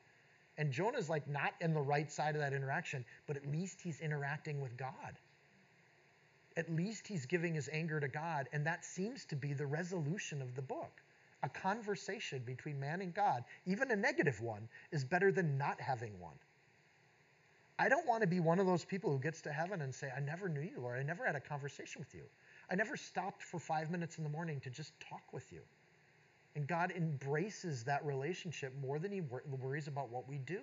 And 0.57 0.73
Jonah's 0.73 1.09
like 1.09 1.29
not 1.29 1.55
in 1.61 1.75
the 1.75 1.81
right 1.81 2.11
side 2.11 2.37
of 2.37 2.41
that 2.41 2.53
interaction, 2.53 3.05
but 3.27 3.37
at 3.37 3.47
least 3.51 3.81
he's 3.81 4.01
interacting 4.01 4.61
with 4.61 4.77
God. 4.77 5.19
At 6.61 6.71
least 6.71 7.09
he's 7.09 7.25
giving 7.25 7.55
his 7.55 7.71
anger 7.73 7.99
to 7.99 8.07
God, 8.07 8.47
and 8.53 8.67
that 8.67 8.85
seems 8.85 9.25
to 9.25 9.35
be 9.35 9.55
the 9.55 9.65
resolution 9.65 10.43
of 10.43 10.55
the 10.55 10.61
book. 10.61 11.01
A 11.43 11.49
conversation 11.49 12.43
between 12.45 12.79
man 12.79 13.01
and 13.01 13.15
God, 13.15 13.45
even 13.65 13.91
a 13.91 13.97
negative 13.97 14.43
one, 14.43 14.69
is 14.93 15.03
better 15.03 15.33
than 15.33 15.57
not 15.57 15.81
having 15.81 16.21
one. 16.21 16.37
I 17.79 17.89
don't 17.89 18.07
want 18.07 18.21
to 18.21 18.27
be 18.27 18.41
one 18.41 18.59
of 18.59 18.67
those 18.67 18.85
people 18.85 19.11
who 19.11 19.19
gets 19.19 19.41
to 19.41 19.51
heaven 19.51 19.81
and 19.81 19.95
say, 19.95 20.11
I 20.15 20.21
never 20.21 20.51
knew 20.51 20.61
you, 20.61 20.83
or 20.83 20.99
I 20.99 21.03
never 21.03 21.25
had 21.25 21.35
a 21.35 21.41
conversation 21.41 21.99
with 21.99 22.15
you. 22.15 22.25
I 22.71 22.75
never 22.75 22.95
stopped 22.95 23.43
for 23.43 23.59
five 23.59 23.91
minutes 23.91 24.19
in 24.19 24.25
the 24.25 24.29
morning 24.29 24.61
to 24.61 24.69
just 24.69 24.93
talk 25.01 25.33
with 25.33 25.51
you. 25.51 25.63
And 26.57 26.67
God 26.67 26.93
embraces 26.95 27.85
that 27.85 28.05
relationship 28.05 28.75
more 28.83 28.99
than 28.99 29.11
he 29.11 29.23
worries 29.23 29.89
about 29.89 30.11
what 30.11 30.29
we 30.29 30.37
do. 30.37 30.61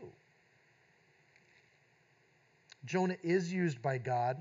Jonah 2.86 3.18
is 3.24 3.52
used 3.52 3.82
by 3.82 3.98
God. 3.98 4.38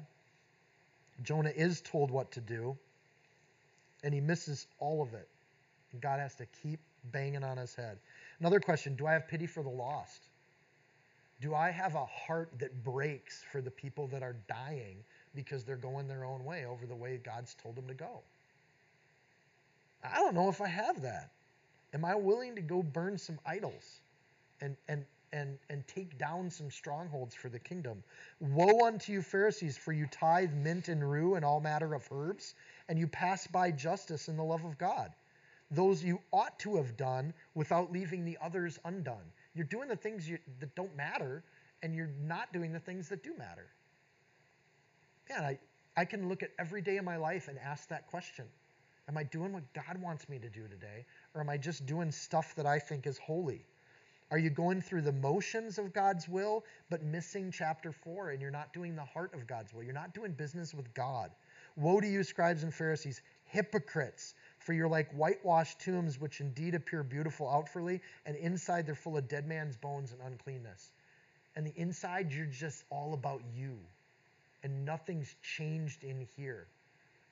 Jonah 1.22 1.52
is 1.54 1.80
told 1.80 2.10
what 2.10 2.30
to 2.32 2.40
do, 2.40 2.76
and 4.02 4.12
he 4.12 4.20
misses 4.20 4.66
all 4.78 5.02
of 5.02 5.14
it. 5.14 5.28
And 5.92 6.00
God 6.00 6.20
has 6.20 6.34
to 6.36 6.46
keep 6.62 6.80
banging 7.12 7.44
on 7.44 7.56
his 7.56 7.74
head. 7.74 7.98
Another 8.40 8.60
question 8.60 8.96
Do 8.96 9.06
I 9.06 9.12
have 9.12 9.28
pity 9.28 9.46
for 9.46 9.62
the 9.62 9.70
lost? 9.70 10.28
Do 11.40 11.54
I 11.54 11.70
have 11.70 11.94
a 11.94 12.04
heart 12.04 12.50
that 12.58 12.82
breaks 12.82 13.44
for 13.52 13.60
the 13.60 13.70
people 13.70 14.06
that 14.08 14.22
are 14.22 14.36
dying 14.48 15.04
because 15.34 15.64
they're 15.64 15.76
going 15.76 16.08
their 16.08 16.24
own 16.24 16.44
way 16.44 16.64
over 16.64 16.86
the 16.86 16.94
way 16.94 17.20
God's 17.22 17.54
told 17.54 17.76
them 17.76 17.86
to 17.88 17.94
go? 17.94 18.22
I 20.02 20.16
don't 20.16 20.34
know 20.34 20.48
if 20.48 20.60
I 20.60 20.68
have 20.68 21.02
that. 21.02 21.30
Am 21.92 22.04
I 22.04 22.14
willing 22.14 22.54
to 22.56 22.62
go 22.62 22.82
burn 22.82 23.18
some 23.18 23.38
idols 23.44 24.00
and, 24.60 24.76
and, 24.88 25.04
and, 25.36 25.58
and 25.68 25.86
take 25.86 26.18
down 26.18 26.50
some 26.50 26.70
strongholds 26.70 27.34
for 27.34 27.48
the 27.48 27.58
kingdom? 27.58 28.02
Woe 28.40 28.86
unto 28.86 29.12
you, 29.12 29.22
Pharisees, 29.22 29.76
for 29.76 29.92
you 29.92 30.06
tithe 30.06 30.52
mint 30.52 30.88
and 30.88 31.08
rue 31.08 31.34
and 31.34 31.44
all 31.44 31.60
matter 31.60 31.94
of 31.94 32.08
herbs, 32.10 32.54
and 32.88 32.98
you 32.98 33.06
pass 33.06 33.46
by 33.46 33.70
justice 33.70 34.28
and 34.28 34.38
the 34.38 34.42
love 34.42 34.64
of 34.64 34.78
God. 34.78 35.12
Those 35.70 36.02
you 36.02 36.20
ought 36.32 36.58
to 36.60 36.76
have 36.76 36.96
done 36.96 37.34
without 37.54 37.92
leaving 37.92 38.24
the 38.24 38.38
others 38.40 38.78
undone. 38.84 39.32
You're 39.54 39.66
doing 39.66 39.88
the 39.88 39.96
things 39.96 40.28
you, 40.28 40.38
that 40.60 40.74
don't 40.74 40.94
matter, 40.96 41.42
and 41.82 41.94
you're 41.94 42.12
not 42.22 42.52
doing 42.52 42.72
the 42.72 42.80
things 42.80 43.08
that 43.08 43.22
do 43.22 43.34
matter. 43.36 43.66
Man, 45.28 45.44
I, 45.44 45.58
I 45.96 46.04
can 46.04 46.28
look 46.28 46.42
at 46.42 46.50
every 46.58 46.82
day 46.82 46.98
of 46.98 47.04
my 47.04 47.16
life 47.16 47.48
and 47.48 47.58
ask 47.58 47.88
that 47.88 48.06
question 48.06 48.46
Am 49.08 49.16
I 49.16 49.22
doing 49.22 49.52
what 49.52 49.72
God 49.72 50.00
wants 50.00 50.28
me 50.28 50.38
to 50.38 50.48
do 50.48 50.66
today? 50.66 51.06
Or 51.34 51.40
am 51.40 51.48
I 51.48 51.56
just 51.56 51.86
doing 51.86 52.10
stuff 52.10 52.54
that 52.56 52.66
I 52.66 52.78
think 52.78 53.06
is 53.06 53.18
holy? 53.18 53.64
Are 54.30 54.38
you 54.38 54.50
going 54.50 54.80
through 54.80 55.02
the 55.02 55.12
motions 55.12 55.78
of 55.78 55.92
God's 55.92 56.28
will, 56.28 56.64
but 56.90 57.02
missing 57.02 57.52
chapter 57.52 57.92
4 57.92 58.30
and 58.30 58.40
you're 58.40 58.50
not 58.50 58.72
doing 58.72 58.96
the 58.96 59.04
heart 59.04 59.32
of 59.34 59.46
God's 59.46 59.72
will? 59.72 59.84
You're 59.84 59.92
not 59.92 60.14
doing 60.14 60.32
business 60.32 60.74
with 60.74 60.92
God. 60.94 61.30
Woe 61.76 62.00
to 62.00 62.08
you, 62.08 62.24
scribes 62.24 62.62
and 62.64 62.74
Pharisees, 62.74 63.20
hypocrites! 63.44 64.34
For 64.58 64.72
you're 64.72 64.88
like 64.88 65.12
whitewashed 65.12 65.78
tombs, 65.80 66.18
which 66.18 66.40
indeed 66.40 66.74
appear 66.74 67.04
beautiful 67.04 67.48
outwardly, 67.48 68.00
and 68.24 68.34
inside 68.36 68.86
they're 68.86 68.96
full 68.96 69.16
of 69.16 69.28
dead 69.28 69.46
man's 69.46 69.76
bones 69.76 70.10
and 70.10 70.20
uncleanness. 70.20 70.90
And 71.54 71.64
the 71.66 71.72
inside, 71.76 72.32
you're 72.32 72.46
just 72.46 72.84
all 72.90 73.14
about 73.14 73.42
you. 73.54 73.78
And 74.64 74.84
nothing's 74.84 75.36
changed 75.42 76.02
in 76.02 76.26
here. 76.36 76.66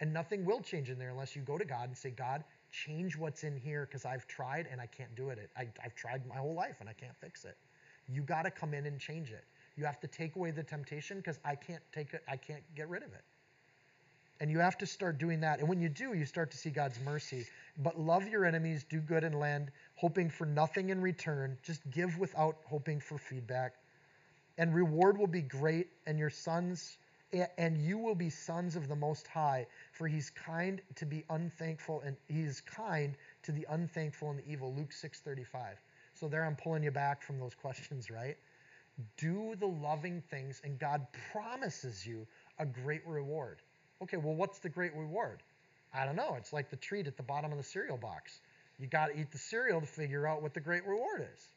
And 0.01 0.12
nothing 0.12 0.45
will 0.45 0.61
change 0.61 0.90
in 0.90 0.99
there 0.99 1.11
unless 1.11 1.34
you 1.34 1.42
go 1.42 1.59
to 1.59 1.64
God 1.64 1.88
and 1.88 1.97
say, 1.97 2.11
God, 2.11 2.45
change 2.75 3.16
what's 3.16 3.45
in 3.45 3.57
here 3.57 3.87
because 3.87 4.05
I've 4.05 4.27
tried 4.27 4.66
and 4.70 4.81
I 4.81 4.87
can't 4.87 5.14
do 5.14 5.31
it. 5.31 5.51
I, 5.57 5.68
have 5.79 5.95
tried 5.95 6.27
my 6.27 6.37
whole 6.37 6.55
life 6.55 6.77
and 6.81 6.89
I 6.89 6.93
can't 6.93 7.16
fix 7.20 7.45
it. 7.45 7.57
You 8.09 8.22
got 8.22 8.43
to 8.43 8.51
come 8.51 8.75
in 8.75 8.87
and 8.87 8.99
change 8.99 9.31
it. 9.31 9.45
You 9.77 9.85
have 9.85 10.01
to 10.01 10.07
take 10.07 10.37
away 10.37 10.51
the 10.51 10.62
temptation 10.62 11.18
because 11.18 11.39
I 11.45 11.55
can't 11.55 11.83
take 11.93 12.14
it. 12.14 12.22
I 12.29 12.37
can't 12.37 12.62
get 12.75 12.89
rid 12.89 13.03
of 13.03 13.12
it. 13.12 13.25
And 14.41 14.51
you 14.51 14.59
have 14.59 14.77
to 14.79 14.87
start 14.87 15.18
doing 15.18 15.41
that. 15.41 15.61
And 15.61 15.68
when 15.68 15.81
you 15.81 15.89
do, 15.89 16.12
you 16.12 16.25
start 16.25 16.51
to 16.51 16.57
see 16.57 16.70
God's 16.70 16.99
mercy. 17.01 17.47
But 17.79 17.99
love 17.99 18.29
your 18.29 18.45
enemies, 18.45 18.85
do 18.89 19.01
good 19.01 19.25
and 19.25 19.39
lend, 19.39 19.70
hoping 19.95 20.29
for 20.29 20.45
nothing 20.45 20.91
in 20.91 21.01
return. 21.01 21.57
Just 21.62 21.89
give 21.91 22.18
without 22.18 22.57
hoping 22.64 23.01
for 23.01 23.16
feedback. 23.16 23.75
And 24.59 24.75
reward 24.75 25.18
will 25.18 25.29
be 25.29 25.43
great, 25.43 25.89
and 26.07 26.18
your 26.18 26.31
sons 26.31 26.99
and 27.59 27.78
you 27.78 27.99
will 27.99 28.14
be 28.14 28.30
sons 28.30 28.76
of 28.76 28.89
the 28.89 28.97
Most 28.97 29.26
High, 29.26 29.66
for 29.93 30.07
he's 30.07 30.30
kind 30.30 30.80
to 30.97 31.07
be 31.07 31.24
unthankful, 31.30 32.03
and 32.03 32.16
he's 32.28 32.61
kind 32.61 33.16
to 33.43 33.53
the 33.53 33.66
unthankful 33.70 34.30
and 34.30 34.39
the 34.39 34.51
evil. 34.51 34.74
Luke 34.74 34.93
6:35. 34.93 35.76
So 36.14 36.28
there 36.28 36.45
I'm 36.45 36.57
pulling 36.57 36.82
you 36.82 36.91
back 36.91 37.22
from 37.22 37.39
those 37.39 37.55
questions, 37.55 38.11
right? 38.11 38.37
Do 39.16 39.57
the 39.57 39.66
loving 39.66 40.22
things, 40.30 40.61
and 40.62 40.78
God 40.78 41.07
promises 41.32 42.07
you 42.07 42.26
a 42.59 42.66
great 42.66 43.05
reward. 43.07 43.61
Okay, 44.03 44.16
well, 44.16 44.35
what's 44.35 44.61
the 44.61 44.68
great 44.68 44.95
reward? 44.95 45.43
I 45.93 46.05
don't 46.05 46.16
know. 46.16 46.35
It's 46.37 46.53
like 46.53 46.70
the 46.70 46.76
treat 46.76 47.07
at 47.07 47.16
the 47.16 47.22
bottom 47.22 47.51
of 47.51 47.59
the 47.59 47.64
cereal 47.64 47.97
box. 47.97 48.41
You 48.78 48.87
got 48.87 49.07
to 49.09 49.18
eat 49.18 49.30
the 49.30 49.39
cereal 49.39 49.80
to 49.80 49.87
figure 49.87 50.26
out 50.26 50.43
what 50.43 50.55
the 50.55 50.61
great 50.61 50.85
reward 50.87 51.26
is. 51.32 51.49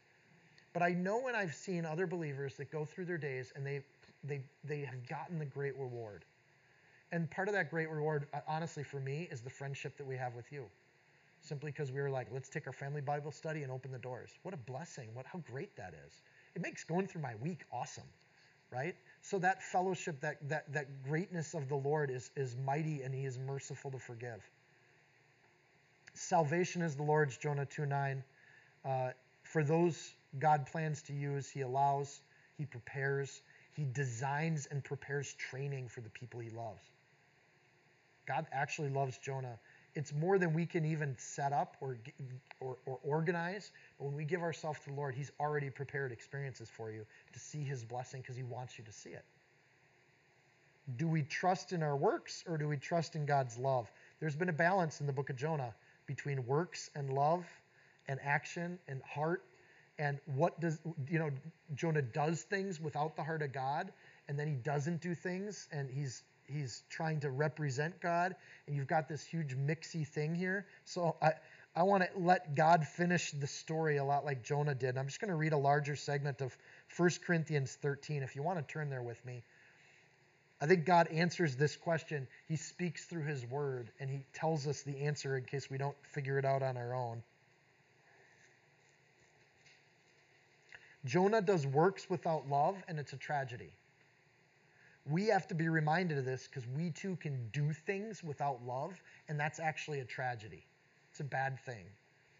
But 0.73 0.83
I 0.83 0.89
know 0.91 1.19
when 1.19 1.35
I've 1.35 1.55
seen 1.55 1.85
other 1.85 2.05
believers 2.05 2.55
that 2.57 2.71
go 2.71 2.85
through 2.85 3.05
their 3.05 3.17
days 3.17 3.51
and 3.55 3.65
they 3.65 3.81
they, 4.27 4.41
they 4.63 4.81
have 4.81 5.07
gotten 5.07 5.39
the 5.39 5.45
great 5.45 5.77
reward. 5.77 6.25
And 7.11 7.29
part 7.31 7.47
of 7.47 7.53
that 7.53 7.69
great 7.69 7.89
reward, 7.89 8.27
uh, 8.33 8.39
honestly, 8.47 8.83
for 8.83 8.99
me, 8.99 9.27
is 9.31 9.41
the 9.41 9.49
friendship 9.49 9.97
that 9.97 10.05
we 10.05 10.17
have 10.17 10.35
with 10.35 10.51
you. 10.51 10.65
Simply 11.41 11.71
because 11.71 11.91
we 11.91 12.01
were 12.01 12.09
like, 12.09 12.27
let's 12.31 12.49
take 12.49 12.67
our 12.67 12.73
family 12.73 13.01
Bible 13.01 13.31
study 13.31 13.63
and 13.63 13.71
open 13.71 13.91
the 13.91 13.99
doors. 13.99 14.31
What 14.43 14.53
a 14.53 14.57
blessing. 14.57 15.09
What 15.13 15.25
how 15.25 15.39
great 15.39 15.75
that 15.77 15.93
is. 16.07 16.21
It 16.55 16.61
makes 16.61 16.83
going 16.83 17.07
through 17.07 17.21
my 17.21 17.35
week 17.35 17.61
awesome. 17.71 18.03
Right? 18.71 18.95
So 19.21 19.39
that 19.39 19.63
fellowship, 19.63 20.19
that 20.19 20.37
that 20.49 20.73
that 20.73 21.03
greatness 21.03 21.53
of 21.53 21.69
the 21.69 21.75
Lord 21.75 22.11
is 22.11 22.31
is 22.35 22.57
mighty 22.65 23.01
and 23.01 23.13
he 23.13 23.25
is 23.25 23.39
merciful 23.39 23.91
to 23.91 23.97
forgive. 23.97 24.43
Salvation 26.13 26.81
is 26.81 26.95
the 26.95 27.03
Lord's, 27.03 27.37
Jonah 27.37 27.65
2 27.65 27.85
9. 27.85 28.23
Uh, 28.83 29.09
for 29.43 29.63
those 29.63 30.13
God 30.39 30.65
plans 30.65 31.01
to 31.03 31.13
use, 31.13 31.49
he 31.49 31.61
allows, 31.61 32.21
he 32.57 32.65
prepares, 32.65 33.41
he 33.77 33.85
designs 33.93 34.67
and 34.71 34.83
prepares 34.83 35.35
training 35.35 35.87
for 35.87 36.01
the 36.01 36.09
people 36.09 36.39
he 36.39 36.49
loves. 36.49 36.81
God 38.27 38.47
actually 38.51 38.89
loves 38.89 39.19
Jonah. 39.19 39.59
It's 39.93 40.11
more 40.13 40.39
than 40.39 40.51
we 40.51 40.65
can 40.65 40.83
even 40.83 41.15
set 41.19 41.53
up 41.53 41.77
or, 41.79 41.99
or, 42.59 42.77
or 42.87 42.97
organize. 43.03 43.71
But 43.99 44.05
when 44.05 44.15
we 44.15 44.25
give 44.25 44.41
ourselves 44.41 44.79
to 44.79 44.89
the 44.89 44.95
Lord, 44.95 45.13
He's 45.13 45.31
already 45.39 45.69
prepared 45.69 46.11
experiences 46.11 46.69
for 46.75 46.89
you 46.89 47.05
to 47.31 47.39
see 47.39 47.63
His 47.63 47.83
blessing 47.85 48.21
because 48.21 48.35
He 48.35 48.41
wants 48.41 48.79
you 48.79 48.83
to 48.83 48.91
see 48.91 49.11
it. 49.11 49.23
Do 50.95 51.07
we 51.07 51.21
trust 51.21 51.71
in 51.71 51.83
our 51.83 51.95
works 51.95 52.43
or 52.47 52.57
do 52.57 52.67
we 52.67 52.77
trust 52.77 53.15
in 53.15 53.27
God's 53.27 53.59
love? 53.59 53.91
There's 54.19 54.35
been 54.35 54.49
a 54.49 54.53
balance 54.53 55.01
in 55.01 55.05
the 55.05 55.13
book 55.13 55.29
of 55.29 55.35
Jonah 55.35 55.73
between 56.07 56.43
works 56.47 56.89
and 56.95 57.13
love 57.13 57.45
and 58.07 58.19
action 58.23 58.79
and 58.87 59.03
heart 59.03 59.43
and 59.99 60.19
what 60.25 60.59
does 60.59 60.79
you 61.09 61.19
know 61.19 61.29
jonah 61.75 62.01
does 62.01 62.43
things 62.43 62.79
without 62.79 63.15
the 63.15 63.23
heart 63.23 63.41
of 63.41 63.51
god 63.51 63.91
and 64.27 64.37
then 64.37 64.47
he 64.47 64.55
doesn't 64.55 65.01
do 65.01 65.15
things 65.15 65.67
and 65.71 65.89
he's 65.89 66.23
he's 66.45 66.83
trying 66.89 67.19
to 67.19 67.29
represent 67.29 67.99
god 68.01 68.35
and 68.67 68.75
you've 68.75 68.87
got 68.87 69.07
this 69.07 69.23
huge 69.23 69.55
mixy 69.55 70.07
thing 70.07 70.35
here 70.35 70.65
so 70.85 71.15
i 71.21 71.31
i 71.75 71.83
want 71.83 72.03
to 72.03 72.09
let 72.19 72.55
god 72.55 72.85
finish 72.85 73.31
the 73.31 73.47
story 73.47 73.97
a 73.97 74.03
lot 74.03 74.23
like 74.23 74.43
jonah 74.43 74.75
did 74.75 74.97
i'm 74.97 75.07
just 75.07 75.19
going 75.19 75.29
to 75.31 75.35
read 75.35 75.53
a 75.53 75.57
larger 75.57 75.95
segment 75.95 76.41
of 76.41 76.55
1 76.95 77.09
corinthians 77.25 77.77
13 77.81 78.23
if 78.23 78.35
you 78.35 78.43
want 78.43 78.57
to 78.57 78.73
turn 78.73 78.89
there 78.89 79.03
with 79.03 79.23
me 79.25 79.43
I 80.59 80.65
think 80.65 80.85
God 80.85 81.07
answers 81.09 81.55
this 81.55 81.75
question. 81.75 82.27
He 82.47 82.55
speaks 82.55 83.05
through 83.05 83.25
His 83.25 83.45
Word 83.45 83.91
and 83.99 84.09
He 84.09 84.25
tells 84.33 84.65
us 84.65 84.81
the 84.81 85.01
answer 85.01 85.37
in 85.37 85.43
case 85.43 85.69
we 85.69 85.77
don't 85.77 85.95
figure 86.01 86.39
it 86.39 86.45
out 86.45 86.63
on 86.63 86.77
our 86.77 86.95
own. 86.95 87.21
Jonah 91.05 91.41
does 91.41 91.65
works 91.65 92.09
without 92.09 92.49
love, 92.49 92.75
and 92.87 92.99
it's 92.99 93.13
a 93.13 93.17
tragedy. 93.17 93.71
We 95.09 95.27
have 95.27 95.47
to 95.47 95.55
be 95.55 95.69
reminded 95.69 96.17
of 96.17 96.25
this 96.25 96.47
because 96.47 96.67
we 96.75 96.91
too 96.91 97.15
can 97.17 97.49
do 97.51 97.71
things 97.71 98.23
without 98.23 98.65
love, 98.65 99.01
and 99.29 99.39
that's 99.39 99.59
actually 99.59 99.99
a 99.99 100.05
tragedy. 100.05 100.65
It's 101.11 101.21
a 101.21 101.23
bad 101.23 101.59
thing. 101.61 101.85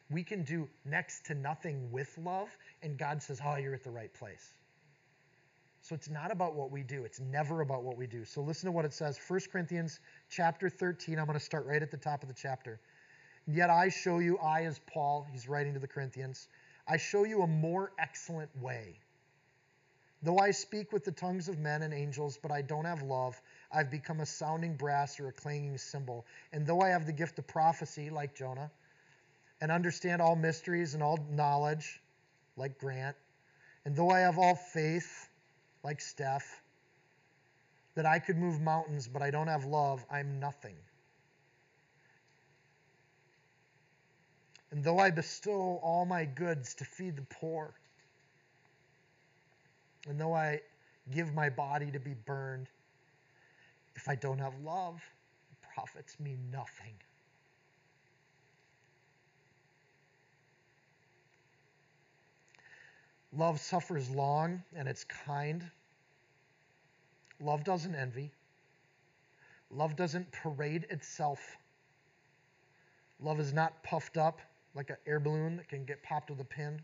We 0.10 0.24
can 0.24 0.44
do 0.44 0.68
next 0.86 1.26
to 1.28 1.36
nothing 1.36 1.92
with 1.92 2.18
love, 2.18 2.50
and 2.82 2.98
God 2.98 3.22
says, 3.22 3.40
Oh, 3.44 3.56
you're 3.56 3.74
at 3.74 3.84
the 3.84 3.92
right 3.92 4.14
place. 4.14 4.54
So 5.82 5.96
it's 5.96 6.10
not 6.10 6.32
about 6.32 6.54
what 6.54 6.70
we 6.70 6.84
do. 6.84 7.06
It's 7.06 7.22
never 7.22 7.62
about 7.62 7.84
what 7.84 7.96
we 7.96 8.08
do. 8.08 8.26
So 8.26 8.42
listen 8.42 8.66
to 8.66 8.72
what 8.74 8.84
it 8.84 8.94
says. 8.94 9.18
1 9.26 9.40
Corinthians 9.50 10.02
chapter 10.30 10.70
13. 10.70 11.18
I'm 11.18 11.26
going 11.26 11.40
to 11.40 11.44
start 11.44 11.66
right 11.66 11.82
at 11.82 11.92
the 11.92 11.98
top 11.98 12.24
of 12.24 12.28
the 12.28 12.36
chapter. 12.36 12.82
Yet 13.48 13.70
I 13.70 13.88
show 13.88 14.20
you, 14.20 14.38
I 14.40 14.66
as 14.66 14.82
Paul, 14.92 15.26
he's 15.32 15.48
writing 15.48 15.74
to 15.76 15.80
the 15.80 15.88
Corinthians, 15.88 16.50
I 16.88 16.98
show 16.98 17.26
you 17.26 17.42
a 17.42 17.48
more 17.48 17.92
excellent 18.00 18.50
way. 18.62 19.00
Though 20.24 20.40
I 20.40 20.52
speak 20.52 20.92
with 20.92 21.04
the 21.04 21.12
tongues 21.12 21.48
of 21.48 21.60
men 21.60 21.84
and 21.84 21.94
angels, 21.94 22.40
but 22.42 22.52
I 22.52 22.62
don't 22.62 22.86
have 22.86 23.04
love, 23.04 23.40
I've 23.72 23.92
become 23.92 24.20
a 24.22 24.26
sounding 24.26 24.76
brass 24.76 25.20
or 25.20 25.28
a 25.28 25.32
clanging 25.32 25.78
cymbal. 25.78 26.26
And 26.52 26.66
though 26.66 26.82
I 26.82 26.90
have 26.90 27.06
the 27.06 27.14
gift 27.14 27.38
of 27.38 27.46
prophecy, 27.46 28.10
like 28.10 28.34
Jonah, 28.34 28.72
and 29.62 29.72
understand 29.72 30.22
all 30.22 30.36
mysteries 30.36 30.94
and 30.94 31.04
all 31.04 31.20
knowledge, 31.30 32.02
like 32.56 32.80
Grant, 32.80 33.16
and 33.86 33.96
though 33.96 34.10
I 34.10 34.20
have 34.20 34.40
all 34.40 34.56
faith, 34.56 35.30
like 35.84 36.02
Steph, 36.02 36.62
that 37.96 38.06
I 38.06 38.20
could 38.20 38.38
move 38.38 38.60
mountains, 38.60 39.08
but 39.08 39.22
I 39.22 39.32
don't 39.32 39.48
have 39.48 39.66
love, 39.66 40.06
I'm 40.12 40.40
nothing. 40.40 40.76
And 44.72 44.84
though 44.84 45.00
I 45.00 45.12
bestow 45.12 45.80
all 45.82 46.06
my 46.06 46.26
goods 46.26 46.76
to 46.76 46.86
feed 46.86 47.16
the 47.16 47.26
poor, 47.30 47.74
and 50.08 50.20
though 50.20 50.34
I 50.34 50.62
give 51.12 51.34
my 51.34 51.50
body 51.50 51.92
to 51.92 52.00
be 52.00 52.14
burned, 52.26 52.68
if 53.96 54.10
I 54.10 54.16
don't 54.16 54.40
have 54.40 54.54
love, 54.64 55.02
it 55.52 55.68
profits 55.74 56.20
me 56.20 56.38
nothing. 56.52 56.94
Love 63.34 63.60
suffers 63.60 64.10
long 64.10 64.64
and 64.76 64.88
it's 64.88 65.04
kind. 65.04 65.64
Love 67.40 67.64
doesn't 67.64 67.96
envy. 67.96 68.32
Love 69.70 69.96
doesn't 69.96 70.32
parade 70.32 70.86
itself. 70.90 71.58
Love 73.20 73.40
is 73.40 73.54
not 73.54 73.84
puffed 73.84 74.18
up 74.18 74.40
like 74.78 74.92
an 74.92 74.98
air 75.08 75.20
balloon 75.20 75.58
that 75.58 75.68
can 75.68 75.84
get 75.86 76.04
popped 76.04 76.30
with 76.30 76.40
a 76.40 76.46
pin. 76.46 76.80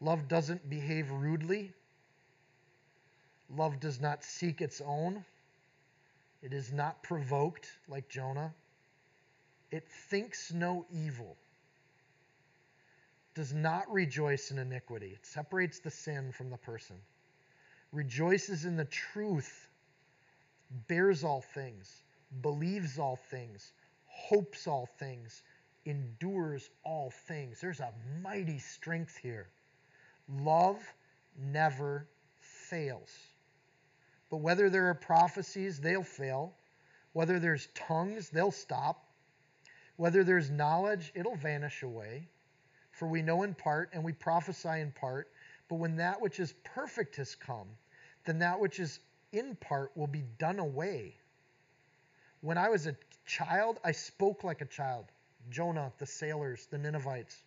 Love 0.00 0.28
doesn't 0.28 0.70
behave 0.70 1.10
rudely. 1.10 1.72
Love 3.54 3.80
does 3.80 4.00
not 4.00 4.22
seek 4.22 4.60
its 4.60 4.80
own. 4.80 5.24
It 6.42 6.52
is 6.52 6.72
not 6.72 7.02
provoked 7.02 7.66
like 7.88 8.08
Jonah. 8.08 8.54
It 9.72 9.84
thinks 10.08 10.52
no 10.52 10.86
evil. 10.92 11.36
Does 13.34 13.52
not 13.52 13.90
rejoice 13.92 14.52
in 14.52 14.58
iniquity. 14.58 15.08
It 15.08 15.26
separates 15.26 15.80
the 15.80 15.90
sin 15.90 16.30
from 16.32 16.50
the 16.50 16.56
person. 16.56 16.96
Rejoices 17.92 18.64
in 18.64 18.76
the 18.76 18.84
truth. 18.84 19.68
Bears 20.86 21.24
all 21.24 21.42
things. 21.52 22.02
Believes 22.42 22.96
all 22.98 23.16
things. 23.16 23.72
Hopes 24.06 24.68
all 24.68 24.88
things. 24.98 25.42
Endures 25.84 26.68
all 26.84 27.10
things. 27.28 27.60
There's 27.60 27.80
a 27.80 27.92
mighty 28.22 28.58
strength 28.58 29.16
here. 29.16 29.48
Love 30.28 30.78
never 31.38 32.06
fails. 32.40 33.10
But 34.30 34.38
whether 34.38 34.70
there 34.70 34.88
are 34.88 34.94
prophecies, 34.94 35.80
they'll 35.80 36.02
fail. 36.02 36.54
Whether 37.12 37.38
there's 37.38 37.66
tongues, 37.74 38.30
they'll 38.30 38.52
stop. 38.52 39.04
Whether 39.96 40.22
there's 40.22 40.50
knowledge, 40.50 41.12
it'll 41.14 41.36
vanish 41.36 41.82
away. 41.82 42.28
For 42.92 43.08
we 43.08 43.22
know 43.22 43.42
in 43.42 43.54
part 43.54 43.90
and 43.92 44.04
we 44.04 44.12
prophesy 44.12 44.80
in 44.80 44.92
part. 44.92 45.28
But 45.68 45.76
when 45.76 45.96
that 45.96 46.20
which 46.20 46.40
is 46.40 46.54
perfect 46.64 47.16
has 47.16 47.34
come, 47.34 47.68
then 48.24 48.38
that 48.40 48.60
which 48.60 48.78
is 48.78 49.00
in 49.32 49.56
part 49.56 49.96
will 49.96 50.06
be 50.06 50.24
done 50.38 50.58
away. 50.58 51.14
When 52.40 52.58
I 52.58 52.68
was 52.68 52.86
a 52.86 52.96
child, 53.26 53.78
I 53.84 53.92
spoke 53.92 54.44
like 54.44 54.60
a 54.60 54.66
child. 54.66 55.06
Jonah, 55.48 55.92
the 55.98 56.06
sailors, 56.06 56.66
the 56.70 56.78
Ninevites. 56.78 57.42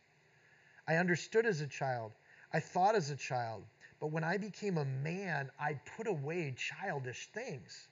I 0.87 0.95
understood 0.95 1.45
as 1.45 1.61
a 1.61 1.67
child. 1.67 2.11
I 2.51 2.59
thought 2.59 2.95
as 2.95 3.09
a 3.09 3.15
child. 3.15 3.63
But 3.99 4.11
when 4.11 4.23
I 4.23 4.37
became 4.37 4.77
a 4.77 4.85
man, 4.85 5.49
I 5.59 5.75
put 5.95 6.07
away 6.07 6.53
childish 6.57 7.29
things. 7.33 7.87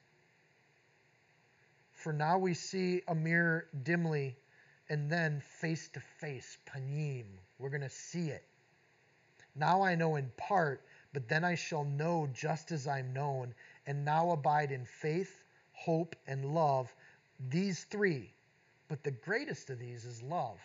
For 1.93 2.11
now 2.11 2.37
we 2.37 2.53
see 2.53 3.01
a 3.07 3.15
mirror 3.15 3.67
dimly, 3.83 4.35
and 4.89 5.09
then 5.09 5.39
face 5.39 5.87
to 5.89 5.99
face, 5.99 6.57
panim. 6.65 7.25
We're 7.59 7.69
going 7.69 7.81
to 7.81 7.89
see 7.89 8.29
it. 8.29 8.43
Now 9.55 9.83
I 9.83 9.95
know 9.95 10.15
in 10.15 10.31
part, 10.35 10.83
but 11.13 11.27
then 11.27 11.43
I 11.43 11.55
shall 11.55 11.83
know 11.83 12.27
just 12.33 12.71
as 12.71 12.87
I'm 12.87 13.13
known, 13.13 13.53
and 13.85 14.03
now 14.03 14.31
abide 14.31 14.71
in 14.71 14.85
faith, 14.85 15.43
hope, 15.73 16.15
and 16.27 16.53
love. 16.53 16.93
These 17.39 17.83
three. 17.85 18.33
But 18.91 19.05
the 19.05 19.11
greatest 19.11 19.69
of 19.69 19.79
these 19.79 20.03
is 20.03 20.21
love. 20.21 20.59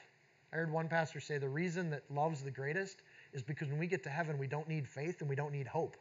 I 0.52 0.56
heard 0.56 0.72
one 0.72 0.88
pastor 0.88 1.20
say 1.20 1.38
the 1.38 1.48
reason 1.48 1.90
that 1.90 2.02
love's 2.10 2.42
the 2.42 2.50
greatest 2.50 2.96
is 3.32 3.44
because 3.44 3.68
when 3.68 3.78
we 3.78 3.86
get 3.86 4.02
to 4.02 4.10
heaven, 4.10 4.36
we 4.36 4.48
don't 4.48 4.68
need 4.68 4.88
faith 4.88 5.20
and 5.20 5.30
we 5.30 5.36
don't 5.36 5.52
need 5.52 5.68
hope. 5.68 5.96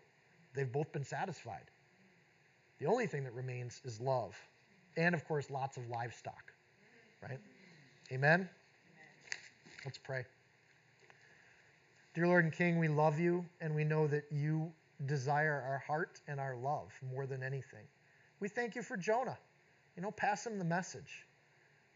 They've 0.55 0.71
both 0.71 0.91
been 0.91 1.03
satisfied. 1.03 1.69
The 2.79 2.87
only 2.87 3.05
thing 3.05 3.25
that 3.25 3.35
remains 3.35 3.79
is 3.85 4.01
love. 4.01 4.35
And 4.97 5.13
of 5.13 5.23
course, 5.27 5.51
lots 5.51 5.77
of 5.77 5.87
livestock. 5.87 6.51
Right? 7.21 7.37
Amen? 8.11 8.49
Let's 9.85 9.99
pray. 9.99 10.25
Dear 12.15 12.25
Lord 12.25 12.45
and 12.45 12.53
King, 12.53 12.79
we 12.79 12.87
love 12.87 13.19
you 13.19 13.45
and 13.61 13.75
we 13.75 13.83
know 13.83 14.07
that 14.07 14.23
you 14.31 14.71
desire 15.05 15.63
our 15.63 15.83
heart 15.85 16.21
and 16.27 16.39
our 16.39 16.55
love 16.55 16.91
more 17.13 17.27
than 17.27 17.43
anything. 17.43 17.85
We 18.39 18.47
thank 18.47 18.73
you 18.73 18.81
for 18.81 18.97
Jonah. 18.97 19.37
You 19.95 20.01
know, 20.01 20.09
pass 20.09 20.47
him 20.47 20.57
the 20.57 20.65
message. 20.65 21.27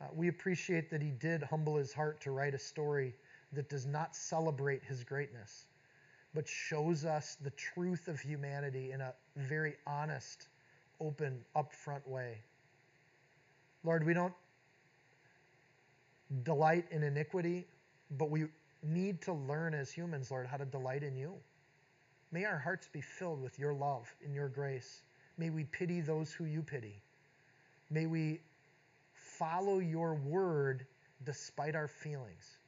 Uh, 0.01 0.05
we 0.13 0.27
appreciate 0.29 0.89
that 0.91 1.01
he 1.01 1.11
did 1.11 1.43
humble 1.43 1.75
his 1.75 1.93
heart 1.93 2.21
to 2.21 2.31
write 2.31 2.53
a 2.53 2.59
story 2.59 3.13
that 3.53 3.69
does 3.69 3.85
not 3.85 4.15
celebrate 4.15 4.83
his 4.83 5.03
greatness, 5.03 5.65
but 6.33 6.47
shows 6.47 7.03
us 7.03 7.35
the 7.41 7.49
truth 7.51 8.07
of 8.07 8.19
humanity 8.19 8.91
in 8.91 9.01
a 9.01 9.13
very 9.35 9.75
honest, 9.85 10.47
open, 11.01 11.43
upfront 11.55 12.07
way. 12.07 12.37
Lord, 13.83 14.05
we 14.05 14.13
don't 14.13 14.33
delight 16.43 16.85
in 16.91 17.03
iniquity, 17.03 17.65
but 18.11 18.29
we 18.29 18.45
need 18.83 19.21
to 19.23 19.33
learn 19.33 19.73
as 19.73 19.91
humans, 19.91 20.31
Lord, 20.31 20.47
how 20.47 20.57
to 20.57 20.65
delight 20.65 21.03
in 21.03 21.15
you. 21.15 21.33
May 22.31 22.45
our 22.45 22.59
hearts 22.59 22.87
be 22.87 23.01
filled 23.01 23.41
with 23.41 23.57
your 23.57 23.73
love 23.73 24.13
and 24.23 24.35
your 24.35 24.49
grace. 24.49 25.01
May 25.37 25.49
we 25.49 25.63
pity 25.63 26.01
those 26.01 26.31
who 26.31 26.45
you 26.45 26.61
pity. 26.61 27.01
May 27.89 28.05
we 28.05 28.41
follow 29.39 29.79
your 29.79 30.15
word 30.15 30.85
despite 31.23 31.75
our 31.75 31.87
feelings. 31.87 32.59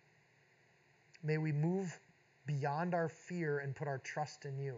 May 1.22 1.38
we 1.38 1.52
move 1.52 2.00
beyond 2.48 2.96
our 2.96 3.10
fear 3.10 3.60
and 3.60 3.76
put 3.76 3.88
our 3.88 4.00
trust 4.00 4.46
in 4.46 4.58
you. 4.58 4.78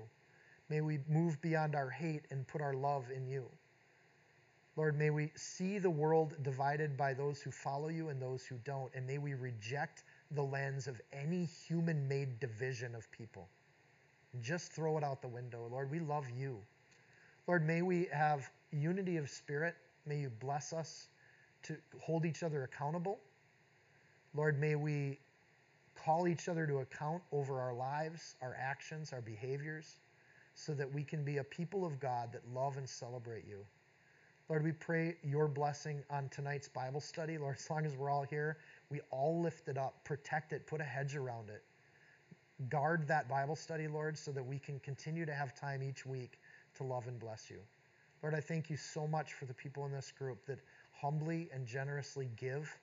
May 0.70 0.82
we 0.82 1.00
move 1.08 1.42
beyond 1.42 1.76
our 1.76 1.90
hate 1.90 2.26
and 2.32 2.48
put 2.48 2.62
our 2.62 2.74
love 2.74 3.06
in 3.16 3.28
you. 3.28 3.46
Lord, 4.76 4.98
may 4.98 5.12
we 5.12 5.32
see 5.36 5.78
the 5.78 5.90
world 5.90 6.36
divided 6.42 6.98
by 6.98 7.14
those 7.14 7.42
who 7.42 7.52
follow 7.52 7.90
you 7.90 8.10
and 8.10 8.20
those 8.20 8.44
who 8.44 8.56
don't, 8.66 8.92
and 8.96 9.06
may 9.06 9.20
we 9.20 9.36
reject 9.36 10.04
the 10.32 10.42
lens 10.42 10.88
of 10.88 11.00
any 11.12 11.46
human 11.46 12.08
made 12.08 12.40
division 12.40 12.96
of 12.96 13.10
people. 13.12 13.48
Just 14.42 14.72
throw 14.72 14.98
it 14.98 15.04
out 15.04 15.22
the 15.22 15.28
window. 15.28 15.68
Lord, 15.70 15.92
we 15.92 16.00
love 16.00 16.26
you. 16.36 16.58
Lord, 17.46 17.68
may 17.68 17.84
we 17.84 18.08
have 18.12 18.50
unity 18.72 19.18
of 19.18 19.30
spirit. 19.30 19.76
May 20.08 20.18
you 20.18 20.32
bless 20.40 20.74
us 20.74 21.08
to 21.64 21.76
hold 22.00 22.26
each 22.26 22.44
other 22.44 22.64
accountable. 22.64 23.20
Lord, 24.34 24.60
may 24.60 24.76
we 24.76 25.20
call 25.96 26.28
each 26.28 26.50
other 26.50 26.66
to 26.68 26.80
account 26.80 27.22
over 27.32 27.60
our 27.60 27.74
lives, 27.74 28.36
our 28.42 28.56
actions, 28.60 29.14
our 29.14 29.22
behaviors, 29.22 29.98
so 30.56 30.74
that 30.74 30.92
we 30.92 31.04
can 31.04 31.24
be 31.24 31.38
a 31.38 31.44
people 31.44 31.86
of 31.86 32.00
God 32.00 32.32
that 32.34 32.42
love 32.54 32.78
and 32.78 32.88
celebrate 32.88 33.46
you. 33.48 33.66
Lord, 34.50 34.64
we 34.64 34.72
pray 34.72 35.16
your 35.24 35.48
blessing 35.48 36.04
on 36.10 36.30
tonight's 36.30 36.68
Bible 36.68 37.00
study. 37.00 37.38
Lord, 37.38 37.56
as 37.58 37.70
long 37.70 37.86
as 37.86 37.96
we're 37.96 38.10
all 38.10 38.24
here, 38.24 38.58
we 38.90 39.00
all 39.10 39.42
lift 39.42 39.70
it 39.70 39.78
up, 39.78 40.04
protect 40.04 40.52
it, 40.52 40.68
put 40.68 40.82
a 40.82 40.84
hedge 40.84 41.16
around 41.16 41.50
it. 41.50 41.64
Guard 42.70 43.08
that 43.08 43.30
Bible 43.30 43.56
study, 43.56 43.88
Lord, 43.88 44.18
so 44.18 44.32
that 44.32 44.46
we 44.46 44.60
can 44.60 44.80
continue 44.80 45.26
to 45.26 45.34
have 45.34 45.56
time 45.56 45.82
each 45.82 46.06
week 46.06 46.40
to 46.76 46.84
love 46.84 47.08
and 47.08 47.20
bless 47.20 47.50
you. 47.50 47.60
Lord, 48.22 48.36
I 48.36 48.40
thank 48.40 48.70
you 48.70 48.78
so 48.78 49.08
much 49.08 49.34
for 49.34 49.46
the 49.46 49.54
people 49.54 49.86
in 49.86 49.92
this 49.92 50.12
group 50.12 50.46
that 50.46 50.60
humbly 50.94 51.50
and 51.54 51.66
generously 51.66 52.30
give 52.38 52.74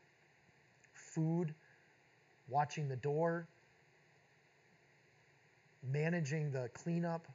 food, 0.92 1.54
watching 2.48 2.88
the 2.88 2.96
door, 2.96 3.46
managing 5.82 6.50
the 6.52 6.68
cleanup, 6.74 7.26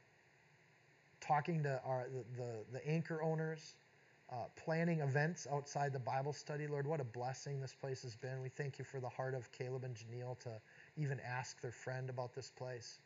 talking 1.20 1.62
to 1.62 1.80
our, 1.84 2.06
the, 2.12 2.42
the, 2.42 2.78
the 2.78 2.88
anchor 2.88 3.22
owners, 3.22 3.74
uh, 4.32 4.36
planning 4.56 5.00
events 5.00 5.46
outside 5.52 5.92
the 5.92 5.98
Bible 5.98 6.32
study. 6.32 6.66
Lord, 6.66 6.86
what 6.86 7.00
a 7.00 7.04
blessing 7.04 7.60
this 7.60 7.74
place 7.74 8.02
has 8.02 8.16
been. 8.16 8.42
We 8.42 8.48
thank 8.48 8.78
you 8.78 8.84
for 8.84 9.00
the 9.00 9.08
heart 9.08 9.34
of 9.34 9.50
Caleb 9.52 9.84
and 9.84 9.94
Janelle 9.94 10.38
to 10.40 10.50
even 10.96 11.20
ask 11.20 11.60
their 11.60 11.72
friend 11.72 12.10
about 12.10 12.34
this 12.34 12.50
place. 12.50 12.98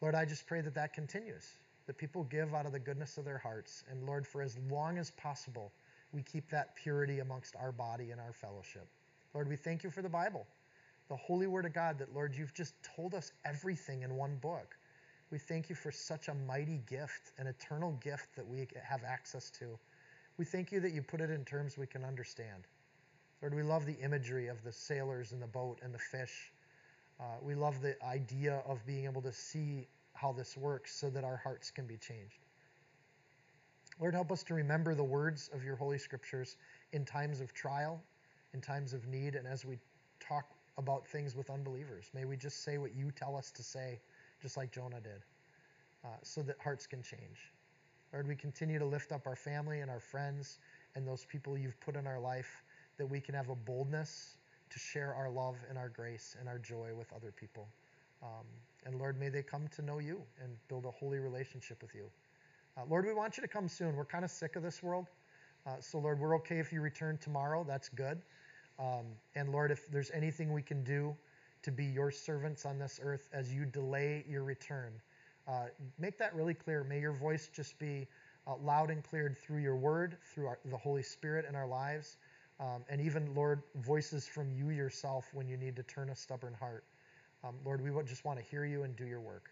Lord, 0.00 0.14
I 0.14 0.24
just 0.24 0.46
pray 0.46 0.60
that 0.62 0.74
that 0.74 0.94
continues, 0.94 1.46
that 1.86 1.96
people 1.96 2.24
give 2.24 2.54
out 2.54 2.66
of 2.66 2.72
the 2.72 2.78
goodness 2.78 3.18
of 3.18 3.24
their 3.24 3.38
hearts. 3.38 3.84
And 3.90 4.04
Lord, 4.04 4.26
for 4.26 4.42
as 4.42 4.56
long 4.70 4.98
as 4.98 5.10
possible, 5.12 5.70
we 6.12 6.22
keep 6.22 6.50
that 6.50 6.74
purity 6.76 7.20
amongst 7.20 7.56
our 7.56 7.72
body 7.72 8.10
and 8.10 8.20
our 8.20 8.32
fellowship. 8.32 8.86
Lord, 9.34 9.48
we 9.48 9.56
thank 9.56 9.82
you 9.82 9.90
for 9.90 10.02
the 10.02 10.08
Bible, 10.08 10.46
the 11.08 11.16
holy 11.16 11.46
word 11.46 11.64
of 11.64 11.72
God 11.72 11.98
that, 11.98 12.14
Lord, 12.14 12.34
you've 12.36 12.54
just 12.54 12.74
told 12.82 13.14
us 13.14 13.32
everything 13.44 14.02
in 14.02 14.14
one 14.14 14.36
book. 14.36 14.76
We 15.30 15.38
thank 15.38 15.70
you 15.70 15.74
for 15.74 15.90
such 15.90 16.28
a 16.28 16.34
mighty 16.34 16.82
gift, 16.86 17.32
an 17.38 17.46
eternal 17.46 17.92
gift 18.02 18.36
that 18.36 18.46
we 18.46 18.68
have 18.82 19.02
access 19.04 19.50
to. 19.52 19.78
We 20.36 20.44
thank 20.44 20.70
you 20.70 20.80
that 20.80 20.92
you 20.92 21.02
put 21.02 21.20
it 21.22 21.30
in 21.30 21.44
terms 21.44 21.78
we 21.78 21.86
can 21.86 22.04
understand. 22.04 22.64
Lord, 23.40 23.54
we 23.54 23.62
love 23.62 23.86
the 23.86 23.98
imagery 23.98 24.48
of 24.48 24.62
the 24.62 24.72
sailors 24.72 25.32
and 25.32 25.40
the 25.40 25.46
boat 25.46 25.80
and 25.82 25.94
the 25.94 25.98
fish. 25.98 26.52
Uh, 27.18 27.24
we 27.40 27.54
love 27.54 27.80
the 27.80 27.96
idea 28.04 28.62
of 28.66 28.84
being 28.86 29.04
able 29.04 29.22
to 29.22 29.32
see 29.32 29.88
how 30.12 30.32
this 30.32 30.56
works 30.56 30.94
so 30.94 31.08
that 31.10 31.24
our 31.24 31.38
hearts 31.38 31.70
can 31.70 31.86
be 31.86 31.96
changed. 31.96 32.41
Lord, 34.00 34.14
help 34.14 34.32
us 34.32 34.42
to 34.44 34.54
remember 34.54 34.94
the 34.94 35.04
words 35.04 35.50
of 35.52 35.64
your 35.64 35.76
Holy 35.76 35.98
Scriptures 35.98 36.56
in 36.92 37.04
times 37.04 37.40
of 37.40 37.52
trial, 37.52 38.02
in 38.54 38.60
times 38.60 38.92
of 38.92 39.06
need, 39.06 39.34
and 39.34 39.46
as 39.46 39.64
we 39.64 39.78
talk 40.20 40.46
about 40.78 41.06
things 41.06 41.36
with 41.36 41.50
unbelievers. 41.50 42.10
May 42.14 42.24
we 42.24 42.36
just 42.36 42.64
say 42.64 42.78
what 42.78 42.94
you 42.94 43.10
tell 43.10 43.36
us 43.36 43.50
to 43.52 43.62
say, 43.62 44.00
just 44.40 44.56
like 44.56 44.72
Jonah 44.72 45.00
did, 45.00 45.22
uh, 46.04 46.08
so 46.22 46.42
that 46.42 46.56
hearts 46.62 46.86
can 46.86 47.02
change. 47.02 47.52
Lord, 48.12 48.28
we 48.28 48.34
continue 48.34 48.78
to 48.78 48.84
lift 48.84 49.12
up 49.12 49.26
our 49.26 49.36
family 49.36 49.80
and 49.80 49.90
our 49.90 50.00
friends 50.00 50.58
and 50.94 51.06
those 51.06 51.24
people 51.24 51.56
you've 51.56 51.78
put 51.80 51.96
in 51.96 52.06
our 52.06 52.20
life 52.20 52.62
that 52.98 53.06
we 53.06 53.20
can 53.20 53.34
have 53.34 53.48
a 53.48 53.54
boldness 53.54 54.36
to 54.70 54.78
share 54.78 55.14
our 55.14 55.30
love 55.30 55.56
and 55.68 55.78
our 55.78 55.88
grace 55.88 56.36
and 56.38 56.48
our 56.48 56.58
joy 56.58 56.90
with 56.96 57.12
other 57.12 57.32
people. 57.32 57.68
Um, 58.22 58.46
and 58.84 58.98
Lord, 58.98 59.18
may 59.18 59.28
they 59.28 59.42
come 59.42 59.68
to 59.76 59.82
know 59.82 59.98
you 59.98 60.22
and 60.42 60.52
build 60.68 60.84
a 60.84 60.90
holy 60.90 61.18
relationship 61.18 61.82
with 61.82 61.94
you. 61.94 62.04
Uh, 62.76 62.82
Lord, 62.88 63.04
we 63.04 63.12
want 63.12 63.36
you 63.36 63.42
to 63.42 63.48
come 63.48 63.68
soon. 63.68 63.96
We're 63.96 64.06
kind 64.06 64.24
of 64.24 64.30
sick 64.30 64.56
of 64.56 64.62
this 64.62 64.82
world. 64.82 65.08
Uh, 65.66 65.76
so, 65.80 65.98
Lord, 65.98 66.18
we're 66.18 66.34
okay 66.36 66.58
if 66.58 66.72
you 66.72 66.80
return 66.80 67.18
tomorrow. 67.18 67.64
That's 67.68 67.90
good. 67.90 68.22
Um, 68.78 69.04
and 69.34 69.52
Lord, 69.52 69.70
if 69.70 69.90
there's 69.90 70.10
anything 70.12 70.52
we 70.52 70.62
can 70.62 70.82
do 70.82 71.14
to 71.64 71.70
be 71.70 71.84
your 71.84 72.10
servants 72.10 72.64
on 72.64 72.78
this 72.78 72.98
earth 73.02 73.28
as 73.32 73.52
you 73.52 73.66
delay 73.66 74.24
your 74.26 74.42
return, 74.42 74.92
uh, 75.46 75.66
make 75.98 76.16
that 76.18 76.34
really 76.34 76.54
clear. 76.54 76.82
May 76.82 76.98
your 76.98 77.12
voice 77.12 77.50
just 77.54 77.78
be 77.78 78.06
uh, 78.46 78.54
loud 78.56 78.90
and 78.90 79.04
clear 79.04 79.36
through 79.38 79.60
your 79.60 79.76
word, 79.76 80.16
through 80.32 80.46
our, 80.46 80.58
the 80.64 80.76
Holy 80.76 81.02
Spirit 81.02 81.44
in 81.46 81.54
our 81.54 81.66
lives, 81.66 82.16
um, 82.58 82.84
and 82.88 83.00
even, 83.00 83.34
Lord, 83.34 83.62
voices 83.76 84.26
from 84.26 84.50
you 84.50 84.70
yourself 84.70 85.28
when 85.34 85.46
you 85.46 85.58
need 85.58 85.76
to 85.76 85.82
turn 85.82 86.08
a 86.08 86.16
stubborn 86.16 86.54
heart. 86.54 86.84
Um, 87.44 87.56
Lord, 87.64 87.82
we 87.82 87.90
just 88.04 88.24
want 88.24 88.38
to 88.38 88.44
hear 88.44 88.64
you 88.64 88.84
and 88.84 88.96
do 88.96 89.04
your 89.04 89.20
work. 89.20 89.51